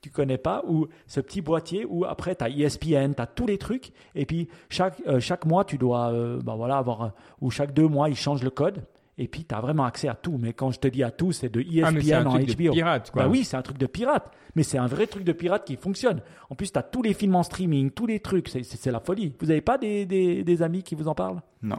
Tu 0.00 0.10
connais 0.12 0.38
pas, 0.38 0.62
ou 0.68 0.86
ce 1.08 1.18
petit 1.18 1.40
boîtier 1.40 1.84
où 1.84 2.04
après 2.04 2.36
tu 2.36 2.44
as 2.44 2.48
ESPN, 2.48 3.14
tu 3.14 3.22
as 3.22 3.26
tous 3.26 3.46
les 3.46 3.58
trucs, 3.58 3.92
et 4.14 4.24
puis 4.24 4.48
chaque, 4.68 5.02
euh, 5.08 5.18
chaque 5.18 5.44
mois 5.46 5.64
tu 5.64 5.78
dois 5.78 6.12
euh, 6.12 6.40
bah 6.40 6.54
voilà, 6.54 6.76
avoir, 6.76 7.10
ou 7.40 7.50
chaque 7.50 7.72
deux 7.72 7.88
mois 7.88 8.08
ils 8.08 8.14
changent 8.14 8.44
le 8.44 8.50
code, 8.50 8.84
et 9.18 9.28
puis, 9.28 9.44
tu 9.44 9.54
as 9.54 9.60
vraiment 9.60 9.84
accès 9.84 10.08
à 10.08 10.14
tout. 10.14 10.36
Mais 10.38 10.52
quand 10.52 10.70
je 10.70 10.78
te 10.78 10.88
dis 10.88 11.02
à 11.02 11.10
tout, 11.10 11.32
c'est 11.32 11.48
de 11.48 11.60
ESPN 11.60 12.26
ah, 12.26 12.28
en 12.28 12.38
HBO. 12.38 12.72
pirate, 12.72 13.10
quoi. 13.10 13.22
Bah 13.22 13.28
oui, 13.30 13.44
c'est 13.44 13.56
un 13.56 13.62
truc 13.62 13.78
de 13.78 13.86
pirate. 13.86 14.30
Mais 14.54 14.62
c'est 14.62 14.76
un 14.76 14.86
vrai 14.86 15.06
truc 15.06 15.24
de 15.24 15.32
pirate 15.32 15.66
qui 15.66 15.76
fonctionne. 15.76 16.20
En 16.50 16.54
plus, 16.54 16.70
tu 16.70 16.78
as 16.78 16.82
tous 16.82 17.02
les 17.02 17.14
films 17.14 17.34
en 17.34 17.42
streaming, 17.42 17.90
tous 17.90 18.06
les 18.06 18.20
trucs. 18.20 18.48
C'est 18.48 18.90
la 18.90 19.00
folie. 19.00 19.32
Vous 19.40 19.46
n'avez 19.46 19.62
pas 19.62 19.78
des, 19.78 20.04
des, 20.04 20.44
des, 20.44 20.62
amis 20.62 20.82
qui 20.82 20.94
vous 20.94 21.08
en 21.08 21.14
parlent? 21.14 21.40
Non. 21.62 21.78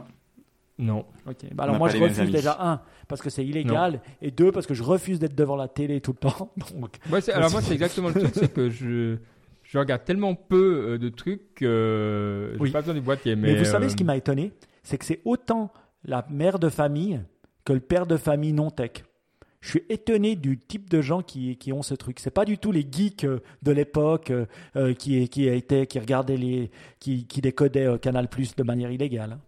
Non. 0.78 1.04
Ok. 1.28 1.44
Bah 1.54 1.64
alors 1.64 1.76
moi, 1.76 1.88
je 1.88 1.98
refuse 1.98 2.30
déjà 2.30 2.56
un 2.60 2.80
parce 3.06 3.20
que 3.20 3.30
c'est 3.30 3.44
illégal 3.44 4.00
et 4.20 4.30
deux 4.30 4.52
parce 4.52 4.66
que 4.66 4.74
je 4.74 4.82
refuse 4.82 5.18
d'être 5.18 5.34
devant 5.34 5.56
la 5.56 5.66
télé 5.68 6.00
tout 6.00 6.12
le 6.12 6.28
temps. 6.28 6.52
Donc, 6.74 6.98
alors 7.32 7.50
moi, 7.50 7.60
c'est 7.62 7.74
exactement 7.74 8.08
le 8.08 8.14
truc, 8.14 8.30
c'est 8.34 8.52
que 8.52 8.68
je 8.70 9.16
je 9.62 9.78
regarde 9.78 10.04
tellement 10.04 10.34
peu 10.34 10.92
euh, 10.92 10.98
de 10.98 11.10
trucs 11.10 11.54
que 11.54 12.54
je 12.58 12.62
n'ai 12.62 12.70
pas 12.70 12.80
besoin 12.80 12.94
du 12.94 13.00
boîtier. 13.00 13.36
Mais, 13.36 13.52
mais 13.52 13.58
vous 13.58 13.64
savez 13.64 13.90
ce 13.90 13.96
qui 13.96 14.02
euh, 14.02 14.06
m'a 14.06 14.16
étonné, 14.16 14.52
c'est 14.82 14.96
que 14.96 15.04
c'est 15.04 15.20
autant 15.26 15.70
la 16.04 16.26
mère 16.30 16.58
de 16.58 16.68
famille 16.68 17.20
que 17.64 17.72
le 17.72 17.80
père 17.80 18.06
de 18.06 18.16
famille 18.16 18.52
non 18.52 18.70
tech. 18.70 19.04
Je 19.60 19.70
suis 19.70 19.82
étonné 19.88 20.36
du 20.36 20.58
type 20.58 20.88
de 20.88 21.02
gens 21.02 21.20
qui, 21.20 21.56
qui 21.56 21.72
ont 21.72 21.82
ce 21.82 21.94
truc. 21.94 22.20
C'est 22.20 22.30
pas 22.30 22.44
du 22.44 22.58
tout 22.58 22.70
les 22.70 22.86
geeks 22.90 23.24
euh, 23.24 23.40
de 23.62 23.72
l'époque 23.72 24.30
euh, 24.30 24.46
euh, 24.76 24.94
qui, 24.94 25.28
qui, 25.28 25.62
qui 25.62 25.98
regardaient 25.98 26.36
les, 26.36 26.70
qui, 27.00 27.26
qui 27.26 27.40
décodaient 27.40 27.98
Canal 27.98 28.28
Plus 28.28 28.54
de 28.54 28.62
manière 28.62 28.90
illégale. 28.90 29.38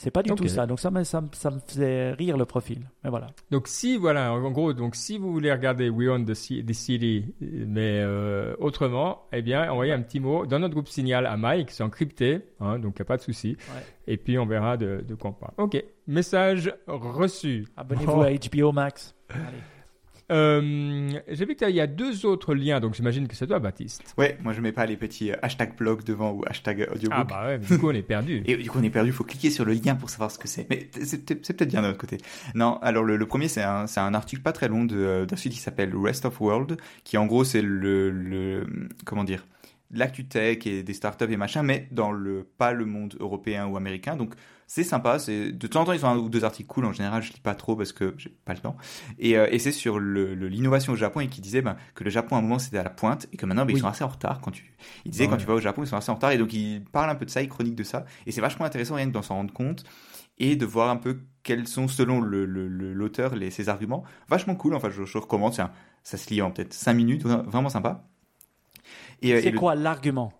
C'est 0.00 0.10
pas 0.10 0.22
du 0.22 0.30
tout 0.34 0.48
ça. 0.48 0.66
Donc 0.66 0.80
ça 0.80 0.90
me, 0.90 1.04
ça, 1.04 1.22
ça, 1.32 1.50
me 1.50 1.60
faisait 1.60 2.12
rire 2.12 2.38
le 2.38 2.46
profil. 2.46 2.88
Mais 3.04 3.10
voilà. 3.10 3.26
Donc 3.50 3.68
si 3.68 3.98
voilà, 3.98 4.32
en 4.32 4.50
gros, 4.50 4.72
donc 4.72 4.96
si 4.96 5.18
vous 5.18 5.30
voulez 5.30 5.52
regarder 5.52 5.90
We 5.90 6.08
Own 6.08 6.24
the, 6.24 6.32
City, 6.32 7.34
mais 7.38 8.00
euh, 8.00 8.54
autrement, 8.60 9.24
eh 9.30 9.42
bien, 9.42 9.70
envoyez 9.70 9.92
un 9.92 10.00
petit 10.00 10.18
mot 10.18 10.46
dans 10.46 10.58
notre 10.58 10.72
groupe 10.72 10.88
Signal 10.88 11.26
à 11.26 11.36
Mike, 11.36 11.70
c'est 11.70 11.82
encrypté, 11.82 12.40
hein, 12.60 12.78
donc 12.78 12.94
il 12.96 13.02
n'y 13.02 13.02
a 13.02 13.04
pas 13.04 13.18
de 13.18 13.22
souci. 13.22 13.58
Et 14.06 14.16
puis 14.16 14.38
on 14.38 14.46
verra 14.46 14.78
de, 14.78 15.04
de 15.06 15.14
quoi 15.14 15.30
on 15.30 15.34
parle. 15.34 15.52
Ok, 15.58 15.84
message 16.06 16.74
reçu. 16.86 17.66
Abonnez-vous 17.76 18.22
à 18.22 18.30
HBO 18.30 18.72
Max. 18.72 19.14
Allez. 19.28 19.42
Euh, 20.30 21.10
j'ai 21.28 21.44
vu 21.44 21.56
qu'il 21.56 21.70
y 21.70 21.80
a 21.80 21.86
deux 21.86 22.26
autres 22.26 22.54
liens, 22.54 22.80
donc 22.80 22.94
j'imagine 22.94 23.26
que 23.26 23.34
c'est 23.34 23.46
toi, 23.46 23.58
Baptiste. 23.58 24.14
Ouais, 24.16 24.38
moi 24.42 24.52
je 24.52 24.60
mets 24.60 24.72
pas 24.72 24.86
les 24.86 24.96
petits 24.96 25.32
euh, 25.32 25.36
hashtag 25.42 25.76
blog 25.76 26.04
devant 26.04 26.32
ou 26.32 26.42
hashtag 26.46 26.88
audiobook. 26.92 27.18
Ah 27.18 27.24
bah 27.24 27.46
ouais, 27.46 27.58
du 27.58 27.78
coup 27.78 27.88
on 27.88 27.94
est 27.94 28.02
perdu. 28.02 28.42
Et 28.46 28.56
du 28.56 28.70
coup 28.70 28.78
on 28.80 28.82
est 28.82 28.90
perdu, 28.90 29.10
il 29.10 29.12
faut 29.12 29.24
cliquer 29.24 29.50
sur 29.50 29.64
le 29.64 29.72
lien 29.72 29.94
pour 29.94 30.10
savoir 30.10 30.30
ce 30.30 30.38
que 30.38 30.48
c'est. 30.48 30.66
Mais 30.70 30.88
c'est 31.02 31.24
peut-être 31.24 31.68
bien 31.68 31.82
de 31.82 31.88
l'autre 31.88 31.98
côté. 31.98 32.18
Non, 32.54 32.78
alors 32.82 33.04
le, 33.04 33.26
premier 33.26 33.48
c'est 33.48 33.62
un, 33.62 33.86
un 33.96 34.14
article 34.14 34.42
pas 34.42 34.52
très 34.52 34.68
long 34.68 34.84
d'un 34.84 35.36
site 35.36 35.52
qui 35.52 35.58
s'appelle 35.58 35.94
Rest 35.96 36.24
of 36.24 36.40
World, 36.40 36.76
qui 37.04 37.16
en 37.16 37.26
gros 37.26 37.44
c'est 37.44 37.62
le, 37.62 38.10
le, 38.10 38.66
comment 39.04 39.24
dire, 39.24 39.46
l'actu 39.92 40.26
tech 40.26 40.66
et 40.66 40.82
des 40.82 40.94
startups 40.94 41.30
et 41.30 41.36
machin, 41.36 41.62
mais 41.62 41.88
dans 41.90 42.12
le 42.12 42.44
pas 42.58 42.72
le 42.72 42.84
monde 42.84 43.16
européen 43.18 43.66
ou 43.66 43.76
américain. 43.76 44.16
Donc 44.16 44.34
c'est 44.66 44.84
sympa. 44.84 45.18
C'est 45.18 45.50
de 45.50 45.66
temps 45.66 45.82
en 45.82 45.84
temps 45.86 45.92
ils 45.92 46.06
ont 46.06 46.08
un 46.08 46.16
ou 46.16 46.28
deux 46.28 46.44
articles 46.44 46.68
cool. 46.68 46.84
En 46.84 46.92
général, 46.92 47.22
je 47.22 47.32
lis 47.32 47.40
pas 47.40 47.54
trop 47.54 47.74
parce 47.74 47.92
que 47.92 48.14
j'ai 48.18 48.30
pas 48.30 48.52
le 48.52 48.60
temps. 48.60 48.76
Et, 49.18 49.36
euh, 49.36 49.48
et 49.50 49.58
c'est 49.58 49.72
sur 49.72 49.98
l'innovation 49.98 50.92
le, 50.92 50.96
au 50.96 51.00
Japon 51.00 51.20
et 51.20 51.28
qui 51.28 51.40
disait 51.40 51.62
ben, 51.62 51.76
que 51.94 52.04
le 52.04 52.10
Japon 52.10 52.36
à 52.36 52.38
un 52.38 52.42
moment 52.42 52.58
c'était 52.58 52.78
à 52.78 52.84
la 52.84 52.90
pointe 52.90 53.26
et 53.32 53.36
que 53.36 53.46
maintenant 53.46 53.66
ben, 53.66 53.76
ils 53.76 53.80
sont 53.80 53.88
assez 53.88 54.04
en 54.04 54.08
retard. 54.08 54.40
Quand 54.40 54.52
tu, 54.52 54.76
il 55.04 55.10
disait 55.10 55.26
quand 55.26 55.36
tu 55.36 55.46
vas 55.46 55.54
au 55.54 55.60
Japon 55.60 55.82
ils 55.82 55.88
sont 55.88 55.96
assez 55.96 56.10
en 56.10 56.14
retard 56.14 56.30
et 56.30 56.38
donc 56.38 56.52
il 56.52 56.84
parle 56.84 57.10
un 57.10 57.16
peu 57.16 57.24
de 57.24 57.30
ça, 57.30 57.42
il 57.42 57.48
chronique 57.48 57.74
de 57.74 57.84
ça. 57.84 58.04
Et 58.26 58.32
c'est 58.32 58.40
vachement 58.40 58.64
intéressant 58.66 58.94
rien 58.94 59.06
que 59.06 59.12
d'en 59.12 59.22
s'en 59.22 59.34
rendre 59.34 59.52
compte 59.52 59.84
et 60.38 60.56
de 60.56 60.66
voir 60.66 60.88
un 60.88 60.96
peu 60.96 61.20
quels 61.42 61.66
sont 61.68 61.88
selon 61.88 62.20
l'auteur 62.20 63.34
le, 63.34 63.50
ses 63.50 63.68
arguments. 63.68 64.04
Vachement 64.28 64.54
cool. 64.54 64.74
Enfin, 64.74 64.90
je, 64.90 65.04
je 65.04 65.18
recommande. 65.18 65.54
ça 65.54 65.70
se 66.02 66.30
lit 66.30 66.42
en 66.42 66.50
peut-être 66.50 66.72
5 66.72 66.94
minutes. 66.94 67.22
Vraiment 67.24 67.68
sympa. 67.68 68.09
Euh, 69.24 69.40
c'est 69.42 69.52
quoi 69.52 69.74
l'argument? 69.74 70.32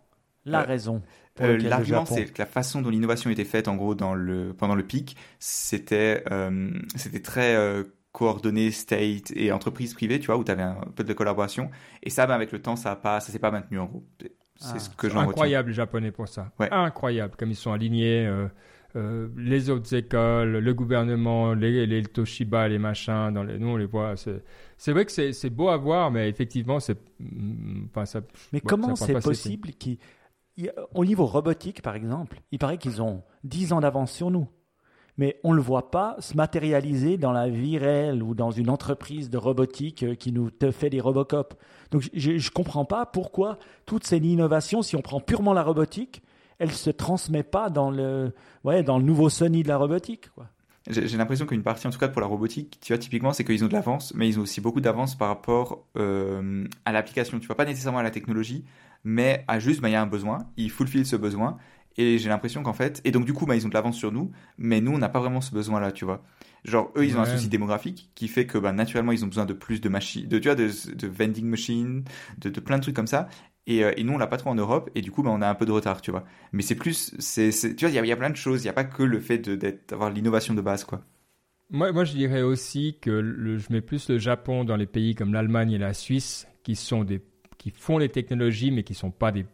La 0.46 0.62
euh, 0.62 0.64
raison 0.64 1.02
euh, 1.40 1.58
L'argument, 1.58 2.06
c'est 2.06 2.26
que 2.26 2.38
la 2.38 2.46
façon 2.46 2.80
dont 2.80 2.90
l'innovation 2.90 3.30
était 3.30 3.44
faite, 3.44 3.68
en 3.68 3.76
gros, 3.76 3.94
dans 3.94 4.14
le, 4.14 4.54
pendant 4.54 4.74
le 4.74 4.82
pic, 4.82 5.16
c'était 5.38 6.24
c'était 6.96 7.20
très 7.20 7.56
coordonné 8.12 8.72
state 8.72 9.30
et 9.36 9.52
entreprise 9.52 9.94
privée, 9.94 10.18
tu 10.18 10.26
vois, 10.26 10.36
où 10.36 10.44
tu 10.44 10.50
avais 10.50 10.62
un 10.62 10.80
peu 10.96 11.04
de 11.04 11.12
collaboration. 11.12 11.70
Et 12.02 12.10
ça, 12.10 12.26
ben, 12.26 12.34
avec 12.34 12.50
le 12.50 12.60
temps, 12.60 12.74
ça 12.74 12.90
ne 12.90 12.94
pas, 12.96 13.20
ça 13.20 13.30
s'est 13.30 13.38
pas 13.38 13.52
maintenu, 13.52 13.78
en 13.78 13.84
gros. 13.84 14.04
C'est 14.56 14.78
ce 14.78 14.90
que 14.90 15.08
j'en 15.08 15.20
Incroyable, 15.20 15.68
les 15.68 15.74
Japonais, 15.74 16.10
pour 16.10 16.28
ça. 16.28 16.50
Incroyable, 16.58 17.34
comme 17.38 17.50
ils 17.50 17.56
sont 17.56 17.72
alignés. 17.72 18.28
Les 18.94 19.70
autres 19.70 19.94
écoles, 19.94 20.58
le 20.58 20.74
gouvernement, 20.74 21.54
les, 21.54 21.86
les, 21.86 22.02
Toshiba, 22.02 22.68
les 22.68 22.78
machins, 22.78 23.32
dans 23.32 23.44
les, 23.44 23.58
nous 23.58 23.68
on 23.68 23.76
les 23.76 23.86
voit. 23.86 24.14
C'est 24.76 24.92
vrai 24.92 25.04
que 25.04 25.32
c'est 25.32 25.50
beau 25.50 25.68
à 25.68 25.76
voir, 25.76 26.10
mais 26.10 26.28
effectivement, 26.28 26.80
c'est. 26.80 26.98
Mm, 27.20 27.86
enfin, 27.90 28.04
ça, 28.04 28.20
mais 28.52 28.60
comment 28.60 28.96
c'est 28.96 29.20
possible 29.20 29.70
qu'au 29.72 31.04
niveau 31.04 31.26
robotique, 31.26 31.82
par 31.82 31.94
exemple, 31.94 32.40
il 32.50 32.58
paraît 32.58 32.78
qu'ils 32.78 33.02
ont 33.02 33.22
10 33.44 33.72
ans 33.72 33.80
d'avance 33.80 34.12
sur 34.12 34.30
nous. 34.30 34.48
Mais 35.16 35.38
on 35.44 35.50
ne 35.50 35.56
le 35.56 35.62
voit 35.62 35.90
pas 35.90 36.16
se 36.20 36.34
matérialiser 36.34 37.18
dans 37.18 37.32
la 37.32 37.48
vie 37.48 37.76
réelle 37.76 38.22
ou 38.22 38.34
dans 38.34 38.50
une 38.50 38.70
entreprise 38.70 39.28
de 39.28 39.36
robotique 39.36 40.02
euh, 40.02 40.14
qui 40.14 40.32
nous 40.32 40.48
fait 40.72 40.88
des 40.88 41.00
Robocop. 41.00 41.54
Donc 41.90 42.08
je 42.14 42.32
ne 42.32 42.50
comprends 42.54 42.86
pas 42.86 43.04
pourquoi 43.04 43.58
toutes 43.84 44.04
ces 44.04 44.16
innovations, 44.16 44.80
si 44.80 44.96
on 44.96 45.02
prend 45.02 45.20
purement 45.20 45.52
la 45.52 45.62
robotique, 45.62 46.22
elles 46.60 46.68
ne 46.68 46.74
se 46.74 46.90
transmettent 46.90 47.50
pas 47.50 47.70
dans 47.70 47.90
le, 47.90 48.32
ouais, 48.64 48.84
dans 48.84 48.98
le 48.98 49.04
nouveau 49.04 49.28
Sony 49.28 49.62
de 49.62 49.68
la 49.68 49.78
robotique. 49.78 50.30
Quoi. 50.34 50.46
J'ai 50.88 51.16
l'impression 51.16 51.46
qu'une 51.46 51.62
partie, 51.62 51.86
en 51.86 51.90
tout 51.90 51.98
cas 51.98 52.08
pour 52.08 52.20
la 52.20 52.26
robotique, 52.26 52.78
tu 52.80 52.92
vois, 52.92 52.98
typiquement, 52.98 53.32
c'est 53.32 53.44
qu'ils 53.44 53.64
ont 53.64 53.68
de 53.68 53.72
l'avance, 53.72 54.14
mais 54.14 54.28
ils 54.28 54.38
ont 54.38 54.42
aussi 54.42 54.60
beaucoup 54.60 54.80
d'avance 54.80 55.16
par 55.16 55.28
rapport 55.28 55.84
euh, 55.96 56.64
à 56.84 56.92
l'application. 56.92 57.38
Tu 57.38 57.46
vois, 57.46 57.56
pas 57.56 57.64
nécessairement 57.64 57.98
à 57.98 58.02
la 58.02 58.10
technologie, 58.10 58.64
mais 59.04 59.44
à 59.48 59.58
juste, 59.58 59.80
bah, 59.80 59.88
il 59.88 59.92
y 59.92 59.94
a 59.94 60.02
un 60.02 60.06
besoin, 60.06 60.46
ils 60.56 60.70
fulfillent 60.70 61.06
ce 61.06 61.16
besoin, 61.16 61.58
et 61.96 62.18
j'ai 62.18 62.28
l'impression 62.28 62.62
qu'en 62.62 62.72
fait, 62.72 63.00
et 63.04 63.10
donc 63.10 63.24
du 63.24 63.32
coup, 63.32 63.46
bah, 63.46 63.56
ils 63.56 63.66
ont 63.66 63.68
de 63.68 63.74
l'avance 63.74 63.96
sur 63.96 64.12
nous, 64.12 64.30
mais 64.58 64.80
nous, 64.80 64.92
on 64.92 64.98
n'a 64.98 65.08
pas 65.08 65.20
vraiment 65.20 65.40
ce 65.40 65.52
besoin-là, 65.52 65.92
tu 65.92 66.04
vois. 66.04 66.22
Genre, 66.64 66.90
eux, 66.96 67.06
ils 67.06 67.16
ont 67.16 67.20
un 67.20 67.26
souci 67.26 67.48
démographique 67.48 68.10
qui 68.14 68.28
fait 68.28 68.46
que, 68.46 68.58
bah, 68.58 68.72
naturellement, 68.72 69.12
ils 69.12 69.24
ont 69.24 69.28
besoin 69.28 69.46
de 69.46 69.54
plus 69.54 69.80
de 69.80 69.88
machines, 69.88 70.28
de, 70.28 70.38
tu 70.38 70.48
vois, 70.48 70.54
de, 70.54 70.68
de 70.94 71.06
vending 71.06 71.46
machines, 71.46 72.04
de, 72.38 72.50
de, 72.50 72.60
plein 72.60 72.76
de 72.76 72.82
trucs 72.82 72.96
comme 72.96 73.06
ça. 73.06 73.28
Et, 73.70 73.84
euh, 73.84 73.92
et, 73.96 74.02
nous, 74.02 74.14
on 74.14 74.18
l'a 74.18 74.26
pas 74.26 74.36
trop 74.36 74.50
en 74.50 74.56
Europe, 74.56 74.90
et 74.96 75.00
du 75.00 75.12
coup, 75.12 75.22
bah, 75.22 75.30
on 75.32 75.40
a 75.40 75.48
un 75.48 75.54
peu 75.54 75.64
de 75.64 75.70
retard, 75.70 76.02
tu 76.02 76.10
vois. 76.10 76.24
Mais 76.52 76.60
c'est 76.60 76.74
plus, 76.74 77.14
c'est, 77.20 77.50
tu 77.76 77.86
vois, 77.86 77.88
il 77.88 78.04
y, 78.04 78.12
a, 78.12 78.16
plein 78.16 78.30
de 78.30 78.36
choses. 78.36 78.62
Il 78.62 78.64
n'y 78.64 78.70
a 78.70 78.72
pas 78.72 78.82
que 78.82 79.04
le 79.04 79.20
fait 79.20 79.38
d'avoir 79.88 80.10
l'innovation 80.10 80.54
de 80.54 80.60
base, 80.60 80.82
quoi. 80.82 81.02
Moi, 81.70 81.92
moi, 81.92 82.02
je 82.02 82.12
dirais 82.12 82.42
aussi 82.42 82.98
que 83.00 83.22
je 83.58 83.72
mets 83.72 83.80
plus 83.80 84.10
le 84.10 84.18
Japon 84.18 84.64
dans 84.64 84.74
les 84.74 84.86
pays 84.86 85.14
comme 85.14 85.32
l'Allemagne 85.32 85.70
et 85.70 85.78
la 85.78 85.94
Suisse, 85.94 86.48
qui 86.64 86.74
sont 86.74 87.04
des, 87.04 87.22
qui 87.58 87.70
font 87.70 87.98
les 87.98 88.08
technologies, 88.08 88.72
mais 88.72 88.82
qui 88.82 88.94
sont 88.94 89.12
pas 89.12 89.30
des, 89.30 89.46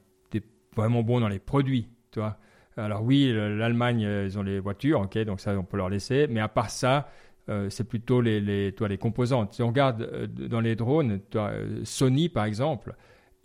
vraiment 0.74 1.02
bons 1.02 1.20
dans 1.20 1.28
les 1.28 1.38
produits, 1.38 1.86
tu 2.10 2.20
vois. 2.20 2.38
Alors 2.78 3.02
oui, 3.02 3.30
l'Allemagne, 3.34 4.04
euh, 4.06 4.24
ils 4.24 4.38
ont 4.38 4.42
les 4.42 4.60
voitures, 4.60 5.00
ok, 5.00 5.18
donc 5.24 5.40
ça, 5.40 5.58
on 5.58 5.64
peut 5.64 5.76
leur 5.76 5.90
laisser. 5.90 6.26
Mais 6.26 6.40
à 6.40 6.48
part 6.48 6.70
ça, 6.70 7.10
euh, 7.50 7.68
c'est 7.68 7.84
plutôt 7.84 8.22
les, 8.22 8.40
les, 8.40 8.72
toi, 8.72 8.88
les 8.88 8.98
composantes. 8.98 9.52
Si 9.52 9.62
on 9.62 9.68
regarde 9.68 10.26
dans 10.26 10.60
les 10.60 10.74
drones, 10.74 11.20
Sony, 11.84 12.30
par 12.30 12.46
exemple, 12.46 12.94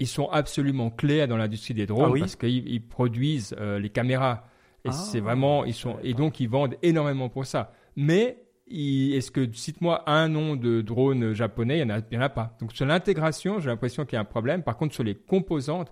ils 0.02 0.08
sont 0.08 0.28
absolument 0.30 0.90
clés 0.90 1.26
dans 1.28 1.38
l'industrie 1.38 1.74
des 1.74 1.86
drones 1.86 2.06
Ah 2.10 2.12
oui 2.12 2.20
parce 2.22 2.36
qu'ils 2.36 2.68
ils 2.68 2.82
produisent 2.86 3.56
euh, 3.60 3.80
les 3.80 3.90
caméras. 3.90 4.46
Et 4.84 4.90
Ah, 4.90 4.92
c'est 4.92 5.20
vraiment, 5.20 5.64
ils 5.64 5.74
sont, 5.76 5.98
et 6.04 6.14
donc 6.14 6.40
ils 6.40 6.50
vendent 6.50 6.76
énormément 6.82 7.30
pour 7.30 7.46
ça. 7.46 7.72
Mais 7.96 8.38
est-ce 8.68 9.30
que, 9.32 9.52
cite-moi 9.54 10.10
un 10.10 10.28
nom 10.30 10.56
de 10.56 10.82
drone 10.82 11.34
japonais, 11.34 11.80
il 11.80 11.86
n'y 11.86 11.92
en, 11.92 11.96
a- 11.98 12.02
il 12.10 12.16
y 12.16 12.18
en 12.18 12.22
a 12.22 12.30
pas. 12.30 12.56
Donc 12.60 12.72
sur 12.74 12.86
l'intégration, 12.86 13.60
j'ai 13.60 13.70
l'impression 13.70 14.06
qu'il 14.06 14.16
y 14.16 14.18
a 14.18 14.22
un 14.22 14.26
problème. 14.26 14.64
Par 14.64 14.78
contre, 14.78 14.94
sur 14.96 15.04
les 15.04 15.14
composantes, 15.16 15.92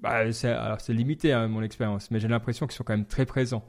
bah, 0.00 0.30
c'est, 0.32 0.50
alors 0.50 0.80
c'est 0.80 0.92
limité 0.92 1.32
à 1.32 1.48
mon 1.48 1.62
expérience, 1.62 2.10
mais 2.10 2.20
j'ai 2.20 2.28
l'impression 2.28 2.66
qu'ils 2.66 2.76
sont 2.76 2.84
quand 2.84 2.92
même 2.96 3.06
très 3.06 3.26
présents. 3.26 3.64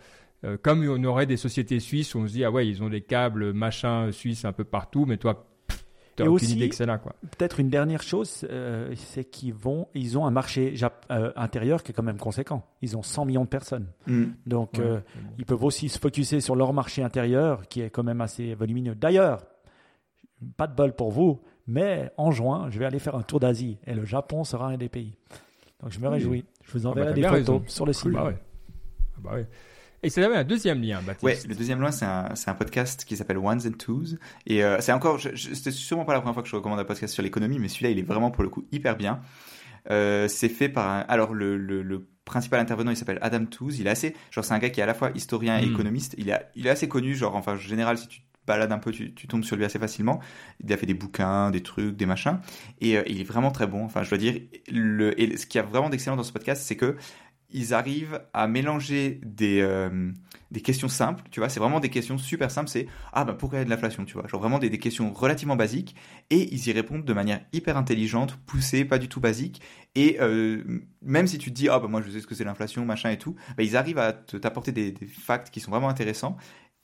Euh, 0.45 0.55
comme 0.61 0.87
on 0.87 1.03
aurait 1.03 1.25
des 1.25 1.37
sociétés 1.37 1.79
suisses 1.79 2.13
où 2.15 2.19
on 2.19 2.27
se 2.27 2.33
dit, 2.33 2.43
ah 2.45 2.51
ouais, 2.51 2.67
ils 2.67 2.83
ont 2.83 2.89
des 2.89 3.01
câbles 3.01 3.51
machin 3.53 4.11
suisses 4.11 4.45
un 4.45 4.53
peu 4.53 4.63
partout, 4.65 5.05
mais 5.05 5.17
toi, 5.17 5.48
Et 6.25 6.27
aucune 6.27 6.45
aussi- 6.47 6.55
idée 6.55 6.69
que 6.69 6.75
c'est 6.75 6.85
là, 6.85 6.97
quoi. 6.97 7.15
Peut-être 7.37 7.59
une 7.59 7.69
dernière 7.69 8.01
chose, 8.01 8.45
euh, 8.49 8.93
c'est 8.95 9.23
qu'ils 9.25 9.53
vont, 9.53 9.87
ils 9.93 10.17
ont 10.17 10.25
un 10.25 10.31
marché 10.31 10.73
Jap- 10.75 11.03
euh, 11.11 11.31
intérieur 11.35 11.83
qui 11.83 11.91
est 11.91 11.93
quand 11.95 12.03
même 12.03 12.17
conséquent. 12.17 12.63
Ils 12.81 12.95
ont 12.97 13.03
100 13.03 13.25
millions 13.25 13.43
de 13.43 13.49
personnes. 13.49 13.87
Mm. 14.07 14.23
Donc, 14.45 14.71
Ouais. 14.73 14.81
euh, 14.85 14.99
ils 15.37 15.45
peuvent 15.45 15.63
aussi 15.63 15.89
se 15.89 15.99
focuser 15.99 16.41
sur 16.41 16.55
leur 16.55 16.73
marché 16.73 17.03
intérieur, 17.03 17.67
qui 17.67 17.81
est 17.81 17.89
quand 17.89 18.03
même 18.03 18.21
assez 18.21 18.53
volumineux. 18.55 18.95
D'ailleurs, 18.95 19.43
pas 20.57 20.67
de 20.67 20.75
bol 20.75 20.93
pour 20.93 21.11
vous, 21.11 21.39
mais 21.67 22.11
en 22.17 22.31
juin, 22.31 22.69
je 22.69 22.79
vais 22.79 22.85
aller 22.85 22.99
faire 22.99 23.15
un 23.15 23.23
tour 23.23 23.39
d'Asie 23.39 23.77
et 23.85 23.93
le 23.93 24.05
Japon 24.05 24.43
sera 24.43 24.67
un 24.69 24.77
des 24.77 24.89
pays. 24.89 25.15
Donc, 25.81 25.91
je 25.91 25.99
me 25.99 26.07
réjouis. 26.07 26.45
Je 26.63 26.71
vous 26.77 26.79
Ah 26.87 26.91
bah, 26.93 27.01
enverrai 27.01 27.07
t'as 27.09 27.13
des 27.15 27.21
photos 27.23 27.37
raison. 27.59 27.63
sur 27.67 27.85
le 27.85 27.93
site. 27.93 28.11
Bah 28.11 28.25
ouais. 28.25 28.37
Ah 29.15 29.19
bah 29.23 29.31
ouais. 29.33 29.47
Et 30.01 30.09
c'est 30.09 30.23
un 30.23 30.43
deuxième 30.43 30.81
lien, 30.81 31.01
Baptiste. 31.01 31.23
Ouais, 31.23 31.37
le 31.49 31.55
deuxième 31.55 31.81
lien, 31.81 31.91
c'est 31.91 32.05
un, 32.05 32.29
un 32.47 32.53
podcast 32.53 33.03
qui 33.05 33.17
s'appelle 33.17 33.37
Ones 33.37 33.59
and 33.65 33.71
Twos. 33.77 34.15
Et 34.47 34.63
euh, 34.63 34.77
c'est 34.79 34.93
encore, 34.93 35.19
c'était 35.35 35.71
sûrement 35.71 36.05
pas 36.05 36.13
la 36.13 36.19
première 36.21 36.33
fois 36.33 36.43
que 36.43 36.49
je 36.49 36.55
recommande 36.55 36.79
un 36.79 36.85
podcast 36.85 37.13
sur 37.13 37.21
l'économie, 37.23 37.59
mais 37.59 37.67
celui-là, 37.67 37.89
il 37.91 37.99
est 37.99 38.03
vraiment 38.03 38.31
pour 38.31 38.43
le 38.43 38.49
coup 38.49 38.65
hyper 38.71 38.95
bien. 38.95 39.19
Euh, 39.91 40.27
c'est 40.27 40.49
fait 40.49 40.69
par 40.69 40.87
un, 40.89 40.99
alors 41.09 41.33
le, 41.33 41.57
le, 41.57 41.81
le 41.81 42.07
principal 42.25 42.59
intervenant, 42.59 42.91
il 42.91 42.97
s'appelle 42.97 43.19
Adam 43.21 43.45
Tooze. 43.45 43.79
Il 43.79 43.87
est 43.87 43.89
assez, 43.89 44.15
genre 44.31 44.45
c'est 44.45 44.53
un 44.53 44.59
gars 44.59 44.69
qui 44.69 44.79
est 44.79 44.83
à 44.83 44.85
la 44.85 44.93
fois 44.93 45.11
historien 45.15 45.57
et 45.57 45.65
Mm. 45.65 45.71
économiste. 45.71 46.15
Il, 46.17 46.31
a, 46.31 46.43
il 46.55 46.67
est 46.67 46.69
assez 46.69 46.87
connu, 46.87 47.15
genre 47.15 47.35
enfin 47.35 47.53
en 47.53 47.57
général, 47.57 47.97
si 47.97 48.07
tu 48.07 48.19
te 48.21 48.25
balades 48.45 48.71
un 48.71 48.79
peu, 48.79 48.91
tu, 48.91 49.13
tu 49.13 49.27
tombes 49.27 49.43
sur 49.43 49.55
lui 49.55 49.65
assez 49.65 49.79
facilement. 49.79 50.19
Il 50.63 50.71
a 50.71 50.77
fait 50.77 50.85
des 50.85 50.93
bouquins, 50.93 51.49
des 51.51 51.61
trucs, 51.61 51.95
des 51.95 52.05
machins, 52.05 52.39
et 52.81 52.97
euh, 52.97 53.03
il 53.07 53.19
est 53.19 53.23
vraiment 53.25 53.51
très 53.51 53.67
bon. 53.67 53.83
Enfin, 53.83 54.03
je 54.03 54.09
dois 54.09 54.17
dire, 54.17 54.39
le, 54.71 55.19
et 55.19 55.37
ce 55.37 55.45
qui 55.45 55.59
a 55.59 55.63
vraiment 55.63 55.89
d'excellent 55.89 56.15
dans 56.17 56.23
ce 56.23 56.33
podcast, 56.33 56.61
c'est 56.65 56.75
que 56.75 56.95
ils 57.51 57.73
arrivent 57.73 58.21
à 58.33 58.47
mélanger 58.47 59.19
des, 59.23 59.61
euh, 59.61 60.11
des 60.51 60.61
questions 60.61 60.87
simples, 60.87 61.23
tu 61.31 61.39
vois, 61.39 61.49
c'est 61.49 61.59
vraiment 61.59 61.79
des 61.79 61.89
questions 61.89 62.17
super 62.17 62.51
simples, 62.51 62.69
c'est 62.69 62.87
ah 63.11 63.25
ben 63.25 63.33
pourquoi 63.33 63.57
il 63.57 63.61
y 63.61 63.63
a 63.63 63.65
de 63.65 63.69
l'inflation, 63.69 64.05
tu 64.05 64.13
vois, 64.13 64.27
genre 64.27 64.39
vraiment 64.39 64.59
des, 64.59 64.69
des 64.69 64.77
questions 64.77 65.11
relativement 65.13 65.55
basiques, 65.55 65.95
et 66.29 66.53
ils 66.53 66.67
y 66.67 66.71
répondent 66.71 67.05
de 67.05 67.13
manière 67.13 67.41
hyper 67.51 67.77
intelligente, 67.77 68.37
poussée, 68.45 68.85
pas 68.85 68.99
du 68.99 69.07
tout 69.09 69.19
basique, 69.19 69.61
et 69.95 70.17
euh, 70.21 70.63
même 71.01 71.27
si 71.27 71.37
tu 71.39 71.49
te 71.49 71.55
dis 71.55 71.69
ah 71.69 71.79
ben 71.79 71.87
moi 71.87 72.01
je 72.05 72.11
sais 72.11 72.19
ce 72.21 72.27
que 72.27 72.35
c'est 72.35 72.43
l'inflation, 72.43 72.85
machin 72.85 73.09
et 73.09 73.17
tout, 73.17 73.35
ben, 73.57 73.63
ils 73.63 73.75
arrivent 73.75 73.99
à 73.99 74.13
te- 74.13 74.37
t'apporter 74.37 74.71
des, 74.71 74.91
des 74.91 75.07
facts 75.07 75.49
qui 75.49 75.59
sont 75.59 75.71
vraiment 75.71 75.89
intéressants, 75.89 76.37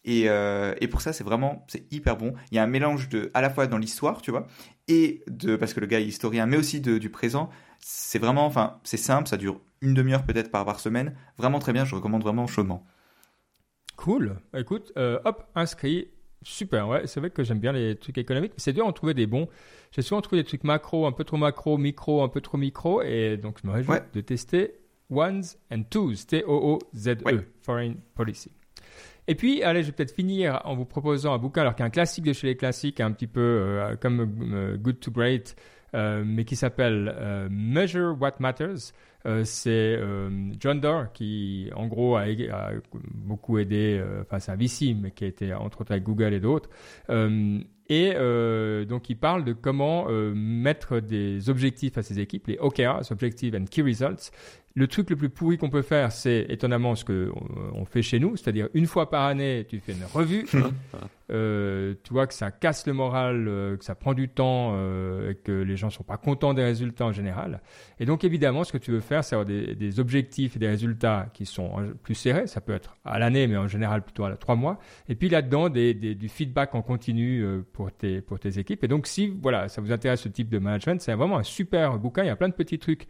et, 0.03 0.29
euh, 0.29 0.73
et 0.81 0.87
pour 0.87 1.01
ça 1.01 1.13
c'est 1.13 1.23
vraiment, 1.23 1.63
c'est 1.67 1.91
hyper 1.91 2.17
bon, 2.17 2.33
il 2.51 2.55
y 2.55 2.59
a 2.59 2.63
un 2.63 2.67
mélange 2.67 3.09
de, 3.09 3.29
à 3.35 3.41
la 3.41 3.49
fois 3.49 3.67
dans 3.67 3.77
l'histoire, 3.77 4.21
tu 4.21 4.31
vois, 4.31 4.47
et 4.87 5.23
de, 5.27 5.55
parce 5.55 5.73
que 5.75 5.79
le 5.79 5.85
gars 5.87 5.99
est 5.99 6.05
historien, 6.05 6.47
mais 6.47 6.57
aussi 6.57 6.81
de, 6.81 6.97
du 6.97 7.09
présent, 7.09 7.49
c'est 7.79 8.17
vraiment, 8.19 8.45
enfin, 8.45 8.79
c'est 8.83 8.97
simple, 8.97 9.27
ça 9.27 9.37
dure 9.37 9.61
une 9.81 9.93
demi-heure 9.93 10.23
peut-être 10.25 10.51
par, 10.51 10.65
par 10.65 10.79
semaine, 10.79 11.15
vraiment 11.37 11.59
très 11.59 11.73
bien, 11.73 11.85
je 11.85 11.95
recommande 11.95 12.23
vraiment 12.23 12.47
chaudement. 12.47 12.85
Cool. 13.97 14.35
Écoute, 14.55 14.91
euh, 14.97 15.19
hop, 15.25 15.45
inscrit. 15.55 16.09
Super, 16.43 16.87
ouais. 16.87 17.07
C'est 17.07 17.19
vrai 17.19 17.29
que 17.31 17.43
j'aime 17.43 17.59
bien 17.59 17.71
les 17.71 17.95
trucs 17.95 18.17
économiques. 18.17 18.53
C'est 18.57 18.73
dur 18.73 18.85
d'en 18.85 18.91
trouver 18.93 19.13
des 19.13 19.25
bons. 19.25 19.47
J'ai 19.91 20.01
souvent 20.01 20.21
trouvé 20.21 20.41
des 20.43 20.47
trucs 20.47 20.63
macro, 20.63 21.07
un 21.07 21.11
peu 21.11 21.23
trop 21.23 21.37
macro, 21.37 21.77
micro, 21.77 22.21
un 22.23 22.27
peu 22.29 22.41
trop 22.41 22.57
micro. 22.57 23.01
Et 23.01 23.37
donc, 23.37 23.57
je 23.63 23.67
me 23.67 23.73
réjouis 23.73 23.93
Ouais. 23.95 24.03
de 24.13 24.21
tester 24.21 24.75
Ones 25.09 25.43
and 25.71 25.83
Twos, 25.89 26.25
T-O-O-Z-E, 26.27 27.23
Ouais. 27.25 27.47
Foreign 27.61 27.95
Policy. 28.15 28.51
Et 29.27 29.33
puis, 29.33 29.63
allez, 29.63 29.81
je 29.81 29.87
vais 29.87 29.93
peut-être 29.93 30.13
finir 30.13 30.61
en 30.65 30.75
vous 30.75 30.85
proposant 30.85 31.33
un 31.33 31.39
bouquin, 31.39 31.61
alors 31.61 31.75
qu'un 31.75 31.89
classique 31.89 32.25
de 32.25 32.33
chez 32.33 32.45
les 32.45 32.57
classiques, 32.57 32.99
un 32.99 33.11
petit 33.11 33.25
peu 33.27 33.39
euh, 33.41 33.95
comme 33.95 34.53
euh, 34.53 34.77
Good 34.77 34.99
to 34.99 35.09
Great, 35.11 35.55
mais 36.25 36.45
qui 36.45 36.55
s'appelle 36.55 37.13
euh, 37.17 37.47
Measure 37.49 38.15
What 38.19 38.35
Matters. 38.39 38.93
Euh, 39.25 39.43
c'est 39.43 39.97
euh, 39.97 40.29
John 40.59 40.79
Doerr 40.79 41.11
qui, 41.11 41.69
en 41.75 41.87
gros, 41.87 42.15
a, 42.15 42.25
beaucoup 43.13 43.57
aidé, 43.57 43.99
euh, 43.99 44.21
enfin 44.21 44.39
c'est 44.39 44.51
un 44.51 44.55
VC, 44.55 44.95
mais 44.99 45.11
qui 45.11 45.23
a 45.23 45.27
été 45.27 45.53
entre 45.53 45.81
autres 45.81 45.91
avec 45.91 46.03
Google 46.03 46.33
et 46.33 46.39
d'autres. 46.39 46.69
Euh, 47.09 47.59
et 47.87 48.13
euh, 48.15 48.85
donc 48.85 49.09
il 49.09 49.17
parle 49.17 49.43
de 49.43 49.53
comment 49.53 50.07
euh, 50.09 50.33
mettre 50.35 50.99
des 50.99 51.49
objectifs 51.49 51.97
à 51.97 52.03
ses 52.03 52.19
équipes, 52.19 52.47
les 52.47 52.57
OKRs, 52.59 53.11
Objective 53.11 53.55
and 53.55 53.65
Key 53.69 53.81
Results. 53.81 54.31
Le 54.77 54.87
truc 54.87 55.09
le 55.09 55.15
plus 55.15 55.29
pourri 55.29 55.57
qu'on 55.57 55.69
peut 55.69 55.81
faire, 55.81 56.11
c'est 56.11 56.45
étonnamment 56.49 56.95
ce 56.95 57.05
que 57.05 57.31
on, 57.33 57.79
on 57.81 57.85
fait 57.85 58.01
chez 58.01 58.19
nous, 58.19 58.35
c'est-à-dire 58.35 58.67
une 58.73 58.87
fois 58.87 59.09
par 59.09 59.23
année, 59.25 59.65
tu 59.69 59.79
fais 59.79 59.93
une 59.93 60.03
revue. 60.13 60.45
Euh, 61.31 61.95
tu 62.03 62.13
vois 62.13 62.27
que 62.27 62.35
ça 62.35 62.51
casse 62.51 62.85
le 62.85 62.93
moral, 62.93 63.47
euh, 63.47 63.77
que 63.77 63.83
ça 63.83 63.95
prend 63.95 64.13
du 64.13 64.29
temps, 64.29 64.73
euh, 64.75 65.31
et 65.31 65.33
que 65.35 65.51
les 65.51 65.75
gens 65.75 65.89
sont 65.89 66.03
pas 66.03 66.17
contents 66.17 66.53
des 66.53 66.63
résultats 66.63 67.07
en 67.07 67.11
général. 67.11 67.61
Et 67.99 68.05
donc 68.05 68.23
évidemment, 68.23 68.63
ce 68.63 68.71
que 68.71 68.77
tu 68.77 68.91
veux 68.91 68.99
faire, 68.99 69.23
c'est 69.23 69.33
avoir 69.33 69.47
des, 69.47 69.73
des 69.73 69.99
objectifs 69.99 70.55
et 70.55 70.59
des 70.59 70.67
résultats 70.67 71.27
qui 71.33 71.47
sont 71.47 71.71
plus 72.03 72.13
serrés. 72.13 72.45
Ça 72.45 72.61
peut 72.61 72.73
être 72.73 72.95
à 73.05 73.17
l'année, 73.17 73.47
mais 73.47 73.57
en 73.57 73.67
général 73.67 74.03
plutôt 74.03 74.23
à 74.25 74.29
la 74.29 74.37
trois 74.37 74.55
mois. 74.55 74.77
Et 75.09 75.15
puis 75.15 75.27
là-dedans, 75.27 75.69
des, 75.69 75.95
des- 75.95 76.13
du 76.13 76.29
feedback 76.29 76.75
en 76.75 76.83
continu 76.83 77.43
pour 77.73 77.91
tes 77.91 78.21
pour 78.21 78.37
tes 78.39 78.59
équipes. 78.59 78.83
Et 78.83 78.87
donc 78.87 79.07
si 79.07 79.35
voilà, 79.41 79.67
ça 79.67 79.81
vous 79.81 79.91
intéresse 79.91 80.21
ce 80.21 80.29
type 80.29 80.49
de 80.49 80.59
management, 80.59 81.01
c'est 81.01 81.15
vraiment 81.15 81.39
un 81.39 81.43
super 81.43 81.97
bouquin. 81.97 82.21
Il 82.23 82.27
y 82.27 82.29
a 82.29 82.35
plein 82.35 82.49
de 82.49 82.53
petits 82.53 82.77
trucs 82.77 83.07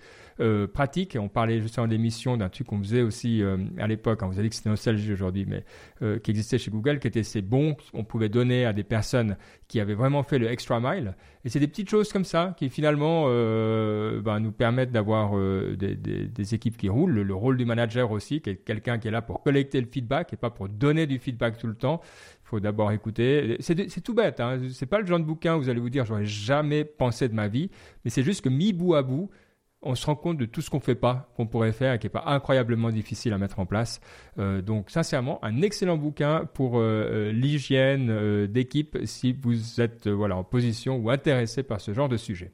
pratiques. 0.74 1.18
On 1.20 1.28
parlait 1.28 1.54
juste 1.61 1.79
en 1.79 1.89
émission 1.89 2.37
d'un 2.37 2.49
truc 2.49 2.67
qu'on 2.67 2.79
faisait 2.79 3.01
aussi 3.01 3.41
euh, 3.41 3.57
à 3.77 3.87
l'époque. 3.87 4.19
On 4.23 4.27
vous 4.27 4.39
a 4.39 4.41
dit 4.41 4.49
que 4.49 4.55
c'était 4.55 4.69
nostalgie 4.69 5.11
aujourd'hui, 5.13 5.45
mais 5.47 5.63
euh, 6.01 6.19
qui 6.19 6.31
existait 6.31 6.57
chez 6.57 6.71
Google, 6.71 6.99
qui 6.99 7.07
étaient 7.07 7.23
ces 7.23 7.41
bons 7.41 7.75
qu'on 7.91 8.03
pouvait 8.03 8.29
donner 8.29 8.65
à 8.65 8.73
des 8.73 8.83
personnes 8.83 9.37
qui 9.67 9.79
avaient 9.79 9.95
vraiment 9.95 10.23
fait 10.23 10.37
le 10.37 10.49
extra 10.49 10.79
mile. 10.79 11.15
Et 11.43 11.49
c'est 11.49 11.59
des 11.59 11.67
petites 11.67 11.89
choses 11.89 12.11
comme 12.11 12.25
ça 12.25 12.55
qui 12.57 12.69
finalement 12.69 13.25
euh, 13.27 14.19
ben, 14.19 14.39
nous 14.39 14.51
permettent 14.51 14.91
d'avoir 14.91 15.37
euh, 15.37 15.75
des, 15.77 16.55
équipes 16.55 16.75
qui 16.75 16.89
roulent. 16.89 17.11
Le, 17.11 17.23
le 17.23 17.35
rôle 17.35 17.55
du 17.55 17.65
manager 17.65 18.11
aussi, 18.11 18.41
qui 18.41 18.49
est 18.49 18.55
quelqu'un 18.55 18.97
qui 18.97 19.07
est 19.07 19.11
là 19.11 19.21
pour 19.21 19.43
collecter 19.43 19.79
le 19.79 19.87
feedback 19.87 20.33
et 20.33 20.37
pas 20.37 20.49
pour 20.49 20.69
donner 20.69 21.05
du 21.05 21.19
feedback 21.19 21.57
tout 21.57 21.67
le 21.67 21.75
temps. 21.75 22.01
Il 22.43 22.47
faut 22.47 22.59
d'abord 22.59 22.91
écouter. 22.91 23.57
C'est 23.59 24.01
tout 24.01 24.13
bête. 24.13 24.39
Hein. 24.39 24.59
C'est 24.71 24.85
pas 24.87 24.99
le 24.99 25.05
genre 25.05 25.19
de 25.19 25.25
bouquin 25.25 25.55
où 25.55 25.59
vous 25.59 25.69
allez 25.69 25.79
vous 25.79 25.89
dire 25.89 26.05
j'aurais 26.05 26.25
jamais 26.25 26.83
pensé 26.83 27.29
de 27.29 27.33
ma 27.33 27.47
vie, 27.47 27.69
mais 28.03 28.11
c'est 28.11 28.23
juste 28.23 28.43
que 28.43 28.49
mis 28.49 28.73
bout 28.73 28.95
à 28.95 29.03
bout, 29.03 29.29
on 29.86 29.95
se 29.95 30.05
rend 30.05 30.15
compte 30.15 30.38
de 30.38 30.45
tout 30.45 30.61
ce 30.61 30.69
qu'on 30.69 30.79
fait 30.79 30.95
pas, 30.95 31.31
qu'on 31.36 31.45
pourrait 31.45 31.71
faire 31.71 31.93
et 31.93 31.99
qui 31.99 32.07
est 32.07 32.09
pas 32.09 32.23
incroyablement 32.25 32.89
difficile 32.89 33.31
à 33.33 33.38
mettre 33.38 33.59
en 33.59 33.65
place. 33.65 34.01
Euh, 34.39 34.61
donc 34.61 34.89
sincèrement, 34.89 35.43
un 35.45 35.61
excellent 35.61 35.97
bouquin 35.97 36.45
pour 36.53 36.77
euh, 36.77 36.81
euh, 36.81 37.31
l'hygiène 37.31 38.09
euh, 38.09 38.47
d'équipe 38.47 38.97
si 39.05 39.31
vous 39.31 39.79
êtes 39.79 40.07
voilà 40.07 40.36
en 40.36 40.43
position 40.43 40.97
ou 40.97 41.09
intéressé 41.09 41.63
par 41.63 41.79
ce 41.79 41.93
genre 41.93 42.09
de 42.09 42.17
sujet. 42.17 42.51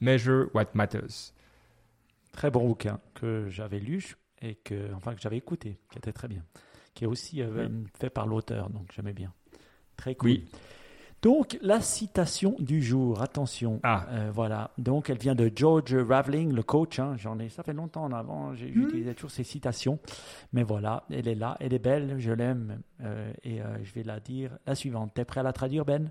Measure 0.00 0.48
what 0.54 0.70
matters. 0.74 1.34
Très 2.32 2.50
bon 2.50 2.66
bouquin 2.66 2.98
que 3.14 3.46
j'avais 3.48 3.78
lu 3.78 4.16
et 4.40 4.54
que, 4.54 4.92
enfin, 4.94 5.14
que 5.14 5.20
j'avais 5.20 5.36
écouté, 5.36 5.78
qui 5.90 5.98
était 5.98 6.12
très 6.12 6.28
bien. 6.28 6.42
Qui 6.94 7.04
est 7.04 7.06
aussi 7.06 7.42
fait 7.98 8.10
par 8.10 8.26
l'auteur, 8.26 8.70
donc 8.70 8.88
j'aimais 8.94 9.12
bien. 9.12 9.32
Très 9.96 10.14
cool. 10.14 10.30
Oui. 10.30 10.50
Donc, 11.22 11.58
la 11.60 11.80
citation 11.80 12.56
du 12.58 12.82
jour, 12.82 13.20
attention. 13.20 13.78
Ah. 13.82 14.06
Euh, 14.10 14.30
voilà. 14.32 14.70
Donc, 14.78 15.10
elle 15.10 15.18
vient 15.18 15.34
de 15.34 15.50
George 15.54 15.94
Raveling, 15.94 16.52
le 16.54 16.62
coach. 16.62 16.98
hein. 16.98 17.14
J'en 17.18 17.38
ai, 17.38 17.50
ça 17.50 17.62
fait 17.62 17.74
longtemps 17.74 18.04
en 18.04 18.12
avant. 18.12 18.54
J'utilisais 18.54 19.12
toujours 19.14 19.30
ces 19.30 19.44
citations. 19.44 19.98
Mais 20.54 20.62
voilà, 20.62 21.04
elle 21.10 21.28
est 21.28 21.34
là, 21.34 21.56
elle 21.60 21.74
est 21.74 21.78
belle, 21.78 22.14
je 22.18 22.32
l'aime. 22.32 22.80
euh, 23.04 23.30
et 23.44 23.60
euh, 23.60 23.64
je 23.82 23.92
vais 23.92 24.02
la 24.02 24.18
dire 24.18 24.52
la 24.66 24.74
suivante. 24.74 25.12
T'es 25.14 25.24
prêt 25.26 25.40
à 25.40 25.42
la 25.42 25.52
traduire, 25.52 25.84
Ben? 25.84 26.10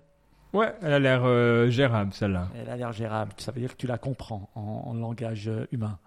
Ouais, 0.53 0.73
elle 0.81 0.93
a 0.93 0.99
l'air 0.99 1.21
euh, 1.25 1.69
gérable 1.69 2.11
celle-là. 2.13 2.47
Elle 2.55 2.69
a 2.69 2.75
l'air 2.75 2.91
gérable. 2.91 3.31
Ça 3.37 3.51
veut 3.51 3.61
dire 3.61 3.71
que 3.71 3.77
tu 3.77 3.85
la 3.87 3.97
comprends 3.99 4.49
en, 4.55 4.61
en 4.87 4.93
langage 4.95 5.49
humain. 5.71 5.99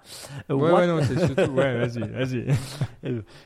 Ouais, 0.48 0.54
what- 0.56 0.72
ouais, 0.74 0.86
non, 0.88 1.00
c'est 1.02 1.18
surtout. 1.18 1.52
Ouais, 1.52 1.86
vas-y, 1.86 2.08
vas-y. 2.08 2.46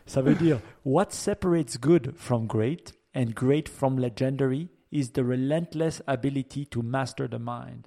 Ça 0.07 0.23
veut 0.23 0.35
dire 0.35 0.59
What 0.87 1.09
separates 1.11 1.79
good 1.81 2.13
from 2.17 2.47
great 2.47 2.95
and 3.15 3.27
great 3.35 3.69
from 3.69 3.99
legendary 3.99 4.69
is 4.93 5.13
the 5.13 5.19
relentless 5.23 6.03
ability 6.07 6.67
to 6.67 6.83
master 6.83 7.29
the 7.29 7.39
mind. 7.41 7.87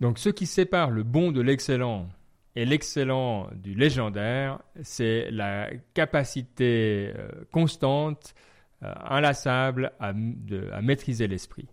Donc, 0.00 0.18
ce 0.18 0.28
qui 0.30 0.46
sépare 0.46 0.90
le 0.90 1.02
bon 1.02 1.30
de 1.32 1.40
l'excellent 1.40 2.08
et 2.56 2.64
l'excellent 2.64 3.48
du 3.54 3.74
légendaire, 3.74 4.58
c'est 4.82 5.30
la 5.30 5.70
capacité 5.94 7.12
euh, 7.16 7.28
constante, 7.52 8.34
euh, 8.82 8.92
inlassable 9.08 9.92
à, 10.00 10.10
m- 10.10 10.34
de- 10.44 10.68
à 10.72 10.82
maîtriser 10.82 11.28
l'esprit, 11.28 11.68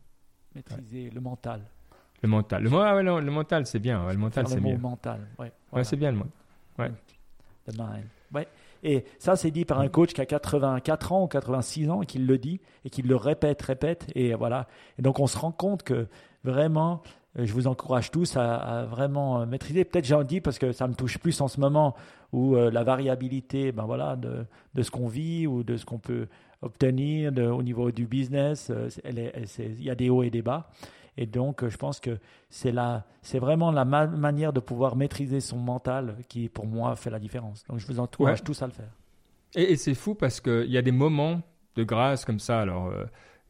Maîtriser 0.55 1.09
le 1.09 1.21
mental. 1.21 1.61
le 2.21 2.29
mental. 2.29 2.63
Le, 2.63 2.69
ah 2.73 2.95
ouais, 2.95 3.03
non, 3.03 3.19
le 3.19 3.31
mental, 3.31 3.65
c'est 3.65 3.79
bien. 3.79 4.05
ouais, 4.05 4.13
le 4.13 4.19
mental, 4.19 4.47
c'est 4.47 4.61
mieux. 4.61 4.77
mental. 4.77 5.27
Ouais, 5.37 5.51
voilà, 5.71 5.83
c'est 5.83 5.95
bien 5.97 6.11
le 6.11 6.17
mental. 6.17 6.93
the 7.67 7.77
mind. 7.77 8.05
Ouais. 8.33 8.47
Et 8.83 9.05
ça, 9.17 9.35
c'est 9.35 9.51
dit 9.51 9.65
par 9.65 9.79
un 9.79 9.87
coach 9.87 10.13
qui 10.13 10.21
a 10.21 10.25
84 10.25 11.11
ans 11.11 11.23
ou 11.23 11.27
86 11.27 11.89
ans 11.89 12.01
et 12.01 12.05
qui 12.05 12.19
le 12.19 12.37
dit 12.37 12.59
et 12.85 12.89
qui 12.89 13.01
le 13.01 13.15
répète, 13.15 13.61
répète. 13.61 14.07
Et 14.15 14.33
voilà. 14.33 14.67
Et 14.97 15.01
donc, 15.01 15.19
on 15.19 15.27
se 15.27 15.37
rend 15.37 15.51
compte 15.51 15.83
que 15.83 16.07
vraiment, 16.43 17.01
euh, 17.37 17.45
je 17.45 17.53
vous 17.53 17.67
encourage 17.67 18.11
tous 18.11 18.37
à, 18.37 18.85
vraiment 18.89 19.41
euh, 19.41 19.45
maîtriser. 19.45 19.85
Peut-être 19.85 20.05
j'en 20.05 20.23
dis 20.23 20.41
parce 20.41 20.59
que 20.59 20.71
ça 20.71 20.87
me 20.87 20.93
touche 20.93 21.17
plus 21.17 21.39
en 21.41 21.47
ce 21.47 21.59
moment 21.59 21.95
où 22.31 22.55
euh, 22.55 22.71
la 22.71 22.83
variabilité 22.83 23.71
ben 23.71 23.85
voilà, 23.85 24.15
de, 24.15 24.45
de 24.73 24.81
ce 24.81 24.91
qu'on 24.91 25.07
vit 25.07 25.47
ou 25.47 25.63
de 25.63 25.77
ce 25.77 25.85
qu'on 25.85 25.99
peut 25.99 26.27
obtenir 26.61 27.31
au 27.37 27.63
niveau 27.63 27.89
du 27.89 28.05
business, 28.05 28.69
il 29.05 29.81
y 29.81 29.89
a 29.89 29.95
des 29.95 30.09
hauts 30.09 30.23
et 30.23 30.29
des 30.29 30.41
bas. 30.41 30.69
Et 31.21 31.25
donc, 31.25 31.63
euh, 31.63 31.69
je 31.69 31.75
pense 31.75 31.99
que 31.99 32.17
c'est 32.49 32.71
la, 32.71 33.05
c'est 33.21 33.39
vraiment 33.39 33.71
la 33.71 33.83
ma- 33.83 34.07
manière 34.07 34.53
de 34.53 34.61
pouvoir 34.61 34.95
maîtriser 34.95 35.41
son 35.41 35.57
mental 35.57 36.15
qui, 36.29 36.47
pour 36.47 36.65
moi, 36.65 36.95
fait 36.95 37.09
la 37.09 37.19
différence. 37.19 37.65
Donc, 37.67 37.79
je 37.79 37.87
vous 37.87 37.99
encourage 37.99 38.39
Ouais. 38.39 38.45
tous 38.45 38.61
à 38.61 38.67
le 38.67 38.71
faire. 38.71 38.91
Et, 39.55 39.73
et 39.73 39.75
c'est 39.75 39.95
fou 39.95 40.15
parce 40.15 40.39
qu'il 40.39 40.69
y 40.71 40.77
a 40.77 40.81
des 40.81 40.93
moments 40.93 41.41
de 41.75 41.83
grâce 41.83 42.23
comme 42.23 42.39
ça. 42.39 42.61
Alors, 42.61 42.87
euh, 42.87 43.03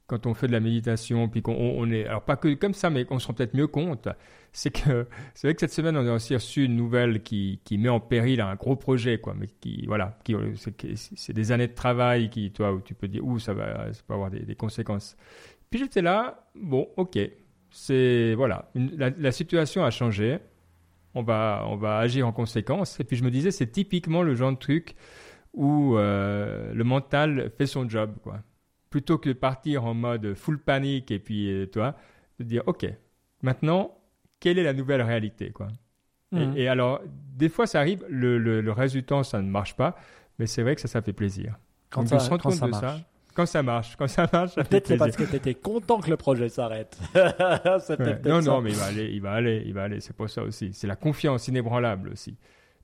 quand 0.08 0.26
on 0.26 0.34
fait 0.34 0.48
de 0.48 0.52
la 0.52 0.60
méditation, 0.60 1.30
puis 1.30 1.44
qu'on 1.44 1.54
on- 1.54 1.80
on 1.82 1.92
est. 1.92 2.08
Alors, 2.08 2.24
pas 2.24 2.38
que 2.38 2.52
comme 2.56 2.74
ça, 2.74 2.90
mais 2.90 3.06
qu'on 3.06 3.20
se 3.20 3.28
rend 3.28 3.36
peut-être 3.36 3.54
mieux 3.54 3.68
compte. 3.68 4.08
C'est 4.52 4.72
que 4.72 5.06
c'est 5.36 5.48
vrai 5.48 5.54
que 5.54 5.60
cette 5.60 5.72
semaine, 5.74 5.96
on 5.96 6.08
a 6.08 6.14
aussi 6.14 6.34
reçu 6.34 6.64
une 6.66 6.76
nouvelle 6.76 7.22
qui, 7.22 7.60
qui 7.64 7.78
met 7.78 7.90
en 7.90 8.00
péril 8.00 8.42
un 8.42 8.56
gros 8.56 8.76
projet, 8.78 9.20
quoi. 9.20 9.36
Mais 9.38 9.46
qui, 9.46 9.86
voilà, 9.86 10.18
qui, 10.24 10.36
c'est, 10.56 10.76
que- 10.76 10.96
c'est 10.96 11.34
des 11.34 11.52
années 11.52 11.68
de 11.68 11.76
travail 11.76 12.32
qui, 12.32 12.52
toi, 12.52 12.74
où 12.74 12.82
tu 12.82 12.96
peux 12.96 13.08
dire, 13.08 13.24
ouh, 13.24 13.38
ça 13.38 13.54
va, 13.54 13.94
ça 13.94 14.02
peut 14.08 14.16
avoir 14.16 14.32
des, 14.32 14.40
des 14.40 14.56
conséquences. 14.56 15.16
Puis 15.70 15.80
j'étais 15.82 16.02
là, 16.02 16.48
bon, 16.56 16.88
ok, 16.98 17.20
c'est 17.72 18.34
voilà, 18.36 18.70
une- 18.76 18.96
la, 18.98 19.10
la 19.12 19.32
situation 19.32 19.84
a 19.84 19.92
changé. 19.92 20.40
On 21.16 21.24
va, 21.24 21.64
on 21.68 21.76
va 21.76 21.98
agir 21.98 22.28
en 22.28 22.32
conséquence. 22.32 23.00
Et 23.00 23.04
puis 23.04 23.18
je 23.18 23.24
me 23.24 23.32
disais, 23.32 23.52
c'est 23.52 23.68
typiquement 23.72 24.22
le 24.22 24.36
genre 24.36 24.52
de 24.52 24.58
truc 24.58 24.96
où 25.54 25.98
euh, 25.98 26.74
le 26.74 26.84
mental 26.84 27.52
fait 27.58 27.66
son 27.66 27.90
job, 27.90 28.14
quoi. 28.24 28.40
Plutôt 28.92 29.18
que 29.18 29.30
de 29.30 29.34
partir 29.34 29.86
en 29.86 29.94
mode 29.96 30.34
full 30.36 30.60
panique 30.60 31.12
et 31.12 31.20
puis, 31.20 31.52
euh, 31.52 31.66
toi, 31.68 31.96
de 32.40 32.44
dire, 32.44 32.64
OK, 32.68 32.86
maintenant, 33.42 33.98
quelle 34.40 34.60
est 34.60 34.64
la 34.64 34.74
nouvelle 34.74 35.02
réalité, 35.02 35.52
quoi? 35.52 35.68
Et-. 36.36 36.62
Et, 36.64 36.68
alors, 36.68 37.02
des 37.36 37.50
fois, 37.50 37.66
ça 37.68 37.80
arrive, 37.80 38.06
le, 38.10 38.38
le, 38.38 38.62
le 38.62 38.72
résultat, 38.72 39.24
ça 39.24 39.42
ne 39.42 39.50
marche 39.50 39.76
pas, 39.76 39.96
mais 40.38 40.46
c'est 40.46 40.62
vrai 40.62 40.76
que 40.76 40.82
ça, 40.82 40.88
ça 40.88 41.02
fait 41.02 41.14
plaisir. 41.14 41.58
Quand 41.90 42.02
Donc, 42.02 42.10
ça, 42.10 42.20
se 42.20 42.30
quand 42.30 42.38
compte 42.38 42.56
de 42.68 42.70
marche. 42.72 42.82
ça, 42.86 43.09
quand 43.40 43.46
ça 43.46 43.64
marche, 43.64 43.96
quand 43.98 44.08
ça 44.08 44.28
marche, 44.34 44.56
Peut-être 44.56 44.88
c'est 44.88 44.98
parce 44.98 45.16
que 45.16 45.24
tu 45.24 45.36
étais 45.38 45.54
content 45.54 46.00
que 46.02 46.10
le 46.10 46.18
projet 46.18 46.50
s'arrête. 46.50 46.98
Ouais. 47.16 48.20
Non, 48.26 48.42
ça. 48.42 48.52
non, 48.52 48.62
mais 48.62 48.72
il 48.72 48.76
va 48.76 48.86
aller, 48.86 49.10
il 49.14 49.22
va 49.22 49.32
aller, 49.32 49.64
il 49.66 49.74
va 49.74 49.84
aller. 49.84 50.00
C'est 50.02 50.16
pour 50.16 50.30
ça 50.30 50.44
aussi. 50.44 50.72
C'est 50.74 50.88
la 50.88 50.96
confiance 50.96 51.48
inébranlable 51.48 52.10
aussi. 52.10 52.36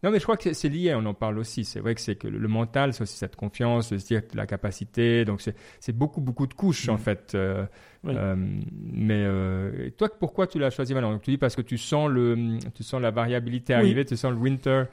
Non, 0.03 0.12
mais 0.12 0.20
je 0.20 0.24
crois 0.24 0.38
que 0.38 0.53
c'est- 0.53 0.70
lié, 0.70 0.93
on 0.95 1.06
en 1.06 1.14
parle 1.14 1.39
aussi. 1.39 1.64
C'est 1.66 1.80
vrai 1.80 1.95
que 1.95 2.01
c'est 2.01 2.16
que 2.16 2.28
le, 2.28 2.47
mental, 2.47 2.93
c'est 2.93 3.01
aussi 3.01 3.18
cette 3.18 3.36
confiance, 3.36 3.89
se 3.89 3.95
dire 3.95 4.22
la 4.34 4.45
capacité. 4.45 5.26
Donc, 5.26 5.41
c'est 5.80 5.93
beaucoup, 5.97 6.22
beaucoup 6.22 6.45
de 6.47 6.53
couches, 6.53 6.89
en 6.89 6.95
Mm. 6.95 6.99
fait. 6.99 7.32
Euh, 7.36 7.66
Oui. 8.03 8.14
euh, 8.16 8.36
mais 8.38 9.24
euh, 9.26 9.89
toi, 9.97 10.10
pourquoi 10.20 10.45
tu 10.47 10.60
l'as 10.60 10.70
choisi 10.70 10.93
maintenant? 10.93 11.12
Donc, 11.12 11.22
Tu 11.24 11.32
dis 11.32 11.38
parce 11.38 11.56
que 11.56 11.62
tu 11.64 11.78
sens, 11.78 12.10
le, 12.10 12.58
tu 12.76 12.84
sens 12.84 13.01
la 13.01 13.12
variabilité 13.12 13.74
Oui. 13.74 13.80
arriver, 13.80 14.06
tu 14.06 14.16
sens 14.16 14.32
le 14.32 14.38
winter. 14.38 14.84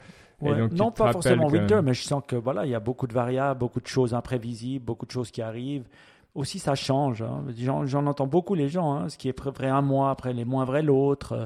Et 0.45 0.55
donc, 0.55 0.71
non, 0.73 0.91
pas 0.91 1.11
forcément 1.11 1.47
winter, 1.47 1.81
mais 1.83 1.93
je 1.93 2.03
sens 2.03 2.21
que 2.27 2.35
voilà, 2.35 2.65
il 2.65 2.71
y 2.71 2.75
a 2.75 2.79
beaucoup 2.79 3.07
de 3.07 3.13
variables, 3.13 3.59
beaucoup 3.59 3.81
de 3.81 3.87
choses 3.87 4.13
imprévisibles, 4.13 4.83
beaucoup 4.85 5.05
de 5.05 5.11
choses 5.11 5.31
qui 5.31 5.41
arrivent. 5.41 5.87
Aussi, 6.35 6.57
ça 6.57 6.73
change. 6.73 7.21
hein. 7.21 7.43
J'en, 7.85 8.07
entends 8.07 8.25
beaucoup 8.25 8.55
les 8.55 8.67
gens. 8.67 8.93
hein. 8.93 9.09
Ce 9.09 9.17
qui 9.17 9.29
est 9.29 9.39
vrai 9.39 9.67
un 9.67 9.81
mois, 9.83 10.09
après 10.09 10.33
les 10.33 10.45
moins 10.45 10.65
vrai 10.65 10.81
l'autre. 10.81 11.33
Euh, 11.33 11.45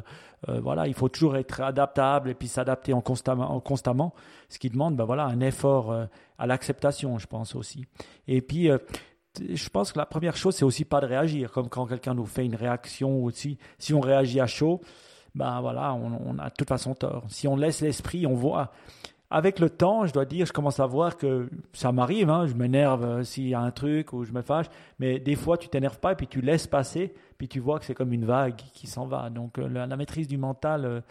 euh, 0.49 0.61
voilà, 0.61 0.87
il 0.87 0.93
faut 0.93 1.09
toujours 1.09 1.35
être 1.35 1.59
adaptable 1.61 2.29
et 2.29 2.33
puis 2.33 2.47
s'adapter 2.47 2.93
en 2.93 3.01
constamment, 3.01 3.51
en 3.51 3.59
constamment. 3.59 4.13
Ce 4.47 4.59
qui 4.59 4.69
demande, 4.69 4.95
ben 4.95 5.03
voilà, 5.03 5.25
un 5.25 5.41
effort 5.41 5.91
euh, 5.91 6.05
à 6.37 6.47
l'acceptation, 6.47 7.17
je 7.19 7.27
pense 7.27 7.55
aussi. 7.55 7.85
Et 8.27 8.41
puis. 8.41 8.69
euh, 8.69 8.77
je 9.53 9.69
pense 9.69 9.91
que 9.91 9.99
la 9.99 10.07
première 10.07 10.35
chose, 10.35 10.55
c'est 10.55 10.65
aussi 10.65 10.83
pas 10.83 10.99
de 10.99 11.05
réagir, 11.05 11.51
comme 11.51 11.69
quand 11.69 11.85
quelqu'un 11.85 12.15
nous 12.15 12.25
fait 12.25 12.43
une 12.43 12.55
réaction 12.55 13.19
ou 13.19 13.29
si, 13.29 13.59
si 13.77 13.93
on 13.93 13.99
réagit 13.99 14.39
à 14.39 14.47
chaud, 14.47 14.81
ben 15.37 15.61
voilà, 15.61 15.93
on, 15.93 16.19
on 16.25 16.39
a 16.39 16.49
de 16.49 16.53
toute 16.55 16.67
façon 16.67 16.95
tort. 16.95 17.25
Si 17.29 17.47
on 17.47 17.55
laisse 17.55 17.81
l'esprit, 17.81 18.25
on 18.25 18.33
voit. 18.33 18.71
Avec 19.29 19.59
le 19.59 19.69
temps, 19.69 20.05
je 20.05 20.13
dois 20.13 20.23
dire, 20.23 20.45
je 20.45 20.53
commence 20.53 20.79
à 20.79 20.85
voir 20.85 21.17
que 21.17 21.49
ça 21.73 21.91
m'arrive, 21.91 22.29
hein, 22.29 22.47
je 22.47 22.53
m'énerve 22.53 23.03
euh, 23.03 23.23
s'il 23.23 23.49
y 23.49 23.53
a 23.53 23.59
un 23.59 23.71
truc 23.71 24.13
ou 24.13 24.23
je 24.23 24.31
me 24.31 24.41
fâche, 24.41 24.67
mais 24.99 25.19
des 25.19 25.35
fois 25.35 25.57
tu 25.57 25.67
t'énerves 25.67 25.99
pas 25.99 26.13
et 26.13 26.15
puis 26.15 26.27
tu 26.27 26.39
laisses 26.39 26.65
passer, 26.65 27.13
puis 27.37 27.49
tu 27.49 27.59
vois 27.59 27.77
que 27.77 27.85
c'est 27.85 27.93
comme 27.93 28.13
une 28.13 28.23
vague 28.23 28.55
qui 28.55 28.87
s'en 28.87 29.05
va. 29.05 29.29
Donc 29.29 29.59
euh, 29.59 29.67
la, 29.67 29.85
la 29.85 29.97
maîtrise 29.97 30.29
du 30.29 30.37
mental, 30.37 30.85
euh, 30.85 31.01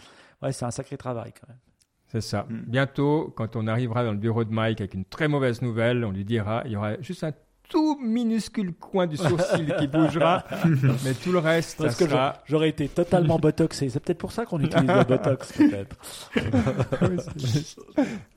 ouais, 0.43 0.53
c'est 0.53 0.65
un 0.65 0.71
sacré 0.71 0.97
travail 0.97 1.33
quand 1.39 1.49
même. 1.49 1.59
C'est 2.07 2.23
ça. 2.23 2.47
Mm. 2.49 2.65
Bientôt, 2.67 3.35
quand 3.37 3.55
on 3.55 3.67
arrivera 3.67 4.03
dans 4.03 4.13
le 4.13 4.19
bureau 4.19 4.45
de 4.45 4.53
Mike 4.53 4.81
avec 4.81 4.95
une 4.95 5.05
très 5.05 5.29
mauvaise 5.29 5.61
nouvelle, 5.61 6.03
on 6.05 6.11
lui 6.11 6.25
dira, 6.25 6.63
il 6.65 6.73
y 6.73 6.77
aura 6.77 6.99
juste 7.03 7.23
un 7.23 7.33
tout 7.69 7.99
minuscule 8.01 8.73
coin 8.75 9.07
du 9.07 9.17
sourcil 9.17 9.75
qui 9.79 9.87
bougera, 9.87 10.45
mais 11.05 11.15
tout 11.15 11.33
le 11.33 11.39
reste, 11.39 11.79
Parce 11.79 11.97
ça 11.97 12.05
que 12.05 12.11
sera... 12.11 12.43
j'aurais 12.47 12.69
été 12.69 12.89
totalement 12.89 13.39
botoxé. 13.39 13.89
C'est 13.89 14.01
peut-être 14.01 14.19
pour 14.19 14.33
ça 14.33 14.47
qu'on 14.47 14.61
utilise 14.61 14.89
le 14.89 15.05
botox, 15.05 15.53
peut-être. 15.57 15.97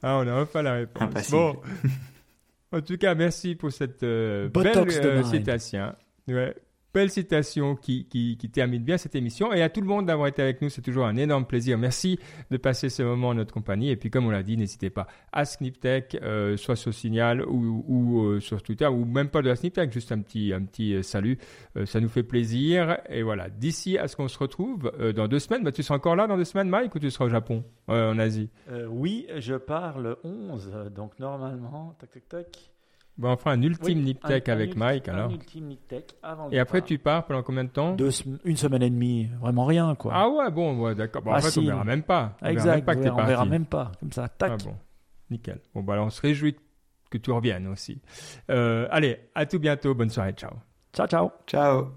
ah, 0.02 0.18
on 0.18 0.28
a 0.28 0.42
enfin 0.42 0.62
la 0.62 0.74
réponse. 0.74 1.32
Bon, 1.32 1.56
en 2.72 2.82
tout 2.82 2.98
cas, 2.98 3.16
merci 3.16 3.56
pour 3.56 3.72
cette 3.72 4.04
euh, 4.04 4.50
Botox 4.50 4.98
belle 4.98 5.06
euh, 5.08 5.24
citation. 5.24 5.94
Ouais. 6.28 6.56
Belle 6.94 7.10
citation 7.10 7.76
qui, 7.76 8.06
qui, 8.06 8.38
termine 8.50 8.84
bien 8.84 8.98
cette 8.98 9.16
émission. 9.16 9.54
Et 9.54 9.62
à 9.62 9.70
tout 9.70 9.82
le 9.82 9.88
monde 9.88 10.08
d'avoir 10.08 10.28
été 10.28 10.42
avec 10.42 10.62
nous, 10.62 10.70
c'est 10.70 10.82
toujours 10.82 11.06
un 11.06 11.18
énorme 11.18 11.46
plaisir. 11.46 11.78
Merci 11.78 12.20
de 12.50 12.58
passer 12.58 12.90
ce 12.90 13.04
moment 13.04 13.30
en 13.30 13.34
notre 13.36 13.54
compagnie. 13.54 13.90
Et 13.90 13.96
puis, 13.96 14.10
comme 14.10 14.26
on 14.26 14.32
l'a 14.32 14.44
dit, 14.44 14.58
n'hésitez 14.58 14.90
pas 14.90 15.08
à 15.32 15.46
Sniptech, 15.46 16.18
euh, 16.22 16.58
soit 16.58 16.76
sur 16.76 16.94
Signal 16.94 17.44
ou, 17.46 18.24
euh, 18.24 18.40
sur 18.40 18.64
Twitter, 18.64 18.88
ou 18.88 19.06
même 19.06 19.30
pas 19.30 19.42
de 19.42 19.50
la 19.50 19.56
Sniptech, 19.56 19.92
juste 19.92 20.12
un 20.12 20.20
petit, 20.22 20.52
un 20.54 20.64
petit 20.64 20.96
euh, 20.96 21.04
salut. 21.04 21.38
Euh, 21.78 21.86
ça 21.86 22.00
nous 22.00 22.10
fait 22.10 22.24
plaisir. 22.24 22.98
Et 23.10 23.22
voilà, 23.22 23.50
d'ici 23.50 23.98
à 23.98 24.08
ce 24.08 24.16
qu'on 24.16 24.28
se 24.28 24.40
retrouve 24.40 24.92
dans 25.16 25.28
deux 25.28 25.40
semaines, 25.40 25.64
bah, 25.64 25.72
tu 25.72 25.84
seras 25.84 25.96
encore 25.96 26.16
là 26.16 26.28
dans 26.28 26.38
deux 26.38 26.44
semaines, 26.44 26.70
Mike, 26.70 26.96
ou 26.96 27.00
tu 27.00 27.12
seras 27.12 27.26
au 27.26 27.30
Japon, 27.30 27.64
en 27.88 28.18
Asie? 28.18 28.50
Oui, 28.90 29.28
je 29.38 29.56
pars 29.56 30.00
le 30.00 30.18
11, 30.24 30.72
euh, 30.74 30.90
donc 30.90 31.20
normalement, 31.20 31.96
tac 32.00 32.12
tac 32.12 32.28
tac. 32.28 32.72
Bon, 33.20 33.32
on 33.34 33.38
fera 33.38 33.52
un 33.52 33.62
ultime 33.62 33.98
Oui, 33.98 34.04
Niptech 34.06 34.48
un- 34.48 34.52
un 34.52 34.56
avec 34.56 34.76
Mike, 34.78 35.10
un 35.10 35.14
alors. 35.14 35.32
ultime 35.32 35.76
avant 36.24 36.50
Et 36.52 36.58
après, 36.58 36.82
tu 36.82 36.98
pars 36.98 37.26
pendant 37.26 37.44
combien 37.44 37.66
de 37.66 37.70
temps? 37.70 37.94
Deux 37.96 38.12
une 38.46 38.56
semaine 38.56 38.82
et 38.82 38.90
demie, 38.90 39.30
vraiment 39.42 39.66
rien 39.66 39.94
quoi. 39.96 40.14
Ah 40.16 40.30
ouais, 40.30 40.50
bon, 40.50 40.80
ouais, 40.80 40.96
d'accord. 40.96 41.22
Bon, 41.22 41.34
en 41.34 41.42
fait, 41.42 41.60
on 41.60 41.64
verra 41.66 41.84
même 41.84 42.04
pas. 42.04 42.38
On 42.42 42.46
verra 42.46 42.52
exact, 42.54 42.76
même 42.76 42.86
pas 42.86 42.94
que 42.94 43.00
on 43.00 43.04
t'es 43.04 43.10
verra, 43.10 43.22
on 43.22 43.26
verra 43.28 43.38
parti. 43.40 43.52
même 43.52 43.66
pas, 43.66 43.92
comme 44.00 44.12
ça, 44.14 44.30
tac. 44.30 44.52
Ah 44.54 44.58
bon, 44.64 44.76
nickel. 45.30 45.60
Bon, 45.76 45.84
bah 45.84 45.94
alors, 45.94 46.06
on 46.06 46.10
se 46.10 46.22
réjouit 46.22 46.56
que 47.12 47.18
tu 47.18 47.30
reviennes 47.32 47.68
aussi. 47.68 48.02
Euh, 48.50 48.88
allez, 48.90 49.20
à 49.36 49.46
tout 49.46 49.60
bientôt. 49.60 49.94
Bonne 49.94 50.10
soirée. 50.10 50.32
Ciao. 50.34 50.52
Ciao 50.94 51.06
ciao. 51.08 51.32
Ciao. 51.46 51.90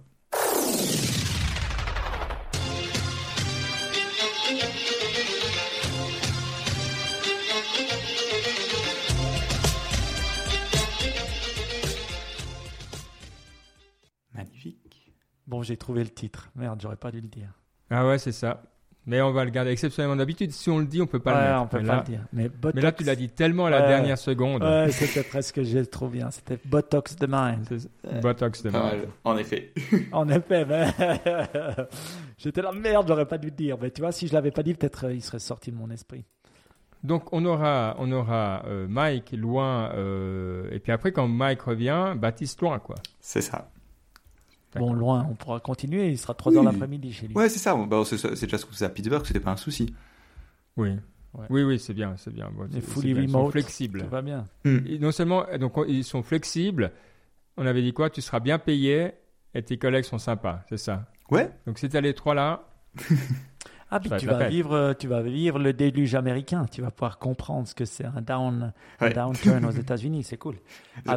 Bon, 15.63 15.67
j'ai 15.67 15.77
trouvé 15.77 16.03
le 16.03 16.11
titre. 16.11 16.51
Merde, 16.57 16.81
j'aurais 16.83 16.97
pas 16.97 17.13
dû 17.13 17.21
le 17.21 17.29
dire. 17.29 17.47
Ah 17.89 18.05
ouais, 18.05 18.19
c'est 18.19 18.33
ça. 18.33 18.65
Mais 19.07 19.23
on 19.23 19.31
va 19.31 19.45
le 19.45 19.53
garder 19.53 19.71
exceptionnellement 19.71 20.17
d'habitude. 20.17 20.51
Si 20.51 20.71
on 20.71 20.81
le 20.81 20.87
dit, 20.87 21.01
on 21.01 21.07
peut 21.07 21.21
pas 21.21 21.35
le 21.35 21.47
mettre. 21.49 21.63
on 21.63 21.67
peut 21.69 21.79
mais, 21.79 21.87
pas 21.87 21.93
là, 21.95 22.05
le 22.05 22.13
dire. 22.13 22.27
Mais, 22.33 22.51
mais 22.75 22.81
là, 22.81 22.91
tu 22.91 23.05
l'as 23.05 23.15
dit 23.15 23.29
tellement 23.29 23.67
à 23.67 23.71
la 23.71 23.83
Ouais. 23.83 23.89
dernière 23.89 24.19
seconde. 24.19 24.65
Ouais, 24.65 24.91
c'était 24.91 25.23
presque, 25.23 25.63
j'ai 25.63 25.87
trop 25.87 26.09
bien. 26.09 26.33
C'était 26.33 26.59
Botox 26.65 27.15
de 27.15 27.29
Mind. 27.29 27.65
Botox 28.21 28.65
de 28.65 28.71
mal, 28.71 29.07
en 29.23 29.37
effet. 29.37 29.73
En 30.13 30.29
effet, 30.29 30.65
mais 30.65 30.89
j'étais 32.39 32.61
là, 32.63 32.73
merde, 32.73 33.07
j'aurais 33.07 33.27
pas 33.27 33.39
dû 33.39 33.47
le 33.51 33.55
dire. 33.55 33.77
Mais 33.81 33.93
tu 33.93 34.01
vois, 34.01 34.11
si 34.11 34.27
je 34.27 34.33
l'avais 34.33 34.51
pas 34.51 34.65
dit, 34.65 34.75
peut-être 34.75 35.05
euh, 35.07 35.15
il 35.15 35.23
serait 35.23 35.39
sorti 35.39 35.71
de 35.71 35.77
mon 35.77 35.91
esprit. 35.91 36.25
Donc 37.05 37.33
on 37.33 37.45
aura, 37.45 37.95
on 37.99 38.11
aura 38.11 38.65
euh, 38.67 38.87
Mike 38.89 39.33
loin, 39.33 39.93
euh, 39.95 40.69
et 40.73 40.79
puis 40.81 40.91
après 40.93 41.11
quand 41.13 41.27
Mike 41.29 41.63
revient, 41.63 42.15
Baptiste 42.17 42.61
loin 42.61 42.79
quoi. 42.81 42.97
C'est 43.21 43.41
ça. 43.41 43.69
Bon, 44.81 44.93
loin, 44.93 45.27
on 45.31 45.35
pourra 45.35 45.61
continuer. 45.61 46.09
Il 46.11 46.19
sera 46.19 46.35
3 46.35 46.53
Oui. 46.53 46.59
heures 46.59 46.65
l'après-midi 46.65 47.13
chez 47.13 47.27
lui. 47.29 47.35
Ouais, 47.35 47.49
c'est 47.49 47.59
ça. 47.59 47.75
Bon, 47.75 47.87
bah, 47.87 48.03
c'est 48.07 48.17
c'est 48.17 48.47
déjà 48.47 48.59
ce 48.59 48.65
qu'on 48.67 48.73
faisait 48.73 48.87
à 48.87 48.91
Pittsburgh, 48.91 49.25
c'était 49.27 49.41
pas 49.41 49.51
un 49.53 49.57
souci. 49.57 49.95
Oui, 50.77 50.91
Ouais. 51.35 51.47
oui, 51.51 51.63
oui, 51.63 51.79
c'est 51.79 51.95
bien, 51.95 52.15
c'est 52.17 52.33
bien. 52.33 52.51
Bon, 52.55 52.67
c'est- 52.73 52.81
fully 52.81 53.09
c'est 53.09 53.15
bien. 53.15 53.23
Ils 53.25 53.31
sont 53.31 53.39
remote, 53.39 53.53
flexibles. 53.53 54.03
Tout 54.03 54.09
va 54.11 54.23
bien. 54.23 54.47
Et 54.65 54.99
non 54.99 55.13
seulement, 55.13 55.45
donc 55.61 55.77
on- 55.79 55.85
ils 55.85 56.05
sont 56.05 56.23
flexibles. 56.23 56.93
On 57.57 57.67
avait 57.67 57.83
dit 57.83 57.93
quoi 57.93 58.09
Tu 58.11 58.21
seras 58.23 58.41
bien 58.41 58.59
payé 58.59 59.13
et 59.55 59.63
tes 59.63 59.77
collègues 59.79 60.05
sont 60.05 60.19
sympas, 60.19 60.63
c'est 60.69 60.77
ça? 60.79 61.07
Ouais. 61.31 61.51
Donc 61.67 61.79
si 61.79 61.89
t'as 61.89 62.01
les 62.01 62.15
trois 62.15 62.35
là, 62.35 62.69
Ah, 63.95 64.01
puis 64.01 64.11
tu 64.19 64.27
vas, 64.27 64.49
vivre, 64.49 64.73
euh, 64.73 64.95
tu 64.95 65.07
vas 65.07 65.21
vivre 65.21 65.59
le 65.59 65.73
déluge 65.75 66.15
américain. 66.15 66.65
Tu 66.71 66.81
vas 66.81 66.91
pouvoir 66.91 67.19
comprendre 67.19 67.69
ce 67.69 67.75
que 67.75 67.85
c'est 67.85 68.07
un, 68.07 68.23
down, 68.23 68.73
un 69.01 69.05
Ouais. 69.07 69.13
downturn 69.13 69.65
aux 69.67 69.71
États-Unis. 69.85 70.25
C'est 70.25 70.39
cool. 70.39 70.57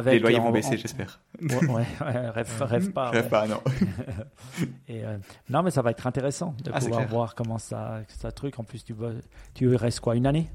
Les 0.04 0.18
loyers 0.18 0.38
vont 0.38 0.50
baisser, 0.50 0.76
j'espère. 0.76 1.20
Ouais, 1.40 1.56
ouais, 1.56 1.86
ouais, 2.00 2.28
rêve, 2.30 2.52
rêve 2.62 2.92
pas. 2.92 3.10
Rêve 3.10 3.24
ouais. 3.24 3.30
pas, 3.30 3.46
non. 3.48 3.60
Et, 4.88 5.04
euh, 5.04 5.16
non, 5.48 5.62
mais 5.62 5.70
ça 5.70 5.82
va 5.82 5.90
être 5.90 6.06
intéressant 6.06 6.54
de 6.64 6.70
Ah, 6.72 6.80
c'est 6.80 6.86
pouvoir 6.88 7.06
voir 7.08 7.34
comment 7.34 7.58
ça, 7.58 8.00
ça 8.08 8.30
truc. 8.32 8.58
En 8.58 8.64
plus, 8.64 8.84
tu, 8.84 8.92
vas- 8.92 9.10
tu 9.54 9.74
restes 9.74 10.00
quoi 10.00 10.16
Une 10.16 10.26
année? 10.26 10.48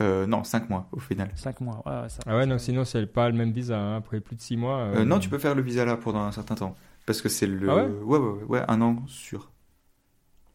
Euh, 0.00 0.26
non, 0.26 0.44
5 0.44 0.70
mois 0.70 0.88
au 0.92 0.98
final. 0.98 1.30
Cinq 1.34 1.60
mois 1.60 1.82
ouais, 1.84 2.02
ouais, 2.02 2.08
ça- 2.08 2.20
ah 2.26 2.36
ouais, 2.36 2.46
non, 2.46 2.56
sinon 2.58 2.84
c'est 2.84 3.04
pas 3.06 3.28
le 3.28 3.36
même 3.36 3.52
visa. 3.52 3.78
hein. 3.78 3.96
Après 3.98 4.20
plus 4.20 4.34
de 4.36 4.40
six 4.40 4.56
mois. 4.56 4.78
euh, 4.78 4.94
Euh, 5.00 5.04
non, 5.04 5.18
tu 5.18 5.28
peux 5.28 5.38
faire 5.38 5.54
le 5.54 5.60
visa 5.62 5.84
là 5.84 5.96
pendant 5.98 6.20
un 6.22 6.32
certain 6.32 6.54
temps. 6.54 6.74
Parce 7.06 7.20
que 7.20 7.28
c'est 7.28 7.46
le. 7.46 7.68
Ah 7.68 7.76
ouais? 7.76 7.82
Ouais, 7.86 8.18
ouais, 8.18 8.28
ouais, 8.30 8.44
ouais, 8.44 8.62
un 8.68 8.80
an 8.80 8.96
sûr. 9.06 9.50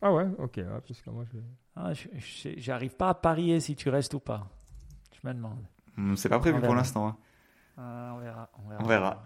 Ah 0.02 0.14
ouais, 0.14 0.28
ok. 0.40 0.54
ouais, 0.58 0.66
parce 0.88 1.02
que 1.02 1.10
moi, 1.10 1.24
je... 1.34 1.38
Ah, 1.76 1.92
J'arrive 2.58 2.96
pas 2.96 3.10
à 3.10 3.14
parier 3.14 3.60
si 3.60 3.76
tu 3.76 3.90
restes 3.90 4.14
ou 4.14 4.20
pas. 4.20 4.48
Je 5.22 5.28
me 5.28 5.34
demande. 5.34 5.58
Hmm, 5.98 6.16
C'est 6.16 6.30
pas 6.30 6.40
prévu 6.40 6.60
pour 6.62 6.76
l'instant. 6.76 7.08
hein. 7.08 7.18
Ah, 7.78 8.14
on 8.16 8.20
verra. 8.20 8.50
On 8.64 8.70
verra. 8.70 8.84
On 8.84 8.88
verra. 8.88 9.24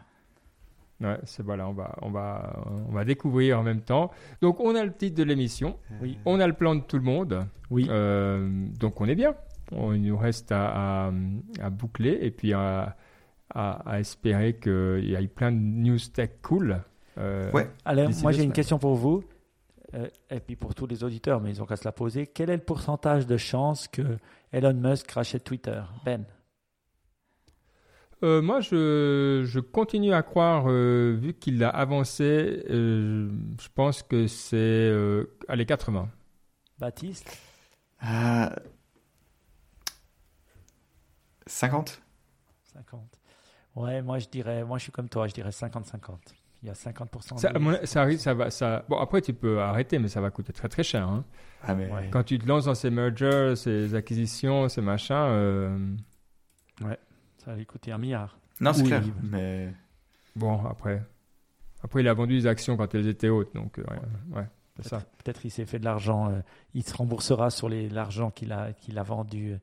Ouais, 1.02 1.18
c'est 1.24 1.44
voilà, 1.44 1.68
on 1.70 1.72
va, 1.74 1.96
on 2.02 2.10
va, 2.12 2.62
on 2.90 2.92
va 2.92 3.06
découvrir 3.06 3.58
en 3.60 3.64
même 3.64 3.82
temps. 3.82 4.12
Donc, 4.42 4.60
on 4.60 4.76
a 4.76 4.84
le 4.84 4.92
titre 4.94 5.16
de 5.18 5.24
l'émission, 5.24 5.78
Oui. 6.02 6.18
on 6.26 6.40
a 6.42 6.48
le 6.48 6.52
plan 6.54 6.76
de 6.76 6.82
tout 6.82 6.98
le 6.98 7.04
monde. 7.04 7.46
Oui. 7.70 7.88
Euh, 7.90 8.50
donc, 8.80 9.00
on 9.00 9.06
est 9.06 9.16
bien. 9.16 9.34
On, 9.72 9.94
il 9.94 10.02
nous 10.02 10.18
reste 10.18 10.52
à, 10.52 11.06
à, 11.08 11.12
à 11.62 11.70
boucler 11.70 12.18
et 12.22 12.32
puis 12.32 12.52
à, 12.54 12.98
à, 13.54 13.90
à 13.90 14.00
espérer 14.00 14.58
qu'il 14.58 15.06
y 15.06 15.16
ait 15.16 15.28
plein 15.28 15.52
de 15.52 15.58
news 15.58 16.00
tech 16.14 16.32
cool. 16.42 16.82
Euh, 17.18 17.50
Ouais. 17.54 17.70
Alors, 17.86 18.10
moi 18.22 18.32
j'ai 18.34 18.44
une 18.44 18.52
question 18.54 18.78
pour 18.80 18.96
vous, 18.96 19.24
euh, 19.94 20.08
et 20.30 20.40
puis 20.40 20.56
pour 20.56 20.76
tous 20.76 20.88
les 20.88 21.04
auditeurs, 21.04 21.42
mais 21.42 21.50
ils 21.52 21.62
ont 21.62 21.66
qu'à 21.66 21.76
se 21.76 21.86
la 21.86 21.92
poser. 21.92 22.28
Quel 22.28 22.50
est 22.50 22.58
le 22.58 22.64
pourcentage 22.64 23.26
de 23.26 23.38
chances 23.38 23.88
que 23.88 24.18
Elon 24.52 24.74
Musk 24.74 25.10
rachète 25.12 25.44
Twitter? 25.44 25.82
Ben 26.06 26.26
Euh, 28.22 28.42
moi, 28.42 28.60
je, 28.60 29.44
je 29.46 29.60
continue 29.62 30.14
à 30.14 30.24
croire, 30.24 30.66
euh, 30.68 31.18
vu 31.20 31.34
qu'il 31.34 31.64
a 31.64 31.70
avancé, 31.70 32.66
euh, 32.70 33.30
je 33.62 33.68
pense 33.74 34.04
que 34.04 34.28
c'est 34.28 34.58
euh, 34.58 35.38
allez 35.48 35.66
80. 35.66 36.10
Baptiste? 36.80 37.38
Euh, 38.04 38.50
50 41.48 42.02
50. 42.74 43.20
Ouais, 43.76 44.02
moi 44.02 44.20
je 44.20 44.28
dirais, 44.28 44.64
moi 44.64 44.78
je 44.78 44.84
suis 44.84 44.92
comme 44.92 45.10
toi, 45.10 45.28
je 45.28 45.34
dirais 45.34 45.50
50-50. 45.50 46.18
Il 46.62 46.68
y 46.68 46.70
a 46.70 46.74
50%. 46.74 47.38
Ça, 47.38 47.52
de- 47.54 47.86
ça 47.86 48.02
arrive, 48.02 48.20
ça 48.20 48.34
va, 48.34 48.50
ça. 48.52 48.84
Bon, 48.90 48.98
après 48.98 49.22
tu 49.22 49.34
peux 49.34 49.62
arrêter, 49.62 49.98
mais 49.98 50.10
ça 50.10 50.20
va 50.20 50.30
coûter 50.30 50.52
très 50.54 50.68
très 50.68 50.84
cher. 50.84 51.08
hein. 51.08 51.24
Ah, 51.64 51.74
mais. 51.76 51.90
Ouais. 51.92 52.10
Quand 52.12 52.24
tu 52.24 52.38
te 52.38 52.46
lances 52.48 52.66
dans 52.66 52.76
ces 52.76 52.90
mergers, 52.90 53.54
ces 53.56 53.96
acquisitions, 53.96 54.68
ces 54.70 54.82
machins, 54.82 55.16
euh, 55.16 55.96
Ça 56.82 57.52
va 57.52 57.56
lui 57.56 57.66
coûter 57.66 57.92
un 57.92 57.98
milliard. 57.98 58.38
Non, 58.60 58.74
c'est 58.74 58.82
Oui, 58.82 58.88
clair. 58.90 59.04
Mais. 59.24 59.74
bon 60.36 60.66
après, 60.66 61.02
après 61.84 62.02
il 62.02 62.08
a 62.08 62.14
vendu 62.14 62.38
des 62.38 62.48
actions 62.48 62.76
quand 62.76 62.94
elles 62.94 63.08
étaient 63.08 63.30
hautes, 63.30 63.54
donc 63.56 63.80
euh, 63.80 63.84
ouais, 63.84 64.38
ouais, 64.38 64.48
c'est 64.78 64.90
ça. 64.90 65.00
Peut-être 65.24 65.46
il 65.46 65.50
s'est 65.50 65.66
fait 65.66 65.80
de 65.80 65.86
l'argent, 65.86 66.30
euh, 66.30 66.42
il 66.74 66.84
se 66.84 66.94
remboursera 66.96 67.50
sur 67.50 67.70
les- 67.70 67.88
l'argent 67.90 68.32
qu'il 68.32 68.52
a, 68.52 68.74
qu'il 68.74 68.98
a, 69.00 69.04
vendu, 69.04 69.54
euh, 69.54 69.58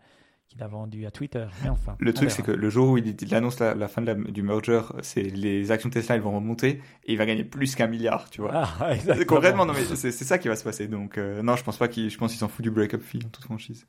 qu'il 0.48 0.62
a 0.62 0.68
vendu 0.68 1.06
à 1.06 1.10
Twitter. 1.10 1.46
Mais 1.62 1.68
enfin, 1.68 1.96
Le 1.98 2.12
truc, 2.14 2.30
c'est 2.30 2.42
que 2.42 2.50
le 2.52 2.70
jour 2.70 2.90
où 2.90 2.98
il, 2.98 3.14
il 3.20 3.34
annonce 3.34 3.58
la, 3.60 3.74
la 3.74 3.88
fin 3.88 4.00
de 4.02 4.06
la- 4.06 4.14
du 4.14 4.42
merger, 4.42 4.80
c'est 5.02 5.22
les 5.22 5.70
actions 5.70 5.90
Tesla, 5.90 6.14
elles 6.14 6.20
vont 6.20 6.34
remonter 6.34 6.80
et 7.04 7.12
il 7.12 7.18
va 7.18 7.26
gagner 7.26 7.44
plus 7.44 7.74
qu'un 7.74 7.86
milliard, 7.88 8.30
tu 8.30 8.40
vois. 8.40 8.52
Ah, 8.54 8.90
exactement. 8.94 9.26
Concrètement, 9.26 9.66
non, 9.66 9.72
mais 9.74 9.84
c'est 9.84 10.12
c'est 10.12 10.24
ça 10.24 10.38
qui 10.38 10.48
va 10.48 10.56
se 10.56 10.64
passer. 10.64 10.86
Donc, 10.88 11.18
euh, 11.18 11.42
non, 11.42 11.56
je 11.56 11.64
pense 11.64 11.76
pas 11.78 11.88
qu'il, 11.88 12.08
je 12.10 12.18
pense 12.18 12.30
qu'ils 12.30 12.38
s'en 12.40 12.48
foutent 12.48 12.62
du 12.64 12.70
break-up 12.70 13.02
fee 13.02 13.20
en 13.24 13.28
toute 13.28 13.44
franchise. 13.44 13.86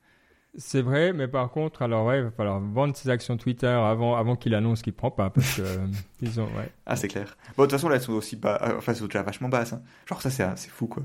C'est 0.59 0.81
vrai, 0.81 1.13
mais 1.13 1.27
par 1.27 1.51
contre, 1.51 1.83
alors 1.83 2.07
ouais, 2.07 2.17
il 2.19 2.23
va 2.23 2.31
falloir 2.31 2.59
vendre 2.59 2.95
ses 2.95 3.09
actions 3.11 3.37
Twitter 3.37 3.67
avant, 3.67 4.15
avant 4.15 4.35
qu'il 4.35 4.55
annonce 4.55 4.81
qu'il 4.81 4.93
prend 4.93 5.11
pas, 5.11 5.29
parce 5.29 5.57
que 5.57 5.61
euh, 5.61 5.85
ils 6.21 6.39
ont, 6.39 6.45
ouais. 6.45 6.69
Ah, 6.87 6.95
c'est 6.95 7.09
clair. 7.09 7.37
Bon, 7.55 7.63
de 7.63 7.67
toute 7.67 7.73
façon, 7.73 7.89
là, 7.89 7.95
elles 7.97 8.01
sont 8.01 8.13
aussi 8.13 8.35
bas, 8.37 8.57
euh, 8.63 8.77
enfin, 8.77 8.93
elles 8.93 8.97
sont 8.97 9.05
déjà 9.05 9.21
vachement 9.21 9.49
basses. 9.49 9.73
hein. 9.73 9.83
Genre, 10.07 10.19
ça, 10.21 10.31
c'est, 10.31 10.47
c'est 10.55 10.71
fou, 10.71 10.87
quoi. 10.87 11.03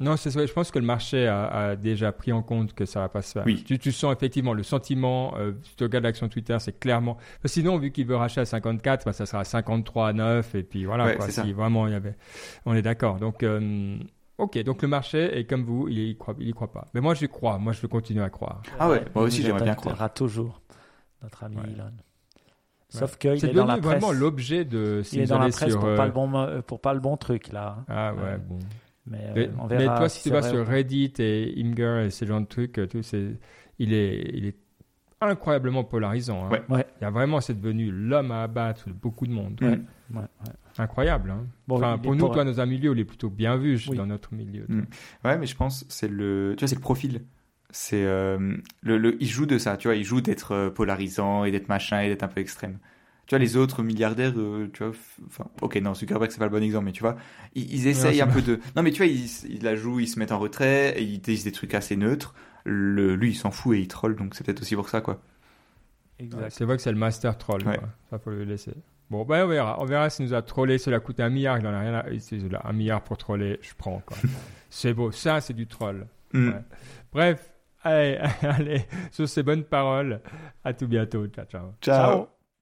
Non, 0.00 0.16
c'est 0.16 0.30
vrai. 0.30 0.46
Je 0.46 0.52
pense 0.54 0.70
que 0.70 0.78
le 0.78 0.86
marché 0.86 1.26
a, 1.26 1.46
a 1.48 1.76
déjà 1.76 2.10
pris 2.10 2.32
en 2.32 2.42
compte 2.42 2.72
que 2.72 2.86
ça 2.86 3.00
va 3.00 3.08
pas 3.10 3.20
se 3.22 3.32
faire. 3.32 3.42
Oui. 3.44 3.62
Tu, 3.66 3.78
tu 3.78 3.92
sens 3.92 4.12
effectivement 4.14 4.54
le 4.54 4.62
sentiment. 4.62 5.34
Euh, 5.36 5.52
si 5.62 5.76
tu 5.76 5.84
regardes 5.84 6.04
l'action 6.04 6.28
Twitter, 6.28 6.56
c'est 6.58 6.78
clairement. 6.80 7.18
Sinon, 7.44 7.76
vu 7.78 7.90
qu'il 7.92 8.06
veut 8.06 8.16
racheter 8.16 8.40
à 8.40 8.44
54, 8.46 9.04
bah, 9.04 9.12
ça 9.12 9.26
sera 9.26 9.40
à 9.40 9.44
53 9.44 10.08
à 10.08 10.12
9 10.14 10.54
et 10.54 10.62
puis 10.62 10.86
voilà. 10.86 11.04
Ouais, 11.04 11.16
quoi, 11.16 11.26
c'est 11.26 11.32
ça. 11.32 11.42
si 11.44 11.52
vraiment 11.52 11.86
il 11.86 11.92
y 11.92 11.96
avait. 11.96 12.16
On 12.64 12.74
est 12.74 12.82
d'accord. 12.82 13.16
Donc, 13.18 13.42
euh, 13.42 13.98
ok. 14.38 14.62
Donc 14.64 14.80
le 14.80 14.88
marché 14.88 15.38
est 15.38 15.44
comme 15.44 15.64
vous, 15.64 15.86
il 15.88 15.98
y 15.98 16.16
croit, 16.16 16.34
il 16.40 16.48
y 16.48 16.52
croit 16.52 16.72
pas. 16.72 16.88
Mais 16.94 17.00
moi, 17.02 17.12
j'y 17.14 17.28
crois. 17.28 17.58
Moi, 17.58 17.72
je 17.74 17.80
veux 17.82 17.88
continuer 17.88 18.24
à 18.24 18.30
croire. 18.30 18.62
Ah 18.78 18.88
ouais, 18.88 19.04
moi 19.14 19.24
aussi, 19.24 19.42
j'aimerais 19.42 19.64
bien 19.64 19.72
attaquera 19.72 20.08
toujours, 20.08 20.62
notre 21.22 21.44
ami 21.44 21.56
Ouais. 21.56 21.64
Elon. 21.74 21.90
Sauf 22.88 23.18
qu'il 23.18 23.38
C'est 23.38 23.50
est 23.50 23.52
dans 23.52 23.66
la 23.66 23.76
devenu 23.76 23.86
presse. 23.88 24.00
vraiment 24.02 24.18
l'objet 24.18 24.64
de. 24.64 25.02
Il 25.12 25.20
est 25.20 25.26
dans 25.26 25.38
la 25.38 25.50
presse 25.50 25.70
sur, 25.70 25.78
pour, 25.78 25.88
euh, 25.90 25.96
pas 25.96 26.06
le 26.06 26.12
bon, 26.12 26.26
mo- 26.26 26.62
pour 26.62 26.80
pas 26.80 26.92
le 26.92 26.98
bon 26.98 27.16
truc, 27.16 27.52
là. 27.52 27.84
Ah 27.86 28.12
ouais, 28.14 28.20
Ouais. 28.22 28.38
bon. 28.38 28.58
Mais, 29.06 29.18
euh, 29.22 29.32
Mais, 29.34 29.50
on 29.58 29.66
mais 29.66 29.76
verra 29.78 29.98
toi, 29.98 30.08
si 30.08 30.22
tu 30.22 30.30
vas 30.30 30.42
sur. 30.42 30.66
Reddit 30.66 31.12
et 31.18 31.54
Imgur 31.58 31.98
et 32.00 32.10
ce 32.10 32.24
genre 32.24 32.40
de 32.40 32.46
trucs, 32.46 32.78
euh, 32.78 32.86
tout, 32.86 33.02
c'est, 33.02 33.36
il 33.78 33.92
est, 33.92 34.30
il 34.34 34.46
est 34.46 34.56
incroyablement 35.20 35.84
polarisant. 35.84 36.46
hein. 36.46 36.50
Ouais. 36.50 36.62
Ouais. 36.68 36.86
Il 37.00 37.04
y 37.04 37.06
a 37.06 37.10
vraiment, 37.10 37.40
c'est 37.40 37.58
devenu 37.60 37.90
l'homme 37.90 38.30
à 38.30 38.42
abattre 38.42 38.88
de 38.88 38.92
beaucoup 38.94 39.26
de 39.26 39.32
monde. 39.32 39.58
Mm. 39.60 39.66
Ouais, 40.16 40.20
ouais. 40.20 40.52
Incroyable. 40.78 41.30
hein. 41.30 41.46
Bon, 41.68 41.76
enfin, 41.76 41.94
est 41.96 41.98
pour 42.02 42.14
nous, 42.14 42.20
pour- 42.26 42.32
toi, 42.34 42.44
dans 42.44 42.60
un 42.60 42.66
milieu, 42.66 42.92
il 42.92 43.00
est 43.00 43.04
plutôt 43.04 43.28
bien 43.30 43.56
vu 43.56 43.76
je- 43.76 43.90
Oui. 43.90 43.96
dans 43.96 44.06
notre 44.06 44.32
milieu. 44.34 44.64
Mm. 44.68 44.82
Ouais, 45.24 45.38
mais 45.38 45.46
je 45.46 45.56
pense 45.56 45.84
c'est 45.88 46.08
le, 46.08 46.54
tu 46.56 46.62
vois, 46.64 46.68
c'est 46.68 46.74
le 46.76 46.80
profil. 46.80 47.22
C'est 47.72 48.04
euh, 48.04 48.56
le, 48.82 48.98
le, 48.98 49.16
il 49.22 49.28
joue 49.28 49.46
de 49.46 49.56
ça, 49.58 49.76
tu 49.76 49.88
vois, 49.88 49.94
il 49.96 50.04
joue 50.04 50.20
d'être 50.20 50.70
polarisant 50.70 51.44
et 51.44 51.50
d'être 51.52 51.68
machin 51.68 52.00
et 52.00 52.08
d'être 52.08 52.22
un 52.24 52.28
peu 52.28 52.40
extrême. 52.40 52.78
Tu 53.30 53.36
vois, 53.36 53.44
les 53.44 53.56
autres 53.56 53.84
milliardaires, 53.84 54.32
euh, 54.36 54.68
tu 54.72 54.82
vois, 54.82 54.92
enfin, 55.28 55.44
ok, 55.62 55.76
non, 55.76 55.94
Zuckerberg 55.94 56.32
c'est 56.32 56.40
pas 56.40 56.46
le 56.46 56.50
bon 56.50 56.64
exemple, 56.64 56.86
mais 56.86 56.90
tu 56.90 57.00
vois, 57.02 57.14
ils, 57.54 57.72
ils 57.72 57.86
essayent 57.86 58.20
un 58.20 58.26
peu 58.26 58.42
de, 58.42 58.58
non, 58.74 58.82
mais 58.82 58.90
tu 58.90 58.96
vois, 59.04 59.06
ils, 59.06 59.28
ils 59.48 59.62
la 59.62 59.76
jouent, 59.76 60.00
ils 60.00 60.08
se 60.08 60.18
mettent 60.18 60.32
en 60.32 60.40
retrait 60.40 60.98
et 61.00 61.04
ils 61.04 61.20
disent 61.20 61.44
des 61.44 61.52
trucs 61.52 61.74
assez 61.74 61.94
neutres. 61.94 62.34
Le, 62.64 63.14
lui, 63.14 63.30
il 63.30 63.34
s'en 63.36 63.52
fout 63.52 63.76
et 63.76 63.80
il 63.82 63.86
troll, 63.86 64.16
donc 64.16 64.34
c'est 64.34 64.42
peut-être 64.42 64.62
aussi 64.62 64.74
pour 64.74 64.88
ça, 64.88 65.00
quoi. 65.00 65.22
Exact. 66.18 66.40
Ouais, 66.42 66.50
c'est 66.50 66.64
vrai 66.64 66.74
que 66.76 66.82
c'est 66.82 66.90
le 66.90 66.98
master 66.98 67.38
troll. 67.38 67.64
Ouais. 67.68 67.78
quoi. 67.78 67.88
Ça, 68.10 68.18
faut 68.18 68.30
le 68.30 68.42
laisser. 68.42 68.74
Bon, 69.10 69.24
ben, 69.24 69.44
on 69.44 69.48
verra. 69.48 69.80
On 69.80 69.84
verra 69.84 70.10
s'il 70.10 70.24
nous 70.26 70.34
a 70.34 70.42
trollé. 70.42 70.78
Cela 70.78 70.96
a 70.96 71.00
coûté 71.00 71.22
un 71.22 71.30
milliard. 71.30 71.56
Il 71.58 71.66
en 71.68 71.72
a 71.72 71.78
rien 71.78 71.94
à... 71.94 72.10
il- 72.10 72.20
c'est 72.20 72.36
là, 72.50 72.62
Un 72.64 72.72
milliard 72.72 73.02
pour 73.04 73.16
troller, 73.16 73.60
je 73.62 73.70
prends. 73.78 74.02
quoi. 74.04 74.16
c'est 74.70 74.92
beau. 74.92 75.12
Ça, 75.12 75.40
c'est 75.40 75.54
du 75.54 75.68
troll. 75.68 76.08
Mm. 76.32 76.48
Ouais. 76.48 76.54
Bref, 77.12 77.50
allez, 77.84 78.18
allez, 78.42 78.84
sur 79.12 79.28
ces 79.28 79.44
bonnes 79.44 79.62
paroles, 79.64 80.20
à 80.64 80.72
tout 80.74 80.88
bientôt. 80.88 81.28
Ciao, 81.28 81.44
ciao. 81.46 81.72
Ciao. 81.80 82.16
Ciao. 82.16 82.39